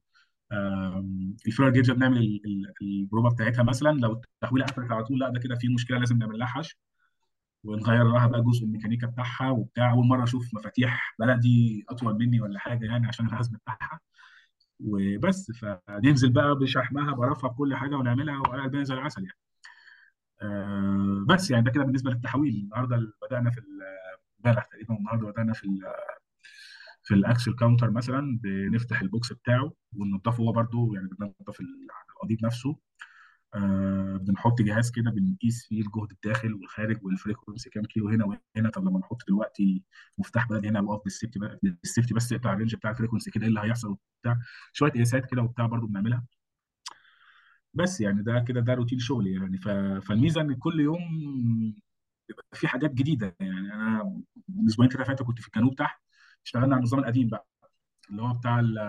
ال 1.48 1.51
feeler 1.51 1.70
gauge 1.70 1.92
بنعمل 1.92 2.18
ال- 2.18 2.42
ال- 2.46 2.74
البروفا 2.82 3.30
بتاعتها 3.36 3.64
مثلا 3.64 3.90
لو 4.00 4.22
التحويلة 4.36 4.66
قفلت 4.66 4.92
على 4.92 5.04
طول 5.04 5.20
لا 5.20 5.30
ده 5.30 5.40
كده 5.40 5.56
في 5.56 5.68
مشكلة 5.68 5.98
لازم 6.00 6.18
نعمل 6.18 6.40
لها 6.40 6.48
حشو. 6.48 6.76
ونغير 7.64 8.04
لها 8.04 8.28
بقى 8.28 8.42
جزء 8.42 8.66
الميكانيكا 8.66 9.08
بتاعها 9.08 9.50
وبتاع. 9.50 9.92
أول 9.92 10.08
مرة 10.08 10.24
أشوف 10.24 10.54
مفاتيح 10.54 11.16
بلدي 11.20 11.86
أطول 11.90 12.14
مني 12.20 12.42
ولا 12.42 12.60
حاجة 12.60 12.86
يعني 12.86 13.08
عشان 13.08 13.26
الحزم 13.26 13.58
بتاعها. 13.58 14.00
وبس 14.80 15.52
فننزل 15.52 16.30
بقى 16.34 16.56
بشحمها 16.56 17.14
برفها 17.14 17.50
بكل 17.50 17.76
حاجة 17.76 17.96
ونعملها 17.96 18.40
وقلع 18.40 18.66
الدنيا 18.66 18.84
زي 18.84 18.94
العسل 18.94 19.24
يعني. 19.24 19.38
آه، 20.42 21.26
بس 21.30 21.52
يعني 21.52 21.64
ده 21.66 21.72
كده 21.72 21.84
بالنسبة 21.84 22.12
للتحويل. 22.12 22.54
النهارده 22.64 23.14
بدأنا 23.22 23.50
في 23.52 23.62
امبارح 24.40 24.66
تقريبا 24.66 24.96
النهارده 24.98 25.28
بدأنا 25.32 25.54
في 25.54 25.68
في 27.04 27.14
ال 27.14 27.22
axle 27.22 27.54
counter 27.56 27.92
مثلا 27.92 28.40
بنفتح 28.44 29.02
ال 29.02 29.10
box 29.10 29.34
بتاعه 29.34 29.74
وننضفه 29.98 30.44
هو 30.44 30.52
برده 30.52 30.92
يعني 30.96 31.08
بننضف 31.08 31.60
ال- 31.62 31.88
القضيب 32.10 32.46
نفسه. 32.46 32.78
آه 33.56 34.18
بنحط 34.22 34.62
جهاز 34.62 34.92
كده 34.92 35.12
بنقيس 35.12 35.66
فيه 35.66 35.82
الجهد 35.82 36.12
الداخل 36.12 36.54
والخارج 36.54 37.04
وال 37.06 37.18
frequency 37.18 37.70
كام 37.70 37.84
كيلو 37.86 38.10
هنا 38.10 38.26
وهنا. 38.26 38.70
طب 38.70 38.84
لما 38.86 39.00
نحط 39.00 39.22
دلوقتي 39.28 39.84
مفتاح 40.18 40.48
بلدي 40.50 40.66
هنا 40.66 40.82
وأقف 40.82 41.04
بال 41.04 41.13
safety 41.13 41.40
بال 41.64 41.76
safety 41.76 42.14
بس 42.14 42.32
يقطع 42.32 42.54
ال 42.54 42.58
range 42.58 42.76
بتاع 42.76 42.92
ال 42.92 42.96
frequency 42.96 43.32
كده 43.32 43.44
إيه 43.44 43.50
اللي 43.50 43.60
هيحصل 43.62 43.88
وبتاع. 43.90 44.40
شوية 44.74 44.92
قياسات 44.92 45.26
كده 45.32 45.42
وبتاع 45.42 45.66
برضو 45.66 45.88
بنعملها. 45.88 46.26
بس 47.74 48.02
يعني 48.02 48.24
ده 48.24 48.40
كده 48.40 48.60
ده 48.62 48.74
روتين 48.74 49.00
شغلي 49.00 49.32
يعني. 49.34 49.58
ف... 49.58 49.68
فالميزة 50.08 50.42
إن 50.42 50.54
كل 50.56 50.80
يوم 50.80 51.00
بيبقى 52.28 52.44
في 52.54 52.68
حاجات 52.68 52.94
جديدة 52.94 53.36
يعني. 53.40 53.74
أنا 53.74 54.04
من 54.50 54.66
أسبوعين 54.68 54.92
كده 54.92 55.04
فاتوا 55.04 55.26
كنت 55.26 55.42
في 55.42 55.48
الجنوب 55.48 55.76
تحت 55.76 56.02
اشتغلنا 56.46 56.68
على 56.76 56.80
النظام 56.80 57.00
القديم 57.00 57.28
بقى 57.30 57.48
اللي 58.10 58.22
هو 58.22 58.34
بتاع 58.34 58.60
ال- 58.60 58.80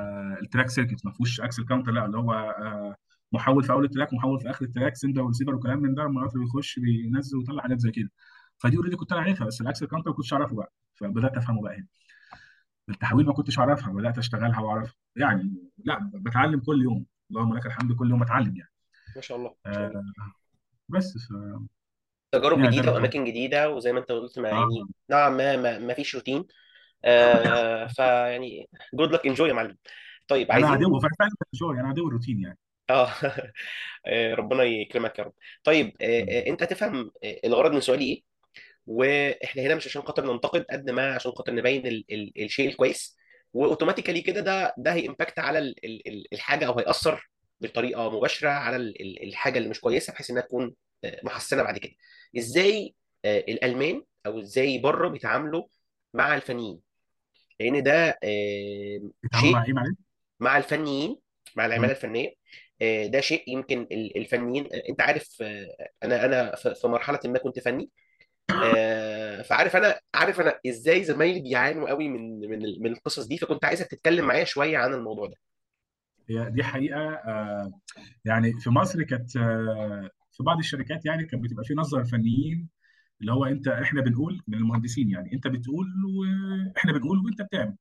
track 0.42 0.70
circuit 0.70 1.06
ما 1.06 1.12
فيهوش 1.12 1.40
axle 1.40 1.64
counter 1.64 1.92
لا 1.92 2.04
اللي 2.06 2.18
هو 2.18 2.32
آه، 2.32 2.96
محول 3.32 3.64
في 3.64 3.72
أول 3.72 3.84
ال 3.84 3.89
track 3.89 4.12
ومحول 4.12 4.40
في 4.40 4.50
آخر 4.50 4.64
ال 4.64 4.70
track 4.70 4.96
sender 4.96 5.22
و 5.22 5.26
receiver 5.26 5.54
وكلام 5.54 5.78
من 5.78 5.94
ده 5.94 6.02
لما 6.02 6.22
القطر 6.22 6.38
بيخش 6.38 6.78
بينزل 6.78 7.38
ويطلع 7.38 7.62
حاجات 7.62 7.78
زي 7.78 7.90
كده. 7.90 8.10
فدي 8.58 8.76
already 8.76 8.96
كنت 8.96 9.12
أنا 9.12 9.20
عارفها 9.20 9.46
بس 9.46 9.60
ال 9.60 9.65
axle 9.65 9.86
counter 9.86 10.10
ما 10.10 10.16
كنتش 10.16 10.32
أعرفه 10.32 10.56
بقى. 10.56 10.72
فبدأت 10.94 11.36
أفهمه 11.36 11.62
بقى 11.62 11.76
هنا. 11.76 11.86
التحويل 12.88 13.26
ما 13.26 13.32
كنتش 13.32 13.58
أعرفها 13.58 13.92
بدأت 13.92 14.18
أشتغلها 14.18 14.60
وأعرفها. 14.60 14.94
يعني 15.16 15.54
لا 15.84 16.10
بتعلم 16.14 16.60
كل 16.60 16.82
يوم. 16.82 17.06
اللهم 17.30 17.56
لك 17.56 17.66
الحمد 17.66 17.92
كل 17.92 18.10
يوم 18.10 18.22
اتعلم 18.22 18.56
يعني. 18.56 18.70
ما 19.16 19.22
شاء 19.22 19.38
الله 19.38 19.54
ما 19.66 19.72
شاء 19.72 19.86
الله. 19.86 19.98
آه 19.98 20.32
بس 20.88 21.18
ف... 21.18 21.32
تجارب 22.32 22.58
يعني 22.58 22.70
ده 22.70 22.76
جديده 22.76 22.92
واماكن 22.92 23.24
جديدة 23.24 23.70
وزي 23.70 23.92
ما 23.92 23.98
أنت 24.00 24.12
قلت 24.12 24.38
ما 24.38 24.50
آه. 24.50 24.52
يعني 24.52 24.86
نوعا 25.10 25.28
ما 25.28 25.56
ما 25.56 25.78
ما 25.78 25.94
فيش 25.94 26.14
روتين. 26.14 26.44
آه 27.04 27.86
فيعني 27.96 28.68
جود 28.94 29.12
لك 29.12 29.26
انجوي 29.26 29.48
يا 29.48 29.54
معلم. 29.54 29.76
طيب 30.28 30.50
أنا 30.50 30.66
عايزين 30.66 30.84
عدو 30.84 31.00
فعلا 31.00 31.30
شغل 31.52 31.78
أنا 31.78 31.88
عدو 31.88 32.08
الروتين 32.08 32.40
يعني. 32.40 32.58
آه. 32.90 33.10
آه، 34.06 34.34
ربنا 34.34 34.62
يكرمك 34.64 35.18
يا 35.18 35.24
رب. 35.24 35.32
طيب 35.64 35.96
آه، 36.02 36.20
آه، 36.30 36.46
أنت 36.46 36.62
هتفهم 36.62 37.10
آه، 37.24 37.40
الغرض 37.44 37.72
من 37.72 37.80
سؤالي 37.80 38.04
إيه؟ 38.04 38.22
وإحنا 38.86 39.62
هنا 39.62 39.74
مش 39.74 39.86
عشان 39.86 40.02
خاطر 40.02 40.32
ننتقد 40.32 40.64
قد 40.70 40.90
ما 40.90 41.14
عشان 41.14 41.32
خاطر 41.32 41.54
نبين 41.54 41.86
ال 41.86 42.04
ال 42.12 42.42
الشيء 42.44 42.68
الكويس. 42.68 43.16
و 43.54 43.59
automatically 43.59 44.20
كده 44.20 44.40
ده 44.40 44.74
ده 44.78 44.92
ه 44.94 45.01
impact 45.01 45.38
على 45.38 45.58
ال 45.58 45.84
ال 45.84 46.08
ال 46.08 46.26
الحاجة 46.32 46.66
أو 46.66 46.78
هيأثر 46.78 47.30
بطريقة 47.60 48.10
مباشرة 48.10 48.48
على 48.50 48.76
ال 48.76 49.02
ال 49.02 49.28
الحاجة 49.28 49.58
اللي 49.58 49.68
مش 49.68 49.80
كويسة 49.80 50.12
بحيث 50.12 50.30
إنها 50.30 50.42
تكون 50.42 50.74
آه، 51.04 51.20
محسنة 51.24 51.62
بعد 51.62 51.78
كده. 51.78 51.92
إزاي 52.38 52.94
آه، 53.24 53.38
الألمان 53.38 54.02
أو 54.26 54.40
إزاي 54.40 54.78
بره 54.78 55.08
بيتعاملوا 55.08 55.64
مع 56.14 56.34
الفنيين؟ 56.34 56.80
لأن 57.60 57.82
ده 57.82 58.18
آه، 58.24 59.00
بيتعاملوا 59.22 59.52
مع 59.52 59.64
شيء 59.64 59.66
إيه 59.66 59.72
معلش؟ 59.74 59.96
مع 60.40 60.56
الفنيين 60.58 61.16
مع 61.56 61.66
العمالة 61.66 61.86
مم. 61.86 61.96
الفنية. 61.96 62.39
ده 63.06 63.20
شيء 63.20 63.44
يمكن 63.50 63.80
ال- 63.92 64.16
الفنيين 64.18 64.64
آه، 64.74 64.82
انت 64.88 65.00
عارف 65.00 65.38
آه، 65.42 65.88
أنا 66.04 66.24
أنا 66.24 66.56
في 66.56 66.86
مرحلة 66.88 67.20
ما 67.26 67.38
كنت 67.38 67.58
فني 67.58 67.90
آه، 68.62 69.42
فعارف 69.42 69.76
أنا 69.76 70.00
عارف 70.14 70.40
أنا 70.40 70.60
إزاي 70.68 71.04
زمايلي 71.04 71.40
بيعانوا 71.40 71.88
قوي 71.88 72.08
من 72.08 72.40
من 72.40 72.82
من 72.82 72.92
القصص 72.92 73.26
دي 73.26 73.38
فكنت 73.38 73.64
عايزك 73.64 73.86
تتكلم 73.88 74.26
معايا 74.26 74.44
شوية 74.44 74.78
عن 74.78 74.94
الموضوع 74.94 75.26
ده. 75.28 75.36
هي 76.30 76.50
دي 76.50 76.62
حقيقة 76.64 76.98
آه 77.14 77.72
يعني 78.24 78.52
في 78.60 78.70
مصر 78.70 79.02
كانت 79.02 79.36
آه 79.36 80.10
في 80.32 80.42
بعض 80.42 80.58
الشركات 80.58 81.06
يعني 81.06 81.26
كانت 81.26 81.44
بتبقى 81.44 81.64
في 81.64 81.74
نظره 81.74 82.00
الفنيين 82.00 82.68
اللي 83.20 83.32
هو 83.32 83.44
انت 83.46 83.68
إحنا 83.68 84.02
بنقول 84.02 84.42
من 84.48 84.58
المهندسين 84.58 85.10
يعني 85.10 85.32
انت 85.34 85.46
بتقول 85.48 85.86
وإحنا 86.18 86.92
بنقول 86.92 87.18
وانت 87.26 87.42
بتعمل. 87.42 87.76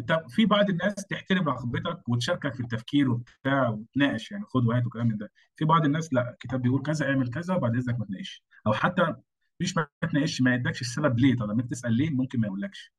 انت 0.00 0.24
في 0.28 0.46
بعض 0.46 0.70
الناس 0.70 0.94
تحترم 0.94 1.48
رغبتك 1.48 2.08
وتشاركك 2.08 2.54
في 2.54 2.60
التفكير 2.60 3.10
وبتاع 3.10 3.68
وتناقش 3.68 4.30
يعني 4.32 4.44
خد 4.44 4.66
وهات 4.66 4.86
وكلام 4.86 5.06
من 5.08 5.16
ده. 5.18 5.32
في 5.56 5.64
بعض 5.64 5.84
الناس 5.84 6.12
لا 6.14 6.30
الكتاب 6.30 6.62
بيقول 6.62 6.82
كذا 6.82 7.06
اعمل 7.10 7.30
كذا 7.30 7.54
وبعد 7.54 7.76
إذنك 7.76 7.98
ما 7.98 8.04
تناقش. 8.04 8.44
أو 8.66 8.72
حتى 8.72 9.14
مش 9.60 9.76
ما 9.76 9.86
تناقش 10.10 10.40
ما 10.42 10.54
يدكش 10.54 10.80
السبب 10.80 11.18
ليه؟ 11.18 11.36
طب 11.36 11.50
لما 11.50 11.62
تسأل 11.62 11.92
ليه 11.92 12.10
ممكن 12.10 12.40
ما 12.40 12.46
يقولكش. 12.46 12.92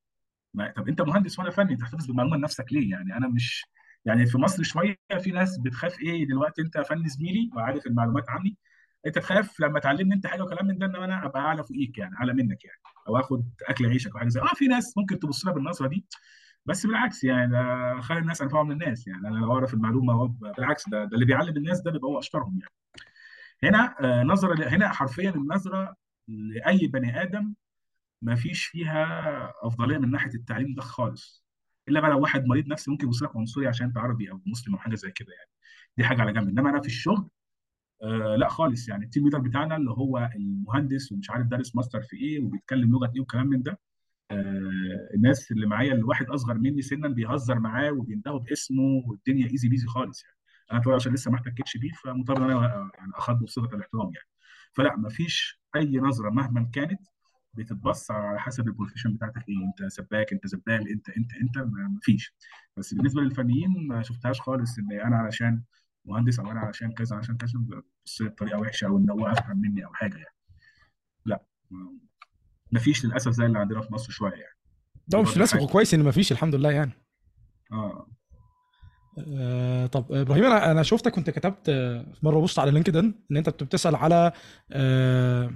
ما 0.54 0.72
طب 0.72 0.88
أنت 0.88 1.02
مهندس 1.02 1.39
وأنا 1.39 1.49
فني 1.52 1.76
تحتفظ 1.76 2.08
بالمعلومة 2.08 2.38
لنفسك 2.38 2.66
ليه؟ 2.74 2.91
يعني 2.91 3.18
أنا 3.18 3.28
مش 3.28 3.66
يعني 4.06 4.26
في 4.26 4.38
مصر 4.38 4.64
شوية 4.64 4.97
في 5.20 5.32
ناس 5.32 5.58
بتخاف 5.60 5.99
إيه 6.02 6.28
دلوقتي؟ 6.28 6.62
أنت 6.62 6.78
فني 6.80 7.10
زميلي 7.10 7.49
وعارف 7.56 7.88
المعلومات 7.88 8.30
عني. 8.30 8.58
أنت 9.06 9.16
تخاف 9.20 9.60
لما 9.60 9.80
تعلمني 9.80 10.16
أنت 10.16 10.28
حاجة 10.28 10.43
وكلام 10.43 10.66
من 10.68 10.78
ده 10.78 10.86
ان 10.86 10.95
أنا 10.95 11.26
أبقى 11.26 11.41
أعلى 11.41 11.64
فوقيك 11.64 11.97
يعني 11.97 12.16
أعلى 12.16 12.34
منك 12.34 12.66
يعني. 12.66 12.80
أو 13.08 13.18
آخد 13.20 13.49
أكل 13.68 13.86
عيشك 13.86 14.12
أو 14.12 14.20
حاجة 14.20 14.30
زي 14.30 14.41
آه 14.41 14.54
في 14.56 14.68
ناس 14.68 14.97
ممكن 14.97 15.20
تبص 15.20 15.45
لها 15.45 15.54
بالنظرة 15.54 15.88
دي. 15.88 16.06
بس 16.66 16.86
بالعكس 16.86 17.24
يعني 17.24 18.01
خلي 18.01 18.20
الناس 18.20 18.41
انفعهم 18.41 18.68
من 18.68 18.72
الناس 18.82 19.07
يعني. 19.07 19.28
أنا 19.28 19.36
لو 19.38 19.53
اعرف 19.53 19.74
المعلومة 19.74 20.28
بالعكس 20.28 20.89
ده, 20.89 21.05
ده 21.05 21.09
اللي 21.14 21.26
بيعلم 21.26 21.57
الناس 21.57 21.82
ده 21.82 21.91
بيبقى 21.91 22.07
هو 22.07 22.20
أشطرهم 22.20 22.59
يعني. 22.59 22.72
هنا 23.64 23.95
آه 24.01 24.24
نظرة 24.24 24.70
هنا 24.70 24.89
حرفيا 24.89 25.30
النظرة 25.30 25.95
لأي 26.28 26.88
بني 26.88 27.22
آدم 27.22 27.53
ما 28.22 28.36
فيش 28.36 28.66
فيها 28.66 29.53
أفضلية 29.64 29.97
من 29.97 30.12
ناحية 30.12 30.34
التعليم 30.36 30.74
ده 30.76 30.82
خالص. 30.82 31.43
إلا 31.89 31.99
بقى 31.99 32.09
لو 32.12 32.20
واحد 32.22 32.45
مريض 32.45 32.68
نفسي 32.68 32.91
ممكن 32.91 33.05
يبص 33.07 33.24
لك 33.24 33.36
عنصري 33.36 33.68
عشان 33.68 33.88
أنت 33.88 33.97
عربي 33.97 34.32
أو 34.32 34.41
مسلم 34.45 34.74
أو 34.74 34.80
حاجة 34.80 34.95
زي 34.95 35.12
كده 35.12 35.34
يعني. 35.34 35.49
دي 35.97 36.03
حاجة 36.03 36.22
على 36.22 36.34
جنب. 36.34 36.49
إنما 36.49 36.70
أنا 36.70 36.82
في 36.82 36.88
الشغل 36.88 37.30
آه 38.03 38.36
لا 38.36 38.49
خالص 38.49 38.89
يعني. 38.89 39.05
ال 39.05 39.09
team 39.09 39.24
leader 39.24 39.39
بتاعنا 39.39 39.76
اللي 39.76 39.91
هو 39.91 40.30
المهندس 40.36 41.12
ومش 41.12 41.30
عارف 41.30 41.47
دارس 41.47 41.76
ماستر 41.76 42.01
في 42.01 42.18
إيه 42.18 42.43
وبيتكلم 42.43 42.91
لغة 42.91 43.12
إيه 43.16 43.22
وكلام 43.22 43.47
من 43.47 43.62
ده 43.62 43.80
الناس 45.15 45.51
اللي 45.51 45.67
معايا 45.67 45.93
الواحد 45.93 46.25
أصغر 46.29 46.57
مني 46.57 46.82
سنا 46.82 47.07
بيهزر 47.07 47.59
معاه 47.59 47.91
وبيندهوا 47.91 48.39
باسمه 48.39 49.03
والدنيا 49.07 49.51
easy 49.51 49.69
peasy 49.69 49.88
خالص 49.88 50.23
يعني. 50.23 50.36
أنا 50.71 50.82
طبعا 50.82 50.95
عشان 50.95 51.13
لسه 51.13 51.32
ما 51.32 51.38
احتكتش 51.38 51.77
بيه 51.77 51.91
فمضطر 51.91 52.38
إن 52.38 52.43
أنا 52.51 52.91
يعني 52.97 53.11
اخاطبه 53.15 53.45
بصيغه 53.45 53.75
الاحترام 53.75 54.11
يعني. 54.13 54.27
فلا 54.73 54.95
ما 54.95 55.09
فيش 55.09 55.61
أي 55.75 55.97
نظرة 55.97 56.29
مهما 56.29 56.69
كانت 56.73 57.01
بتتبص 57.53 58.11
على 58.11 58.39
حسب 58.39 58.67
ال 58.67 58.72
profession 58.72 59.13
بتاعتك 59.13 59.49
إيه. 59.49 59.65
أنت 59.65 59.91
سباك 59.91 60.34
أنت 60.34 60.47
زبال 60.47 60.89
أنت 60.89 61.09
أنت 61.09 61.34
أنت 61.41 61.57
ما 61.57 61.99
فيش. 62.01 62.34
بس 62.77 62.93
بالنسبة 62.93 63.21
للفنيين 63.21 63.88
ما 63.88 64.01
شفتهاش 64.01 64.41
خالص 64.41 64.77
إن 64.79 64.91
أنا 64.91 65.17
علشان 65.17 65.63
مهندس 66.05 66.39
أو 66.39 66.51
أنا 66.51 66.59
علشان 66.59 66.91
كذا 66.91 67.15
عشان 67.15 67.38
كذا 67.38 67.51
بص 68.05 68.21
بطريقه 68.21 68.59
وحشة 68.59 68.88
أو 68.88 68.97
إن 68.97 69.09
هو 69.09 69.27
أفهم 69.27 69.57
مني 69.57 69.86
أو 69.86 69.93
حاجة 69.93 70.17
يعني. 70.17 70.36
لا 71.25 71.43
ما 72.72 72.80
فيش 72.80 73.05
للأسف 73.05 73.32
زي 73.32 73.45
اللي 73.45 73.59
عندنا 73.59 73.82
في 73.82 73.93
مصر 73.93 74.11
شوية 74.11 74.32
يعني. 74.32 74.57
ده 75.07 75.22
مش 75.22 75.38
للأسف 75.38 75.63
كويس 75.63 75.93
إن 75.93 76.03
مفيش 76.03 76.32
الحمد 76.32 76.55
لله 76.55 76.72
يعني. 76.72 76.91
آه. 77.72 78.07
آه 79.38 79.86
طب 79.86 80.11
إبراهيم 80.11 80.45
أنا 80.45 80.72
أنا 80.72 80.84
شفتك 80.84 81.11
كنت 81.11 81.30
كتبت 81.30 81.69
مرة 82.24 82.39
post 82.39 82.59
على 82.59 82.72
لينكدين 82.72 83.26
إن 83.32 83.38
أنت 83.38 83.49
بتسأل 83.49 83.95
على 83.95 84.32
آه 84.72 85.51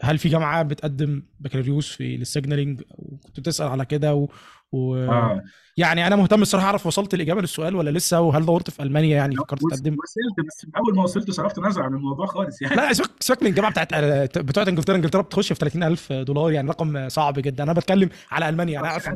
هل 0.00 0.18
في 0.18 0.28
جامعة 0.28 0.62
بتقدم 0.62 1.22
بكالوريوس 1.40 1.92
في 1.92 2.14
ال 2.14 2.20
signalling 2.20 2.82
وكنت 2.88 3.40
بتسأل 3.40 3.68
على 3.68 3.84
كده 3.84 4.14
و... 4.14 4.28
و... 4.72 4.96
آه. 4.96 5.42
يعني 5.76 6.06
أنا 6.06 6.16
مهتم 6.16 6.42
الصراحة 6.42 6.66
أعرف 6.66 6.86
وصلت 6.86 7.14
الإجابة 7.14 7.40
للسؤال 7.40 7.76
ولا 7.76 7.90
لسه؟ 7.90 8.20
وهل 8.20 8.46
دورت 8.46 8.70
في 8.70 8.82
ألمانيا 8.82 9.16
يعني 9.16 9.36
فكرت 9.36 9.60
تقدم؟ 9.60 9.92
وصلت 9.92 10.46
بس 10.48 10.64
من 10.64 10.76
أول 10.76 10.96
ما 10.96 11.02
وصلت 11.02 11.30
صرفت 11.30 11.58
نظر 11.58 11.82
عن 11.82 11.94
الموضوع 11.94 12.26
خالص 12.26 12.62
يعني. 12.62 12.76
لا 12.76 12.92
سيبك 12.92 13.10
سيبك 13.20 13.42
من 13.42 13.48
الجامعة 13.48 13.70
بتاعت 13.70 14.38
بتوع 14.38 14.64
إنجلترا. 14.68 14.96
إنجلترا 14.96 15.22
بتخش 15.22 15.52
في 15.52 15.58
30000 15.58 16.12
دولار 16.12 16.52
يعني 16.52 16.68
رقم 16.68 17.08
صعب 17.08 17.38
جدا. 17.38 17.64
أنا 17.64 17.72
بتكلم 17.72 18.08
على 18.30 18.48
ألمانيا. 18.48 18.80
أنا 18.80 18.88
عارف 18.88 19.08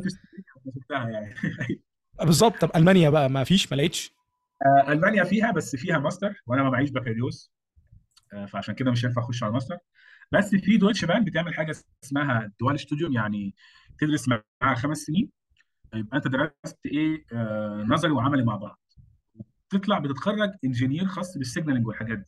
يعني. 0.90 1.34
بالظبط. 2.24 2.60
طب 2.60 2.70
ألمانيا 2.76 3.10
بقى 3.10 3.30
ما 3.30 3.44
فيش 3.44 3.72
ما 3.72 3.76
لقيتش؟ 3.76 4.12
آه، 4.66 4.92
ألمانيا 4.92 5.24
فيها 5.24 5.52
بس 5.52 5.76
فيها 5.76 5.98
ماستر 5.98 6.42
وأنا 6.46 6.62
ما 6.62 6.70
معيش 6.70 6.90
بكالوريوس. 6.90 7.52
آه، 8.32 8.46
فعشان 8.46 8.74
كده 8.74 8.90
مش 8.90 9.04
هينفع 9.04 9.22
أخش 9.22 9.42
على 9.42 9.52
ماستر. 9.52 9.76
بس 10.32 10.54
في 10.54 10.76
Deutsche 10.76 11.04
Bahn 11.04 11.24
بتعمل 11.24 11.54
حاجة 11.54 11.74
اسمها 12.04 12.52
duales 12.60 12.80
Studium 12.80 13.12
يعني 13.12 13.54
تدرس 13.98 14.28
معاها 14.28 14.74
خمس 14.74 14.98
سنين. 14.98 15.30
يبقى 15.94 16.16
أنت 16.16 16.28
درست 16.28 16.78
إيه؟ 16.86 17.24
آه، 17.32 17.84
نظري 17.88 18.12
وعملي 18.12 18.44
مع 18.44 18.56
بعض. 18.56 18.80
تطلع 19.70 19.98
بتتخرج 19.98 20.50
engineer 20.64 21.06
خاص 21.06 21.38
بال 21.38 21.46
signalling 21.46 21.86
والحاجات 21.86 22.18
دي. 22.18 22.24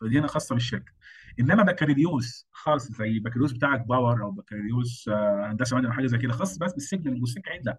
فدي 0.00 0.18
هنا 0.18 0.26
خاصة 0.26 0.54
بالشركة. 0.54 0.92
إنما 1.40 1.62
بكالوريوس 1.62 2.46
خاص 2.52 2.92
زي 2.92 3.08
البكالوريوس 3.10 3.52
بتاعك 3.52 3.86
power 3.86 4.22
أو 4.22 4.30
بكالوريوس 4.30 5.08
آه، 5.08 5.50
هندسة 5.50 5.76
مدني 5.76 5.88
أو 5.88 5.92
حاجة 5.92 6.06
زي 6.06 6.18
كده 6.18 6.32
خاص 6.32 6.58
بس 6.58 6.72
بال 6.72 6.80
signalling 6.80 7.20
والسكة 7.20 7.50
لا 7.64 7.78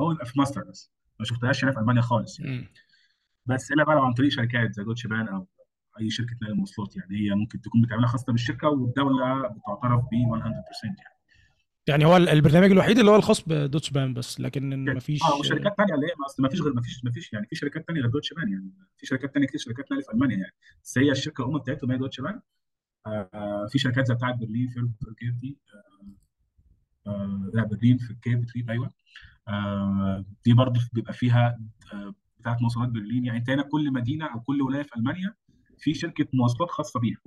هو 0.00 0.12
يبقى 0.12 0.26
في 0.26 0.38
ماستر 0.38 0.64
بس. 0.64 0.92
ما 1.20 1.24
شفتهاش 1.26 1.64
هنا 1.64 1.72
في 1.72 1.78
ألمانيا 1.78 2.02
خالص 2.02 2.40
يعني. 2.40 2.68
بس 3.46 3.72
إلا 3.72 3.84
بقى 3.84 3.94
لو 3.94 4.02
عن 4.02 4.14
طريق 4.14 4.30
شركات 4.30 4.72
زي 4.74 4.84
Deutsche 4.84 5.06
Bahn 5.06 5.28
أو 5.28 5.48
أي 6.00 6.10
شركة 6.10 6.36
نقل 6.42 6.54
مواصلات 6.54 6.96
يعني 6.96 7.16
هي 7.16 7.34
ممكن 7.34 7.60
تكون 7.60 7.82
بتعملها 7.82 8.08
خاصة 8.08 8.32
بالشركة 8.32 8.68
والدولة 8.68 9.48
بتعترف 9.48 10.04
ب 10.04 10.14
100% 10.14 10.84
يعني. 10.84 11.18
يعني 11.88 12.04
هو 12.04 12.16
البرنامج 12.16 12.70
الوحيد 12.70 12.98
اللي 12.98 13.10
هو 13.10 13.16
الخاص 13.16 13.48
ب 13.48 13.53
Deutsche 13.53 13.90
Bahn 13.90 14.14
بس 14.14 14.40
لكن 14.40 14.84
ما 14.84 15.00
فيش 15.00 15.22
آه 15.22 15.38
وشركات 15.38 15.76
ثانية 15.76 15.94
اللي 15.94 16.06
هي 16.06 16.10
أصل 16.26 16.42
ما 16.42 16.48
فيش 16.48 16.60
غير 16.62 16.72
ما 16.74 16.80
فيش 16.82 17.04
ما 17.04 17.10
فيش 17.10 17.32
يعني 17.32 17.46
في 17.46 17.56
شركات 17.56 17.84
ثانية 17.86 18.00
غير 18.00 18.10
Deutsche 18.10 18.32
Bahn 18.32 18.52
يعني. 18.52 18.72
في 18.96 19.06
شركات 19.06 19.34
ثانية 19.34 19.46
كتير 19.46 19.60
شركات 19.60 19.92
نقل 19.92 20.02
في 20.02 20.12
ألمانيا 20.12 20.36
يعني. 20.36 20.52
بس 20.84 20.98
هي 20.98 21.10
الشركة 21.10 21.44
الام 21.44 21.58
بتاعتهم 21.58 21.90
هي 21.90 21.98
Deutsche 21.98 22.20
Bahn 22.20 22.40
آه 23.06 23.66
في 23.70 23.78
شركات 23.78 24.06
زي 24.06 24.14
بتاعت 24.14 24.34
برلين 24.34 24.68
Verkehrsbetriebe 24.68 25.34
دي. 25.34 25.58
آه 27.06 27.50
لا 27.54 27.64
برلين 27.64 27.98
في 27.98 28.10
الكيف 28.10 28.44
تريب 28.52 28.70
أيوه. 28.70 28.90
آه 29.48 30.24
دي 30.44 30.52
برضه 30.52 30.80
بيبقى 30.92 31.12
فيها 31.12 31.58
آه 31.92 32.14
بتاعت 32.40 32.62
مواصلات 32.62 32.88
برلين 32.88 33.24
يعني. 33.24 33.38
انت 33.38 33.50
هنا 33.50 33.62
كل 33.62 33.92
مدينة 33.92 34.26
أو 34.26 34.40
كل 34.40 34.62
ولاية 34.62 34.82
في 34.82 34.96
ألمانيا 34.96 35.34
في 35.78 35.94
شركة 35.94 36.26
مواصلات 36.32 36.70
خاصة 36.70 37.00
بيها 37.00 37.18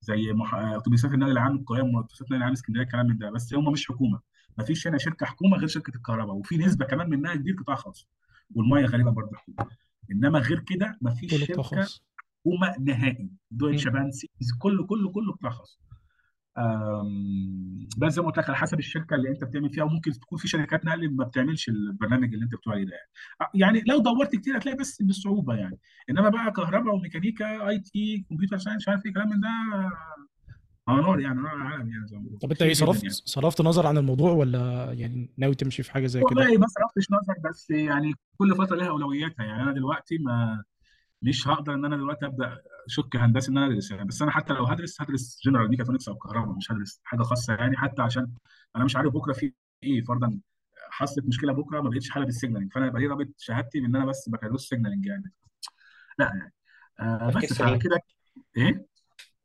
زي 0.00 0.32
مح... 0.32 0.54
أتوبيسات 0.54 1.12
النقل 1.12 1.30
العام 1.30 1.56
القاهرة 1.56 1.82
واتوبيسات 1.82 2.20
النقل 2.28 2.36
العام 2.36 2.52
اسكندرية 2.52 2.84
الكلام 2.84 3.06
من 3.06 3.18
ده 3.18 3.30
بس 3.30 3.54
هم 3.54 3.72
مش 3.72 3.88
حكومة. 3.88 4.20
ما 4.58 4.64
فيش 4.64 4.86
هنا 4.86 4.98
شركة 4.98 5.26
حكومة 5.26 5.56
غير 5.56 5.68
شركة 5.68 5.96
الكهرباء 5.96 6.36
وفي 6.36 6.56
نسبة 6.56 6.84
كمان 6.84 7.10
منها 7.10 7.34
كبير 7.34 7.54
قطاع 7.60 7.76
خاص 7.76 8.08
والمية 8.54 8.86
غالبا 8.86 9.10
برضه 9.10 9.36
حكومة. 9.36 9.70
إنما 10.10 10.38
غير 10.38 10.60
كده 10.60 10.98
ما 11.00 11.14
فيش 11.14 11.30
شركة 11.30 11.62
خاص. 11.62 12.02
حكومة 12.40 12.74
نهائي 12.80 13.30
دويتش. 13.50 13.88
بان 13.88 14.10
سيز 14.10 14.52
كله 14.58 14.86
كله 14.86 15.10
كله 15.12 15.32
قطاع 15.32 15.50
خاص. 15.50 15.78
بس 17.98 18.12
زي 18.12 18.22
ما 18.22 18.28
قلت 18.28 18.38
لك 18.38 18.48
على 18.48 18.56
حسب 18.56 18.78
الشركة 18.78 19.14
اللي 19.16 19.28
أنت 19.28 19.44
بتعمل 19.44 19.70
فيها 19.70 19.84
وممكن 19.84 20.12
تكون 20.12 20.38
في 20.38 20.48
شركات 20.48 20.84
نقل 20.84 21.16
ما 21.16 21.24
بتعملش 21.24 21.68
البرنامج 21.68 22.34
اللي 22.34 22.44
أنت 22.44 22.54
بتقول 22.54 22.74
عليه 22.74 22.84
ده. 22.84 22.92
يعني 22.92 23.50
يعني 23.54 23.82
لو 23.88 23.98
دورت 23.98 24.36
كتير 24.36 24.56
هتلاقي 24.56 24.76
بس 24.78 25.02
بالصعوبة 25.02 25.54
يعني. 25.54 25.78
إنما 26.10 26.28
بقى 26.28 26.52
كهرباء 26.52 26.94
وميكانيكا 26.94 27.68
IT 27.68 28.24
computer 28.30 28.58
science 28.58 28.82
مش 28.82 28.88
عارف 28.88 29.06
إيه 29.06 29.12
كلام 29.12 29.28
من 29.28 29.40
ده 29.40 29.48
آه 30.88 30.96
نار 30.96 31.20
يعني 31.20 31.40
نار 31.42 31.56
العالم 31.56 31.88
يعني 31.88 32.06
زي 32.06 32.16
ما 32.16 32.38
طب 32.42 32.50
أنت 32.50 32.62
إيه 32.62 32.74
صرفت 32.74 33.02
يعني. 33.02 33.14
صرفت 33.14 33.60
نظر 33.60 33.86
عن 33.86 33.98
الموضوع 33.98 34.32
ولا 34.32 34.92
يعني 34.92 35.30
ناوي 35.38 35.54
تمشي 35.54 35.82
في 35.82 35.92
حاجة 35.92 36.06
زي 36.06 36.20
كده؟ 36.20 36.26
والله 36.28 36.58
ما 36.58 36.66
صرفتش 36.66 37.06
نظر 37.10 37.50
بس 37.50 37.70
يعني 37.70 38.14
كل 38.38 38.56
فترة 38.56 38.76
لها 38.76 38.88
أولوياتها 38.88 39.44
يعني. 39.44 39.62
أنا 39.62 39.72
دلوقتي 39.72 40.18
ما 40.18 40.62
مش 41.22 41.48
هقدر 41.48 41.74
إن 41.74 41.84
أنا 41.84 41.96
دلوقتي 41.96 42.26
أبدأ 42.26 42.62
أشك 42.86 43.16
هندسة 43.16 43.50
إن 43.50 43.58
أنا 43.58 43.66
أدرس 43.66 43.90
يعني. 43.90 44.04
بس 44.04 44.22
أنا 44.22 44.30
حتى 44.30 44.52
لو 44.52 44.64
هدرس 44.64 45.00
هدرس 45.02 45.40
general 45.44 45.68
mechatronics 45.70 46.08
أو 46.08 46.14
كهرباء 46.14 46.56
مش 46.56 46.72
هدرس 46.72 47.00
حاجة 47.04 47.22
خاصة 47.22 47.54
يعني. 47.54 47.76
حتى 47.76 48.02
عشان 48.02 48.32
أنا 48.76 48.84
مش 48.84 48.96
عارف 48.96 49.12
بكرة 49.12 49.32
في 49.32 49.52
إيه. 49.82 50.02
فرضا 50.02 50.40
حصلت 50.90 51.26
مشكلة 51.26 51.52
بكرة 51.52 51.80
ما 51.80 51.90
بقتش 51.90 52.10
حاله 52.10 52.26
بال 52.26 52.34
signalling 52.34 52.72
فأنا 52.72 52.86
يبقى 52.86 53.00
ليه 53.00 53.08
رابط 53.08 53.28
شهادتي 53.38 53.80
بإن 53.80 53.96
أنا 53.96 54.04
بس 54.04 54.28
بكالوريوس 54.28 54.68
signalling 54.68 55.06
يعني. 55.06 55.32
لا 56.18 56.26
يعني. 56.26 56.52
آه 57.00 57.30
بس 57.30 57.52
فكده 57.52 58.00
إيه؟ 58.56 58.86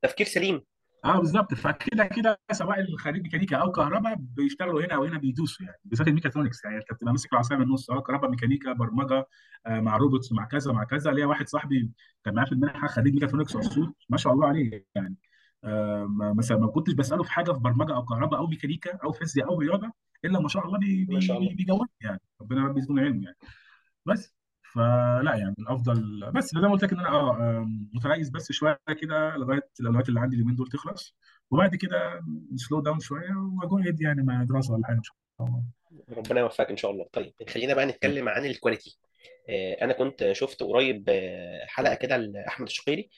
تفكير 0.01 0.25
سليم. 0.25 0.61
آه 1.05 1.19
بالظبط. 1.19 1.53
فكده 1.53 2.05
كده 2.05 2.39
سواء 2.51 2.79
الخريج 2.81 3.21
ميكانيكا 3.23 3.57
أو 3.57 3.71
كهرباء 3.71 4.15
بيشتغلوا 4.19 4.85
هنا 4.85 4.95
أو 4.95 5.03
هنا 5.03 5.17
بيدوسوا 5.17 5.65
يعني. 5.65 5.77
بالذات 5.85 6.07
الميكاترونكس 6.07 6.65
يعني. 6.65 6.77
أنت 6.77 6.93
بتبقى 6.93 7.11
ماسك 7.11 7.33
العصاية 7.33 7.57
من 7.57 7.63
النص 7.63 7.89
آه 7.89 8.01
كهرباء 8.01 8.29
ميكانيكا 8.29 8.73
برمجة 8.73 9.27
آه 9.65 9.79
مع 9.79 9.97
robots 9.97 10.31
مع 10.31 10.45
كذا 10.45 10.71
مع 10.71 10.83
كذا. 10.83 11.11
ليا 11.11 11.25
واحد 11.25 11.47
صاحبي 11.47 11.91
كان 12.25 12.33
معايا 12.35 12.45
في 12.49 12.51
المنحة 12.55 12.87
خريج 12.87 13.13
ميكاترونكس 13.13 13.55
اسيوط 13.55 13.95
ما 14.09 14.17
شاء 14.17 14.33
الله 14.33 14.47
عليه 14.47 14.85
يعني. 14.95 15.15
آه 15.63 16.33
مثلا 16.37 16.57
ما 16.57 16.67
كنتش 16.67 16.93
بسأله 16.93 17.23
في 17.23 17.31
حاجة 17.31 17.51
في 17.51 17.59
برمجة 17.59 17.95
أو 17.95 18.05
كهرباء 18.05 18.39
أو 18.39 18.47
ميكانيكا 18.47 18.97
أو 19.03 19.11
فيزياء 19.11 19.47
أو 19.49 19.59
رياضة 19.59 19.91
إلا 20.25 20.39
ما 20.39 20.47
شاء 20.47 20.65
الله 20.67 20.79
بي 20.79 21.05
ما 21.09 21.19
شاء 21.19 21.39
بي 21.39 21.43
الله 21.45 21.55
بيجاوب 21.55 21.87
يعني. 22.01 22.21
ربنا 22.41 22.67
ربي 22.67 22.79
يزيدنا 22.79 23.01
علم 23.01 23.21
يعني. 23.23 23.37
بس. 24.05 24.35
فلا 24.75 25.35
يعني 25.35 25.55
الأفضل 25.59 26.31
بس 26.31 26.45
زي 26.55 26.61
ما 26.61 26.71
قلت 26.71 26.83
لك 26.83 26.93
إن 26.93 26.99
أنا 26.99 27.09
آه 27.09 27.37
آم، 27.37 27.89
متريث 27.93 28.29
بس 28.29 28.51
شوية 28.51 28.79
كده 29.01 29.35
لغاية 29.37 29.69
الاولويات 29.79 30.09
اللي 30.09 30.19
عندي 30.19 30.35
اليومين 30.35 30.55
دول 30.55 30.67
تخلص. 30.67 31.15
وبعد 31.51 31.75
كده 31.75 32.21
slow 32.55 32.81
down 32.81 32.99
شوية 32.99 33.31
و 33.61 33.65
I 33.65 33.69
go 33.69 33.77
ahead 33.79 34.01
يعني 34.01 34.23
مع 34.23 34.43
دراسة 34.43 34.73
ولا 34.73 34.87
حاجة 34.87 34.95
إن 34.97 35.03
شاء 35.03 35.15
الله. 35.39 35.63
ربنا 36.17 36.39
يوفقك 36.39 36.69
إن 36.69 36.77
شاء 36.77 36.91
الله. 36.91 37.05
طيب 37.13 37.33
خلينا 37.49 37.73
بقى 37.73 37.85
نتكلم 37.85 38.29
عن 38.29 38.45
ال 38.45 38.52
quality 38.52 38.97
آه، 39.49 39.73
أنا 39.81 39.93
كنت 39.93 40.31
شفت 40.31 40.63
قريب 40.63 41.05
آه، 41.09 41.65
حلقة 41.67 41.95
كده 41.95 42.17
لأحمد 42.17 42.67
الشقيري 42.67 43.09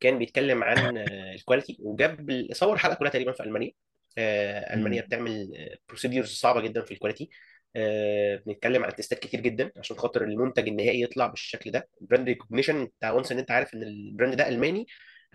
كان 0.00 0.18
بيتكلم 0.18 0.64
عن 0.64 0.96
آه، 0.96 1.34
ال 1.34 1.39
quality 1.39 1.76
وجاب 1.80 2.46
صور 2.52 2.78
حلقة 2.78 2.94
كلها 2.94 3.10
تقريبا 3.10 3.32
في 3.32 3.42
المانيا 3.42 3.72
المانيا. 4.18 5.02
بتعمل 5.02 5.52
procedures 5.88 6.28
صعبة 6.28 6.60
جدا 6.60 6.80
في 6.82 6.94
ال 6.94 6.99
quality 6.99 7.30
بنتكلم 8.46 8.84
عن 8.84 8.94
test 8.94 9.13
ات 9.13 9.18
كتير 9.18 9.40
جدا 9.40 9.72
عشان 9.76 9.96
خاطر 9.96 10.24
المنتج 10.24 10.68
النهائي 10.68 11.02
يطلع 11.02 11.26
بالشكل 11.26 11.70
ده. 11.70 11.88
brand 12.00 12.28
recognition 12.28 12.76
انت 12.76 13.04
once 13.04 13.32
ان 13.32 13.38
انت 13.38 13.50
عارف 13.50 13.74
إن 13.74 13.82
ال 13.82 13.91
brand 13.91 14.34
ده 14.34 14.48
ألماني 14.48 14.86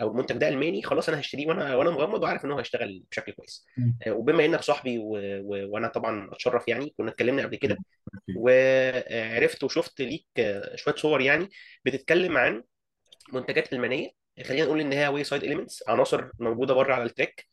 أو 0.02 0.12
المنتج 0.12 0.38
ده 0.38 0.48
ألماني 0.50 0.82
خلاص 0.82 1.10
أنا 1.10 1.20
هشتريه 1.20 1.48
وأنا 1.48 1.76
وأنا 1.76 1.90
مغمض 1.90 2.24
وعارف 2.24 2.46
إن 2.46 2.52
هو 2.52 2.58
هيشتغل 2.58 3.04
بشكل 3.12 3.32
كويس. 3.32 3.66
آه، 4.08 4.12
وبما 4.12 4.46
إنك 4.46 4.62
صاحبي 4.62 4.98
و... 4.98 5.12
و... 5.18 5.74
وأنا 5.74 5.88
طبعا 5.88 6.30
أتشرف 6.32 6.68
يعني 6.68 6.94
كنا 6.98 7.12
اتكلمنا 7.12 7.44
قبل 7.44 7.56
كده 7.56 7.78
وعرفت 8.38 9.64
وشفت 9.64 10.02
ليك 10.02 10.26
شوية 10.76 10.96
صور 10.96 11.22
يعني 11.22 11.50
بتتكلم 11.86 12.38
عن 12.38 12.64
منتجات 13.34 13.74
ألمانية. 13.74 14.10
خلينا 14.44 14.66
نقول 14.66 14.80
إن 14.80 14.92
هي 14.94 15.08
wayside 15.08 15.43
elements 15.43 15.84
عناصر 15.88 16.30
موجودة 16.40 16.74
بره 16.74 16.94
على 16.94 17.04
ال 17.04 17.10
track. 17.10 17.45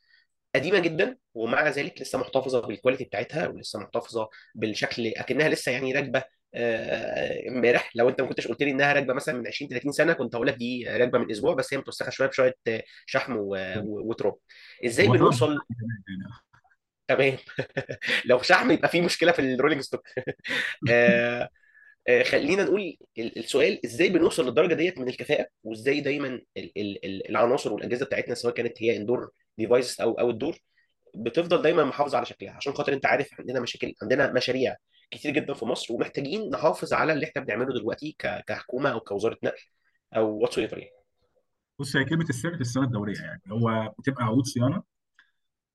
قديمة 0.54 0.78
جدا 0.78 1.16
ومع 1.34 1.68
ذلك 1.68 2.00
لسه 2.02 2.18
محتفظة 2.18 2.60
بال 2.60 2.70
quality 2.70 3.04
بتاعتها 3.04 3.48
ولسه 3.48 3.78
محتفظة 3.78 4.28
بالشكل 4.54 5.06
أكنها 5.06 5.48
لسه 5.48 5.72
يعني 5.72 5.92
راكبة 5.92 6.24
آه، 6.54 7.48
امبارح. 7.48 7.90
لو 7.94 8.08
أنت 8.08 8.20
ما 8.20 8.26
كنتش 8.28 8.48
قلت 8.48 8.62
لي 8.62 8.70
إنها 8.70 8.92
راكبة 8.92 9.14
مثلا 9.14 9.34
من 9.38 9.46
20 9.46 9.68
30 9.68 9.92
سنة 9.92 10.12
كنت 10.12 10.34
هقول 10.34 10.46
لك 10.46 10.54
دي 10.54 10.88
راكبة 10.88 11.18
من 11.18 11.30
أسبوع 11.30 11.54
بس 11.54 11.74
هي 11.74 11.78
متوسخة 11.78 12.10
شوية 12.10 12.28
بشوية 12.28 12.54
آه، 12.68 12.82
شحم 13.06 13.36
وتراب. 13.86 14.34
إزاي 14.86 15.08
بنوصل؟ 15.08 15.50
يعني. 15.50 15.60
تمام. 17.08 17.36
لو 18.24 18.42
شحم 18.42 18.70
يبقى 18.70 18.88
في 18.88 19.00
مشكلة 19.00 19.32
في 19.32 19.38
ال 19.38 19.43
rolling 19.43 19.80
stock 19.82 20.08
خلينا 22.24 22.64
نقول 22.64 22.96
ال- 23.18 23.38
السؤال 23.38 23.84
إزاي 23.84 24.08
بنوصل 24.08 24.46
للدرجة 24.46 24.74
ديت 24.74 24.98
من 24.98 25.08
الكفاءة 25.08 25.46
وإزاي 25.62 26.00
دايما 26.00 26.28
ال- 26.28 26.44
ال- 26.56 27.04
ال- 27.04 27.30
العناصر 27.30 27.72
والأجهزة 27.72 28.06
بتاعتنا 28.06 28.34
سواء 28.34 28.54
كانت 28.54 28.82
هي 28.82 28.96
indoor 28.96 29.30
device 29.58 30.00
أو 30.00 30.12
outdoor 30.12 30.58
بتفضل 31.16 31.62
دايما 31.62 31.84
محافظة 31.84 32.16
على 32.16 32.26
شكلها. 32.26 32.52
عشان 32.52 32.72
خاطر 32.72 32.92
أنت 32.92 33.06
عارف 33.06 33.28
عندنا 33.40 33.60
مشاكل 33.60 33.94
عندنا 34.02 34.32
مشاريع 34.32 34.76
كتير 35.10 35.32
جدا 35.32 35.54
في 35.54 35.64
مصر 35.64 35.94
ومحتاجين 35.94 36.50
نحافظ 36.50 36.92
على 36.92 37.12
اللي 37.12 37.26
إحنا 37.26 37.42
بنعمله 37.42 37.74
دلوقتي 37.74 38.16
كحكومة 38.46 38.90
أو 38.90 39.00
كوزارة 39.00 39.38
نقل 39.44 39.58
أو 40.16 40.38
whatsoever 40.38 40.78
يعني. 40.78 40.90
بص 41.78 41.96
هي 41.96 42.04
كلمة 42.04 42.24
السر 42.30 42.54
في 42.54 42.60
الصيانه 42.60 42.86
الدورية 42.86 43.20
يعني. 43.20 43.40
هو 43.48 43.94
بتبقى 43.98 44.24
عقود 44.24 44.44
صيانة 44.46 44.82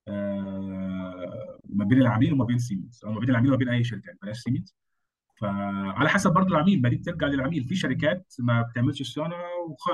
آه 0.08 1.58
ما 1.68 1.84
بين 1.84 2.00
العميل 2.00 2.32
وما 2.32 2.44
بين 2.44 2.58
سيمنز 2.58 3.00
أو 3.04 3.12
ما 3.12 3.20
بين 3.20 3.30
العميل 3.30 3.48
وما 3.48 3.58
بين 3.58 3.68
أي 3.68 3.84
شركة 3.84 4.06
يعني 4.06 4.18
بلاش 4.22 4.38
سيمنز 4.38 4.74
فعلى 5.40 6.08
حسب 6.08 6.32
برضو 6.32 6.54
العميل 6.54 6.82
ما 6.82 6.88
دي 6.88 6.96
بترجع 6.96 7.26
للعميل. 7.26 7.64
في 7.64 7.74
شركات 7.76 8.34
ما 8.38 8.62
بتعملش 8.62 9.02
صيانة 9.02 9.34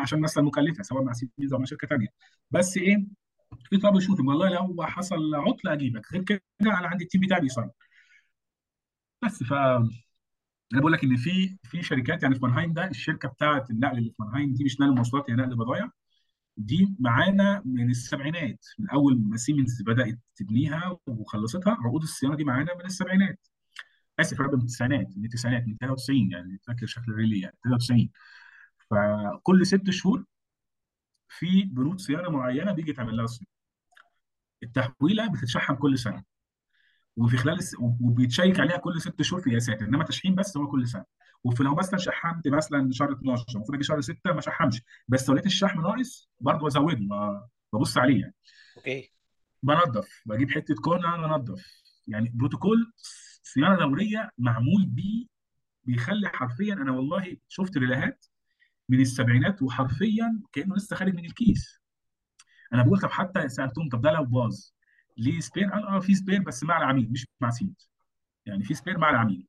عشان 0.01 0.21
مثلا 0.21 0.45
مكلفة 0.45 0.83
سواء 0.83 1.03
مع 1.05 1.13
سيمنز 1.13 1.53
أو 1.53 1.59
مع 1.59 1.65
شركة 1.65 1.87
ثانية 1.89 2.09
بس 2.51 2.77
إيه 2.77 3.07
في 3.71 3.77
troubleshooting 3.79 4.29
والله 4.29 4.49
لو 4.49 4.77
حصل 4.87 5.35
عطله 5.35 5.73
أجيبك. 5.73 6.13
غير 6.13 6.23
كده 6.23 6.43
أنا 6.63 6.89
عندي 6.89 7.05
ال 7.05 7.08
team 7.08 7.21
بتاعي 7.21 7.41
بيصنع 7.41 7.71
بس 9.25 9.43
ف 9.43 9.53
أنا 9.53 10.81
بقول 10.81 10.93
لك 10.93 11.05
إن 11.05 11.17
في 11.17 11.57
في 11.65 11.83
شركات 11.83 12.23
يعني 12.23 12.35
في 12.35 12.41
مانهايم 12.43 12.73
ده 12.73 12.87
الشركة 12.91 13.29
بتاعه 13.29 13.65
النقل 13.71 13.99
اللي 13.99 14.11
في 14.11 14.17
مانهايم 14.19 14.55
دي 14.55 14.65
مش 14.65 14.81
نقل 14.81 14.95
مواصلات 14.95 15.31
هي 15.31 15.35
نقل 15.37 15.57
بضايع. 15.57 15.91
دي 16.57 16.97
معانا 17.01 17.63
من 17.67 17.91
السبعينات. 17.91 18.67
من 18.79 18.91
أول 18.91 19.19
ما 19.31 19.37
سيمنز 19.37 19.83
بدأت 19.83 20.19
تبنيها 20.37 20.99
وخلصتها 21.07 21.73
عقود 21.81 22.03
الصيانة 22.03 22.37
دي 22.37 22.45
معانا 22.45 22.75
من 22.75 22.87
السبعينات. 22.87 23.41
اسف 24.21 24.41
من 24.41 24.61
التسعينات 24.61 25.17
من 25.17 25.25
التسعينات 25.25 25.69
من 25.69 25.77
93 25.81 26.31
يعني 26.31 26.59
فاكر 26.67 26.87
شكل 26.87 27.13
ال 27.13 27.17
relay 27.17 27.41
يعني 27.41 27.57
93 27.65 28.11
فكل 28.91 29.67
ست 29.67 29.91
شهور 29.91 30.25
في 31.29 31.63
بنود 31.63 32.01
صيانة 32.01 32.29
معينة 32.31 32.73
بيجي 32.73 32.93
تعمل 32.93 33.17
لها 33.17 33.27
صيانة. 33.27 33.51
التحويلة 34.63 35.27
بتتشحن 35.33 35.75
كل 35.75 35.99
سنة. 35.99 36.25
وفي 37.17 37.37
خلال 37.37 37.59
الس... 37.59 37.77
وبي 37.81 38.11
check 38.11 38.61
عليها 38.61 38.77
كل 38.77 39.01
ست 39.01 39.23
شهور 39.23 39.43
في 39.43 39.51
قياسات 39.51 39.83
إنما 39.83 40.05
تشحين 40.05 40.35
بس 40.35 40.57
هو 40.57 40.69
كل 40.69 40.89
سنة. 40.89 41.05
وفي 41.45 41.63
لو 41.63 41.75
مثلا 41.75 41.99
شحمت 41.99 42.49
مثلا 42.49 42.89
شهر 42.93 43.13
12 43.13 43.45
المفروض 43.55 43.75
أجي 43.75 43.85
شهر 43.85 44.01
6 44.01 44.33
ما 44.33 44.41
شحمش 44.41 44.83
بس 45.09 45.29
لو 45.29 45.35
لقيت 45.35 45.47
الشحم 45.47 45.81
ناقص 45.81 46.31
برضه 46.41 46.67
بزوده 46.67 46.99
ما 47.01 47.49
ببص 47.73 47.99
عليه 47.99 48.21
يعني. 48.21 48.35
أوكي. 48.77 49.13
بنظف. 49.63 50.23
بجيب 50.27 50.51
حتة 50.51 50.75
corner 50.75 51.35
انضف 51.35 51.83
يعني 52.09 52.33
بروتوكول 52.35 52.93
صيانه 53.47 53.77
دورية 53.79 54.31
معمول 54.39 54.87
بيه 54.87 55.27
بيخلي 55.85 56.29
حرفيا 56.29 56.75
أنا 56.75 56.93
والله 56.93 57.37
شفت 57.49 57.77
relay 57.79 58.19
ات 58.19 58.27
من 58.89 59.01
السبعينات 59.01 59.63
وحرفيا 59.63 60.41
كأنه 60.53 60.77
لسه 60.77 60.97
خارج 60.97 61.15
من 61.15 61.25
الكيس. 61.25 61.81
أنا 62.73 62.83
بقول 62.83 62.99
طب 63.01 63.11
حتى 63.11 63.49
سألتهم 63.49 63.89
طب 63.89 64.01
ده 64.01 64.11
لو 64.11 64.25
باظ 64.25 64.71
ليه 65.17 65.41
spare؟ 65.41 65.71
قال 65.71 65.87
آه 65.87 66.01
في 66.01 66.15
spare 66.15 66.43
بس 66.43 66.65
مع 66.65 66.79
العميل 66.79 67.11
مش 67.13 67.27
مع 67.41 67.51
سيمنز 67.51 67.91
يعني 68.47 68.65
في 68.65 68.75
spare 68.75 68.99
مع 68.99 69.11
العميل. 69.11 69.47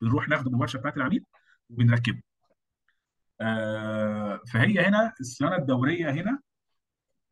بنروح 0.00 0.28
من 0.28 0.34
الورشه 0.46 0.78
بتاعت 0.78 0.96
العميل 0.96 1.24
وبنركبه. 1.70 2.22
آه 3.40 4.40
فهي 4.52 4.80
هنا 4.80 5.12
الصيانه 5.20 5.56
الدورية 5.56 6.10
هنا 6.10 6.40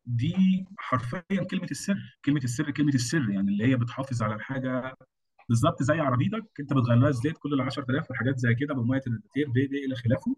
دي 0.05 0.65
حرفيا 0.77 1.43
كلمة 1.51 1.67
السر 1.71 2.17
كلمة 2.25 2.43
السر 2.43 2.71
كلمة 2.71 2.93
السر 2.93 3.29
يعني 3.29 3.51
اللي 3.51 3.65
هي 3.67 3.75
بتحافظ 3.75 4.23
على 4.23 4.35
الحاجة 4.35 4.95
بالظبط 5.49 5.83
زي 5.83 5.99
عربيتك 5.99 6.45
انت 6.59 6.73
بتغير 6.73 6.97
لها 6.99 7.09
الزيت 7.09 7.37
كل 7.37 7.61
10000 7.61 8.11
وحاجات 8.11 8.39
زي 8.39 8.55
كده 8.55 8.73
بمية 8.73 9.01
الريديتير 9.07 9.49
بي 9.49 9.67
بي 9.67 9.85
إلى 9.85 9.95
خلافه. 9.95 10.35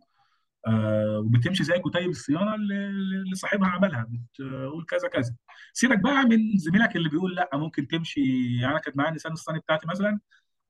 آه 0.68 1.20
وبتمشي 1.20 1.64
زي 1.64 1.80
كتيب 1.80 2.10
الصيانه 2.10 2.56
اللي, 2.56 3.36
صاحبها 3.36 3.68
عملها 3.70 4.08
بتقول 4.10 4.86
كذا 4.86 5.08
كذا. 5.10 5.36
سيبك 5.74 6.00
بقى 6.00 6.24
من 6.26 6.58
زميلك 6.58 6.96
اللي 6.96 7.10
بيقول 7.10 7.36
لا 7.36 7.50
ممكن 7.54 7.88
تمشي 7.88 8.22
يعني 8.62 8.72
أنا 8.74 8.80
كانت 8.80 8.98
معايا 8.98 9.12
نيسان 9.12 9.32
الصيني 9.34 9.60
بتاعتي 9.60 9.88
مثلا. 9.88 10.20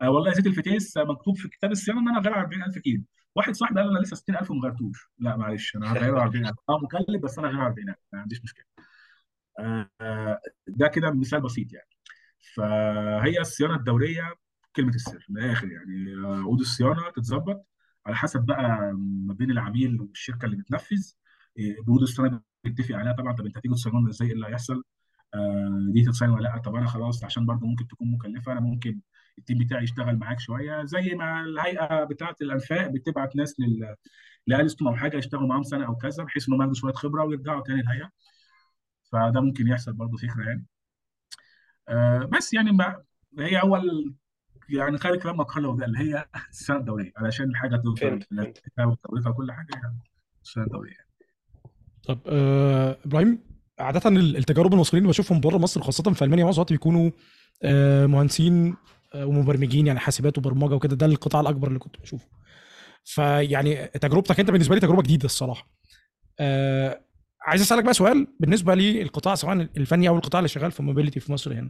آه 0.01 0.09
والله 0.09 0.33
زيت 0.33 0.47
الفتيس 0.47 0.97
مكتوب 0.97 1.37
في 1.37 1.49
كتاب 1.49 1.71
الصيانة 1.71 2.01
إن 2.01 2.09
أنا 2.09 2.19
غير 2.19 2.35
40000 2.35 2.77
كيلو. 2.79 3.03
واحد 3.35 3.55
صاحبي 3.55 3.81
قال 3.81 3.89
أنا 3.89 3.99
لسه 3.99 4.15
60000 4.15 4.51
وما 4.51 4.61
غيرتوش 4.63 5.09
لا 5.19 5.37
معلش 5.37 5.75
أنا 5.75 5.93
هغيره 5.93 6.21
40000 6.23 6.55
أه 6.69 6.79
مكلف 6.83 7.23
بس 7.23 7.39
أنا 7.39 7.47
غير 7.47 7.61
40000 7.65 7.95
ما 8.13 8.19
عنديش 8.19 8.43
مشكلة. 8.43 8.65
آه 9.59 10.39
ده 10.67 10.87
كده 10.87 11.11
مثال 11.11 11.41
بسيط 11.41 11.73
يعني. 11.73 11.87
فهي 12.41 13.39
الصيانة 13.39 13.75
الدوريه 13.75 14.33
كلمة 14.75 14.95
السر 14.95 15.25
من 15.29 15.37
الآخر 15.43 15.67
يعني. 15.71 16.15
عقود 16.41 16.59
الصيانة 16.59 17.09
تتظبط 17.15 17.67
على 18.05 18.15
حسب 18.15 18.45
بقى 18.45 18.93
ما 19.27 19.33
بين 19.33 19.51
العميل 19.51 20.01
والشركة 20.01 20.45
اللي 20.45 20.57
بتنفذ. 20.57 21.11
بنود 21.87 22.01
الصيانة 22.01 22.41
بيتفق 22.63 22.95
عليها 22.95 23.13
طبعا. 23.13 23.33
طب 23.35 23.45
أنت 23.45 23.57
هتيجي 23.57 23.73
تصينها 23.75 24.09
إزاي؟ 24.09 24.27
إيه 24.27 24.33
اللي 24.33 24.47
هيحصل؟ 24.47 24.83
آه 25.33 25.87
دي 25.93 26.03
تتصين 26.03 26.29
ولا 26.29 26.43
لأ؟ 26.43 26.57
طب 26.57 26.75
أنا 26.75 26.87
خلاص 26.87 27.23
عشان 27.23 27.45
برضه 27.45 27.67
ممكن 27.67 27.87
تكون 27.87 28.11
مكلفة 28.11 28.51
أنا 28.51 28.59
ممكن 28.59 28.99
التيم 29.37 29.57
بتاعي 29.57 29.83
يشتغل 29.83 30.17
معاك 30.17 30.39
شوية. 30.39 30.83
زي 30.85 31.15
ما 31.15 31.41
الهيئة 31.41 32.03
بتاعة 32.03 32.35
الأنفاق 32.41 32.87
بتبعت 32.87 33.35
ناس 33.35 33.59
لل 33.59 33.95
لالستون 34.47 34.87
أو 34.87 34.95
حاجة 34.95 35.17
يشتغلوا 35.17 35.47
معاهم 35.47 35.63
سنه 35.63 35.85
أو 35.87 35.95
كذا 35.95 36.23
بحيث 36.23 36.47
إنهم 36.49 36.61
ياخدوا 36.61 36.75
شوية 36.75 36.93
خبرة 36.93 37.23
ويرجعوا 37.23 37.61
تاني 37.63 37.81
الهيئة. 37.81 38.09
فده 39.11 39.41
ممكن 39.41 39.67
يحصل 39.67 39.93
برضه 39.93 40.17
فكرة 40.17 40.43
يعني. 40.47 40.65
آه، 41.91 42.29
بس 42.33 42.53
يعني 42.53 42.71
ما 42.71 42.95
هي 43.39 43.61
أول 43.61 44.15
يعني 44.69 44.97
خلي 44.97 45.17
كلام 45.17 45.37
مقاله 45.37 45.69
وده 45.69 45.85
اللي 45.85 45.99
هي 45.99 46.25
السنة 46.49 46.77
الدوريه 46.77 47.11
علشان 47.17 47.49
الحاجة 47.49 47.75
توصل 47.75 48.01
فهمت 48.01 48.23
فهمت. 48.23 48.47
لنتيجتها 48.47 48.85
وتطورها 48.85 49.29
وكل 49.29 49.51
حاجة 49.51 49.67
يعني 49.73 49.99
السنة 50.43 50.63
الدوريه 50.63 50.97
طب 52.07 52.19
آه 52.27 52.97
إبراهيم 53.05 53.39
عادة 53.79 54.09
التجارب 54.09 54.73
المصريين 54.73 55.03
اللي 55.03 55.11
بشوفهم 55.11 55.39
بره 55.39 55.57
مصر 55.57 55.81
خاصة 55.81 56.13
في 56.13 56.25
ألمانيا 56.25 56.43
معظم 56.45 56.55
الوقت 56.55 56.71
بيكونوا 56.71 57.11
آه 57.63 58.05
مهندسين 58.05 58.75
آه 59.13 59.25
ومبرمجين 59.25 59.87
يعني 59.87 59.99
حاسبات 59.99 60.37
وبرمجة 60.37 60.75
وكده 60.75 60.95
ده 60.95 61.05
القطاع 61.05 61.41
الأكبر 61.41 61.67
اللي 61.67 61.79
كنت 61.79 62.01
بشوفه. 62.01 62.27
فيعني 63.03 63.87
تجربتك 63.87 64.39
أنت 64.39 64.51
بالنسبة 64.51 64.75
لي 64.75 64.81
تجربة 64.81 65.01
جديدة 65.01 65.25
الصراحة. 65.25 65.67
آه 66.39 67.01
عايز 67.43 67.61
أسألك 67.61 67.83
بقى 67.83 67.93
سؤال 67.93 68.27
بالنسبة 68.39 68.75
للقطاع 68.75 69.35
سواء 69.35 69.53
الفني 69.77 70.07
أو 70.07 70.15
القطاع 70.15 70.39
اللي 70.39 70.47
شغال 70.47 70.71
في 70.71 70.83
موبيليتي 70.83 71.19
في 71.19 71.31
مصر 71.31 71.53
هنا. 71.53 71.69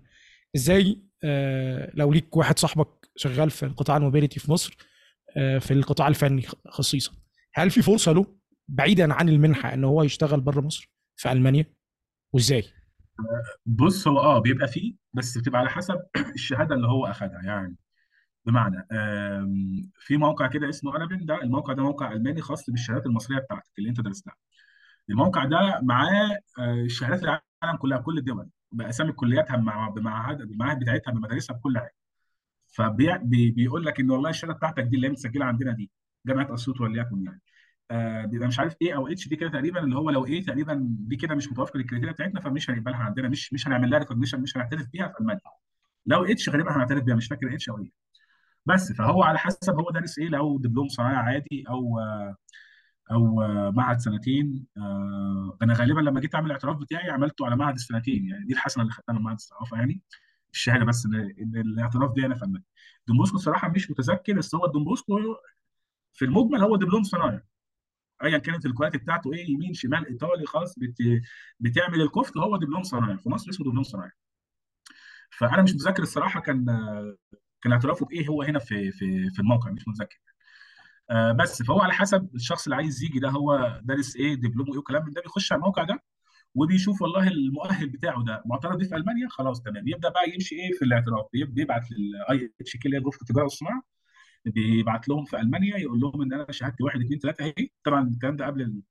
إزاي 0.56 1.02
آه 1.24 1.92
لو 1.94 2.14
ليك 2.14 2.38
واحد 2.38 2.60
صاحبك 2.60 3.10
شغال 3.16 3.50
في 3.50 3.64
القطاع 3.64 3.98
الموبيليتي 3.98 4.40
في 4.40 4.52
مصر 4.52 4.78
آه 5.38 5.58
في 5.58 5.72
القطاع 5.74 6.08
الفني 6.08 6.44
خصيصا 6.68 7.12
هل 7.54 7.70
في 7.70 7.82
فرصة 7.82 8.12
له 8.12 8.26
بعيدا 8.68 9.14
عن 9.14 9.30
المنحة 9.30 9.74
إن 9.74 9.84
هو 9.84 10.04
يشتغل 10.04 10.42
بره 10.42 10.62
مصر 10.62 10.92
في 11.16 11.32
ألمانيا؟ 11.32 11.66
وإزاي؟ 12.34 12.64
بص 13.66 14.08
هو 14.08 14.20
آه 14.20 14.40
بيبقى 14.40 14.68
فيه 14.68 14.96
بس 15.14 15.38
بتبقى 15.38 15.60
على 15.60 15.70
حسب 15.70 16.00
الشهادة 16.36 16.76
اللي 16.76 16.88
هو 16.88 17.06
اخذها 17.06 17.42
يعني. 17.44 17.76
بمعنى 18.46 18.88
في 20.00 20.18
موقع 20.18 20.48
كده 20.48 20.70
اسمه 20.70 20.98
anabin 20.98 21.26
ده 21.26 21.42
الموقع 21.42 21.74
ده 21.74 21.84
موقع 21.84 22.12
ألماني 22.12 22.42
خاص 22.42 22.70
بالشهادات 22.70 23.06
المصرية 23.06 23.40
بتاعتك 23.40 23.72
اللي 23.80 23.90
أنت 23.90 24.02
درستها. 24.02 24.36
الموقع 25.10 25.46
ده 25.46 25.80
معاه 25.84 26.38
آه، 26.60 26.88
شهادات 26.88 27.24
العالم 27.24 27.78
كلها 27.80 27.98
كل 27.98 28.18
الدول 28.18 28.50
بأسامي 28.72 29.12
كلياتها 29.12 29.58
مع 29.58 29.90
بمعاهد 29.90 30.80
بتاعتها 30.80 31.12
بمدارسها 31.12 31.56
بكل 31.56 31.78
حاجة. 31.80 31.96
فبيقول 32.68 33.86
لك 33.86 34.00
إن 34.00 34.12
والله 34.12 34.30
الشهادة 34.30 34.54
بتاعتك 34.54 34.84
دي 34.84 34.96
اللي 34.96 35.08
هي 35.08 35.12
متسجله 35.12 35.46
عندنا 35.46 35.72
دي 35.74 35.92
جامعة 36.26 36.54
أسيوط 36.54 36.82
وليكن 36.82 37.26
يعني. 37.26 37.42
آه، 37.92 38.26
بيبقى 38.26 38.48
مش 38.48 38.60
عارف 38.60 38.76
إيه 38.82 38.96
أو 38.96 39.08
H 39.08 39.28
دي 39.28 39.36
كده 39.36 39.50
تقريبا 39.50 39.80
اللي 39.84 39.96
هو 39.96 40.10
لو 40.10 40.26
إيه 40.26 40.46
تقريبا 40.46 40.80
دي 40.90 41.16
كده 41.16 41.36
مش 41.36 41.52
متوافقة 41.52 41.78
لل 41.78 41.85
criteria 41.85 42.14
بتاعتنا 42.14 42.42
فمش 42.42 42.70
هنقبلها 42.70 42.98
عندنا 43.00 43.30
مش 43.30 43.54
مش 43.54 43.68
هنعمل 43.68 43.90
لها 43.90 44.00
recognition 44.00 44.42
مش 44.42 44.58
هنعترف 44.58 44.88
بيها 44.94 45.08
في 45.08 45.20
ألمانيا. 45.22 45.42
لو 46.06 46.26
إتش 46.26 46.50
غالبا 46.50 46.76
هنعترف 46.76 47.04
بيها 47.04 47.16
مش 47.16 47.28
فاكر 47.28 47.54
إتش 47.56 47.70
أو 47.70 47.78
إيه. 47.78 47.92
بس 48.66 48.92
فهو 48.92 49.24
على 49.24 49.38
حسب 49.40 49.74
هو 49.80 49.92
دارس 49.92 50.20
إيه 50.20 50.30
لو 50.30 50.58
دبلوم 50.60 50.88
صناعه 50.88 51.24
عادي 51.24 51.64
أو 51.70 52.00
أو 53.12 53.36
معهد 53.72 54.00
سنتين 54.00 54.66
آه، 54.78 55.58
أنا 55.62 55.74
غالبا 55.74 56.00
لما 56.02 56.20
جيت 56.20 56.36
أعمل 56.36 56.46
الاعتراف 56.48 56.78
بتاعي 56.78 57.10
عملته 57.10 57.46
على 57.46 57.56
معهد 57.56 57.74
السنتين 57.74 58.28
يعني 58.28 58.46
دي 58.46 58.54
الحسنة 58.54 58.84
اللي 58.84 58.94
خدتها 58.94 59.14
من 59.14 59.22
معهد 59.22 59.36
الثقافه 59.38 59.78
يعني 59.78 60.02
الشهادة 60.54 60.86
بس 60.86 61.06
إن 61.06 61.16
إن 61.16 61.56
الاعتراف 61.58 62.14
دي 62.14 62.26
أنا 62.26 62.36
فنان. 62.36 62.64
دون 63.08 63.22
الصراحة 63.22 63.70
مش 63.70 63.92
متذكر 63.92 64.34
بس 64.34 64.56
هو 64.56 64.66
دون 64.68 64.86
في 66.14 66.26
المجمل 66.26 66.62
هو 66.62 66.76
دبلوم 66.76 67.04
صناعي 67.04 67.42
ايا 68.24 68.38
كانت 68.38 68.66
الكواليتي 68.66 68.98
بتاعته 68.98 69.34
إيه 69.34 69.52
يمين 69.52 69.74
شمال 69.74 70.08
إيطالي 70.08 70.46
خاص 70.46 70.80
بت... 70.80 70.98
بتعمل 71.60 72.02
الكفت 72.02 72.38
هو 72.38 72.58
دبلوم 72.58 72.84
صناعي 72.84 73.18
في 73.18 73.30
مصر 73.30 73.50
اسمه 73.50 73.66
دبلوم 73.68 73.84
صناعي 73.84 74.12
فأنا 75.32 75.62
مش 75.62 75.74
متذكر 75.74 76.04
الصراحة 76.04 76.40
كان 76.42 76.66
كان 77.62 77.72
اعترافه 77.74 78.06
بايه 78.06 78.28
هو 78.28 78.42
هنا 78.44 78.60
في 78.60 78.92
في 78.92 79.30
في 79.30 79.40
الموقع 79.40 79.72
مش 79.72 79.88
متذكر. 79.88 80.20
آه 81.12 81.32
بس 81.32 81.64
فهو 81.64 81.80
على 81.80 81.94
حسب 81.94 82.30
الشخص 82.36 82.64
اللي 82.66 82.76
عايز 82.76 83.04
يجي 83.04 83.20
ده 83.20 83.30
هو 83.30 83.80
دارس 83.84 84.16
إيه 84.16 84.36
دبلومه 84.36 84.74
إيه 84.74 84.80
وكلام 84.80 85.06
من 85.06 85.14
ده 85.14 85.22
بيخش 85.22 85.52
على 85.52 85.60
الموقع 85.60 85.84
ده 85.84 86.00
وبيشوف 86.56 87.02
والله 87.02 87.28
المؤهل 87.28 87.90
بتاعه 87.90 88.24
ده. 88.24 88.44
معترف 88.46 88.76
بيه 88.76 88.86
في 88.88 88.96
ألمانيا 88.96 89.28
خلاص 89.30 89.62
تمام. 89.62 89.88
يبدأ 89.88 90.10
بقى 90.10 90.30
يمشي 90.34 90.56
إيه 90.56 90.72
في 90.80 90.86
الاعتراف؟ 90.86 91.26
بيبعت 91.34 91.92
لل 91.92 92.54
IHK 92.62 92.86
اللي 92.88 92.98
هي 92.98 93.02
غرفه 93.02 93.18
التجاره 93.22 93.44
والصناعه 93.44 93.84
بيبعت 94.46 95.10
لهم 95.10 95.26
في 95.26 95.40
ألمانيا 95.42 95.78
يقول 95.78 96.00
لهم 96.00 96.22
إن 96.22 96.34
أنا 96.34 96.52
شهادتي 96.52 96.84
واحد 96.84 97.02
اثنين 97.02 97.20
ثلاثة 97.20 97.46
أهي. 97.46 97.70
طبعا 97.84 98.08
الكلام 98.10 98.36
ده 98.36 98.46
قبل 98.46 98.62
ال... 98.62 98.82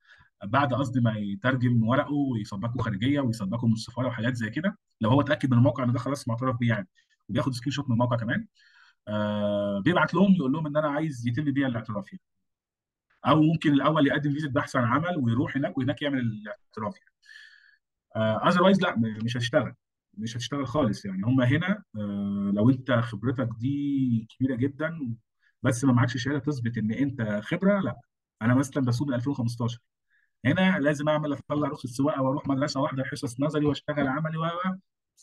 بعد 0.45 0.75
قصدي 0.75 1.01
ما 1.01 1.15
يترجم 1.19 1.85
ورقه 1.89 2.13
ويصدقوا 2.13 2.83
خارجية 2.83 3.21
ويصدقوا 3.21 3.69
من 3.69 3.75
السفارة 3.75 4.09
وحاجات 4.09 4.35
زي 4.35 4.51
كده. 4.51 4.79
لو 5.01 5.11
هو 5.11 5.21
اتأكد 5.21 5.51
من 5.51 5.59
الموقع 5.59 5.85
إن 5.85 5.93
ده 5.93 5.99
خلاص 5.99 6.29
معترف 6.29 6.57
بيه 6.57 6.69
يعني. 6.69 6.89
وبياخد 7.29 7.55
screenshot 7.55 7.89
من 7.89 7.93
الموقع 7.93 8.17
كمان. 8.17 8.47
بيبعت 9.85 10.15
لهم 10.15 10.33
يقول 10.35 10.53
لهم 10.53 10.67
إن 10.67 10.77
أنا 10.77 10.89
عايز 10.89 11.27
يتم 11.27 11.45
بيها 11.45 11.67
الاعتراف 11.69 12.13
يعني. 12.13 12.23
أو 13.27 13.43
ممكن 13.43 13.73
الأول 13.73 14.07
يقدم 14.07 14.33
فيزا 14.33 14.49
بحث 14.49 14.77
عن 14.77 14.85
عمل 14.85 15.17
ويروح 15.19 15.57
هناك 15.57 15.79
وهناك 15.79 16.03
يعمل 16.03 16.19
الاعتراف 16.19 16.95
يعني. 16.97 17.11
otherwise 18.49 18.81
لا 18.83 18.95
مش 18.99 19.37
هتشتغل. 19.37 19.75
مش 20.15 20.37
هتشتغل 20.37 20.67
خالص 20.67 21.05
يعني. 21.05 21.23
هم 21.25 21.41
هنا 21.41 21.83
آه 21.97 22.53
لو 22.55 22.71
أنت 22.71 22.91
خبرتك 22.93 23.49
دي 23.59 24.27
كبيرة 24.31 24.57
جدا 24.57 25.17
بس 25.63 25.85
ما 25.85 25.93
معكش 25.93 26.17
شهادة 26.25 26.39
تثبت 26.39 26.79
إن 26.79 26.93
أنت 26.93 27.41
خبرة 27.45 27.81
لا. 27.81 28.01
أنا 28.43 28.55
مثلا 28.55 28.85
بسوق 28.85 29.09
من 29.09 29.15
2015 29.15 29.79
هنا 30.45 30.79
لازم 30.79 31.09
أعمل 31.09 31.33
أطلع 31.33 31.69
رخصه 31.69 31.89
سواقة 31.89 32.23
وأروح 32.23 32.47
مدرسة 32.49 32.81
واحدة 32.81 33.05
حصص 33.05 33.41
نظري 33.41 33.67
وأشتغل 33.67 34.09
عملي 34.09 34.39
و 34.39 34.45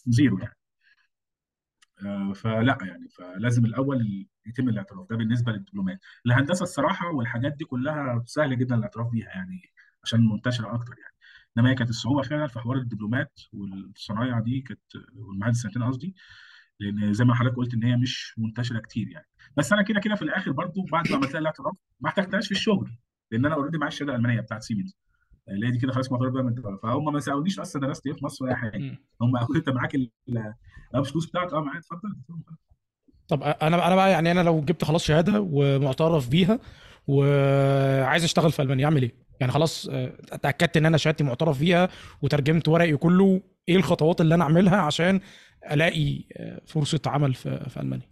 زيرو 0.05 0.38
يعني. 0.38 0.55
آه 0.55 0.66
فلا 2.36 2.78
يعني 2.82 3.10
فلازم 3.10 3.66
الأول 3.66 4.28
يتم 4.45 4.70
الاعتراف. 4.70 5.10
ده 5.10 5.16
بالنسبة 5.16 5.52
للدبلومات. 5.52 6.00
الهندسة 6.26 6.64
الصراحة 6.64 7.12
والحاجات 7.12 7.54
دي 7.54 7.66
كلها 7.66 8.24
سهل 8.26 8.58
جدا 8.58 8.76
الاعتراف 8.76 9.08
بيها 9.12 9.28
يعني 9.28 9.62
عشان 10.04 10.30
منتشرة 10.30 10.76
أكتر 10.76 10.95
يعني. 11.00 11.14
إنما 11.58 11.70
هي 11.70 11.76
كانت 11.76 11.89
الصعوبة 11.89 12.22
فعلا 12.22 12.48
في 12.48 12.60
حوار 12.60 12.78
الدبلومات 12.78 13.39
والصنايع 13.54 14.39
دي 14.39 14.62
كانت 14.62 14.82
والمعاهد 15.16 15.54
السنتين 15.54 15.84
قصدي 15.84 16.16
لأن 16.80 17.14
زي 17.14 17.26
ما 17.26 17.36
حضرتك 17.36 17.56
قلت 17.56 17.74
إن 17.74 17.84
هي 17.84 17.95
مش 17.98 18.34
منتشرة 18.38 18.80
كتير 18.80 19.08
يعني. 19.10 19.28
بس 19.58 19.74
أنا 19.74 19.82
كده 19.82 20.00
كده 20.00 20.16
في 20.16 20.22
الآخر 20.22 20.52
برضو 20.52 20.84
بعد 20.91 21.10
ما 21.12 21.16
عملت 21.18 21.36
الاعتراف 21.36 21.76
ما 22.00 22.10
احتجتهاش 22.10 22.45
في 22.45 22.52
الشغل 22.52 22.91
لأن 23.32 23.45
أنا 23.45 23.56
already 23.55 23.78
معايا 23.78 23.91
الشهادة 23.93 24.12
الألمانية 24.12 24.41
بتاعت 24.41 24.64
سيمنز 24.64 24.98
اللي 25.50 25.72
دي 25.72 25.78
كده 25.78 25.91
خلاص 25.91 26.12
معترف 26.12 26.34
بيها 26.34 26.41
من 26.41 26.50
الدولة. 26.50 26.78
فهم 26.78 27.14
ما 27.14 27.20
سالونيش 27.20 27.60
أصلا 27.60 27.82
درست 27.82 28.08
إيه 28.08 28.14
في 28.14 28.26
مصر 28.26 28.45
ولا 28.45 28.56
حاجة. 28.56 28.78
هم 29.22 29.38
قالوا 29.38 29.56
أنت 29.56 29.70
معاك 29.70 29.95
الفلوس 30.95 31.30
بتاعك. 31.30 31.54
آه 31.54 31.62
معايا 31.62 31.80
اتفضل 31.80 32.10
طب 33.28 33.43
أنا 33.43 33.88
أنا 33.88 33.95
بقى 33.95 34.12
يعني 34.12 34.32
أنا 34.32 34.39
لو 34.39 34.62
جبت 34.62 34.84
خلاص 34.84 35.04
شهادة 35.04 35.48
ومعترف 35.52 36.30
بيها 36.30 36.60
وعايز 37.08 38.24
أشتغل 38.24 38.52
في 38.52 38.62
ألمانيا 38.62 38.86
أعمل 38.86 39.02
إيه؟ 39.02 39.16
يعني 39.39 39.52
خلاص 39.52 39.89
اتاكدت 40.32 40.78
إن 40.78 40.86
أنا 40.86 40.98
شهادتي 40.98 41.24
معترف 41.24 41.60
بيها 41.60 41.89
وترجمت 42.22 42.68
ورقي 42.68 42.98
كله 42.98 43.41
إيه 43.70 43.76
الخطوات 43.76 44.22
اللي 44.22 44.36
أنا 44.36 44.43
أعملها 44.43 44.78
عشان 44.78 45.20
ألاقي 45.72 46.24
فرصة 46.66 47.02
عمل 47.06 47.34
في, 47.34 47.70
في 47.70 47.80
ألمانيا؟ 47.80 48.08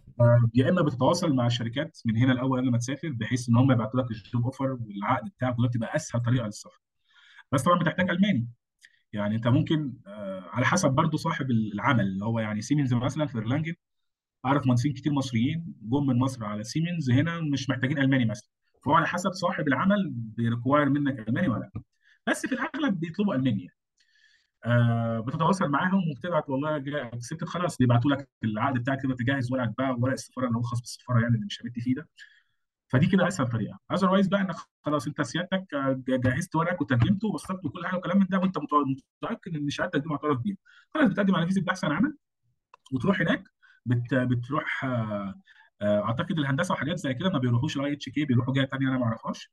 يا 0.54 0.68
إما 0.68 0.82
بتتواصل 0.82 1.34
مع 1.34 1.46
الشركات 1.46 1.98
من 2.04 2.16
هنا 2.16 2.32
الأول 2.32 2.60
قبل 2.60 2.70
ما 2.70 2.78
تسافر 2.78 3.08
بحيث 3.08 3.48
إن 3.48 3.56
هم 3.56 3.72
يبعتوا 3.72 4.00
لك 4.00 4.10
ال 4.10 4.18
job 4.18 4.44
offer 4.44 4.72
والعقد 4.72 5.28
بتاعك 5.28 5.58
وده 5.58 5.68
بتبقى 5.68 5.96
أسهل 5.96 6.22
طريقة 6.22 6.46
للسفر. 6.46 6.80
بس 7.52 7.62
طبعا 7.62 7.78
بتحتاج 7.78 8.10
ألماني. 8.10 8.48
يعني 9.12 9.36
أنت 9.36 9.48
ممكن 9.48 9.94
على 10.52 10.66
حسب 10.66 10.90
برضو 10.90 11.16
صاحب 11.16 11.50
العمل 11.50 12.00
اللي 12.06 12.24
هو 12.24 12.40
يعني 12.40 12.62
سيمنز 12.62 12.94
مثلا 12.94 13.26
في 13.26 13.38
ايرلانجن 13.38 13.74
أعرف 14.46 14.66
مهندسين 14.66 14.92
كتير 14.92 15.12
مصريين 15.12 15.74
جم 15.82 16.06
من 16.06 16.18
مصر 16.18 16.44
على 16.44 16.64
سيمنز 16.64 17.10
هنا 17.10 17.40
مش 17.40 17.70
محتاجين 17.70 17.98
ألماني 17.98 18.24
مثلا. 18.24 18.48
فهو 18.84 18.94
على 18.94 19.06
حسب 19.06 19.32
صاحب 19.32 19.68
العمل 19.68 20.10
بي 20.14 20.30
require 20.30 20.88
منك 20.90 21.28
ألماني 21.28 21.48
ولا 21.48 21.70
لأ. 21.74 21.82
بس 22.26 22.46
في 22.46 22.52
الأغلب 22.54 23.00
بيطلبوا 23.00 23.34
ألماني 23.34 23.68
آه 24.64 25.20
بتتواصل 25.20 25.68
معاهم 25.68 26.10
وبتبعت 26.10 26.50
والله 26.50 26.78
كسبت 27.10 27.44
خلاص 27.44 27.78
بيبعتوا 27.78 28.10
لك 28.10 28.28
العقد 28.44 28.74
بتاعك 28.78 29.02
كده 29.02 29.14
تجهز 29.14 29.52
ورقك 29.52 29.74
بقى 29.78 29.96
ورق 30.00 30.12
السفارة 30.12 30.46
اللي 30.46 30.58
هو 30.58 30.62
خاص 30.62 30.80
بالسفارة 30.80 31.20
يعني 31.20 31.34
اللي 31.34 31.46
مش 31.46 31.62
فيه 31.84 31.94
ده. 31.94 32.08
فدي 32.88 33.06
كده 33.06 33.28
أسهل 33.28 33.48
طريقة. 33.48 33.78
otherwise 33.92 34.26
بقى 34.28 34.40
إنك 34.40 34.54
خلاص 34.84 35.06
أنت 35.06 35.22
سيادتك 35.22 35.66
جهزت 36.08 36.56
ورقك 36.56 36.80
وترجمته 36.80 37.28
ووثقت 37.28 37.64
وكل 37.64 37.86
حاجة 37.86 37.98
وكلام 37.98 38.18
من 38.18 38.26
ده 38.30 38.38
وأنت 38.38 38.56
متأكد 39.22 39.56
إن 39.56 39.70
شهادتك 39.70 40.00
دي 40.00 40.08
معترف 40.08 40.38
بيها 40.38 40.56
خلاص 40.94 41.08
بتقدم 41.10 41.34
على 41.34 41.46
فيزا 41.46 41.60
بحث 41.60 41.84
عن 41.84 41.92
عمل 41.92 42.16
وتروح 42.92 43.20
هناك 43.20 43.44
بت 43.86 44.14
بتروح 44.14 44.84
آه 44.84 45.34
أعتقد 45.82 46.38
الهندسة 46.38 46.72
وحاجات 46.74 46.98
زي 46.98 47.14
كده 47.14 47.30
ما 47.30 47.38
بيروحوش 47.38 47.76
ال 47.76 47.92
IHK 47.92 48.24
بيروحوا 48.24 48.54
جهة 48.54 48.66
ثانية 48.66 48.88
أنا 48.88 48.98
ما 48.98 49.04
أعرفهاش. 49.04 49.50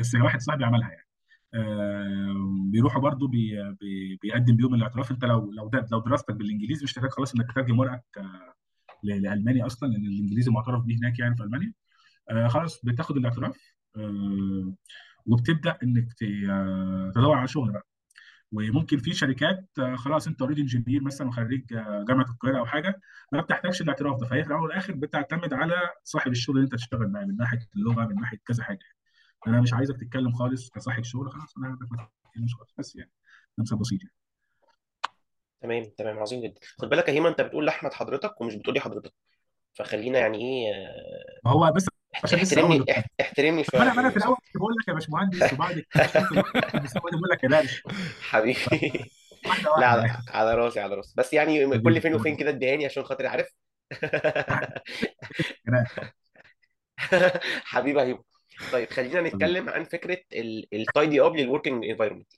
بس 0.00 0.14
واحد 0.14 0.40
صاحبي 0.40 0.64
عملها 0.64 0.90
يعني. 0.90 1.06
آه 1.54 2.34
بيروحوا 2.70 3.02
برضو 3.02 3.26
بي 3.28 3.74
بي 3.80 4.16
بيقدم 4.22 4.56
بيهم 4.56 4.74
الاعتراف. 4.74 5.10
أنت 5.10 5.24
لو 5.24 5.52
لو 5.52 5.68
ده 5.68 5.86
لو 5.92 6.00
دراستك 6.00 6.34
بالإنجليزي 6.34 6.84
مش 6.84 6.98
محتاج 6.98 7.10
خلاص 7.12 7.34
إنك 7.34 7.52
تترجم 7.52 7.78
ورقك 7.78 8.04
آه 8.18 8.54
لألماني 9.02 9.66
أصلا 9.66 9.88
لأن 9.88 10.04
الإنجليزي 10.06 10.50
معترف 10.50 10.82
به 10.84 10.96
هناك 10.96 11.18
يعني 11.18 11.36
في 11.36 11.42
ألمانيا. 11.42 11.72
آه 12.30 12.48
خلاص 12.48 12.84
بتاخد 12.84 13.16
الاعتراف 13.16 13.56
آه 13.96 14.74
وبتبدأ 15.26 15.78
إنك 15.82 16.12
تدور 17.14 17.36
على 17.36 17.48
شغل 17.48 17.72
بقى. 17.72 17.86
وممكن 18.52 18.98
في 18.98 19.12
شركات 19.12 19.68
خلاص 19.94 20.26
أنت 20.26 20.40
already 20.42 20.60
engineer 20.60 21.02
مثلا 21.02 21.28
وخريج 21.28 21.66
جامعة 22.08 22.30
القاهرة 22.30 22.58
أو 22.58 22.66
حاجة 22.66 23.00
ما 23.32 23.40
بتحتاجش 23.40 23.82
الاعتراف 23.82 24.20
ده. 24.20 24.26
فهي 24.26 24.42
في 24.42 24.48
الأول 24.48 24.62
والآخر 24.62 24.92
بتعتمد 24.92 25.54
على 25.54 25.74
صاحب 26.04 26.30
الشغل 26.32 26.56
اللي 26.56 26.64
أنت 26.64 26.74
تشتغل 26.74 27.08
معاه 27.08 27.24
من 27.24 27.36
ناحية 27.36 27.58
اللغة 27.76 28.06
من 28.06 28.14
ناحية 28.14 28.38
كذا 28.46 28.62
حاجة. 28.64 28.78
أنا 29.46 29.60
مش 29.60 29.72
عايزك 29.74 29.96
تتكلم 29.96 30.32
خالص 30.32 30.70
كصاحب 30.70 31.04
شغل 31.04 31.30
خلاص 31.30 31.58
أنا 31.58 31.68
ما 31.68 32.08
تتكلمش 32.24 32.54
خالص 32.54 32.74
بس 32.78 32.96
يعني 32.96 33.10
نمسك 33.58 33.76
بسيط 33.78 34.00
يعني. 34.02 34.14
تمام 35.60 35.84
تمام 35.98 36.18
عظيم 36.18 36.42
جدا. 36.42 36.60
خد 36.78 36.88
بالك 36.88 37.08
يا 37.08 37.12
هيما 37.12 37.28
أنت 37.28 37.40
بتقول 37.40 37.66
لأحمد 37.66 37.92
حضرتك 37.92 38.40
ومش 38.40 38.54
بتقولي 38.54 38.80
حضرتك. 38.80 39.12
فخلينا 39.76 40.18
يعني 40.18 40.38
إيه 40.38 40.72
ما 41.44 41.50
هو 41.50 41.72
بس 41.72 41.86
عشان 42.24 42.38
لسه 42.38 42.56
احترمني 42.56 42.84
اح- 42.92 43.04
احترمني 43.20 43.56
ما 43.56 43.62
شوية 43.62 43.82
أنا 43.82 43.92
أنا 44.00 44.10
في 44.10 44.16
الأول 44.16 44.36
كنت 44.36 44.56
بقول 44.56 44.74
لك 44.80 44.88
يا 44.88 44.92
باشمهندس 44.94 45.52
وبعد 45.52 45.84
كده 45.94 46.28
بقول 46.94 47.30
لك 47.32 47.44
يا 47.44 47.48
دارش 47.48 47.82
حبيبي. 48.22 48.58
واحدة 49.46 49.62
لا 49.64 49.70
واحدة 49.70 49.86
على, 49.86 50.06
يعني. 50.06 50.22
على 50.28 50.54
راسي 50.54 50.80
على 50.80 50.94
راسي. 50.94 51.14
بس 51.16 51.32
يعني 51.32 51.78
كل 51.80 52.00
فين 52.00 52.14
وفين 52.14 52.36
كده 52.36 52.50
اديهاني 52.50 52.86
عشان 52.86 53.04
خاطري 53.04 53.26
عارف. 53.28 53.48
حبيبي 57.64 58.00
هيبو 58.00 58.22
طيب 58.72 58.90
خلينا 58.90 59.20
نتكلم 59.20 59.68
عن 59.68 59.84
فكرة 59.84 60.18
ال 60.72 60.82
tidy 60.82 61.20
up 61.20 61.36
لل 61.36 61.47
working 61.47 61.84
environment. 61.84 62.32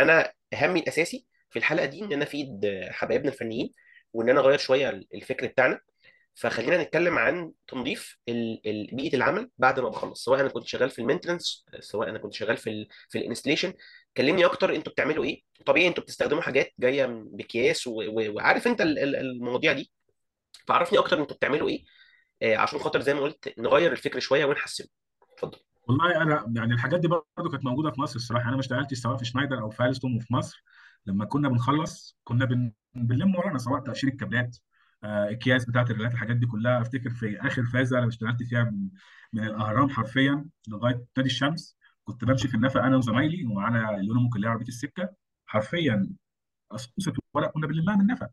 أنا 0.00 0.32
همي 0.54 0.80
الأساسي 0.80 1.26
في 1.50 1.58
الحلقة 1.58 1.86
دي 1.86 2.04
إن 2.04 2.12
أنا 2.12 2.22
أفيد 2.24 2.66
حبايبنا 2.90 3.28
الفنيين. 3.28 3.72
وإن 4.14 4.30
أنا 4.30 4.40
أغير 4.40 4.58
شوية 4.58 4.90
الفكر 5.14 5.46
بتاعنا. 5.46 5.80
فخلينا 6.36 6.82
نتكلم 6.82 7.18
عن 7.18 7.52
تنظيف 7.68 8.18
بيئة 8.92 9.16
العمل 9.16 9.50
بعد 9.58 9.80
ما 9.80 9.88
بخلص. 9.88 10.24
سواء 10.24 10.40
أنا 10.40 10.48
كنت 10.48 10.66
شغال 10.66 10.90
في 10.90 10.98
ال 10.98 11.03
maintenance 11.03 11.64
سواء 11.80 12.08
أنا 12.08 12.18
كنت 12.18 12.32
شغال 12.32 12.56
في 12.56 12.70
ال 12.70 12.88
في 13.08 13.18
ال 13.18 13.22
installation. 13.22 13.72
كلمني 14.16 14.44
أكتر 14.44 14.74
أنتوا 14.74 14.92
بتعملوا 14.92 15.24
إيه؟ 15.24 15.42
طبيعي 15.66 15.88
أنتوا 15.88 16.02
بتستخدموا 16.02 16.42
حاجات 16.42 16.72
جاية 16.78 17.06
باكياس 17.06 17.86
وعارف 17.86 18.66
أنت 18.66 18.80
ال- 18.80 18.98
ال- 18.98 19.16
المواضيع 19.16 19.72
دي. 19.72 19.92
فعرفني 20.66 20.98
أكتر 20.98 21.20
أنتوا 21.20 21.36
بتعملوا 21.36 21.68
إيه 21.68 21.84
آه، 22.42 22.56
عشان 22.56 22.78
خاطر 22.78 23.00
زي 23.00 23.14
ما 23.14 23.20
قلت 23.20 23.54
نغير 23.58 23.92
الفكر 23.92 24.18
شوية 24.20 24.44
ونحسنه. 24.44 24.86
اتفضل. 25.32 25.58
والله 25.88 26.22
أنا 26.22 26.52
يعني 26.56 26.74
الحاجات 26.74 27.00
دي 27.00 27.08
برضه 27.08 27.50
كانت 27.50 27.64
موجودة 27.64 27.90
في 27.90 28.00
مصر 28.00 28.16
الصراحة. 28.16 28.44
أنا 28.44 28.54
ما 28.54 28.60
اشتغلتش 28.60 28.98
سواء 28.98 29.16
في 29.16 29.24
شنايدر 29.24 29.60
أو 29.60 29.70
في 29.70 29.82
وفي 30.16 30.34
مصر. 30.34 30.62
لما 31.06 31.24
كنا 31.24 31.48
بنخلص 31.48 32.18
كنا 32.24 32.44
بن... 32.44 32.72
بنلم 32.94 33.36
ورانا 33.36 33.58
سواء 33.58 33.80
تقشير 33.80 34.10
الكابلات 34.10 34.56
آه، 35.04 35.30
أكياس 35.30 35.64
بتاعت 35.64 35.90
الريلات 35.90 36.12
الحاجات 36.12 36.36
دي 36.36 36.46
كلها. 36.46 36.80
أفتكر 36.80 37.10
في 37.10 37.40
آخر 37.40 37.64
فازه 37.64 37.98
أنا 37.98 38.08
اشتغلت 38.08 38.42
فيها 38.42 38.64
من, 38.64 38.88
من 39.32 39.44
الأهرام 39.44 39.90
حرفيا 39.90 40.46
لغاية 40.68 41.04
نادي 41.16 41.28
الشمس. 41.30 41.78
كنت 42.04 42.24
بمشي 42.24 42.48
في 42.48 42.54
النفق 42.54 42.82
أنا 42.82 42.96
وزمايلي 42.96 43.44
ومعانا 43.46 43.96
اللي 43.96 44.12
هم 44.14 44.28
كلها 44.30 44.50
عربية 44.50 44.68
السكة. 44.68 45.14
حرفيا 45.46 46.10
قصه 46.70 47.12
ورق 47.34 47.50
كنا 47.52 47.66
بنلمها 47.66 47.94
من 47.96 48.00
النفق 48.00 48.28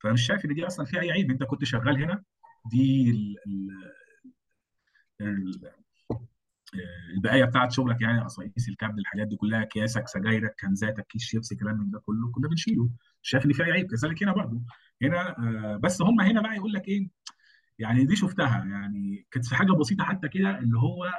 فأنا 0.00 0.14
مش 0.14 0.26
شايف 0.26 0.44
إن 0.44 0.54
دي 0.54 0.66
أصلا 0.66 0.86
فيها 0.86 1.00
أي 1.00 1.12
عيب. 1.12 1.30
أنت 1.30 1.42
كنت 1.42 1.64
شغال 1.64 2.02
هنا. 2.02 2.22
دي 2.70 3.10
ال... 3.10 3.36
ال... 5.20 5.85
البقايا 7.14 7.44
بتاعت 7.44 7.72
شغلك 7.72 8.02
يعني 8.02 8.20
قصايص 8.20 8.68
الكابل 8.68 8.98
الحاجات 8.98 9.26
دي 9.26 9.36
كلها 9.36 9.62
أكياسك 9.62 10.08
سجايرك 10.08 10.54
كانزاتك 10.60 11.06
كيس 11.06 11.22
شيبسي 11.22 11.56
كلام 11.56 11.78
من 11.78 11.90
ده 11.90 11.98
كله 12.00 12.30
كنا 12.32 12.48
بنشيله. 12.48 12.90
شايف 13.22 13.46
إن 13.46 13.52
في 13.52 13.62
عيب؟ 13.62 13.86
كذلك 13.90 14.22
هنا 14.22 14.32
برضه. 14.32 14.62
هنا 15.02 15.38
آه، 15.38 15.76
بس 15.76 16.02
هم 16.02 16.20
هنا 16.20 16.40
بقى 16.42 16.54
يقول 16.56 16.72
لك 16.72 16.88
إيه؟ 16.88 17.08
يعني 17.78 18.04
دي 18.04 18.16
شفتها. 18.16 18.64
يعني 18.64 19.26
كانت 19.30 19.46
في 19.46 19.56
حاجة 19.56 19.72
بسيطة 19.72 20.04
حتى 20.04 20.28
كده 20.28 20.58
اللي 20.58 20.78
هو 20.78 21.12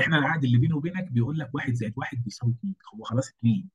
إحنا 0.00 0.18
العقد 0.18 0.44
اللي 0.44 0.58
بيني 0.58 0.74
وبينك 0.74 1.12
بيقول 1.12 1.38
لك 1.38 1.54
واحد 1.54 1.72
زائد 1.74 1.92
واحد 1.96 2.24
بيساوي 2.24 2.52
اثنين 2.52 2.74
هو 2.94 3.04
خلاص 3.04 3.28
اثنين 3.28 3.68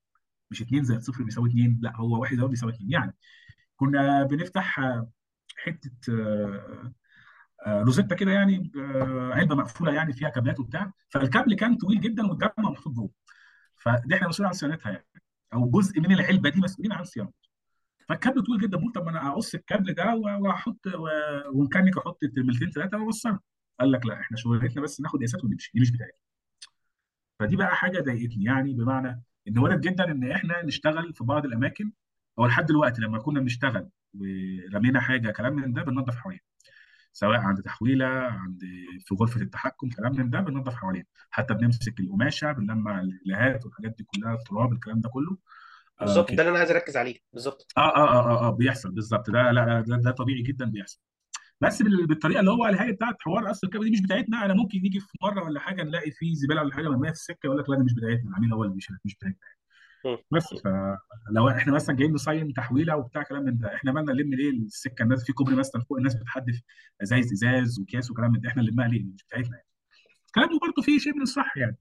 مش 0.52 0.62
اثنين 0.62 0.84
زائد 0.84 1.02
صفر 1.02 1.24
بيساوي 1.24 1.50
اثنين 1.50 1.80
لا 1.82 1.96
هو 1.96 2.22
واحد 2.22 2.36
زائد 2.38 2.50
بيساوي 2.50 2.72
اثنين 2.74 2.92
يعني 2.92 3.16
كنا 3.76 4.24
بنفتح 4.24 4.80
آه، 4.80 5.12
حتة 5.58 5.92
آه، 6.14 6.94
روزيتا 7.86 8.16
كده 8.16 8.32
يعني 8.32 8.72
آه، 8.78 9.32
علبة 9.34 9.56
مقفولة 9.56 9.94
يعني 9.94 10.14
فيها 10.14 10.30
كابلات 10.30 10.60
وبتاع. 10.60 10.92
فالكابل 11.10 11.54
كان 11.56 11.76
طويل 11.78 12.02
جدا 12.02 12.28
والدنيا 12.28 12.50
محطوط 12.58 12.94
جوه. 12.94 13.10
فدي 13.76 14.16
إحنا 14.16 14.28
مسؤولين 14.28 14.48
عن 14.48 14.54
صيانتها 14.54 14.92
يعني. 14.92 15.06
أو 15.54 15.70
جزء 15.70 16.00
من 16.00 16.12
العلبة 16.12 16.50
دي 16.50 16.60
مسؤولين 16.60 16.92
عن 16.94 17.04
صيانتها 17.04 17.34
فالكابل 18.10 18.44
طويل 18.44 18.60
جدا. 18.62 18.78
بقول 18.78 18.92
طب 18.92 19.04
ما 19.06 19.12
أنا 19.12 19.30
أقص 19.30 19.56
الكابل 19.56 19.94
ده 19.94 20.16
وأحط 20.16 20.80
وميكانيك 21.54 21.98
أحط 21.98 22.20
ترميلتين 22.36 22.72
ثلاثة 22.72 22.98
واوصلها 22.98 23.40
قال 23.80 23.92
لك 23.92 24.06
لا 24.06 24.20
إحنا 24.20 24.38
شغلتنا 24.38 24.82
بس 24.82 25.02
ناخد 25.02 25.20
قياسات 25.20 25.44
ونمشي. 25.44 25.72
دي 25.74 25.82
مش 25.82 25.92
بتاعتنا. 25.92 26.20
فدي 27.40 27.56
بقى 27.56 27.76
حاجة 27.76 28.00
ضايقتني 28.00 28.44
يعني 28.44 28.74
بمعنى 28.74 29.24
إن 29.48 29.58
وارد 29.58 29.82
جدا 29.82 30.12
إن 30.12 30.32
إحنا 30.32 30.66
نشتغل 30.66 31.14
في 31.14 31.24
بعض 31.24 31.46
الأماكن. 31.46 31.92
أو 32.40 32.46
لحد 32.46 32.66
دلوقتي 32.66 33.02
لما 33.02 33.20
كنا 33.20 33.40
بنشتغل 33.40 33.90
ورمينا 34.14 35.00
حاجة 35.00 35.32
كلام 35.32 35.54
من 35.54 35.74
ده 35.74 35.84
بننظف 35.84 36.16
حوالينا. 36.16 36.44
سواء 37.20 37.38
عند 37.40 37.62
تحويلة 37.62 38.06
عند 38.06 38.62
في 39.06 39.16
غرفة 39.16 39.42
التحكم 39.42 39.90
كلام 39.90 40.16
من 40.18 40.30
ده 40.30 40.40
بننظف 40.40 40.76
حوالينا 40.76 41.06
حتى 41.30 41.54
بنمسك 41.54 42.00
القماشة 42.00 42.52
بنلمع 42.52 43.02
الهات 43.02 43.66
والحاجات 43.66 43.96
دي 43.98 44.04
كلها 44.04 44.34
التراب 44.34 44.74
الكلام 44.74 45.02
ده 45.02 45.10
كله. 45.10 45.38
آه 46.02 46.06
بالظبط 46.06 46.32
ده 46.32 46.42
اللي 46.42 46.50
أنا 46.52 46.60
عايز 46.60 46.72
أركز 46.72 46.98
عليه. 46.98 47.16
بالظبط. 47.34 47.68
آه 47.78 47.82
آه 47.82 48.10
آه 48.10 48.30
آه, 48.32 48.48
آه 48.48 48.52
بيحصل 48.52 48.92
بالظبط. 48.92 49.30
ده 49.30 49.52
لا 49.52 49.66
لا 49.66 49.82
ده, 49.82 49.96
ده 49.98 50.12
طبيعي 50.12 50.42
جدا 50.42 50.66
بيحصل. 50.66 51.00
بس 51.62 51.82
بال- 51.82 52.08
بالطريقة 52.08 52.40
اللي 52.40 52.52
هو 52.52 52.64
قالها 52.64 52.86
لي 52.86 52.92
بتاعت 52.94 53.16
حوار 53.22 53.52
أصل 53.52 53.68
الكابل 53.68 53.86
دي 53.86 53.92
مش 53.92 54.02
بتاعتنا. 54.02 54.46
أنا 54.46 54.54
ممكن 54.54 54.80
نيجي 54.82 55.00
في 55.00 55.18
مرة 55.24 55.44
ولا 55.44 55.60
حاجة 55.60 55.84
نلاقي 55.84 56.12
فيه 56.12 56.34
زبالة 56.36 56.62
ولا 56.62 56.74
حاجة 56.76 56.88
مرميه 56.90 57.10
في 57.10 57.16
السكة 57.16 57.40
يقول 57.46 57.58
لك 57.60 57.70
لا 57.70 57.78
دي 57.78 57.84
مش 57.84 57.94
بتاعتنا. 57.94 58.30
العميل 58.30 58.54
هو 58.54 58.64
اللي 58.64 58.76
مش 58.76 58.92
مش 59.06 59.16
بتاعتنا. 59.16 59.40
بس. 60.32 60.44
فلو 60.64 61.50
إحنا 61.50 61.74
مثلا 61.74 61.96
جايين 61.96 62.14
نصين 62.14 62.54
تحويلة 62.54 62.96
وبتاع 62.98 63.24
كلام 63.24 63.44
من 63.44 63.58
ده 63.58 63.76
إحنا 63.76 63.92
مالنا 63.92 64.14
نلم 64.14 64.34
ليه 64.34 64.50
السكة؟ 64.52 65.04
الناس 65.04 65.24
في 65.26 65.34
كوبري 65.34 65.56
مثلا 65.56 65.82
فوق 65.82 65.98
الناس 65.98 66.16
بتحدف 66.16 66.62
ازايز 67.04 67.32
إزاز 67.34 67.80
وكياس 67.80 68.12
وكلام 68.12 68.32
من 68.32 68.40
ده 68.42 68.50
إحنا 68.50 68.62
نلمها 68.64 68.88
ليه؟ 68.88 69.04
مش 69.04 69.24
بتاعتنا 69.24 69.56
يعني. 69.58 69.68
كلامه 70.36 70.60
برضه 70.60 70.82
فيه 70.82 71.00
شيء 71.00 71.16
من 71.16 71.22
الصح 71.22 71.58
يعني. 71.58 71.78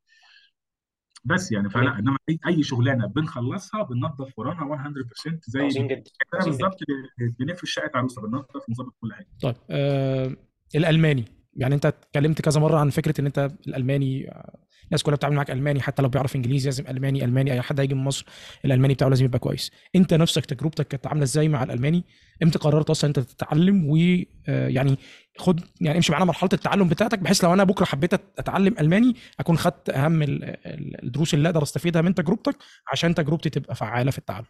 بس 1.24 1.52
يعني 1.52 1.70
فلا 1.70 1.98
إنما 1.98 2.16
أي 2.46 2.62
شغلانة 2.62 3.06
بنخلصها 3.06 3.82
بننظف 3.82 4.38
ورانا 4.38 4.64
100% 4.64 5.38
زي 5.46 5.60
عظيم 5.60 5.86
جدا. 5.86 5.94
جدا. 5.94 6.44
بالظبط 6.44 6.78
ب- 7.18 7.34
بنفرش 7.38 7.70
شقة 7.70 7.90
عروسة 7.94 8.22
بننظف 8.22 8.68
ونظبط 8.68 8.94
كل 9.00 9.12
حاجة. 9.14 9.26
طيب 9.42 9.54
آه 9.70 10.36
الألماني. 10.74 11.24
يعني 11.58 11.74
انت 11.74 11.86
اتكلمت 11.86 12.40
كذا 12.42 12.60
مرة 12.60 12.78
عن 12.78 12.90
فكرة 12.90 13.20
ان 13.20 13.26
انت 13.26 13.50
الألماني 13.66 14.30
آه، 14.30 14.58
الناس 14.84 15.02
كلها 15.02 15.16
بتتعامل 15.16 15.36
معاك 15.36 15.50
ألماني 15.50 15.80
حتى 15.80 16.02
لو 16.02 16.08
بيعرف 16.08 16.36
إنجليزي 16.36 16.64
لازم 16.68 16.84
ألماني 16.88 17.24
ألماني 17.24 17.52
أي 17.52 17.62
حد 17.62 17.80
هيجي 17.80 17.94
من 17.94 18.04
مصر 18.04 18.26
الألماني 18.64 18.94
بتاعه 18.94 19.08
لازم 19.08 19.24
يبقى 19.24 19.38
كويس. 19.38 19.70
انت 19.96 20.14
نفسك 20.14 20.46
تجربتك 20.46 20.88
كانت 20.88 21.06
عاملة 21.06 21.22
إزاي 21.22 21.48
مع 21.48 21.62
الألماني؟ 21.62 22.04
إمتى 22.42 22.58
قررت 22.58 22.90
أصلا 22.90 23.08
انت 23.08 23.18
تتعلم؟ 23.20 23.86
ويعني 23.90 24.96
خد 25.38 25.60
يعني 25.80 25.96
امشي 25.98 26.12
معانا 26.12 26.24
مرحلة 26.24 26.50
التعلم 26.52 26.88
بتاعتك 26.88 27.18
بحيث 27.18 27.44
لو 27.44 27.52
أنا 27.52 27.64
بكرة 27.64 27.84
حبيت 27.84 28.14
أتعلم 28.14 28.74
ألماني 28.80 29.14
أكون 29.40 29.58
خدت 29.58 29.90
أهم 29.90 30.22
ال- 30.22 30.44
ال- 30.44 31.04
الدروس 31.04 31.34
اللي 31.34 31.48
أقدر 31.48 31.62
أستفيدها 31.62 32.02
من 32.02 32.14
تجربتك 32.14 32.56
عشان 32.92 33.14
تجربتي 33.14 33.50
تبقى 33.50 33.74
فعالة 33.74 34.10
في 34.10 34.18
التعلم. 34.18 34.46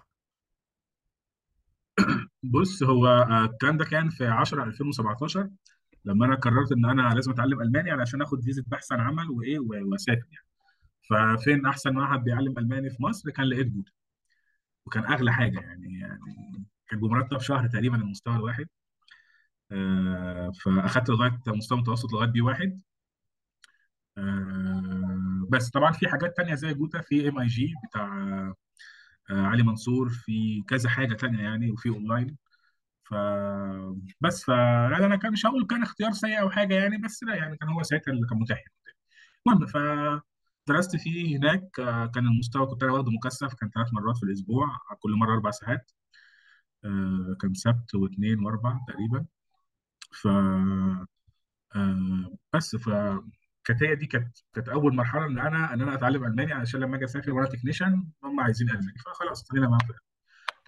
بص 2.42 2.82
هو 2.82 3.06
آه، 3.06 3.44
الكلام 3.44 3.76
ده 3.76 3.84
كان 3.84 4.08
في 4.08 4.26
10 4.26 4.64
2017 4.64 5.48
لما 6.08 6.26
أنا 6.26 6.34
قررت 6.34 6.72
إن 6.72 6.84
أنا 6.84 7.14
لازم 7.14 7.32
أتعلم 7.32 7.60
ألماني 7.62 7.90
علشان 7.90 8.22
آخد 8.22 8.42
فيزا 8.42 8.62
بحث 8.66 8.92
عن 8.92 9.00
عمل 9.00 9.30
وإيه 9.30 9.58
وأسافر 9.58 10.26
يعني. 10.32 10.46
ففين 11.10 11.66
أحسن 11.66 11.92
معهد 11.94 12.24
بيعلم 12.24 12.58
ألماني 12.58 12.90
في 12.90 13.02
مصر؟ 13.02 13.30
كان 13.30 13.46
لقيت 13.46 13.66
جوته 13.66 13.92
وكان 14.86 15.04
أغلى 15.04 15.32
حاجة 15.32 15.60
يعني 15.60 15.98
يعني 16.00 16.64
كان 16.88 17.00
بمرتب 17.00 17.40
شهر 17.40 17.68
تقريبا 17.68 17.96
المستوى 17.96 18.36
الواحد. 18.36 18.68
آه، 19.72 20.52
فأخدت 20.64 21.10
لغاية 21.10 21.40
مستوى 21.46 21.78
متوسط 21.78 22.12
لغاية 22.12 22.28
B 22.28 22.40
واحد. 22.40 22.80
آه، 24.18 25.46
بس 25.50 25.70
طبعا 25.70 25.92
في 25.92 26.08
حاجات 26.08 26.36
تانية 26.36 26.54
زي 26.54 26.74
جوته 26.74 27.00
في 27.00 27.28
MIG 27.28 27.74
بتاع 27.88 28.06
آه، 29.30 29.34
علي 29.46 29.62
منصور 29.62 30.08
في 30.08 30.62
كذا 30.68 30.88
حاجة 30.88 31.14
تانية 31.14 31.42
يعني 31.42 31.70
وفي 31.70 31.88
أونلاين. 31.88 32.36
ف 33.10 33.14
بس 34.20 34.44
ف 34.44 34.50
لا 34.50 35.06
أنا 35.06 35.16
كان 35.16 35.32
مش 35.32 35.46
هقول 35.46 35.66
كان 35.66 35.82
اختيار 35.82 36.12
سيء 36.12 36.40
أو 36.40 36.50
حاجة 36.50 36.74
يعني 36.74 36.98
بس 36.98 37.22
لا 37.22 37.34
يعني 37.34 37.56
كان 37.56 37.68
هو 37.68 37.82
ساعتها 37.82 38.12
اللي 38.12 38.26
كان 38.26 38.38
متاح 38.38 38.64
المهم 39.46 39.66
ف 39.66 39.76
درست 40.68 40.96
فيه 40.96 41.38
هناك 41.38 41.80
آه، 41.80 42.06
كان 42.06 42.26
المستوى 42.26 42.66
كنت 42.66 42.82
أنا 42.82 42.92
واخده 42.92 43.10
مكثف 43.10 43.54
كان 43.54 43.70
ثلاث 43.70 43.88
مرات 43.92 44.16
في 44.16 44.22
الأسبوع 44.22 44.66
كل 45.00 45.12
مرة 45.12 45.34
أربع 45.34 45.50
ساعات. 45.50 45.90
آه، 46.84 47.36
كان 47.40 47.54
سبت 47.54 47.94
واثنين 47.94 48.44
وأربع 48.44 48.78
تقريبا. 48.88 49.26
ف 50.12 50.26
آه، 51.76 52.30
بس 52.54 52.76
ف 52.76 52.88
كانت 53.64 53.82
هي 53.82 53.94
دي 53.94 54.06
كانت 54.06 54.38
كانت 54.54 54.68
أول 54.68 54.94
مرحلة 54.96 55.26
إن 55.26 55.38
أنا 55.38 55.74
إن 55.74 55.82
أنا 55.82 55.94
أتعلم 55.94 56.24
ألماني 56.24 56.52
علشان 56.52 56.80
لما 56.80 56.96
أجي 56.96 57.04
أسافر 57.04 57.32
وأنا 57.32 57.48
تكنيشن 57.48 58.04
هم 58.24 58.40
عايزين 58.40 58.70
ألماني 58.70 58.98
فخلاص 59.06 59.42
ابتدينا 59.42 59.68
معاهم 59.68 60.07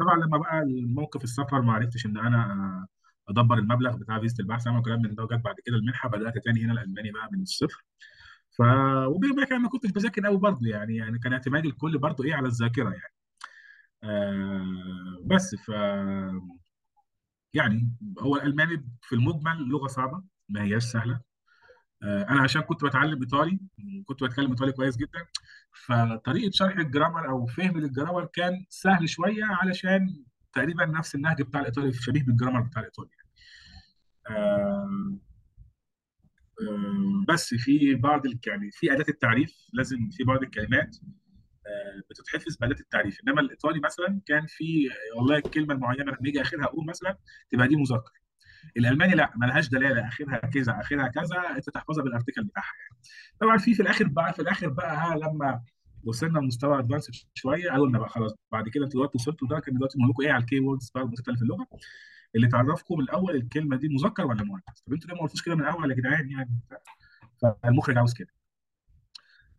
طبعا 0.01 0.17
لما 0.17 0.39
بقى 0.39 0.63
الموقف 0.63 1.25
السفر 1.25 1.63
ما 1.63 1.73
عرفتش 1.73 2.07
إن 2.07 2.19
أنا 2.19 2.53
آه، 2.53 2.87
أدبر 3.33 3.59
المبلغ 3.59 3.97
بتاع 3.97 4.21
فيزا 4.21 4.35
البحث. 4.41 4.67
أنا 4.67 4.79
وكلام 4.79 5.03
من 5.03 5.15
ده 5.15 5.23
وجت 5.25 5.41
بعد 5.45 5.55
كده 5.67 5.77
المنحة 5.77 6.09
بدأت 6.09 6.39
تاني 6.45 6.65
هنا 6.65 6.73
الألماني 6.73 7.11
بقى 7.13 7.29
من 7.33 7.43
الصفر. 7.43 7.85
ف 8.59 8.61
وبيني 9.07 9.33
وبينك 9.33 9.53
أنا 9.53 9.59
ما 9.63 9.69
كنتش 9.69 9.91
بذاكر 9.91 10.27
قوي 10.27 10.39
برضه 10.39 10.69
يعني 10.69 10.97
يعني 10.97 11.19
كان 11.19 11.33
اعتمادي 11.33 11.69
الكل 11.69 11.99
برضه 11.99 12.25
إيه 12.25 12.35
على 12.35 12.49
الذاكرة 12.49 12.91
يعني. 12.91 13.15
آه 14.05 15.19
بس 15.27 15.55
ف 15.55 15.71
يعني 17.55 17.93
هو 18.21 18.37
الألماني 18.37 18.85
في 19.03 19.15
المجمل 19.15 19.69
لغة 19.69 19.87
صعبة 19.87 20.23
ما 20.49 20.63
هياش 20.63 20.85
سهلة. 20.85 21.21
آه، 22.03 22.23
أنا 22.31 22.41
عشان 22.43 22.63
كنت 22.63 22.85
بتعلم 22.85 23.21
إيطالي 23.23 23.61
كنت 24.07 24.25
بتكلم 24.25 24.51
إيطالي 24.51 24.73
كويس 24.73 24.97
جدا. 24.97 25.27
فطريقة 25.73 26.51
شرح 26.55 26.79
الجرامر 26.79 27.29
أو 27.29 27.47
فهم 27.47 27.79
للجرامر 27.79 28.25
كان 28.27 28.65
سهل 28.69 29.09
شوية 29.09 29.45
علشان 29.45 30.25
تقريبا 30.53 30.87
نفس 30.87 31.15
النهج 31.15 31.43
بتاع 31.43 31.61
الإيطالي 31.61 31.93
شبيه 31.93 32.23
بالجرامر 32.25 32.61
بتاع 32.61 32.81
الإيطالي. 32.83 33.11
آه، 34.31 35.19
بس 37.29 37.55
في 37.55 37.95
بعض 37.95 38.23
يعني 38.47 38.71
في 38.73 38.93
أداة 38.93 39.05
التعريف 39.09 39.57
لازم 39.73 40.09
في 40.11 40.25
بعض 40.25 40.43
الكلمات 40.43 40.97
آه، 41.67 42.03
بتتحفظ 42.11 42.57
بأداة 42.57 42.81
التعريف. 42.81 43.19
إنما 43.29 43.41
الإيطالي 43.41 43.81
مثلا 43.81 44.21
كان 44.27 44.47
في 44.47 44.89
والله 45.17 45.37
الكلمة 45.37 45.75
المعينه 45.75 46.05
لما 46.05 46.19
يجي 46.29 46.41
آخرها 46.41 46.65
أقول 46.65 46.87
مثلا 46.87 47.19
تبقى 47.51 47.69
دي 47.69 47.77
مذكر 47.77 48.21
الألماني 48.77 49.15
لا 49.15 49.31
ملهاش 49.37 49.69
دلالة 49.69 50.09
آخرها 50.09 50.37
كذا 50.39 50.81
آخرها 50.81 51.09
كذا 51.09 51.37
أنت 51.57 51.71
تحفظها 51.71 52.05
بالارتكل 52.05 52.45
بتاعها. 52.45 52.73
طبعا 53.41 53.57
في 53.59 53.75
في 53.75 53.83
الآخر 53.83 54.09
بقى 54.09 54.33
في 54.33 54.43
الآخر 54.43 54.69
بقى 54.69 55.19
لما 55.19 55.63
وصلنا 56.05 56.39
لمستوى 56.39 56.79
advanced 56.79 57.27
شوية 57.35 57.71
قالوا 57.71 57.87
لنا 57.89 57.99
بقى 57.99 58.09
خلاص 58.09 58.35
بعد 58.53 58.69
كده 58.69 58.85
أنتوا 58.85 59.01
دلوقتي 59.01 59.19
وصلتوا 59.19 59.49
ده 59.49 59.61
كان 59.61 59.75
دلوقتي 59.75 59.99
بنقول 59.99 60.11
لكم 60.11 60.23
إيه 60.23 60.33
على 60.33 60.41
ال 60.41 60.61
keywords 60.61 60.91
بقى 60.95 61.05
اللي 61.05 61.17
في 61.37 61.43
اللغة؟ 61.43 61.67
اللي 62.37 62.49
تعرفكم 62.49 62.99
من 62.99 63.05
الأول 63.05 63.37
الكلمة 63.37 63.77
دي 63.77 63.89
مذكر 63.89 64.27
ولا 64.27 64.45
مؤنث 64.45 64.63
طب 64.87 64.93
أنتوا 64.93 65.09
ليه 65.11 65.15
ما 65.17 65.23
قلتوش 65.23 65.43
كده 65.43 65.55
من 65.55 65.61
الأول 65.61 65.91
يا 65.91 65.97
جدعان 65.97 66.31
يعني؟ 66.31 66.51
فالمخرج 67.43 67.97
عاوز 67.99 68.15
كده. 68.15 68.29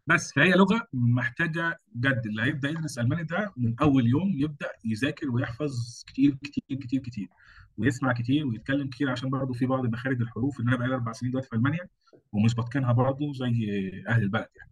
بس 0.08 0.34
فهي 0.34 0.52
لغة 0.52 0.88
محتاجة 0.93 1.80
جد 1.95 2.22
اللي 2.26 2.43
هيبدأ 2.43 2.70
يدرس 2.70 2.99
ألماني 2.99 3.24
ده 3.24 3.54
من 3.58 3.76
أول 3.82 4.08
يوم 4.08 4.34
يبدأ 4.36 4.70
يذاكر 4.86 5.30
ويحفظ 5.32 6.04
كتير 6.08 6.36
كتير 6.43 6.78
كتير 6.78 6.99
كتير 7.02 7.30
ويسمع 7.78 8.14
كتير 8.14 8.47
ويتكلم 8.47 8.89
كتير 8.89 9.10
عشان 9.10 9.30
برضه 9.30 9.54
في 9.54 9.66
بعض 9.66 9.86
مخارج 9.86 10.22
الحروف 10.22 10.60
إن 10.60 10.68
أنا 10.68 10.78
بقالي 10.78 10.93
أربع 10.93 11.12
سنين 11.12 11.32
دلوقتي 11.32 11.49
في 11.49 11.56
ألمانيا 11.56 11.88
ومش 12.32 12.54
بتقنها 12.56 12.91
برضه 12.91 13.34
زي 13.34 13.91
أهل 14.08 14.24
البلد 14.24 14.47
يعني. 14.56 14.72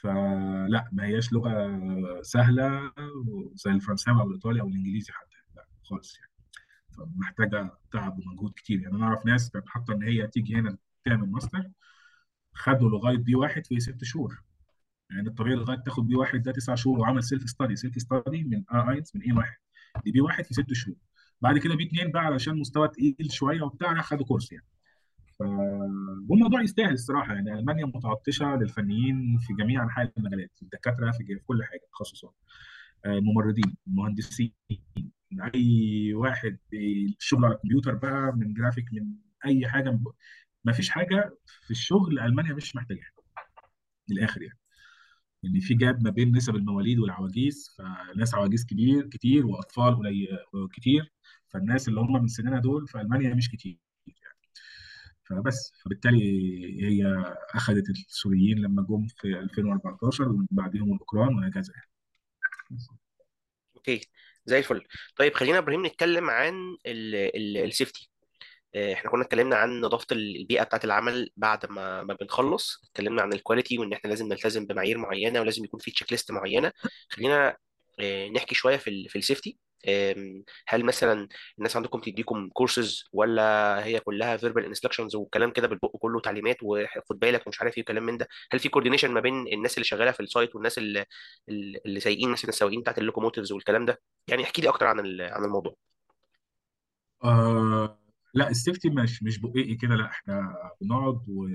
فلا 0.00 0.88
ما 0.92 1.04
هياش 1.04 1.32
لغة 1.32 1.52
سهلة 2.22 2.92
زي 3.54 3.70
الفرنساوي 3.70 4.20
أو 4.20 4.28
الإيطالي 4.28 4.60
أو 4.60 4.68
الإنجليزي 4.68 5.12
حتى 5.12 5.36
لا 5.56 5.66
خالص 5.82 6.18
يعني. 6.18 6.30
فمحتاجة 6.90 7.70
تعب 7.92 8.18
ومجهود 8.18 8.52
كتير 8.56 8.80
يعني. 8.80 8.96
أنا 8.96 9.04
أعرف 9.04 9.26
ناس 9.26 9.50
كانت 9.50 9.68
حاطة 9.68 9.94
إن 9.94 10.02
هي 10.02 10.26
تيجي 10.26 10.54
هنا 10.56 10.76
تعمل 11.04 11.30
ماستر 11.30 11.70
خدوا 12.54 12.90
لغاية 12.90 13.16
B 13.18 13.34
واحد 13.34 13.66
في 13.66 13.80
ست 13.80 14.04
شهور. 14.04 14.42
يعني 15.10 15.28
الطبيعي 15.28 15.56
لغاية 15.56 15.78
تاخد 15.78 16.06
B 16.06 16.14
واحد 16.16 16.42
ده 16.42 16.52
تسع 16.52 16.74
شهور 16.74 16.98
وعمل 17.00 17.22
self 17.24 17.50
study 17.50 17.76
self 17.76 17.96
study 17.98 18.44
من 18.44 18.64
A 18.70 18.90
eins 18.90 19.16
من 19.16 19.22
A 19.22 19.32
واحد. 19.32 19.56
دي 20.04 20.10
B 20.12 20.20
واحد 20.20 20.44
في 20.44 20.54
ست 20.54 20.72
شهور. 20.72 20.96
بعد 21.40 21.58
كده 21.58 21.74
B 21.76 21.84
اتنين 21.86 22.10
بقى 22.12 22.22
علشان 22.24 22.58
مستوى 22.58 22.88
تقيل 22.88 23.32
شوية 23.32 23.62
وبتاع 23.62 23.92
راح 23.92 24.04
خدوا 24.04 24.26
course 24.26 24.52
يعني. 24.52 24.66
والموضوع 26.28 26.62
يستاهل 26.62 26.92
الصراحة. 26.92 27.34
يعني 27.34 27.52
ألمانيا 27.58 27.86
متعطشة 27.86 28.56
للفنيين 28.56 29.38
في 29.38 29.54
جميع 29.54 29.82
أنحاء 29.82 30.12
المجالات 30.18 30.50
في 30.56 30.62
الدكاترة 30.62 31.10
في 31.10 31.40
كل 31.46 31.64
حاجة 31.64 31.80
تخصصات. 31.92 32.34
آه، 33.04 33.20
ممرضين 33.20 33.76
مهندسين 33.86 34.52
أي 35.54 36.14
واحد 36.14 36.58
الشغل 37.18 37.44
على 37.44 37.54
الكمبيوتر 37.54 37.94
بقى 37.94 38.32
من 38.36 38.54
جرافيك 38.54 38.84
من 38.92 39.06
أي 39.46 39.68
حاجة 39.68 39.98
ما 40.64 40.72
فيش 40.72 40.90
حاجة 40.90 41.38
في 41.64 41.70
الشغل 41.70 42.20
ألمانيا 42.20 42.54
مش 42.54 42.76
محتاجاها. 42.76 43.10
من 44.08 44.16
الآخر 44.16 44.42
يعني. 44.42 44.58
ان 45.44 45.60
في 45.60 45.74
جاب 45.74 46.02
ما 46.04 46.10
بين 46.10 46.36
نسب 46.36 46.56
المواليد 46.56 46.98
والعواجيز 46.98 47.76
فناس 47.78 48.34
عواجيز 48.34 48.66
كبير 48.66 49.06
كتير 49.08 49.46
وأطفال 49.46 49.96
قليل 49.96 50.38
كتير 50.72 51.12
فالناس 51.48 51.88
اللي 51.88 52.00
هم 52.00 52.22
من 52.22 52.28
سننا 52.28 52.60
دول 52.60 52.88
في 52.88 53.00
ألمانيا 53.00 53.34
مش 53.34 53.50
كتير 53.50 53.78
يعني. 54.06 54.38
فبس 55.24 55.72
فبالتالي 55.84 56.22
هي 56.82 57.24
أخذت 57.54 57.90
السوريين 57.90 58.58
لما 58.58 58.82
جم 58.82 59.06
في 59.06 59.38
2014 59.38 60.28
ومن 60.28 60.46
بعدهم 60.50 60.92
الأوكران 60.94 61.34
وهكذا 61.34 61.72
يعني. 61.76 61.90
Okay 63.76 64.00
زي 64.46 64.58
الفل. 64.58 64.82
طيب 65.16 65.34
خلينا 65.34 65.58
إبراهيم 65.58 65.86
نتكلم 65.86 66.30
عن 66.30 66.76
ال 66.86 67.04
safety 67.04 68.10
إحنا 68.76 69.10
كنا 69.10 69.22
اتكلمنا 69.22 69.56
عن 69.56 69.80
نظافة 69.80 70.06
البيئة 70.12 70.62
بتاعة 70.64 70.80
العمل 70.84 71.30
بعد 71.36 71.66
ما 71.70 72.02
ما 72.02 72.14
بنخلص 72.20 72.82
اتكلمنا 72.84 73.22
عن 73.22 73.32
ال 73.32 73.38
quality 73.38 73.78
وإن 73.78 73.92
إحنا 73.92 74.08
لازم 74.10 74.26
نلتزم 74.28 74.66
بمعايير 74.66 74.98
معينة 74.98 75.40
ولازم 75.40 75.64
يكون 75.64 75.80
في 75.80 75.90
checklist 75.90 76.32
معينة. 76.32 76.72
خلينا 77.10 77.56
آه، 78.00 78.28
نحكي 78.28 78.54
شوية 78.54 78.76
في 78.76 79.08
في 79.08 79.18
ال 79.18 79.24
safety 79.24 79.58
هل 80.68 80.84
مثلا 80.84 81.28
الناس 81.58 81.76
عندكم 81.76 82.00
تديكم 82.00 82.48
كورسز 82.52 83.04
ولا 83.12 83.42
هي 83.84 84.00
كلها 84.00 84.36
verbal 84.36 84.64
instructions 84.64 85.14
والكلام 85.16 85.50
كده 85.52 85.68
بالبق 85.68 85.96
كله 85.96 86.20
تعليمات 86.20 86.56
وخد 86.62 87.18
بالك 87.18 87.46
ومش 87.46 87.60
عارف 87.62 87.76
إيه 87.78 87.82
وكلام 87.82 88.02
من 88.06 88.18
ده؟ 88.18 88.28
هل 88.52 88.58
في 88.58 88.68
coordination 88.68 89.10
ما 89.10 89.20
بين 89.20 89.48
الناس 89.52 89.74
اللي 89.74 89.84
شغالة 89.84 90.10
في 90.12 90.20
ال 90.20 90.27
site 90.27 90.54
والناس 90.54 90.78
اللي 90.78 91.06
اللي 91.86 92.00
سايقين 92.00 92.30
مثلا 92.30 92.48
السواقين 92.50 92.80
بتاعت 92.80 92.98
ال 92.98 93.03
locomotives 93.03 93.52
والكلام 93.52 93.84
ده؟ 93.86 94.00
يعني 94.28 94.44
احكي 94.44 94.62
لي 94.62 94.68
أكتر 94.68 94.86
عن 94.86 95.00
عن 95.20 95.44
الموضوع. 95.44 95.74
آه 97.24 97.98
لا 98.34 98.50
ال 98.50 98.56
safety 98.56 98.90
مش 98.90 99.22
مش 99.22 99.38
بقيقي 99.38 99.74
كده 99.74 99.94
لا 99.96 100.06
إحنا 100.06 100.54
بنقعد 100.80 101.20
و 101.28 101.48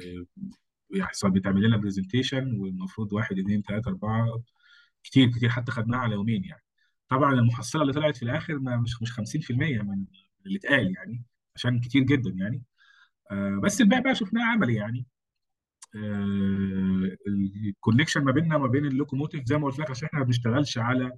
ويحصل 0.90 1.32
بيتعمل 1.32 1.64
لنا 1.68 1.78
presentation 1.78 2.60
والمفروض 2.60 3.14
واحد 3.14 3.40
اثنين 3.40 3.62
ثلاثة 3.62 3.90
أربعة 3.92 4.44
كتير 5.04 5.28
كتير 5.32 5.50
حتى 5.50 5.72
خدناها 5.72 6.00
على 6.00 6.14
يومين 6.14 6.44
يعني. 6.44 6.64
طبعا 7.10 7.34
المحصلة 7.34 7.82
اللي 7.82 7.94
طلعت 7.94 8.18
في 8.18 8.24
الآخر 8.24 8.60
ما 8.60 8.78
مش 8.78 9.02
مش 9.02 9.12
50% 9.12 9.52
من 9.52 10.06
اللي 10.46 10.58
اتقال 10.58 10.96
يعني 10.96 11.24
عشان 11.56 11.80
كتير 11.80 12.04
جدا 12.04 12.30
يعني. 12.36 12.64
آه 13.32 13.60
بس 13.64 13.82
الباقي 13.82 14.02
بقى 14.02 14.16
شفناه 14.16 14.46
عملي 14.46 14.76
يعني. 14.76 15.06
آه 15.96 17.18
ال 17.68 17.73
connection 17.73 18.24
ما 18.24 18.32
بيننا 18.32 18.56
وما 18.56 18.68
بين 18.68 18.86
ال 18.86 18.91
locomotive 18.91 19.46
زي 19.46 19.58
ما 19.58 19.66
قلت 19.68 19.80
لك 19.80 19.90
عشان 19.92 20.08
إحنا 20.08 20.20
ما 20.20 20.26
بنشتغلش 20.26 20.78
على 20.78 21.12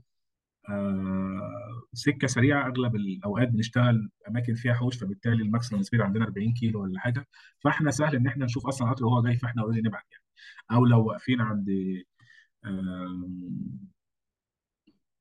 سكة 1.94 2.28
سريعة. 2.28 2.68
أغلب 2.68 2.96
الأوقات 2.96 3.48
بنشتغل 3.48 4.10
أماكن 4.30 4.54
فيها 4.56 4.74
حوش 4.74 4.98
فبالتالي 4.98 5.44
ال 5.44 5.48
maximum 5.48 5.82
speed 5.82 6.02
عندنا 6.02 6.26
40 6.26 6.54
كيلو 6.54 6.82
ولا 6.84 7.00
حاجة. 7.00 7.28
فإحنا 7.60 7.92
سهل 7.92 8.16
إن 8.16 8.28
إحنا 8.28 8.46
نشوف 8.46 8.68
أصلا 8.68 8.88
القطر 8.88 9.06
وهو 9.06 9.22
جاي 9.24 9.36
فإحنا 9.38 9.62
already 9.62 9.88
نبعت 9.88 10.06
يعني. 10.12 10.24
أو 10.72 10.86
لو 10.86 11.06
واقفين 11.06 11.42
عند 11.42 11.70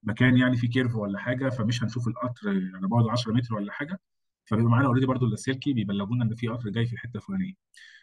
مكان 0.03 0.37
يعني 0.37 0.57
فيه 0.57 0.69
curve 0.71 0.95
ولا 0.97 1.19
حاجة 1.19 1.49
فمش 1.49 1.83
هنشوف 1.83 2.09
القطر. 2.09 2.49
على 2.49 2.89
بعد 2.89 3.09
10 3.09 3.33
متر 3.33 3.55
ولا 3.55 3.73
حاجة 3.73 4.01
فبيبقى 4.45 4.71
معانا 4.71 4.87
already 4.87 5.07
برضو 5.07 5.27
اللاسلكي 5.27 5.73
بيبلغونا 5.73 6.25
إن 6.25 6.35
في 6.35 6.49
قطر 6.49 6.71
جاي 6.71 6.87
في 6.87 6.93
الحتة 6.93 7.17
الفلانية. 7.17 7.55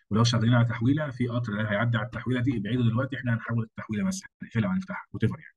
ولو 0.10 0.24
شغالين 0.24 0.54
على 0.54 0.66
تحويلة 0.66 1.10
في 1.10 1.28
قطر 1.28 1.62
هيعدي 1.62 1.98
على 1.98 2.06
التحويلة 2.06 2.42
دي. 2.42 2.58
ابعدوا 2.58 2.84
دلوقتي 2.84 3.18
إحنا 3.18 3.34
هنحول 3.34 3.64
التحويلة 3.64 4.04
بس 4.08 4.24
هنقفلها 4.44 4.70
وهنفتحها 4.70 5.08
وبتاع 5.14 5.24
يعني. 5.24 5.56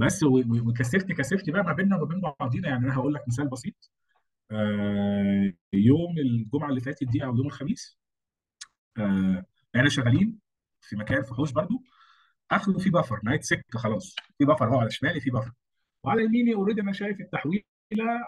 بس 0.00 0.22
و- 0.22 0.28
و- 0.38 0.68
وك 0.68 0.79
safety 0.79 1.12
ك 1.12 1.17
safety 1.17 1.50
بقى 1.50 1.64
ما 1.64 1.72
بيننا 1.72 1.96
وما 1.96 2.04
بين 2.04 2.20
بعضينا. 2.40 2.68
يعني 2.68 2.84
أنا 2.86 2.94
هقول 2.94 3.14
لك 3.14 3.28
مثال 3.28 3.48
بسيط. 3.48 3.90
آه، 4.50 5.52
يوم 5.72 6.18
الجمعة 6.18 6.68
اللي 6.70 6.80
فاتت 6.80 7.04
دي 7.04 7.24
أو 7.24 7.36
يوم 7.36 7.46
الخميس 7.46 7.98
آه، 8.98 9.44
إحنا 9.76 9.88
شغالين 9.88 10.38
في 10.80 10.96
مكان 10.96 11.22
في 11.22 11.34
حوش 11.34 11.52
برضو. 11.52 11.82
اخره 12.50 12.78
في 12.78 12.90
buffer 12.90 13.20
نهايه 13.24 13.40
سكه 13.40 13.78
خلاص. 13.78 14.14
في 14.38 14.44
buffer 14.44 14.68
هو 14.74 14.80
على 14.80 14.90
شمالي 14.90 15.20
في 15.20 15.30
buffer 15.30 15.52
وعلى 16.04 16.24
يميني 16.24 16.54
already 16.54 16.80
أنا 16.80 16.92
شايف 16.92 17.20
التحويلة 17.20 17.62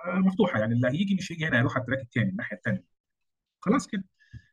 آه، 0.07 0.19
مفتوحة. 0.19 0.61
يعني 0.61 0.75
اللي 0.75 0.89
هيجي 0.89 1.15
مش 1.15 1.33
هيجي 1.33 1.47
هنا 1.49 1.59
هيروح 1.59 1.73
على 1.75 1.81
ال 1.83 1.86
track 1.86 2.01
الثاني 2.03 2.31
الناحية 2.31 2.57
الثانية 2.57 2.85
خلاص 3.61 3.87
كده. 3.87 4.05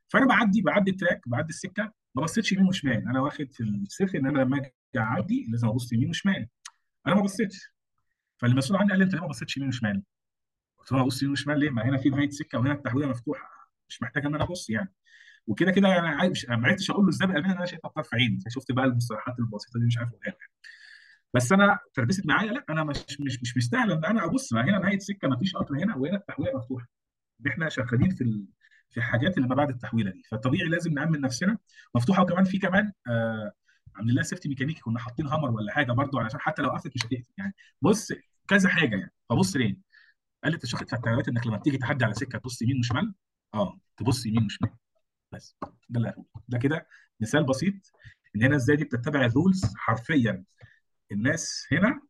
فأنا 0.07 0.25
بعدي 0.27 0.61
بعدي 0.61 0.91
ال 0.91 0.96
track 0.96 1.21
بعدي 1.29 1.49
السكة. 1.49 1.93
ما 2.15 2.23
بصيتش 2.23 2.51
يمين 2.51 2.67
وشمال. 2.67 3.07
أنا 3.07 3.21
واخد 3.21 3.51
في 3.51 3.63
ال 3.63 3.71
safety 3.71 4.15
إن 4.15 4.25
أنا 4.27 4.39
لما 4.39 4.57
أجي 4.57 4.73
أعدي 4.97 5.47
لازم 5.51 5.67
أبص 5.67 5.93
يمين 5.93 6.09
وشمال. 6.09 6.47
أنا 7.07 7.15
ما 7.15 7.21
بصيتش. 7.21 7.69
فالمسؤول 8.37 8.79
عني 8.79 8.89
قال 8.89 8.99
لي 8.99 9.03
أنت 9.05 9.13
ليه 9.13 9.21
ما 9.21 9.27
بصيتش 9.27 9.57
يمين 9.57 9.69
وشمال؟ 9.69 10.03
قلت 10.79 10.91
له 10.91 11.01
ابص 11.01 11.21
يمين 11.23 11.31
وشمال 11.31 11.59
ليه؟ 11.59 11.69
ما 11.69 11.83
هنا 11.85 11.97
في 11.97 12.09
نهايه 12.09 12.29
سكة 12.29 12.59
وهنا 12.59 12.73
التهويه 12.73 13.05
مفتوحة 13.05 13.49
مش 13.89 14.01
محتاج 14.01 14.25
إن 14.25 14.35
أنا 14.35 14.43
أبص 14.43 14.69
يعني. 14.69 14.93
وكده 15.47 15.71
كده 15.71 15.99
أنا 15.99 16.09
عايز 16.09 16.45
ما 16.49 16.67
عرفتش 16.67 16.91
أقول 16.91 17.03
له 17.05 17.09
إزاي 17.09 17.27
بالامانه 17.27 17.51
ان 17.53 17.57
أنا 17.57 17.65
شايفها 17.65 17.89
بطرف 17.89 18.13
عيني. 18.13 18.39
فشفت 18.39 18.71
بقى 18.71 18.85
المصطلحات 18.85 19.39
البسيطة 19.39 19.79
دي 19.79 19.85
مش 19.85 19.97
عارف 19.97 20.09
أقولها 20.09 20.29
له. 20.29 20.37
بس 21.33 21.51
أنا 21.51 21.79
تربست 21.93 22.25
معايا 22.25 22.51
لأ 22.51 22.65
أنا 22.69 22.83
مش 22.83 22.97
مش 23.21 23.41
مش 23.41 23.57
مستاهل 23.57 23.91
إن 23.91 24.05
أنا 24.05 24.25
أبص. 24.25 24.53
ما 24.53 24.63
هنا 24.65 24.79
نهايه 24.79 24.99
سكة 24.99 25.27
ما 25.27 25.37
فيش 25.37 25.55
قطر 25.55 25.75
هنا 25.83 25.95
وهنا 25.95 26.17
التهويه 26.17 26.53
مفتوحة. 26.57 26.87
إحنا 27.47 27.69
شغالين 27.69 28.09
في 28.09 28.23
ال... 28.23 28.45
في 28.89 28.97
الحاجات 28.97 29.37
اللي 29.37 29.47
ما 29.49 29.55
بعد 29.55 29.69
التحويلة 29.69 30.11
دي. 30.11 30.23
فطبيعي 30.31 30.69
لازم 30.69 30.93
نأمن 30.93 31.21
نفسنا. 31.21 31.57
مفتوحة 31.95 32.23
وكمان 32.23 32.43
في 32.43 32.57
كمان 32.59 32.91
آه 33.07 33.51
عاملين 33.95 34.15
لها 34.15 34.23
safety 34.23 34.49
ميكانيكي 34.49 34.81
كنا 34.81 34.99
حاطين 34.99 35.27
hammer 35.27 35.51
ولا 35.51 35.71
حاجة 35.73 35.91
برضو 35.91 36.19
علشان 36.19 36.39
حتى 36.39 36.61
لو 36.61 36.69
قفلت 36.69 36.93
مش 36.95 37.05
هتقفل. 37.05 37.23
يعني 37.37 37.53
بص 37.81 38.11
كذا 38.47 38.69
حاجة 38.69 38.95
يعني. 38.95 39.13
فبص 39.29 39.55
ليه؟ 39.55 39.77
قال 40.43 40.51
لي 40.51 40.55
أنت 40.55 40.65
شفت 40.65 40.89
في 40.89 40.95
التعليمات 40.95 41.27
إنك 41.27 41.47
لما 41.47 41.57
تيجي 41.57 41.77
تعدي 41.77 42.05
على 42.05 42.13
سكة 42.13 42.39
تبص 42.39 42.61
يمين 42.61 42.79
وشمال؟ 42.79 43.13
آه 43.53 43.79
تبص 43.97 44.25
يمين 44.25 44.45
وشمال. 44.45 44.71
بس. 45.31 45.55
ده 45.89 45.99
اللي 45.99 46.13
ده 46.47 46.57
كده 46.57 46.87
مثال 47.19 47.43
بسيط 47.43 47.73
إن 48.35 48.43
هنا 48.43 48.55
إزاي 48.55 48.75
دي 48.75 48.83
بتتبع 48.83 49.25
ال 49.25 49.34
rules 49.34 49.75
حرفيا 49.75 50.43
الناس 51.11 51.67
هنا 51.71 52.01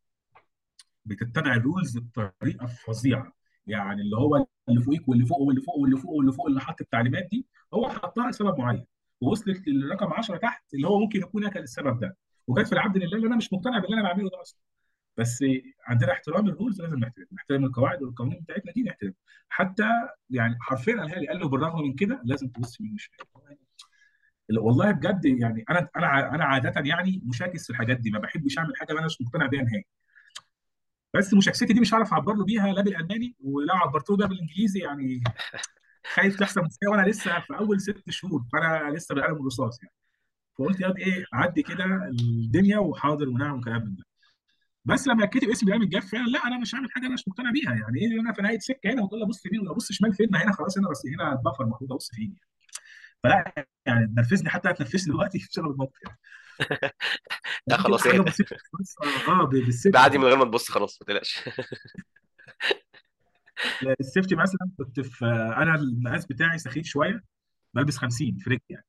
بتتبع 1.04 1.54
ال 1.54 1.61
rules 1.61 1.98
بطريقة 1.98 2.66
فظيعة. 2.66 3.32
يعني 3.66 4.02
اللي 4.02 4.16
هو 4.16 4.46
اللي 4.68 4.82
فوقيك 4.82 5.08
واللي 5.08 5.26
فوق 5.26 5.38
واللي 5.40 5.60
فوق 5.60 5.76
واللي 5.76 5.96
فوق 5.96 6.10
واللي 6.12 6.32
فوق 6.32 6.46
اللي 6.46 6.60
حط 6.60 6.80
التعليمات 6.80 7.28
دي 7.30 7.46
هو 7.74 7.88
حطها 7.88 8.30
لسبب 8.30 8.58
معين. 8.58 8.86
ووصلت 9.20 9.68
للرقم 9.68 10.12
10 10.12 10.36
تحت 10.36 10.74
اللي 10.74 10.88
هو 10.88 10.98
ممكن 10.98 11.18
يكون 11.18 11.48
كان 11.48 11.62
السبب 11.62 12.00
ده. 12.00 12.16
وجت 12.46 12.66
في 12.66 12.72
العبد 12.72 12.96
لله 12.96 13.16
اللي 13.16 13.26
أنا 13.26 13.36
مش 13.36 13.52
مقتنع 13.52 13.78
باللي 13.78 13.94
أنا 13.94 14.02
بعمله 14.02 14.30
ده 14.30 14.40
أصلا. 14.40 14.60
بس 15.16 15.44
عندنا 15.86 16.12
احترام 16.12 16.48
الرولز 16.48 16.82
لازم 16.82 16.98
نحترم. 16.98 17.26
نحترم 17.32 17.64
القواعد 17.64 18.02
والقوانين 18.02 18.40
بتاعتنا 18.40 18.72
دي 18.72 18.82
نحترم. 18.82 19.14
حتى 19.48 19.88
يعني 20.30 20.56
حرفيا 20.60 20.96
قالها 20.96 21.18
لي 21.18 21.28
قال 21.28 21.40
له 21.40 21.48
بالرغم 21.48 21.82
من 21.82 21.94
كده 21.94 22.20
لازم 22.24 22.48
تبص 22.48 22.80
يمين 22.80 22.94
وشمال. 22.94 23.58
والله 24.58 24.90
بجد 24.90 25.24
يعني 25.24 25.64
أنا 25.70 25.88
أنا 25.96 26.34
أنا 26.34 26.44
عادة 26.44 26.80
يعني 26.80 27.22
مشاكس 27.24 27.64
في 27.66 27.70
الحاجات 27.70 27.96
دي. 27.96 28.10
ما 28.10 28.18
بحبش 28.18 28.58
أعمل 28.58 28.76
حاجة 28.76 28.92
أنا 28.92 29.06
مش 29.06 29.20
مقتنع 29.20 29.46
بيها 29.46 29.62
نهائي. 29.62 29.86
بس 31.14 31.34
مشاكستي 31.34 31.72
دي 31.72 31.80
مش 31.80 31.94
هعرف 31.94 32.12
أعبر 32.12 32.34
له 32.34 32.44
بيها 32.44 32.72
لا 32.72 32.82
بالألماني 32.82 33.36
ولو 33.40 33.74
عبرت 33.74 34.10
له 34.10 34.16
بيها 34.16 34.26
بالإنجليزي 34.26 34.80
يعني. 34.80 35.22
خايف 36.06 36.38
تحصل 36.38 36.60
مشكلة 36.60 36.90
وأنا 36.90 37.08
لسه 37.08 37.40
في 37.40 37.56
أول 37.58 37.80
ست 37.80 38.10
شهور 38.10 38.44
فأنا 38.52 38.90
لسه 38.90 39.14
بالقلم 39.14 39.36
الرصاص 39.36 39.82
يعني. 39.82 39.94
فقلت 40.58 40.80
يا 40.80 40.88
واد 40.88 40.98
إيه 40.98 41.24
عدي 41.32 41.62
كده 41.62 41.84
الدنيا 41.84 42.78
وحاضر 42.78 43.28
ونعم 43.28 43.58
وكلام 43.58 43.82
من 43.84 43.94
ده. 43.96 44.04
بس 44.84 45.06
لما 45.08 45.24
اتكتب 45.24 45.48
اسم 45.48 45.66
الامام 45.66 45.82
الجاف 45.82 46.10
فعلا 46.10 46.26
لا 46.26 46.46
أنا 46.46 46.58
مش 46.58 46.74
هعمل 46.74 46.88
حاجة 46.90 47.06
أنا 47.06 47.14
مش 47.14 47.28
مقتنع 47.28 47.50
بيها 47.50 47.72
يعني. 47.72 48.00
إيه 48.00 48.20
أنا 48.20 48.32
في 48.32 48.42
نهاية 48.42 48.58
سكة 48.58 48.92
هنا؟ 48.92 49.02
وتقول 49.02 49.20
لي 49.20 49.26
ابص 49.26 49.46
يمين 49.46 49.60
ولا 49.60 49.72
ابص 49.72 49.92
شمال 49.92 50.12
فين؟ 50.14 50.34
هنا 50.34 50.52
خلاص 50.52 50.78
هنا 50.78 50.88
بس 50.90 51.02
هنا 51.06 51.32
البفر 51.32 51.64
المفروض 51.64 51.92
أبص 51.92 52.10
فين 52.14 52.34
يعني. 52.36 52.50
فلا 53.22 53.66
يعني 53.86 54.06
تنرفزني 54.06 54.50
حتى 54.50 54.70
هتنرفزني 54.70 55.12
دلوقتي 55.12 55.38
في 55.40 55.48
شغل 55.52 55.70
الموقف 55.70 55.98
يعني. 56.06 56.18
لا 57.66 57.76
خلاص 57.76 58.02
حاجة 58.04 58.12
إيه. 58.12 58.20
بسيطة 58.20 58.56
بس 58.80 58.96
آه 59.28 59.44
بالسيفتي 59.44 59.90
بعدي 59.90 60.18
من 60.18 60.24
غير 60.24 60.36
ما 60.36 60.44
تبص 60.44 60.70
خلاص 60.70 61.02
ما 61.02 61.06
تقلقش. 61.06 61.38
ال 64.00 64.05
safety 64.05 64.34
مثلا 64.36 64.70
كنت 64.78 65.00
في 65.00 65.24
أنا 65.56 65.74
المقاس 65.74 66.26
بتاعي 66.26 66.58
سخيف 66.58 66.86
شوية 66.86 67.24
بلبس 67.74 67.96
50 67.96 68.36
في 68.38 68.50
رجلي 68.50 68.60
يعني. 68.70 68.84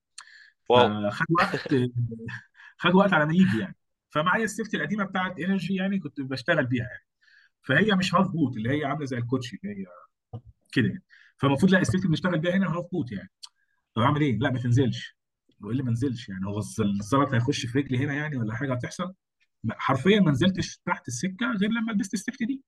Wow. 0.69 1.11
فخد 1.11 1.25
وقت 1.29 1.67
خد 2.81 2.95
وقت 2.95 3.13
على 3.13 3.25
ما 3.25 3.33
يجي 3.33 3.59
يعني. 3.59 3.75
فمعايا 4.09 4.43
ال 4.43 4.48
safety 4.48 4.77
القديمة 4.77 5.03
بتاعت 5.03 5.39
energy 5.39 5.75
يعني 5.75 5.99
كنت 5.99 6.21
بشتغل 6.21 6.65
بيها 6.65 6.83
يعني. 6.85 7.05
فهي 7.63 7.95
مش 7.95 8.15
half 8.15 8.27
boot 8.27 8.57
اللي 8.57 8.69
هي 8.79 8.85
عاملة 8.85 9.05
زي 9.05 9.17
الكوتشي 9.17 9.59
اللي 9.63 9.75
هي 9.81 9.85
كده 10.71 10.87
يعني. 10.87 11.03
فالمفروض 11.37 11.71
لا 11.71 11.79
ال 11.81 11.84
safety 11.84 11.97
اللي 11.99 12.09
بنشتغل 12.09 12.39
بيها 12.39 12.51
هنا 12.55 12.67
half 12.77 12.85
boot 12.91 13.11
يعني. 13.11 13.29
طب 13.95 14.01
أعمل 14.01 14.21
إيه؟ 14.21 14.39
لا 14.39 14.49
ما 14.51 14.59
تنزلش. 14.59 15.17
بقول 15.59 15.77
لي 15.77 15.83
ما 15.83 15.89
انزلش 15.89 16.29
يعني. 16.29 16.45
هو 16.45 16.57
الز- 16.59 16.81
الزلط 16.81 17.33
هيخش 17.33 17.65
في 17.65 17.79
رجلي 17.79 17.97
هنا 17.97 18.13
يعني 18.13 18.37
ولا 18.37 18.55
حاجة 18.55 18.73
هتحصل؟ 18.73 19.13
حرفيا 19.71 20.19
ما 20.19 20.31
نزلتش 20.31 20.77
تحت 20.85 21.07
السكة 21.07 21.51
غير 21.61 21.69
لما 21.69 21.91
لبست 21.91 22.13
ال 22.13 22.18
safety 22.18 22.45
دي. 22.45 22.61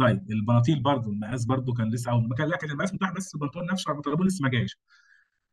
طيب 0.00 0.30
البناطيل 0.30 0.82
برضو 0.82 1.10
المقاس 1.12 1.44
برضو 1.44 1.72
كان 1.74 1.90
لسه 1.94 2.10
أول 2.12 2.28
ما 2.28 2.34
كان 2.36 2.48
لا 2.48 2.56
كان 2.56 2.70
المقاس 2.70 2.94
متاح 2.94 3.12
بس 3.12 3.34
البنطلون 3.34 3.66
نفسه 3.72 3.88
على 3.90 3.98
البنطلون 3.98 4.26
لسه 4.26 4.42
ما 4.42 4.48
جاش. 4.50 4.78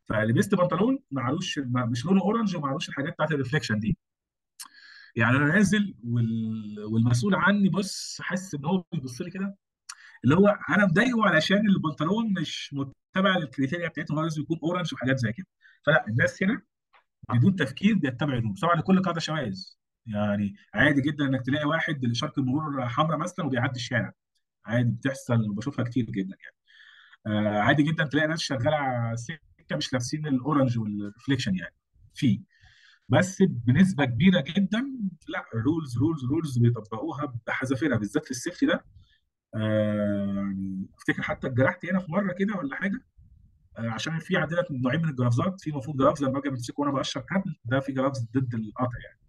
فلبست 0.10 0.56
بنطلون 0.56 1.00
معلوش 1.12 1.60
مش 1.66 2.06
لونه 2.06 2.22
orange 2.22 2.56
ومعلوش 2.56 2.90
الحاجات 2.90 3.14
بتاعت 3.14 3.32
ال 3.32 3.36
reflection 3.36 3.80
دي. 3.80 3.98
يعني 5.16 5.38
أنا 5.38 5.46
نازل 5.56 5.96
وال... 6.04 6.86
والمسؤول 6.86 7.36
عني 7.36 7.70
بص 7.70 8.22
حاسس 8.22 8.56
إن 8.56 8.66
هو 8.66 8.84
بيبص 8.94 9.22
لي 9.22 9.32
كده 9.32 9.58
اللي 10.24 10.36
هو 10.36 10.48
أنا 10.70 10.86
مضايقه 10.86 11.26
علشان 11.28 11.70
البنطلون 11.70 12.34
مش 12.42 12.74
متبع 12.74 13.38
لل 13.38 13.48
criteria 13.48 13.90
بتاعتهم 13.90 14.18
هو 14.18 14.24
لازم 14.24 14.42
يكون 14.42 14.60
orange 14.64 14.94
وحاجات 14.94 15.20
زي 15.20 15.34
كده. 15.34 15.48
فلا 15.86 16.08
الناس 16.08 16.44
هنا 16.44 16.62
بدون 17.34 17.56
تفكير 17.56 17.96
بيتبع 17.96 18.34
ال 18.34 18.39
rules 18.39 18.62
طبعا 18.62 18.76
لكل 18.76 19.02
قاعدة 19.02 19.20
شواذ. 19.20 19.64
يعني 20.06 20.56
عادي 20.74 21.02
جدا 21.02 21.26
إنك 21.26 21.46
تلاقي 21.46 21.66
واحد 21.66 22.06
اشاره 22.06 22.34
المرور 22.38 22.88
حمراء 22.90 23.18
مثلا 23.18 23.46
وبيعدي 23.46 23.76
الشارع. 23.80 24.14
عادي 24.68 24.92
بتحصل 24.92 25.50
وبشوفها 25.50 25.86
كتير 25.86 26.06
جدا 26.06 26.38
يعني. 26.44 26.56
آه 27.48 27.60
عادي 27.60 27.84
جدا 27.84 28.04
تلاقي 28.06 28.28
ناس 28.28 28.40
شغالة 28.40 28.76
على 28.76 29.14
السكه 29.14 29.40
مش 29.74 29.94
لابسين 29.94 30.28
ال 30.28 30.35
orange 30.35 30.80
وال 30.80 30.93
reflection 30.93 31.56
يعني 31.56 31.76
في. 32.14 32.42
بس 33.10 33.38
بنسبة 33.42 34.06
كبيرة 34.06 34.44
جدا 34.48 34.92
لا 35.28 35.46
rules 35.56 35.98
rules 35.98 36.26
rules 36.26 36.58
بيطبقوها 36.58 37.34
بحذافيرها 37.48 37.98
بالذات 37.98 38.26
في 38.26 38.32
ال 38.32 38.37
safety 38.37 38.66
ده. 38.66 38.86
آه 39.56 40.56
أفتكر 40.98 41.22
حتى 41.24 41.48
اتجرحت 41.48 41.86
هنا 41.86 42.00
في 42.00 42.12
مرة 42.12 42.34
كده 42.34 42.56
ولا 42.58 42.76
حاجة. 42.76 43.02
آه 43.78 43.90
عشان 43.90 44.20
في 44.20 44.38
عندنا 44.38 44.64
نوعين 44.72 45.02
من 45.02 45.10
ال 45.10 45.16
gloves 45.16 45.55
ات 45.55 45.62
في 45.62 45.70
المفروض 45.70 45.98
gloves 45.98 46.24
لما 46.24 46.40
أجي 46.40 46.50
أمسكه 46.50 46.82
وأنا 46.82 46.92
بقشر 46.94 47.22
كابل 47.22 47.56
ده 47.66 47.80
في 47.80 47.92
gloves 47.92 48.28
ضد 48.34 48.54
القطع 48.54 48.98
يعني. 49.06 49.20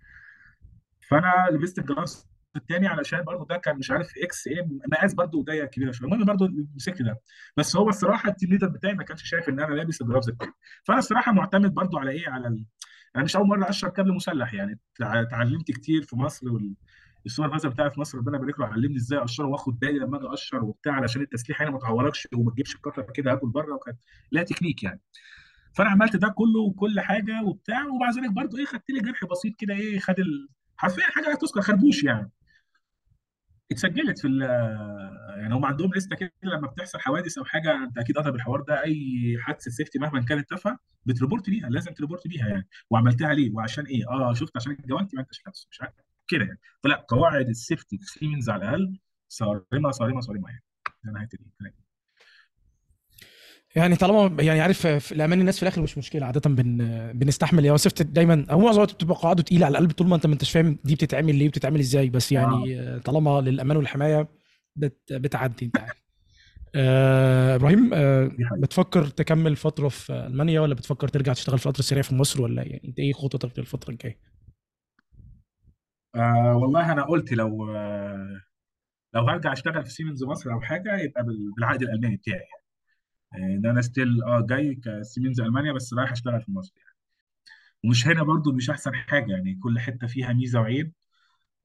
فأنا 1.09 1.49
لبست 1.57 1.79
ال 1.79 1.86
gloves 1.86 2.29
التاني 2.57 2.87
علشان 2.87 3.23
برضه 3.23 3.47
ده 3.47 3.57
كان 3.57 3.77
مش 3.79 3.91
عارف 3.91 4.13
X 4.23 4.47
إيه 4.47 4.69
مقاس 4.93 5.15
برضه 5.15 5.43
ضيق 5.45 5.65
كبيره 5.65 5.91
شوية. 5.93 6.09
المهم 6.11 6.25
برضه 6.25 6.49
مسكت 6.77 7.03
ده. 7.03 7.21
بس 7.57 7.77
هو 7.77 7.89
الصراحة 7.89 8.31
ال 8.31 8.35
team 8.35 8.51
leader 8.51 8.69
بتاعي 8.69 8.95
ما 8.95 9.05
كانش 9.05 9.23
شايف 9.23 9.49
إن 9.49 9.61
أنا 9.61 9.75
لابس 9.75 10.03
ال 10.03 10.07
gloves 10.07 10.29
التاني. 10.29 10.53
فأنا 10.85 10.99
الصراحة 10.99 11.33
معتمد 11.33 11.75
برضه 11.75 12.01
على 12.01 12.11
إيه؟ 12.11 12.29
على 12.29 12.49
ال... 12.49 12.65
أنا 13.17 13.25
مش 13.25 13.37
أول 13.37 13.47
مرة 13.49 13.65
اقشر 13.65 13.89
كابل 13.89 14.13
مسلح 14.13 14.55
يعني. 14.55 14.79
تع- 14.99 15.21
اتعلمت 15.21 15.71
كتير 15.71 16.03
في 16.03 16.17
مصر 16.17 16.49
وال... 16.53 16.75
ال 17.27 17.31
supervisor 17.31 17.69
بتاعي 17.69 17.91
في 17.91 18.01
مصر 18.01 18.19
ربنا 18.19 18.37
يبارك 18.37 18.61
له 18.61 18.67
علمني 18.67 18.97
إزاي 18.97 19.19
اقشره 19.19 19.45
وآخد 19.47 19.79
بالي 19.79 19.99
لما 19.99 20.17
أجي 20.19 20.27
اقشر 20.27 20.65
وبتاع 20.65 20.93
علشان 20.93 21.23
التسليح 21.23 21.63
هنا 21.63 21.71
ما 21.71 21.79
تعوركش 21.79 22.29
وما 22.35 22.51
تجيبش 22.51 22.75
القطر 22.75 23.03
كده 23.03 23.33
اكل 23.33 23.49
بره 23.49 23.75
وكانت 23.75 23.99
لها 24.33 24.43
تكنيك 24.43 24.83
يعني. 24.83 25.01
فأنا 25.75 25.91
عملت 25.91 26.17
ده 26.17 26.29
كله 26.29 26.61
وكل 26.61 27.01
حاجة 27.01 27.43
وبتاع. 27.45 27.85
ومع 27.87 28.11
ذلك 28.11 28.33
برضه 28.33 28.59
إيه 28.59 28.65
خدت 28.65 28.91
لي 28.91 29.01
جرح 29.01 29.25
بسيط 29.25 29.57
كده 29.59 29.75
إيه 29.75 29.99
خد 29.99 30.19
ال... 30.21 30.49
حرفيا 30.77 31.03
حاجة 31.05 31.25
لا 31.29 31.35
تذكر 31.35 31.61
خربوش 31.61 32.05
يعني. 32.05 32.31
اتسجلت 33.73 34.19
في 34.19 34.29
يعني 35.37 35.55
هم 35.55 35.65
عندهم 35.65 35.91
لستة 35.97 36.17
كده 36.17 36.33
لما 36.43 36.67
بتحصل 36.67 36.99
حوادث 37.01 37.39
أو 37.39 37.45
حاجة 37.45 37.83
أنت 37.85 37.99
أكيد 37.99 38.17
أدرى 38.17 38.31
بالحوار 38.31 38.61
ده 38.61 38.83
أي 38.85 39.37
حادثة 39.41 39.71
safety 39.71 39.99
مهما 39.99 40.23
كانت 40.23 40.51
تافهة 40.51 40.79
بت 41.07 41.17
report 41.17 41.49
ليها 41.49 41.69
لازم 41.69 41.93
ت 41.93 41.98
report 41.98 42.27
ليها 42.27 42.49
يعني. 42.49 42.69
وعملتها 42.91 43.35
ليه؟ 43.35 43.53
وعشان 43.55 43.85
إيه؟ 43.87 44.09
آه 44.11 44.35
شفت 44.35 44.57
عشان 44.57 44.73
الجوانتي 44.73 45.17
ما 45.17 45.23
انتش 45.23 45.43
لابسه 45.47 45.69
مش 45.71 45.81
عارف. 45.83 45.95
كده 46.29 46.45
يعني. 46.45 46.59
فلا 46.85 47.05
قواعد 47.09 47.49
ال 47.49 47.56
safety 47.56 47.99
في 47.99 48.05
سيمنز 48.05 48.51
على 48.51 48.65
الأقل 48.65 48.99
صارمة 49.29 49.91
صارمة 49.91 50.21
صارمة 50.21 50.49
يعني. 50.49 50.63
ده 51.05 51.13
نهاية 51.13 51.29
الكلام. 51.35 51.73
يعني 53.77 53.97
طالما 53.97 54.43
يعني 54.43 54.61
عارف 54.61 54.87
في 54.87 55.13
الأمان 55.13 55.41
الناس 55.41 55.57
في 55.57 55.63
الآخر 55.63 55.83
مش 55.83 55.99
مشكلة 55.99 56.27
عادة 56.27 56.51
بن 56.51 56.79
بنستحمل 57.15 57.65
يا 57.65 57.73
وصفت 57.73 58.03
دايما 58.03 58.47
أو 58.51 58.59
معظم 58.59 58.75
الوقت 58.77 58.95
بتبقى 58.95 59.17
قواعده 59.17 59.43
تقيله 59.43 59.67
على 59.67 59.73
القلب 59.73 59.91
طول 59.93 60.09
ما 60.09 60.17
أنت 60.17 60.27
ما 60.27 60.33
أنتش 60.33 60.51
فاهم 60.51 60.79
دي 60.85 60.95
بتتعمل 60.95 61.35
ليه 61.35 61.47
وبتتعمل 61.47 61.81
إزاي 61.81 62.11
بس 62.11 62.33
يعني 62.33 62.81
آه. 62.81 62.99
طالما 62.99 63.41
للأمان 63.41 63.77
والحماية 63.77 64.29
بت 64.77 65.13
بتعدي 65.13 65.65
أنت 65.67 65.79
عارف 65.79 66.03
آه 66.75 67.55
إبراهيم 67.55 67.91
آه. 67.95 68.31
بتفكر 68.59 69.07
تكمل 69.07 69.57
فترة 69.57 69.89
في 69.89 70.13
ألمانيا 70.13 70.61
ولا 70.61 70.75
بتفكر 70.75 71.09
ترجع 71.09 71.33
تشتغل 71.33 71.59
في 71.59 71.67
القطر 71.67 71.79
السريع 71.79 72.03
في 72.03 72.15
مصر 72.15 72.43
ولا 72.43 72.63
يعني 72.63 72.83
أنت 72.89 72.99
إيه 72.99 73.13
خططك 73.13 73.59
للفترة 73.59 73.91
الجاية؟ 73.91 74.19
آه 76.15 76.57
والله 76.57 76.93
أنا 76.93 77.03
قلت 77.05 77.33
لو 77.33 77.71
آه 77.77 78.41
لو 79.15 79.29
هرجع 79.29 79.53
أشتغل 79.53 79.85
في 79.85 79.91
سيمنز 79.91 80.25
مصر 80.25 80.53
أو 80.53 80.61
حاجة 80.61 80.97
يبقى 80.97 81.25
بال- 81.25 81.53
بالعقد 81.57 81.83
الألماني 81.83 82.17
بتاعي 82.17 82.37
يعني 82.39 82.58
إن 83.35 83.67
أنا 83.67 83.83
still 83.83 84.23
آه 84.25 84.47
جاي 84.51 84.75
كسيمنز 84.75 85.41
ألمانيا 85.41 85.73
بس 85.73 85.95
رايح 85.95 86.13
أشتغل 86.13 86.43
في 86.43 86.53
مصر 86.53 86.73
يعني. 86.77 86.89
ومش 87.85 88.07
هنا 88.09 88.23
برضو 88.23 88.53
مش 88.53 88.71
أحسن 88.71 88.95
حاجة 88.95 89.33
يعني 89.33 89.55
كل 89.63 89.79
حتة 89.81 90.07
فيها 90.07 90.33
ميزة 90.33 90.61
وعيب. 90.61 90.93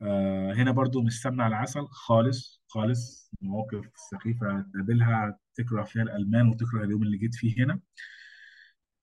آه 0.02 0.54
هنا 0.54 0.72
برضو 0.72 1.02
مش 1.04 1.22
سمنة 1.22 1.44
على 1.44 1.56
العسل 1.56 1.88
خالص 1.88 2.64
خالص. 2.70 3.32
مواقف 3.42 3.86
سخيفة 4.12 4.66
تقابلها 4.74 5.40
تكره 5.56 5.84
فيها 5.84 6.04
الألمان 6.04 6.50
وتكره 6.50 6.84
اليوم 6.86 7.04
اللي 7.04 7.18
جيت 7.18 7.36
فيه 7.36 7.66
هنا. 7.66 7.80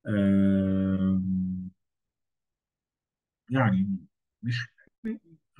آه 0.06 1.20
يعني 3.50 3.96
مش 4.42 4.68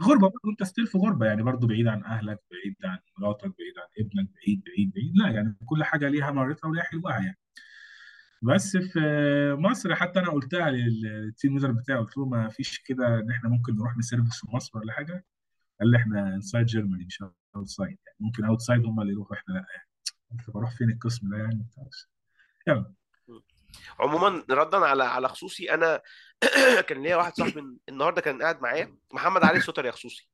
غربة 0.02 0.28
برضه 0.28 0.51
انت 0.51 0.62
still 0.62 0.86
في 0.86 0.98
غربة 0.98 1.27
يعني 1.27 1.43
برضه 1.43 1.66
بعيد 1.66 1.86
عن 1.86 2.05
أهلك 2.05 2.39
بعيد 2.51 2.77
عن 2.85 2.98
مراتك 3.18 3.43
بعيد 3.59 3.78
عن 3.78 3.86
ابنك 3.98 4.31
بعيد 4.35 4.62
بعيد 4.66 4.93
بعيد. 4.93 5.12
لا 5.16 5.28
يعني 5.28 5.56
كل 5.66 5.85
حاجة 5.85 6.09
ليها 6.09 6.31
مرتها 6.31 6.68
وليها 6.68 6.85
حلوها 6.85 7.18
يعني. 7.18 7.39
بس 8.43 8.77
في 8.77 9.01
مصر 9.59 9.94
حتى 9.94 10.18
أنا 10.18 10.31
قلتها 10.31 10.70
لل 10.70 10.98
team 10.98 11.55
leader 11.55 11.72
بتاعي 11.72 11.98
قلت 11.98 12.18
له 12.18 12.27
ما 12.27 12.48
فيش 12.48 12.78
كده 12.78 13.18
إن 13.20 13.31
إحنا 13.31 13.48
ممكن 13.48 13.77
نروح 13.77 13.97
ن 13.98 14.04
service 14.04 14.40
في 14.40 14.56
مصر 14.56 14.78
ولا 14.78 14.93
حاجة؟ 14.93 15.24
قال 15.81 15.90
لي 15.90 15.97
إحنا 15.97 16.35
inside 16.34 16.66
Germany 16.66 17.05
مش 17.05 17.24
outside 17.56 17.98
يعني. 18.06 18.16
ممكن 18.20 18.44
outside 18.44 18.84
هم 18.86 19.01
اللي 19.01 19.12
يروحوا 19.12 19.36
إحنا 19.36 19.55
لا 19.55 19.66
يعني. 19.74 19.89
قلت 20.31 20.51
بروح 20.51 20.77
فين 20.77 20.90
القسم 20.90 21.28
ده 21.31 21.36
يعني؟ 21.36 21.66
يلا. 22.68 22.93
عموما 24.01 24.44
ردا 24.51 24.78
على 24.78 25.05
على 25.05 25.28
خصوصي 25.28 25.70
أنا 25.74 26.02
كان 26.88 27.02
ليا 27.02 27.16
واحد 27.16 27.34
صاحبي 27.36 27.78
النهارده 27.88 28.20
كان 28.20 28.42
قاعد 28.42 28.62
معايا 28.62 28.97
محمد 29.12 29.44
علي 29.44 29.60
سوتر 29.60 29.86
يا 29.86 29.90
خصوصي. 29.90 30.30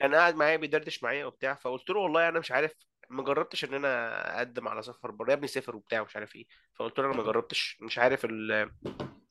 كان 0.00 0.14
قاعد 0.14 0.34
معايا 0.36 0.56
بيدردش 0.56 1.02
معايا 1.02 1.26
وبتاع 1.26 1.54
فقلت 1.54 1.90
له 1.90 2.00
والله 2.00 2.28
أنا 2.28 2.38
مش 2.40 2.52
عارف 2.52 2.72
ما 3.10 3.22
جربتش 3.22 3.64
إن 3.64 3.74
أنا 3.74 4.36
أقدم 4.38 4.68
على 4.68 4.82
سفر 4.82 5.10
بره 5.10 5.30
يا 5.30 5.34
ابني 5.34 5.46
سافر 5.48 5.76
وبتاع 5.76 6.00
ومش 6.00 6.16
عارف 6.16 6.36
إيه. 6.36 6.46
فقلت 6.74 6.98
له 6.98 7.06
أنا 7.06 7.16
ما 7.16 7.22
جربتش 7.22 7.78
مش 7.80 7.98
عارف 7.98 8.24
ال- 8.24 8.70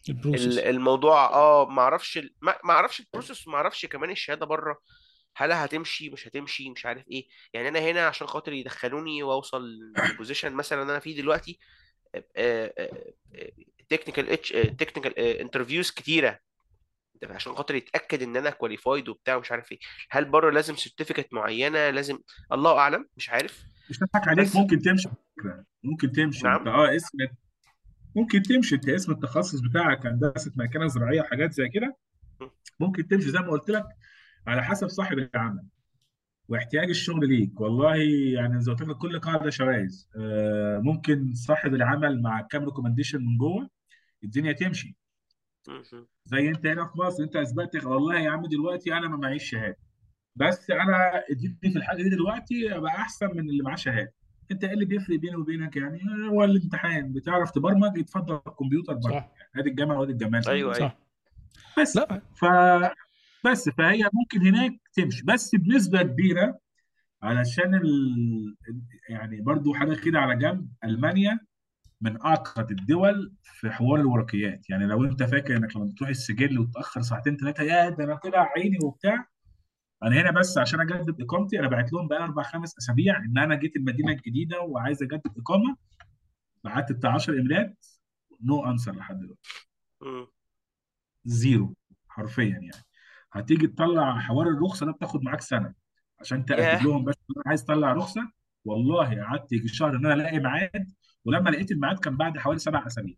ال 0.09 0.15
process 0.15 0.57
الموضوع 0.57 1.25
آه 1.33 1.65
ما 1.65 1.81
أعرفش 1.81 2.19
ما 2.41 2.59
ما 2.63 2.73
أعرفش 2.73 2.99
ال 2.99 3.05
process 3.05 3.47
ما 3.47 3.55
أعرفش 3.55 3.85
كمان 3.85 4.09
الشهادة 4.11 4.45
بره 4.45 4.81
هل 5.35 5.51
هتمشي 5.51 6.09
مش 6.09 6.27
هتمشي 6.27 6.69
مش 6.69 6.85
عارف 6.85 7.07
إيه. 7.11 7.27
يعني 7.53 7.67
أنا 7.67 7.79
هنا 7.79 8.07
عشان 8.07 8.27
خاطر 8.27 8.53
يدخلوني 8.53 9.23
وأوصل 9.23 9.61
لل 9.65 9.83
position 9.83 10.53
مثلا 10.53 10.81
اللي 10.81 10.91
أنا 10.91 10.99
فيه 10.99 11.17
دلوقتي 11.17 11.59
technical 13.89 14.29
HR 14.29 14.49
technical 14.49 15.19
interviews 15.19 15.91
كتيرة. 15.91 16.39
عشان 17.23 17.53
خاطر 17.53 17.75
يتأكد 17.75 18.23
إن 18.23 18.37
أنا 18.37 18.49
qualified 18.49 19.09
وبتاع 19.09 19.35
ومش 19.35 19.51
عارف 19.51 19.71
إيه. 19.71 19.79
هل 20.11 20.25
بره 20.25 20.51
لازم 20.51 20.75
certificate 20.75 21.33
معينة؟ 21.33 21.89
لازم 21.89 22.19
الله 22.51 22.79
أعلم 22.79 23.07
مش 23.17 23.29
عارف. 23.29 23.63
مش 23.89 24.03
هضحك 24.03 24.27
عليك 24.27 24.45
بس 24.45 24.55
ممكن 24.55 24.81
تمشي. 24.81 25.09
ممكن 25.83 26.11
تمشي. 26.11 26.37
أنت 26.37 26.45
نعم 26.45 26.67
آه 26.67 26.95
اسمك 26.95 27.31
ممكن 28.15 28.41
تمشي. 28.41 28.75
أنت 28.75 28.89
اسم 28.89 29.11
التخصص 29.11 29.59
بتاعك 29.59 30.05
هندسة 30.05 30.51
ميكنة 30.55 30.87
زراعية 30.87 31.21
وحاجات 31.21 31.53
زي 31.53 31.69
كده. 31.69 31.97
ممكن 32.79 33.07
تمشي 33.07 33.31
زي 33.31 33.39
ما 33.39 33.51
قلت 33.51 33.69
لك 33.69 33.85
على 34.47 34.63
حسب 34.63 34.87
صاحب 34.87 35.17
العمل. 35.17 35.63
واحتياج 36.53 36.89
الشغل 36.89 37.27
ليك. 37.29 37.61
والله 37.61 37.95
يعني 38.33 38.61
زي 38.61 38.71
ما 38.71 38.77
قلت 38.77 38.89
لك 38.89 38.97
كل 38.97 39.19
قاعدة 39.19 39.49
شواذ. 39.49 39.95
آه 40.19 40.79
ممكن 40.79 41.33
صاحب 41.33 41.73
العمل 41.73 42.21
مع 42.21 42.41
كام 42.41 42.65
recommendation 42.65 43.25
من 43.25 43.37
جوه 43.37 43.69
الدنيا 44.23 44.51
تمشي. 44.51 44.97
زي 46.25 46.49
انت 46.49 46.65
هنا 46.65 46.85
في 46.85 46.99
مصر 46.99 47.23
انت 47.23 47.35
اثبتت 47.35 47.85
والله 47.85 48.19
يا 48.19 48.29
عم 48.29 48.45
دلوقتي 48.45 48.93
أنا 48.93 49.07
ما 49.07 49.17
معيش 49.17 49.49
شهادة. 49.49 49.77
بس 50.35 50.71
أنا 50.71 51.23
اديني 51.31 51.57
في 51.61 51.77
الحاجة 51.77 52.03
دي 52.03 52.09
دلوقتي 52.09 52.75
ابقى 52.75 52.91
احسن 52.91 53.27
من 53.27 53.49
اللي 53.49 53.63
معاه 53.63 53.75
شهادة. 53.75 54.13
انت 54.51 54.63
إيه 54.63 54.73
اللي 54.73 54.85
بيفرق 54.85 55.19
بيني 55.19 55.35
وبينك 55.35 55.75
يعني؟ 55.75 56.01
هو 56.29 56.43
الامتحان. 56.43 57.13
بتعرف 57.13 57.51
تبرمج؟ 57.51 57.99
اتفضل 57.99 58.39
الكمبيوتر 58.47 58.93
برمج 58.93 59.13
صح. 59.13 59.31
يعني 59.37 59.61
ادي 59.61 59.69
الجامعة 59.69 59.99
وادي 59.99 60.11
الجمال 60.11 60.47
أيوه 60.47 60.75
أيوه. 60.75 60.87
صح. 60.89 60.97
بس. 61.79 61.95
لا. 61.95 62.21
ف 62.35 62.45
بس 63.45 63.69
فهي 63.69 64.09
ممكن 64.13 64.47
هناك 64.47 64.71
تمشي. 64.93 65.23
بس 65.25 65.55
بنسبة 65.55 66.01
كبيرة 66.01 66.59
علشان 67.23 67.75
ال... 67.75 68.55
يعني 69.09 69.41
برضو 69.41 69.73
حاجة 69.73 69.95
كده 69.95 70.19
على 70.19 70.35
جنب 70.35 70.69
ألمانيا 70.83 71.39
من 72.01 72.21
أعقد 72.21 72.71
الدول 72.71 73.33
في 73.43 73.69
حوار 73.71 73.99
الورقيات. 73.99 74.69
يعني 74.69 74.85
لو 74.85 75.05
أنت 75.05 75.23
فاكر 75.23 75.57
إنك 75.57 75.75
لما 75.75 75.93
تروح 75.97 76.09
السجل 76.09 76.59
وتأخر 76.59 77.01
ساعتين 77.01 77.37
ثلاثة 77.37 77.63
يا 77.63 77.89
ده 77.89 78.03
أنا 78.03 78.15
طلع 78.15 78.51
عيني 78.57 78.77
وبتاع. 78.83 79.27
أنا 80.03 80.21
هنا 80.21 80.31
بس 80.31 80.57
عشان 80.57 80.81
أجدد 80.81 81.21
إقامتي 81.21 81.59
أنا 81.59 81.67
بعت 81.67 81.93
لهم 81.93 82.07
بقى 82.07 82.23
أربع 82.23 82.43
خمس 82.43 82.77
أسابيع 82.77 83.17
إن 83.17 83.37
أنا 83.37 83.55
جيت 83.55 83.75
المدينة 83.75 84.11
الجديدة 84.11 84.61
وعايز 84.61 85.03
أجدد 85.03 85.37
إقامة. 85.37 85.77
بعت 86.63 86.91
بتاع 86.91 87.13
10 87.13 87.33
ايميلات 87.33 87.85
no 88.43 88.65
answer 88.65 88.95
لحد 88.95 89.19
دلوقتي. 89.19 89.49
zero 91.25 91.75
حرفيا 92.07 92.45
يعني. 92.45 92.71
هتيجي 93.33 93.67
تطلع 93.67 94.19
حوار 94.19 94.47
الرخصة 94.47 94.85
ده 94.85 94.91
بتاخد 94.91 95.23
معاك 95.23 95.41
سنة 95.41 95.73
عشان 96.19 96.45
تاكد 96.45 96.59
ياه. 96.63 96.83
لهم 96.83 97.03
بس. 97.03 97.15
أنا 97.37 97.43
عايز 97.47 97.61
اطلع 97.63 97.93
رخصة؟ 97.93 98.21
والله 98.65 99.23
قعدت 99.23 99.51
يجي 99.53 99.67
شهر 99.67 99.89
إن 99.95 100.05
أنا 100.05 100.13
ألاقي 100.13 100.39
ميعاد 100.39 100.91
ولما 101.25 101.49
لقيت 101.49 101.71
الميعاد 101.71 101.99
كان 101.99 102.17
بعد 102.17 102.37
حوالي 102.37 102.59
سبع 102.59 102.87
أسابيع. 102.87 103.15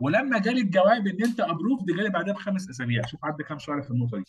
ولما 0.00 0.38
جالي 0.38 0.60
الجواب 0.60 1.06
إن 1.06 1.24
أنت 1.24 1.40
ابروفد 1.40 1.86
جالي 1.86 2.08
بعدها 2.10 2.34
بخمس 2.34 2.70
أسابيع. 2.70 3.06
شوف 3.06 3.24
عدى 3.24 3.44
كام 3.44 3.58
شهر 3.58 3.82
في 3.82 3.90
النقطة 3.90 4.18
دي. 4.18 4.24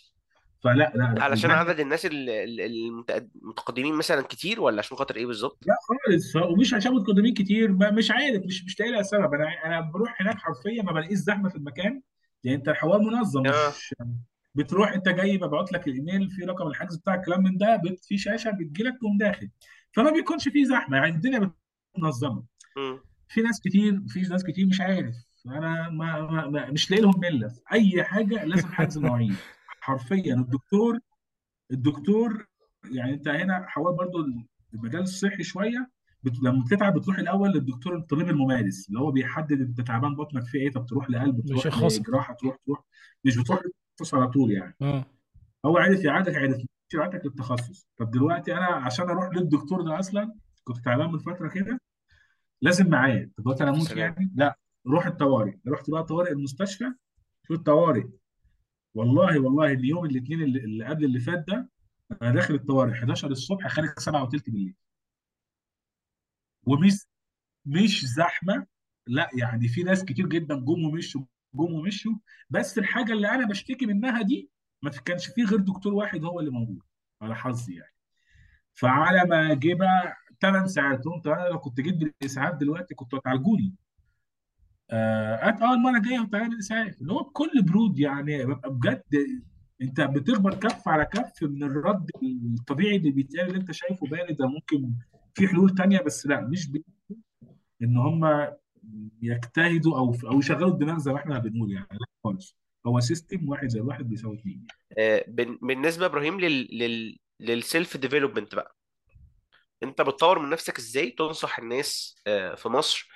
فلا 0.63 0.73
لا 0.73 1.13
لا. 1.15 1.23
علشان 1.23 1.51
عدد 1.51 1.79
الناس 1.79 2.05
ال- 2.05 2.29
ال- 2.29 2.61
المتقد- 2.61 3.29
المتقدمين 3.41 3.93
مثلا 3.95 4.21
كتير 4.21 4.61
ولا 4.61 4.79
عشان 4.79 4.97
خاطر 4.97 5.15
إيه 5.15 5.25
بالظبط؟ 5.25 5.57
لا 5.67 5.75
خالص. 5.87 6.35
ومش 6.35 6.73
عشان 6.73 6.93
متقدمين 6.93 7.33
كتير 7.33 7.71
ما 7.71 7.91
مش 7.91 8.11
عارف 8.11 8.43
مش 8.45 8.65
مش 8.65 8.79
لاقي 8.79 8.91
لها 8.91 9.01
سبب. 9.01 9.33
أنا 9.33 9.65
أنا 9.65 9.81
بروح 9.81 10.21
هناك 10.21 10.37
حرفيا 10.37 10.83
ما 10.83 10.91
بلاقيش 10.91 11.17
زحمة 11.19 11.49
في 11.49 11.55
المكان. 11.55 12.01
يعني 12.43 12.57
أنت 12.57 12.67
الحوار 12.69 12.99
منظم 13.01 13.47
آه. 13.47 13.69
مش 13.69 13.93
بتروح 14.55 14.91
انت 14.93 15.09
جاي 15.09 15.37
ببعت 15.37 15.71
لك 15.71 15.87
الايميل 15.87 16.29
في 16.29 16.41
رقم 16.45 16.67
الحجز 16.67 16.95
بتاع 16.97 17.15
الكلام 17.15 17.43
من 17.43 17.57
ده 17.57 17.75
بت- 17.75 18.05
في 18.05 18.17
شاشه 18.17 18.51
بتجي 18.51 18.83
لك 18.83 18.97
تقوم 18.99 19.17
داخل. 19.17 19.49
فما 19.91 20.11
بيكونش 20.11 20.47
فيه 20.49 20.65
زحمة 20.65 20.97
يعني 20.97 21.15
الدنيا 21.15 21.51
منظمه. 21.97 22.43
في 23.29 23.41
ناس 23.41 23.59
كتير 23.61 24.01
في 24.07 24.21
ناس 24.21 24.43
كتير 24.43 24.65
مش 24.67 24.81
عارف. 24.81 25.15
أنا 25.47 25.89
ما, 25.89 26.21
ما, 26.21 26.47
ما 26.47 26.71
مش 26.71 26.91
لاقي 26.91 27.03
لهم 27.03 27.19
ملة. 27.19 27.47
في 27.47 27.61
أي 27.73 28.03
حاجة 28.03 28.43
لازم 28.43 28.67
حجز 28.67 28.97
مواعيد. 28.97 29.35
حرفيا. 29.79 30.33
الدكتور 30.33 30.99
الدكتور 31.71 32.47
يعني 32.91 33.13
أنت 33.13 33.27
هنا 33.27 33.65
حوار 33.67 33.93
برضو 33.93 34.25
المجال 34.73 35.01
الصحي 35.01 35.43
شوية. 35.43 35.91
بت... 36.23 36.39
لما 36.43 36.63
بتتعب 36.63 36.93
بتروح 36.97 37.17
الأول 37.19 37.49
للدكتور 37.49 37.95
الطبيب 37.97 38.29
الممارس 38.29 38.87
اللي 38.89 38.99
هو 38.99 39.11
بيحدد 39.11 39.61
أنت 39.61 39.81
تعبان 39.81 40.15
بطنك 40.15 40.45
في 40.45 40.57
إيه 40.57 40.71
طب 40.71 40.85
تروح 40.85 41.09
لقلب 41.09 41.45
تروح 41.45 41.67
لجراحة 41.67 42.33
تروح 42.33 42.57
تروح. 42.65 42.83
مش 43.25 43.37
بتروح 43.37 43.59
للتخصص 43.99 44.13
على 44.13 44.27
طول 44.27 44.51
يعني. 44.51 44.75
آه. 44.81 45.05
هو 45.65 45.77
عرف 45.77 46.03
يعادك 46.03 46.35
عرف 46.35 46.57
يبعتك 46.93 47.25
للتخصص 47.25 47.87
طب 47.97 48.11
دلوقتي 48.11 48.53
أنا 48.53 48.65
عشان 48.65 49.09
أروح 49.09 49.29
للدكتور 49.35 49.81
ده 49.81 49.99
أصلا 49.99 50.35
كنت 50.63 50.77
تعبان 50.77 51.11
من 51.11 51.19
فترة 51.19 51.47
كده 51.49 51.81
لازم 52.61 52.89
ميعاد 52.89 53.31
طب 53.37 53.43
دلوقتي 53.43 53.63
أنا 53.63 53.71
أموت 53.71 53.91
يعني؟ 53.91 54.31
لا 54.35 54.59
روح 54.87 55.05
الطوارئ. 55.05 55.57
رحت 55.67 55.89
بقى 55.89 56.03
طوارئ 56.03 56.31
المستشفى 56.31 56.85
في 57.43 57.53
الطوارئ. 57.53 58.03
والله 58.95 59.39
والله 59.39 59.71
اليوم 59.71 60.05
الاثنين 60.05 60.41
اللي, 60.41 60.59
اللي 60.59 60.85
قبل 60.85 61.05
اللي 61.05 61.19
فات 61.19 61.45
ده 61.47 61.69
أنا 62.21 62.31
داخل 62.31 62.53
الطوارئ 62.53 62.91
11 62.91 63.31
الصبح 63.31 63.67
خارج 63.67 63.99
7 63.99 64.23
وثلث 64.23 64.49
بالليل. 64.49 64.75
ومش 66.67 66.93
مش 67.65 68.05
زحمة. 68.05 68.67
لا 69.07 69.29
يعني 69.37 69.67
في 69.67 69.83
ناس 69.83 70.05
كتير 70.05 70.27
جدا 70.27 70.55
جم 70.55 70.85
ومشوا 70.85 71.21
جم 71.55 71.73
ومشوا 71.73 72.13
بس 72.49 72.77
الحاجة 72.77 73.13
اللي 73.13 73.29
أنا 73.31 73.47
بشتكي 73.47 73.85
منها 73.85 74.21
دي 74.21 74.49
ما 74.81 74.89
كانش 74.89 75.27
فيه 75.27 75.45
غير 75.45 75.59
دكتور 75.59 75.93
واحد 75.93 76.23
هو 76.23 76.39
اللي 76.39 76.51
موجود 76.51 76.79
على 77.21 77.35
حظي 77.35 77.75
يعني 77.75 77.93
فعلى 78.73 79.25
ما 79.29 79.53
جه 79.53 79.73
بقى 79.73 80.15
8 80.41 80.67
ساعات 80.67 81.03
قمت 81.05 81.27
أنا 81.27 81.47
لو 81.49 81.59
كنت 81.59 81.81
جيت 81.81 81.95
بالإسعاف 81.95 82.55
دلوقتي 82.55 82.95
كنتوا 82.95 83.19
هتعالجوني 83.19 83.73
آه 84.91 85.35
قالت 85.35 85.61
آه 85.61 85.73
المرة 85.73 85.97
الجاية 85.97 86.19
هتعمل 86.21 86.53
الإسعاف 86.53 87.01
اللي 87.01 87.13
هو 87.13 87.23
بكل 87.23 87.61
برود 87.63 87.99
يعني 87.99 88.45
ببقى 88.45 88.69
بجد 88.73 89.03
أنت 89.81 90.01
بتخبر 90.01 90.53
كف 90.55 90.87
على 90.87 91.05
كف 91.05 91.43
من 91.43 91.63
الرد 91.63 92.09
الطبيعي 92.59 92.95
اللي 92.95 93.11
بيتقال 93.11 93.47
اللي 93.47 93.57
أنت 93.59 93.71
شايفه 93.71 94.07
بارد 94.07 94.35
ده 94.35 94.47
ممكن 94.47 94.93
في 95.33 95.47
حلول 95.47 95.69
تانية 95.75 96.01
بس 96.01 96.27
لا 96.27 96.41
مش. 96.41 96.69
إن 97.81 97.97
هم 97.97 98.25
يجتهدوا 99.21 99.97
أو 99.97 100.15
أو 100.31 100.39
يشغلوا 100.39 100.69
الدماغ 100.69 100.97
زي 100.97 101.13
ما 101.13 101.19
إحنا 101.19 101.39
بنقول 101.39 101.71
يعني 101.71 101.87
لا 101.91 102.05
خالص. 102.23 102.57
هو 102.87 102.99
system 102.99 103.49
واحد 103.49 103.67
زي 103.67 103.79
واحد 103.81 104.09
بيساوي 104.09 104.35
اثنين 104.35 104.67
آه، 104.97 105.25
بالنسبة 105.61 106.05
إبراهيم 106.05 106.39
لل 106.39 106.67
لل 106.77 107.17
لل 107.39 107.59
self 107.59 107.97
development 107.97 108.55
بقى. 108.55 108.75
أنت 109.83 110.01
بتطور 110.01 110.39
من 110.39 110.49
نفسك 110.49 110.77
إزاي؟ 110.77 111.11
تنصح 111.11 111.59
الناس 111.59 112.15
آه، 112.27 112.55
في 112.55 112.69
مصر 112.69 113.09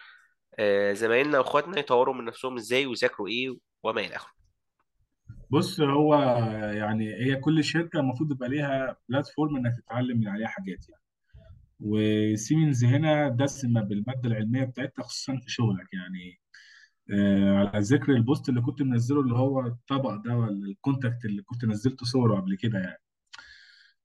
آه، 0.59 0.93
زمايلنا 0.93 1.39
وإخواتنا 1.39 1.79
يطوروا 1.79 2.15
من 2.15 2.25
نفسهم 2.25 2.55
إزاي 2.55 2.85
ويذاكروا 2.85 3.27
إيه 3.27 3.57
وما 3.83 4.01
إلى 4.01 4.15
آخره. 4.15 4.31
بص 5.51 5.81
هو 5.81 6.15
يعني 6.73 7.13
هي 7.13 7.35
كل 7.35 7.63
شركة 7.63 7.99
المفروض 7.99 8.31
يبقى 8.31 8.49
ليها 8.49 8.95
platform 9.09 9.55
إنك 9.55 9.73
تتعلم 9.77 10.19
من 10.19 10.27
عليها 10.27 10.47
حاجات 10.47 10.89
يعني. 10.89 11.01
وسيمنز 11.79 12.85
هنا 12.85 13.29
دسمة 13.29 13.81
بالمادة 13.81 14.29
العلمية 14.29 14.63
بتاعتها 14.65 15.03
خصوصا 15.03 15.37
في 15.37 15.51
شغلك 15.51 15.87
يعني. 15.93 16.39
آه 17.13 17.57
على 17.57 17.79
ذكر 17.79 18.11
ال 18.13 18.20
post 18.20 18.49
اللي 18.49 18.61
كنت 18.61 18.81
منزله 18.81 19.21
اللي 19.21 19.35
هو 19.35 19.67
الطبق 19.67 20.15
ده 20.15 20.37
ولا 20.37 20.65
ال 20.67 20.74
contact 20.74 21.25
اللي 21.25 21.41
كنت 21.41 21.65
نزلته 21.65 22.05
صوره 22.05 22.35
قبل 22.41 22.55
كده 22.57 22.79
يعني. 22.79 23.01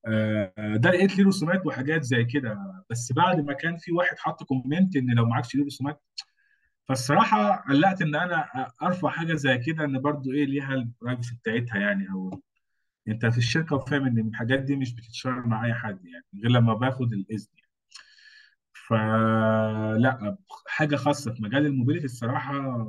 آه 0.06 0.76
ده 0.76 0.90
لقيت 0.90 1.18
ليه 1.18 1.26
رسومات 1.26 1.66
وحاجات 1.66 2.02
زي 2.04 2.24
كده. 2.24 2.58
بس 2.90 3.12
بعد 3.12 3.40
ما 3.40 3.52
كان 3.52 3.76
في 3.76 3.92
واحد 3.92 4.16
حط 4.18 4.44
comment 4.44 4.96
إن 4.96 5.14
لو 5.14 5.26
معكش 5.26 5.54
ليه 5.56 5.64
رسومات 5.66 6.02
فالصراحة 6.88 7.56
قلقت 7.68 8.02
إن 8.02 8.14
أنا 8.14 8.46
أرفع 8.82 9.08
حاجة 9.10 9.34
زي 9.34 9.58
كده 9.58 9.84
إن 9.84 10.00
برضو 10.00 10.32
إيه 10.32 10.44
ليها 10.46 10.74
ال 10.74 10.82
privacy 10.82 11.34
بتاعتها 11.36 11.78
يعني 11.80 12.10
أو 12.12 12.42
أنت 13.08 13.26
في 13.26 13.38
الشركة 13.38 13.76
وفاهم 13.76 14.06
إن 14.06 14.18
الحاجات 14.18 14.60
دي 14.60 14.76
مش 14.76 14.94
بتت 14.94 15.14
share 15.14 15.46
مع 15.46 15.64
أي 15.66 15.74
حد 15.74 16.04
يعني 16.06 16.24
غير 16.42 16.50
لما 16.52 16.74
باخد 16.74 17.12
الإذن. 17.12 17.46
فلا 18.88 20.36
حاجة 20.66 20.96
خاصة 20.96 21.34
في 21.34 21.42
مجال 21.42 21.66
ال 21.66 21.70
mobility 21.70 22.04
الصراحة 22.04 22.86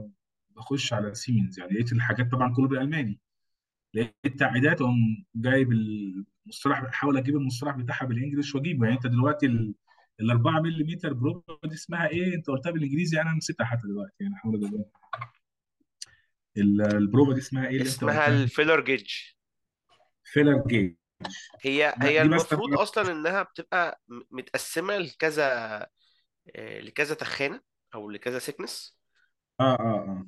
بخش 0.49 0.93
على 0.93 1.13
سيمنز 1.15 1.59
يعني 1.59 1.73
لقيت 1.73 1.91
الحاجات 1.91 2.31
طبعا 2.31 2.53
كله 2.53 2.67
بالألماني. 2.67 3.19
لقيت 3.93 4.39
تعقيدات 4.39 4.81
اقوم 4.81 5.26
جايب 5.35 5.72
المصطلح 5.72 6.80
بحاول 6.84 7.17
أجيب 7.17 7.35
المصطلح 7.35 7.76
بتاعها 7.76 8.05
بال 8.06 8.17
English 8.17 8.56
وأجيبه. 8.55 8.85
يعني 8.85 8.97
أنت 8.97 9.07
دلوقتي 9.07 9.45
ال 9.45 9.76
ال 10.22 10.30
4 10.31 10.61
ملم 10.61 10.99
probe 11.03 11.43
دي 11.63 11.73
اسمها 11.76 12.07
إيه؟ 12.07 12.35
أنت 12.35 12.47
قلتها 12.47 12.72
بالإنجليزي 12.72 13.22
أنا 13.22 13.34
نسيتها 13.34 13.65
حتى 13.65 13.81
دلوقتي. 13.88 14.13
يعني 14.19 14.34
احاول 14.35 14.55
اجيبها 14.55 14.85
ال- 16.57 16.95
البروبه 16.95 17.34
دي 17.34 17.39
اسمها 17.39 17.67
إيه 17.67 17.77
اللي 17.77 17.88
اسمها؟ 17.88 18.27
ال 18.27 18.35
feeler 18.35 18.81
gauge 18.81 19.07
feeler 20.23 20.64
gauge 20.68 20.95
هي 21.61 21.93
هي 22.01 22.21
المفروض 22.21 22.79
أصلا 22.79 23.11
إنها 23.11 23.43
بتبقى 23.43 24.01
متقسمة 24.31 24.97
لكذا 24.97 25.45
آه، 26.55 26.79
لكذا 26.79 27.15
تخانة 27.15 27.61
أو 27.95 28.09
لكذا 28.09 28.39
thickness 28.39 28.97
آه 29.59 29.63
آه 29.63 29.79
آه. 29.79 30.27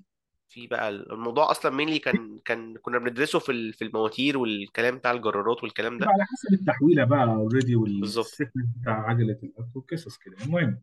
في 0.50 0.68
بقى 0.68 0.90
الموضوع 0.90 1.52
أصلا 1.52 1.72
mainly 1.72 2.00
كان 2.00 2.40
كان 2.46 2.78
كنا 2.78 3.00
بندرسه 3.00 3.40
في 3.40 3.72
في 3.72 3.84
المواتير 3.84 4.38
والكلام 4.38 4.98
بتاع 4.98 5.12
الجرارات 5.12 5.64
والكلام 5.64 5.98
ده. 5.98 6.06
على 6.06 6.24
حسب 6.24 6.54
التحويلة 6.54 7.04
بقى 7.04 7.24
already 7.24 7.76
بالظبط. 7.76 8.26
وال 8.26 8.33
thickness 8.33 8.66
بتاع 8.82 9.10
عجلة 9.10 9.40
القطر 9.44 9.68
وقصص 9.76 10.18
كده. 10.18 10.36
المهم 10.46 10.82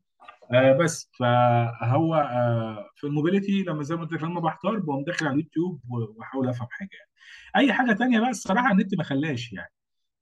آه 0.53 0.73
بس 0.73 1.11
فهو 1.19 2.15
آه 2.15 2.91
في 2.97 3.05
الموبيليتي 3.07 3.63
لما 3.63 3.83
زي 3.83 3.97
ما 3.97 4.03
قلت 4.03 4.13
لك 4.13 4.23
لما 4.23 4.41
بحتار 4.41 4.79
بقوم 4.79 5.05
داخل 5.05 5.27
على 5.27 5.35
اليوتيوب 5.35 5.81
وأحاول 5.91 6.49
أفهم 6.49 6.69
حاجة. 6.71 6.89
يعني 6.93 7.67
أي 7.69 7.73
حاجة 7.73 7.93
تانية 7.93 8.21
بقى 8.21 8.31
الصراحة 8.31 8.73
النت 8.73 8.95
ما 8.99 9.05
خلاش 9.05 9.53
يعني. 9.53 9.74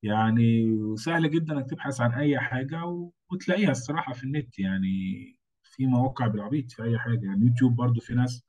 يعني 0.02 0.76
سهل 0.96 1.30
جدا 1.30 1.54
إنك 1.54 1.70
تبحث 1.70 2.00
عن 2.00 2.12
أي 2.12 2.38
حاجة 2.40 3.06
وتلاقيها 3.30 3.70
الصراحة 3.70 4.12
في 4.12 4.24
النت 4.24 4.58
يعني 4.58 4.88
في 5.62 5.86
مواقع 5.86 6.26
بالعبيط 6.26 6.72
في 6.72 6.82
أي 6.84 6.98
حاجة. 6.98 7.20
يعني 7.26 7.46
يوتيوب 7.46 7.76
برضو 7.76 8.00
في 8.00 8.14
ناس 8.14 8.44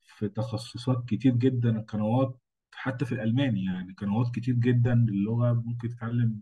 في 0.00 0.28
تخصصات 0.28 1.04
كتير 1.08 1.34
جدا 1.34 1.70
القنوات 1.70 2.40
حتى 2.74 3.04
في 3.04 3.12
الألماني 3.12 3.64
يعني 3.64 3.92
قنوات 3.98 4.34
كتير 4.34 4.54
جدا 4.54 4.94
للغة 4.94 5.52
ممكن 5.52 5.88
تتعلم 5.88 6.40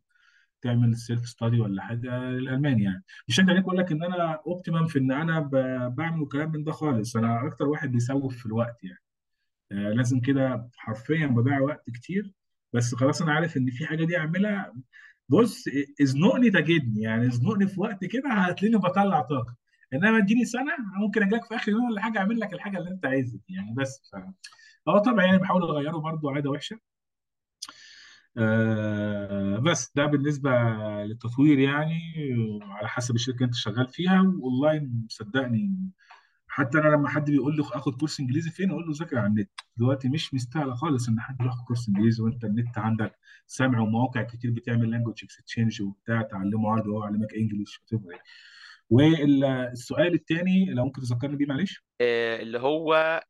تعمل 0.63 0.97
self 0.97 1.29
study 1.29 1.61
ولا 1.61 1.83
حاجة 1.83 2.29
الألماني 2.31 2.83
يعني. 2.85 3.05
مش 3.29 3.41
هقدر 3.41 3.59
أقول 3.59 3.77
لك 3.79 3.93
إن 3.93 4.03
أنا 4.05 4.41
optimum 4.47 4.87
في 4.87 4.99
إن 4.99 5.13
أنا 5.13 5.41
بعمل 5.89 6.29
كلام 6.29 6.53
من 6.53 6.65
ده 6.65 6.73
خالص. 6.73 7.17
أنا 7.17 7.47
أكتر 7.47 7.69
واحد 7.69 7.93
بيسوف 7.93 8.37
في 8.37 8.47
الوقت 8.47 8.85
يعني. 8.85 8.99
آه، 9.73 9.91
لازم 9.93 10.21
كده 10.21 10.71
حرفيا 10.77 11.27
بضيع 11.27 11.61
وقت 11.61 11.91
كتير 11.91 12.33
بس 12.73 12.95
خلاص 12.95 13.23
أنا 13.23 13.33
عارف 13.33 13.57
إن 13.57 13.71
في 13.71 13.87
حاجة 13.87 14.05
دي 14.05 14.17
أعملها. 14.19 14.75
بص 15.29 15.65
ازنقني 16.03 16.51
تجدني 16.51 17.03
يعني 17.03 17.27
ازنقني 17.29 17.67
في 17.69 17.81
وقت 17.81 18.05
كده 18.05 18.31
هتلاقيني 18.33 18.77
بطلع 18.79 19.21
طاقة. 19.21 19.57
إنما 19.95 20.19
اديني 20.19 20.45
سنة 20.45 20.77
ممكن 21.01 21.23
أجيلك 21.23 21.45
في 21.45 21.57
آخر 21.57 21.73
يوم 21.73 21.85
ولا 21.91 22.01
حاجة 22.03 22.19
أعمل 22.19 22.41
لك 22.41 22.53
الحاجة 22.55 22.79
اللي 22.79 22.91
أنت 22.91 23.07
عايزها 23.07 23.41
يعني 23.49 23.75
بس. 23.75 24.11
ف... 24.13 24.17
آه 24.89 24.99
طبعا 24.99 25.25
يعني 25.25 25.39
بحاول 25.39 25.63
أغيره 25.63 25.97
برضه 25.99 26.33
عادة 26.35 26.51
وحشة. 26.51 26.79
آه 28.39 29.59
بس 29.59 29.93
ده 29.97 30.07
بالنسبة 30.07 30.51
للتطوير 31.05 31.59
يعني 31.59 32.01
على 32.63 32.89
حسب 32.89 33.15
الشركة 33.15 33.45
أنت 33.45 33.55
شغال 33.55 33.89
فيها 33.89 34.21
واونلاين 34.23 35.07
صدقني 35.11 35.91
حتى 36.57 36.79
أنا 36.79 36.89
لما 36.89 37.09
حد 37.09 37.31
بيقول 37.31 37.57
لي 37.57 37.63
آخد 37.63 37.95
كورس 37.95 38.21
إنجليزي 38.21 38.51
فين؟ 38.51 38.71
أقول 38.71 38.87
له 38.87 38.93
ذاكر 38.93 39.19
على 39.19 39.27
النت. 39.27 39.51
دلوقتي 39.77 40.09
مش 40.09 40.35
مستاهلة 40.35 40.75
خالص 40.75 41.09
إن 41.09 41.21
حد 41.21 41.41
ياخد 41.41 41.65
كورس 41.67 41.89
إنجليزي 41.89 42.23
وأنت 42.23 42.45
النت 42.45 42.79
عندك 42.79 43.19
سامع 43.47 43.81
ومواقع 43.81 44.23
كتير 44.23 44.51
بتعمل 44.51 44.91
language 44.91 45.25
exchange 45.25 45.83
وبتاع 45.83 46.23
تعلمه 46.23 46.71
عربي 46.71 46.89
وهو 46.89 47.05
يعلمك 47.05 47.35
English 47.35 47.81
وتبقى 47.83 48.19
والسؤال 48.91 50.15
الثاني 50.15 50.65
لو 50.65 50.85
ممكن 50.85 51.03
تذكرني 51.03 51.37
بيه 51.37 51.47
معلش؟ 51.47 51.85
آه، 52.01 52.43
اللي 52.43 52.59
هو 52.59 53.23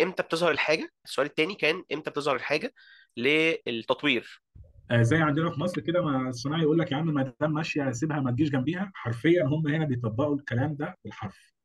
إمتى 0.00 0.22
بتظهر 0.22 0.50
الحاجة؟ 0.50 0.90
السؤال 1.04 1.26
التاني 1.26 1.54
كان 1.54 1.82
إمتى 1.92 2.10
بتظهر 2.10 2.36
الحاجة 2.36 2.74
للتطوير؟ 3.16 4.42
آه 4.90 5.02
زي 5.02 5.16
عندنا 5.16 5.50
في 5.50 5.60
مصر 5.60 5.80
كده 5.80 6.02
ما 6.02 6.28
الصناعي 6.28 6.62
يقول 6.62 6.78
لك 6.78 6.92
يا 6.92 6.96
عم 6.96 7.14
ما 7.14 7.34
دام 7.40 7.52
ماشية 7.52 7.90
سيبها 7.90 8.20
ما 8.20 8.30
تجيش 8.30 8.50
جنبيها 8.50 8.90
حرفيا 8.94 9.44
هم 9.44 9.66
هنا 9.68 9.84
بيطبقوا 9.84 10.36
الكلام 10.36 10.74
ده 10.74 10.98
بالحرف. 11.04 11.57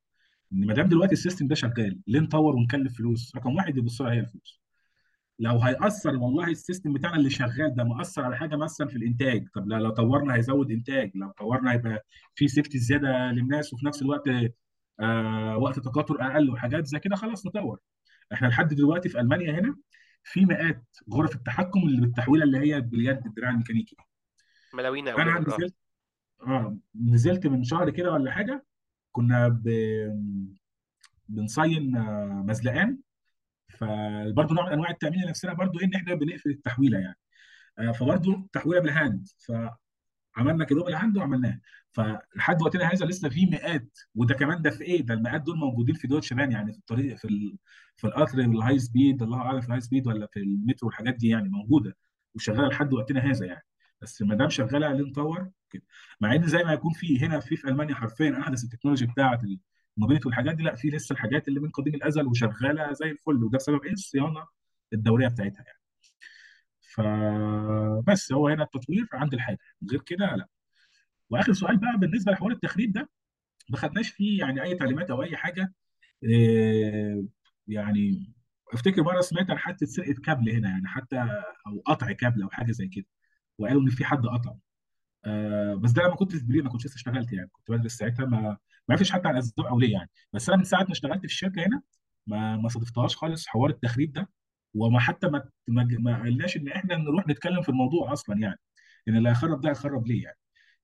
إن 0.54 0.66
ما 0.66 0.74
دام 0.74 0.88
دلوقتي 0.88 1.12
ال 1.12 1.17
system 1.17 1.46
ده 1.46 1.54
شغال 1.54 1.98
ليه 2.06 2.20
نطور 2.20 2.56
ونكلف 2.56 2.96
فلوس 2.98 3.36
رقم 3.36 3.54
واحد 3.56 3.76
يبص 3.76 4.00
لها 4.00 4.12
هي 4.12 4.20
الفلوس. 4.20 4.60
لو 5.38 5.58
هيأثر 5.58 6.16
والله 6.16 6.48
ال 6.50 6.56
system 6.56 6.92
بتاعنا 6.92 7.16
اللي 7.16 7.30
شغال 7.30 7.74
ده 7.74 7.84
مؤثر 7.84 8.22
على 8.22 8.36
حاجة 8.36 8.56
مثلا 8.56 8.86
في 8.88 8.96
الإنتاج 8.96 9.48
طب 9.54 9.68
لو 9.68 9.90
طورنا 9.90 10.34
هيزود 10.34 10.70
إنتاج 10.70 11.10
لو 11.14 11.30
طورنا 11.30 11.72
هيبقى 11.72 12.04
في 12.34 12.48
safety 12.48 12.78
زيادة 12.78 13.30
للناس 13.32 13.72
وفي 13.74 13.86
نفس 13.86 14.02
الوقت 14.02 14.28
آه 15.00 15.56
وقت 15.58 15.78
تقاطر 15.78 16.22
أقل 16.22 16.50
وحاجات 16.50 16.86
زي 16.86 16.98
كده 16.98 17.16
خلاص 17.16 17.46
نطور 17.46 17.78
إحنا 18.32 18.46
لحد 18.46 18.74
دلوقتي 18.74 19.08
في 19.08 19.20
ألمانيا 19.20 19.60
هنا 19.60 19.76
في 20.22 20.44
مئات 20.46 20.84
غرف 21.14 21.34
التحكم 21.36 21.80
اللي 21.80 22.00
بالتحويلة 22.00 22.44
اللي 22.44 22.58
هي 22.58 22.80
باليد 22.80 23.26
الدراع 23.26 23.50
الميكانيكي 23.50 23.96
ملاوينا 24.74 25.12
أو 25.12 25.18
أنا 25.18 25.40
نزلت 25.40 25.74
آه 26.46 26.76
نزلت 27.02 27.46
من 27.46 27.64
شهر 27.64 27.90
كده 27.90 28.12
ولا 28.12 28.30
حاجة 28.32 28.64
كنا 29.14 29.48
ب... 29.48 29.68
بنصين 31.28 31.96
آه، 31.96 32.44
مزلقان. 32.48 32.98
فبرضه 33.68 34.54
نوع 34.54 34.66
من 34.66 34.72
أنواع 34.72 34.90
التأمين 34.90 35.24
لنفسنا 35.24 35.52
برضه 35.54 35.82
إن 35.84 35.94
إحنا 35.94 36.14
بنقفل 36.14 36.50
التحويلة 36.50 36.98
يعني. 36.98 37.18
آه، 37.78 37.92
فبرضه 37.92 38.48
تحويلة 38.52 38.80
بال 38.80 38.94
hand. 38.94 39.28
فعملنا 39.38 40.64
كده 40.64 40.84
بال 40.84 40.95
hand 40.95 41.16
وعملناه 41.16 41.60
فلحد 41.92 42.62
وقتنا 42.62 42.84
هذا 42.92 43.06
لسه 43.06 43.28
في 43.28 43.46
مئات 43.46 43.98
وده 44.14 44.34
كمان 44.34 44.62
ده 44.62 44.70
في 44.70 44.84
إيه؟ 44.84 45.02
ده 45.02 45.14
المئات 45.14 45.42
دول 45.42 45.56
موجودين 45.58 45.94
في 45.94 46.06
Deutsche 46.06 46.32
Bahn 46.32 46.52
يعني 46.52 46.72
في 46.72 46.78
الطريق 46.78 47.16
في 47.16 47.24
ال... 47.28 47.58
في 47.96 48.06
القطر 48.06 48.38
ال 48.38 48.78
high 48.78 48.98
speed 48.98 49.22
الله 49.22 49.38
أعلم 49.38 49.60
في 49.60 49.66
ال 49.66 49.80
high 49.80 49.92
speed 49.92 50.06
ولا 50.06 50.26
في 50.26 50.40
المترو 50.40 50.88
والحاجات 50.88 51.14
دي 51.14 51.28
يعني 51.28 51.48
موجودة 51.48 51.96
وشغالة 52.34 52.68
لحد 52.68 52.92
وقتنا 52.92 53.20
هذا 53.20 53.46
يعني. 53.46 53.64
بس 54.02 54.22
ما 54.22 54.34
دام 54.34 54.48
شغالة 54.48 54.86
ليه 54.86 55.04
نطور 55.04 55.50
كده 55.74 55.82
مع 56.20 56.34
إن 56.34 56.46
زي 56.46 56.64
ما 56.64 56.72
يكون 56.72 56.92
في 56.92 57.20
هنا 57.26 57.40
في 57.40 57.56
في 57.56 57.68
ألمانيا 57.68 57.94
حرفيا 57.94 58.38
أحدث 58.40 58.64
ال 58.64 58.68
technology 58.68 59.06
بتاعه 59.06 59.40
ال 59.96 60.00
mobility 60.00 60.28
والحاجات 60.28 60.54
دي 60.54 60.62
لا 60.62 60.74
في 60.74 60.88
لسه 60.90 61.12
الحاجات 61.12 61.48
اللي 61.48 61.60
من 61.60 61.70
قديم 61.70 61.94
الأزل 61.94 62.26
وشغالة 62.26 62.92
زي 62.92 63.10
الفل 63.10 63.44
وده 63.44 63.58
بسبب 63.58 63.84
إيه؟ 63.84 63.92
الصيانة 63.92 64.46
الدوريه 64.92 65.28
بتاعتها 65.28 65.64
يعني. 65.66 65.78
فبس 66.94 68.32
هو 68.32 68.48
هنا 68.48 68.62
التطوير 68.64 69.08
عند 69.12 69.34
الحاجة. 69.34 69.58
غير 69.90 70.00
كده 70.00 70.36
لا. 70.36 70.48
وآخر 71.30 71.52
سؤال 71.52 71.76
بقى 71.76 71.98
بالنسبة 71.98 72.32
لحوار 72.32 72.52
التخريب 72.52 72.92
ده 72.92 73.10
ما 73.70 73.76
خدناش 73.76 74.10
فيه 74.10 74.38
يعني 74.40 74.62
أي 74.62 74.74
تعليمات 74.74 75.10
أو 75.10 75.22
أي 75.22 75.36
حاجة 75.36 75.74
إيه 76.24 77.24
يعني 77.68 78.32
أفتكر 78.72 79.02
مرة 79.02 79.20
سمعت 79.20 79.50
عن 79.50 79.58
حادثة 79.58 79.86
سرقة 79.86 80.14
كابل 80.24 80.50
هنا 80.50 80.68
يعني 80.68 80.86
حتى 80.88 81.16
أو 81.66 81.80
قطع 81.86 82.12
كابل 82.12 82.42
أو 82.42 82.50
حاجة 82.50 82.72
زي 82.72 82.88
كده 82.88 83.06
وقالوا 83.58 83.82
إن 83.82 83.88
في 83.90 84.04
حد 84.04 84.26
قطع. 84.26 84.54
آه 85.26 85.74
بس 85.74 85.90
ده 85.92 86.02
لما 86.02 86.14
كنت 86.16 86.36
في 86.36 86.46
بريد 86.46 86.64
ما 86.64 86.70
كنتش 86.70 86.86
لسه 86.86 86.94
اشتغلت 86.96 87.32
يعني. 87.32 87.48
كنت 87.52 87.70
بدرس 87.70 87.92
ساعتها 87.96 88.26
ما 88.26 88.40
ما 88.40 88.58
عرفتش 88.90 89.12
حتى 89.12 89.28
عن 89.28 89.36
اسباب 89.36 89.66
أو 89.66 89.78
ليه 89.80 89.92
يعني. 89.92 90.10
بس 90.32 90.48
أنا 90.48 90.58
من 90.58 90.64
ساعة 90.64 90.82
ما 90.82 90.92
اشتغلت 90.92 91.18
في 91.18 91.24
الشركة 91.24 91.66
هنا 91.66 91.82
ما 92.26 92.56
ما 92.56 92.68
صادفتهاش 92.68 93.16
خالص 93.16 93.46
حوار 93.46 93.70
التخريب 93.70 94.12
ده 94.12 94.28
وما 94.74 95.00
حتى 95.00 95.26
ما 95.28 95.48
ما, 95.68 95.84
ما 96.00 96.22
قلناش 96.22 96.56
إن 96.56 96.68
إحنا 96.68 96.96
نروح 96.96 97.28
نتكلم 97.28 97.62
في 97.62 97.68
الموضوع 97.68 98.12
أصلا 98.12 98.38
يعني. 98.40 98.58
إن 99.08 99.16
اللي 99.16 99.28
هيخرب 99.28 99.60
ده 99.60 99.70
هيخرب 99.70 100.06
ليه 100.06 100.22
يعني. 100.24 100.38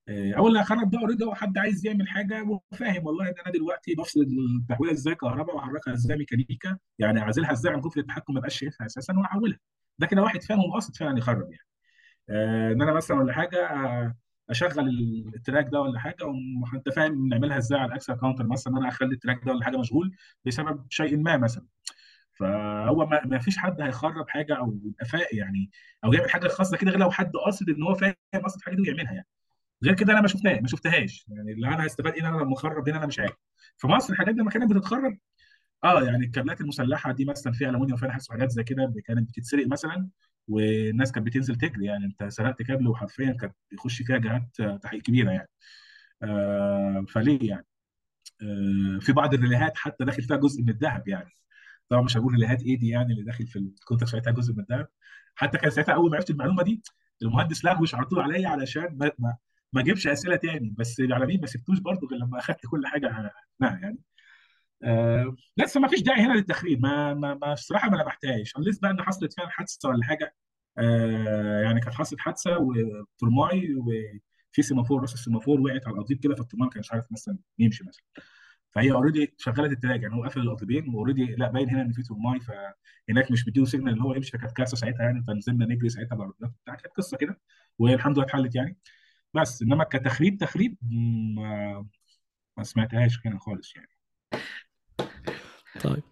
آه، 0.09 0.33
أو 0.39 0.49
اللي 0.49 0.61
هيخرب 0.61 0.91
ده 0.91 0.99
already 1.01 1.25
هو 1.25 1.35
حد 1.35 1.59
عايز 1.59 1.87
يعمل 1.87 2.09
حاجة 2.09 2.43
وفاهم 2.73 3.07
والله 3.07 3.29
إن 3.29 3.35
أنا 3.47 3.53
دلوقتي 3.55 3.95
بفصل 3.95 4.21
التحويلة 4.21 4.93
إزاي 4.93 5.15
كهرباء 5.15 5.57
وأحركها 5.57 5.95
إزاي 5.95 6.17
ميكانيكا 6.19 6.79
يعني 6.99 7.21
أعزلها 7.21 7.53
إزاي 7.53 7.73
عن 7.73 7.81
غرف 7.81 8.01
التحكم 8.01 8.35
ما 8.35 8.39
يبقاش 8.39 8.59
شايفها 8.59 8.87
أساسا 8.87 9.15
وأحولها. 9.19 9.59
ده 9.99 10.07
كده 10.07 10.23
واحد 10.23 10.43
فاهم 10.43 10.59
وقاصد 10.65 10.97
فعلا 10.97 11.19
يخرب 11.19 11.51
يعني. 11.53 11.65
آه، 12.31 12.73
إن 12.73 12.83
أنا 12.83 12.93
مثلا 12.93 13.17
ولا 13.19 13.33
حاجة 13.33 13.67
آه، 13.71 14.15
أشغل 14.51 14.89
ال 15.37 15.42
track 15.42 15.69
ده 15.73 15.81
ولا 15.81 15.99
حاجة 16.01 16.25
وانت 16.73 16.89
فاهم 16.89 17.29
نعملها 17.29 17.59
إزاي 17.59 17.79
على 17.79 17.89
ال 17.89 17.94
axle 17.94 18.15
counter 18.15 18.47
مثلا 18.47 18.73
ان 18.73 18.79
أنا 18.79 18.89
أخلي 18.89 19.15
ال 19.15 19.20
track 19.20 19.45
ده 19.45 19.53
ولا 19.53 19.65
حاجة 19.65 19.77
مشغول 19.77 20.17
بسبب 20.45 20.87
شيء 20.91 21.17
ما 21.17 21.37
مثلا. 21.37 21.67
فهو 22.33 23.07
ما, 23.07 23.27
ما 23.27 23.39
فيش 23.39 23.59
حد 23.59 23.81
هيخرب 23.81 24.29
حاجة 24.29 24.57
أو 24.57 24.81
يبقى 24.85 25.07
فا 25.07 25.19
يعني 25.33 25.71
أو 26.05 26.13
يعمل 26.13 26.31
حاجة 26.31 26.49
خاصة 26.49 26.77
كده 26.77 26.91
غير 26.91 27.01
لو 27.01 27.11
حد 27.11 27.33
قاصد 27.37 27.69
إن 27.71 27.83
هو 27.83 27.95
فاهم 27.95 28.15
قصد 28.45 28.57
الحاجة 28.59 28.75
دي 28.75 28.83
ويعملها 28.83 29.13
يعني. 29.13 29.27
غير 29.85 29.95
كده 29.95 30.13
أنا 30.13 30.21
ما 30.21 30.29
شفتها 30.29 30.61
ما 30.61 30.69
شفتهاش. 30.69 31.27
يعني 31.29 31.53
اللي 31.53 31.69
أنا 31.69 31.87
هستفاد 31.87 32.13
إيه 32.15 32.29
أنا 32.29 32.37
لما 32.37 32.53
اخرب 32.55 32.89
هنا 32.89 32.99
أنا 32.99 33.07
مش 33.07 33.19
عارف. 33.21 33.37
في 33.79 33.87
مصر 33.87 34.13
الحاجات 34.13 34.35
دي 34.35 34.41
لما 34.41 34.51
كانت 34.51 34.73
بتتخرب 34.73 35.19
آه 35.85 36.03
يعني 36.03 36.27
الكابلات 36.27 36.61
المسلحة 36.61 37.13
دي 37.13 37.25
مثلا 37.25 37.53
فيها 37.53 37.69
الومنيوم 37.71 37.99
فيها 37.99 38.09
نحاس 38.09 38.31
وحاجات 38.31 38.51
زي 38.51 38.65
كده 38.65 38.95
كانت 39.05 39.29
بتتسرق 39.29 39.67
مثلا 39.67 40.09
والناس 40.49 41.13
كانت 41.13 41.27
بتنزل 41.27 41.57
تجري 41.57 41.85
يعني. 41.87 42.05
انت 42.07 42.25
سرقت 42.33 42.63
كابل 42.63 42.89
وحرفيا 42.89 43.33
كانت 43.33 43.55
بيخش 43.71 44.03
فيها 44.03 44.19
جهات 44.19 44.63
تحقيق 44.83 45.03
كبيرة 45.03 45.31
يعني. 45.31 45.49
آه 46.23 47.05
فليه 47.09 47.49
يعني؟ 47.51 47.67
آه 48.43 48.99
في 49.01 49.13
بعض 49.13 49.35
الريليهات 49.35 49.77
حتى 49.77 50.05
داخل 50.05 50.23
فيها 50.23 50.37
جزء 50.37 50.63
من 50.63 50.69
الذهب 50.69 51.09
يعني. 51.09 51.31
طبعا 51.89 52.03
مش 52.03 52.17
هقول 52.17 52.33
ريليهات 52.33 52.63
إيه 52.63 52.79
دي 52.79 52.89
يعني 52.89 53.13
اللي 53.13 53.25
داخل 53.25 53.47
في 53.47 53.59
ال 53.59 53.65
contact 53.65 54.07
ساعتها 54.07 54.31
جزء 54.31 54.55
من 54.55 54.61
الذهب. 54.61 54.89
حتى 55.35 55.59
كان 55.59 55.71
ساعتها 55.71 55.95
أول 55.95 56.11
ما 56.11 56.17
عرفت 56.17 56.31
المعلومة 56.31 56.63
دي 56.63 56.83
المهندس 57.23 57.65
لغوش 57.65 57.95
على 57.95 58.07
طول 58.07 58.21
عليا 58.21 58.49
علشان 58.49 58.99
ما 58.99 59.13
ما 59.73 59.81
اجيبش 59.81 60.07
أسئلة 60.07 60.37
تاني. 60.37 60.75
بس 60.79 61.01
على 61.01 61.27
مين 61.27 61.41
ما 61.41 61.47
سبتوش 61.47 61.79
برضه 61.79 62.09
غير 62.09 62.21
لما 62.21 62.39
أخدت 62.39 62.67
كل 62.67 62.87
حاجة 62.87 63.33
نعم 63.61 63.83
يعني. 63.83 63.99
آه 64.83 65.37
بس 65.57 65.77
ما 65.77 65.89
فيش 65.89 66.01
داعي 66.03 66.21
هنا 66.23 66.33
للتخريب 66.35 66.83
ما 66.83 67.15
ما, 67.15 67.35
ما 67.35 67.53
الصراحة 67.53 67.91
ما 67.91 67.97
لمحتهاش 67.97 68.53
unless 68.59 68.81
بقى 68.83 68.91
ان 68.91 69.03
حصلت 69.03 69.33
فعلا 69.33 69.51
حادثة 69.51 69.89
ولا 69.89 70.05
حاجة. 70.05 70.35
آه 70.79 71.63
يعني 71.63 71.81
كانت 71.81 71.95
حصلت 71.95 72.21
حادثة 72.21 72.59
وترماي 72.59 73.75
وفي 73.75 74.63
سيمافور 74.63 75.01
راس 75.01 75.15
السيمافور 75.15 75.61
وقعت 75.61 75.87
على 75.87 75.97
القضيب 75.97 76.19
كده 76.21 76.35
فالترماي 76.35 76.67
ما 76.67 76.73
كانش 76.73 76.93
عارف 76.93 77.13
مثلا 77.13 77.39
يمشي 77.59 77.85
مثلا. 77.85 78.05
فهي 78.73 78.93
already 78.93 79.35
شغلت 79.39 79.73
ال 79.73 79.78
track 79.78 80.03
يعني 80.03 80.15
هو 80.15 80.23
قافل 80.23 80.41
القضيبين 80.41 80.95
و 80.95 80.98
already 80.99 81.25
لا 81.27 81.49
باين 81.51 81.71
هنا 81.71 81.83
إن 81.83 81.93
في 81.93 82.03
ترماي 82.03 82.41
فهناك 82.41 83.31
مش 83.33 83.49
مديله 83.49 83.67
signal 83.67 83.95
إن 83.95 84.01
هو 84.01 84.15
يمشي 84.15 84.31
فكانت 84.33 84.53
كارثة 84.53 84.77
ساعتها 84.77 85.03
يعني 85.03 85.23
فنزلنا 85.29 85.67
نجري 85.67 85.89
ساعتها 85.89 86.15
بالعربيات 86.17 86.51
بتاع 86.65 86.75
كانت 86.75 86.95
قصة 86.97 87.17
كده 87.17 87.41
والحمد 87.79 88.17
لله 88.19 88.25
اتحلت 88.27 88.55
يعني. 88.55 88.79
بس 89.35 89.63
إنما 89.63 89.85
كتخريب 89.85 90.39
تخريب 90.39 90.77
ما, 90.83 91.87
ما 92.57 92.65
سمعتهاش 92.65 93.21
هنا 93.27 93.39
خالص 93.39 93.77
يعني. 93.77 93.89
طيب. 95.85 96.03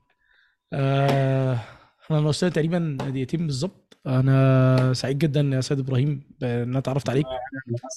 آه 0.73 1.59
إحنا 2.05 2.21
ناقصنا 2.21 2.51
تقريبا 2.51 2.99
دقيقتين 3.01 3.47
بالظبط. 3.47 3.99
أنا 4.07 4.93
سعيد 4.93 5.19
جدا 5.19 5.41
يا 5.41 5.61
سيد 5.61 5.79
إبراهيم 5.79 6.23
ان 6.43 6.49
أنا 6.49 6.79
اتعرفت 6.79 7.11
عليك. 7.11 7.27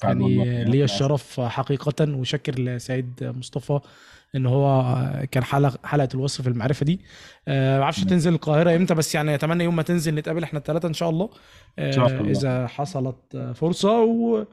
يعني 0.04 0.64
ليا 0.66 0.86
الشرف 0.86 1.40
حقيقة 1.40 2.16
وشكر 2.16 2.60
لسيد 2.60 3.14
مصطفى 3.24 3.80
إن 4.36 4.46
هو 4.46 4.96
كان 5.32 5.44
حلقة 5.44 5.80
حلقة 5.84 6.10
الوصل 6.14 6.41
في 6.42 6.50
المعرفة 6.50 6.86
دي. 6.86 7.02
آه، 7.48 7.78
ما 7.78 7.84
أعرفش. 7.84 8.04
تنزل 8.04 8.34
القاهرة 8.34 8.76
إمتى 8.76 8.94
بس 8.94 9.16
يعني 9.16 9.36
أتمنى 9.36 9.64
يوم 9.64 9.76
ما 9.76 9.84
تنزل 9.84 10.16
نتقابل 10.16 10.44
إحنا 10.44 10.60
الثلاثة 10.60 10.88
إن 10.88 10.94
شاء 10.94 11.10
الله. 11.10 11.30
إن 11.80 11.92
شاء 11.92 12.06
آه، 12.06 12.20
الله. 12.20 12.32
إذا 12.32 12.68
حصلت 12.68 13.52
فرصة 13.56 14.02
و 14.02 14.46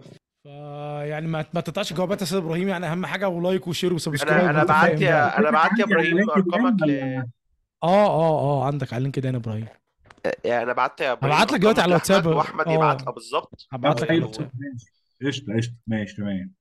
يعني 1.04 1.26
ما 1.26 1.44
ما 1.54 1.60
تقطعش 1.60 1.92
جوابات 1.92 2.20
يا 2.20 2.26
سيد 2.26 2.38
إبراهيم 2.38 2.68
يعني 2.68 2.86
أهم 2.86 3.06
حاجة 3.06 3.28
و 3.28 3.36
like 3.36 3.68
و 3.68 3.72
share 3.72 3.92
و 3.94 3.99
subscribe 3.99 4.40
أنا 4.40 4.50
أنا 4.50 4.64
بعت. 4.64 5.00
يا 5.00 5.38
أنا 5.38 5.50
بعت 5.50 5.78
يا 5.78 5.84
إبراهيم 5.84 6.30
أرقامك 6.30 6.82
ل 6.82 6.90
آه 6.90 7.24
آه 8.06 8.40
آه 8.40 8.66
عندك 8.66 8.92
على 8.92 8.98
ال 8.98 9.26
LinkedIn 9.26 9.34
يا 9.34 9.38
إبراهيم. 9.38 9.66
يعني 10.44 10.62
أنا 10.62 10.72
بعت 10.72 11.00
يا 11.00 11.12
إبراهيم 11.12 11.34
هبعت 11.36 11.52
لك 11.52 11.60
دلوقتي 11.60 11.80
على 11.80 11.88
الواتساب. 11.88 12.26
وأحمد 12.26 12.68
آه. 12.68 12.72
يبعت 12.72 13.06
آه 13.08 13.10
بالظبط. 13.10 13.66
هبعت 13.72 14.00
لك 14.00 14.10
على 14.10 14.18
أيوة، 14.18 14.24
الواتساب. 14.24 14.50
قشطة 15.26 15.56
قشطة 15.56 15.74
ماشي 15.86 16.16
تمام. 16.16 16.52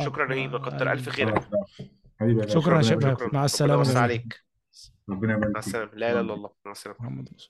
شكرا 0.00 0.24
رهيب 0.24 0.54
آه، 0.54 0.58
كتر 0.58 0.92
ألف 0.92 1.08
خيرك 1.08 1.48
شكرا 2.48 2.74
يا 2.74 2.80
ربنا 2.80 2.82
شباب. 2.82 3.04
مع 3.32 3.46
ربنا 3.60 3.74
يوسع 3.74 3.82
جميعا. 3.82 4.02
عليك 4.02 4.40
ربنا 5.10 5.32
يبارك 5.34 5.52
مع. 5.52 5.58
السلامة. 5.58 5.90
لا 5.94 6.12
إله 6.12 6.20
إلا 6.20 6.34
الله. 6.34 6.50
مع 6.64 6.72
السلامة. 6.72 6.98
محمد 7.00 7.28
رسول. 7.34 7.48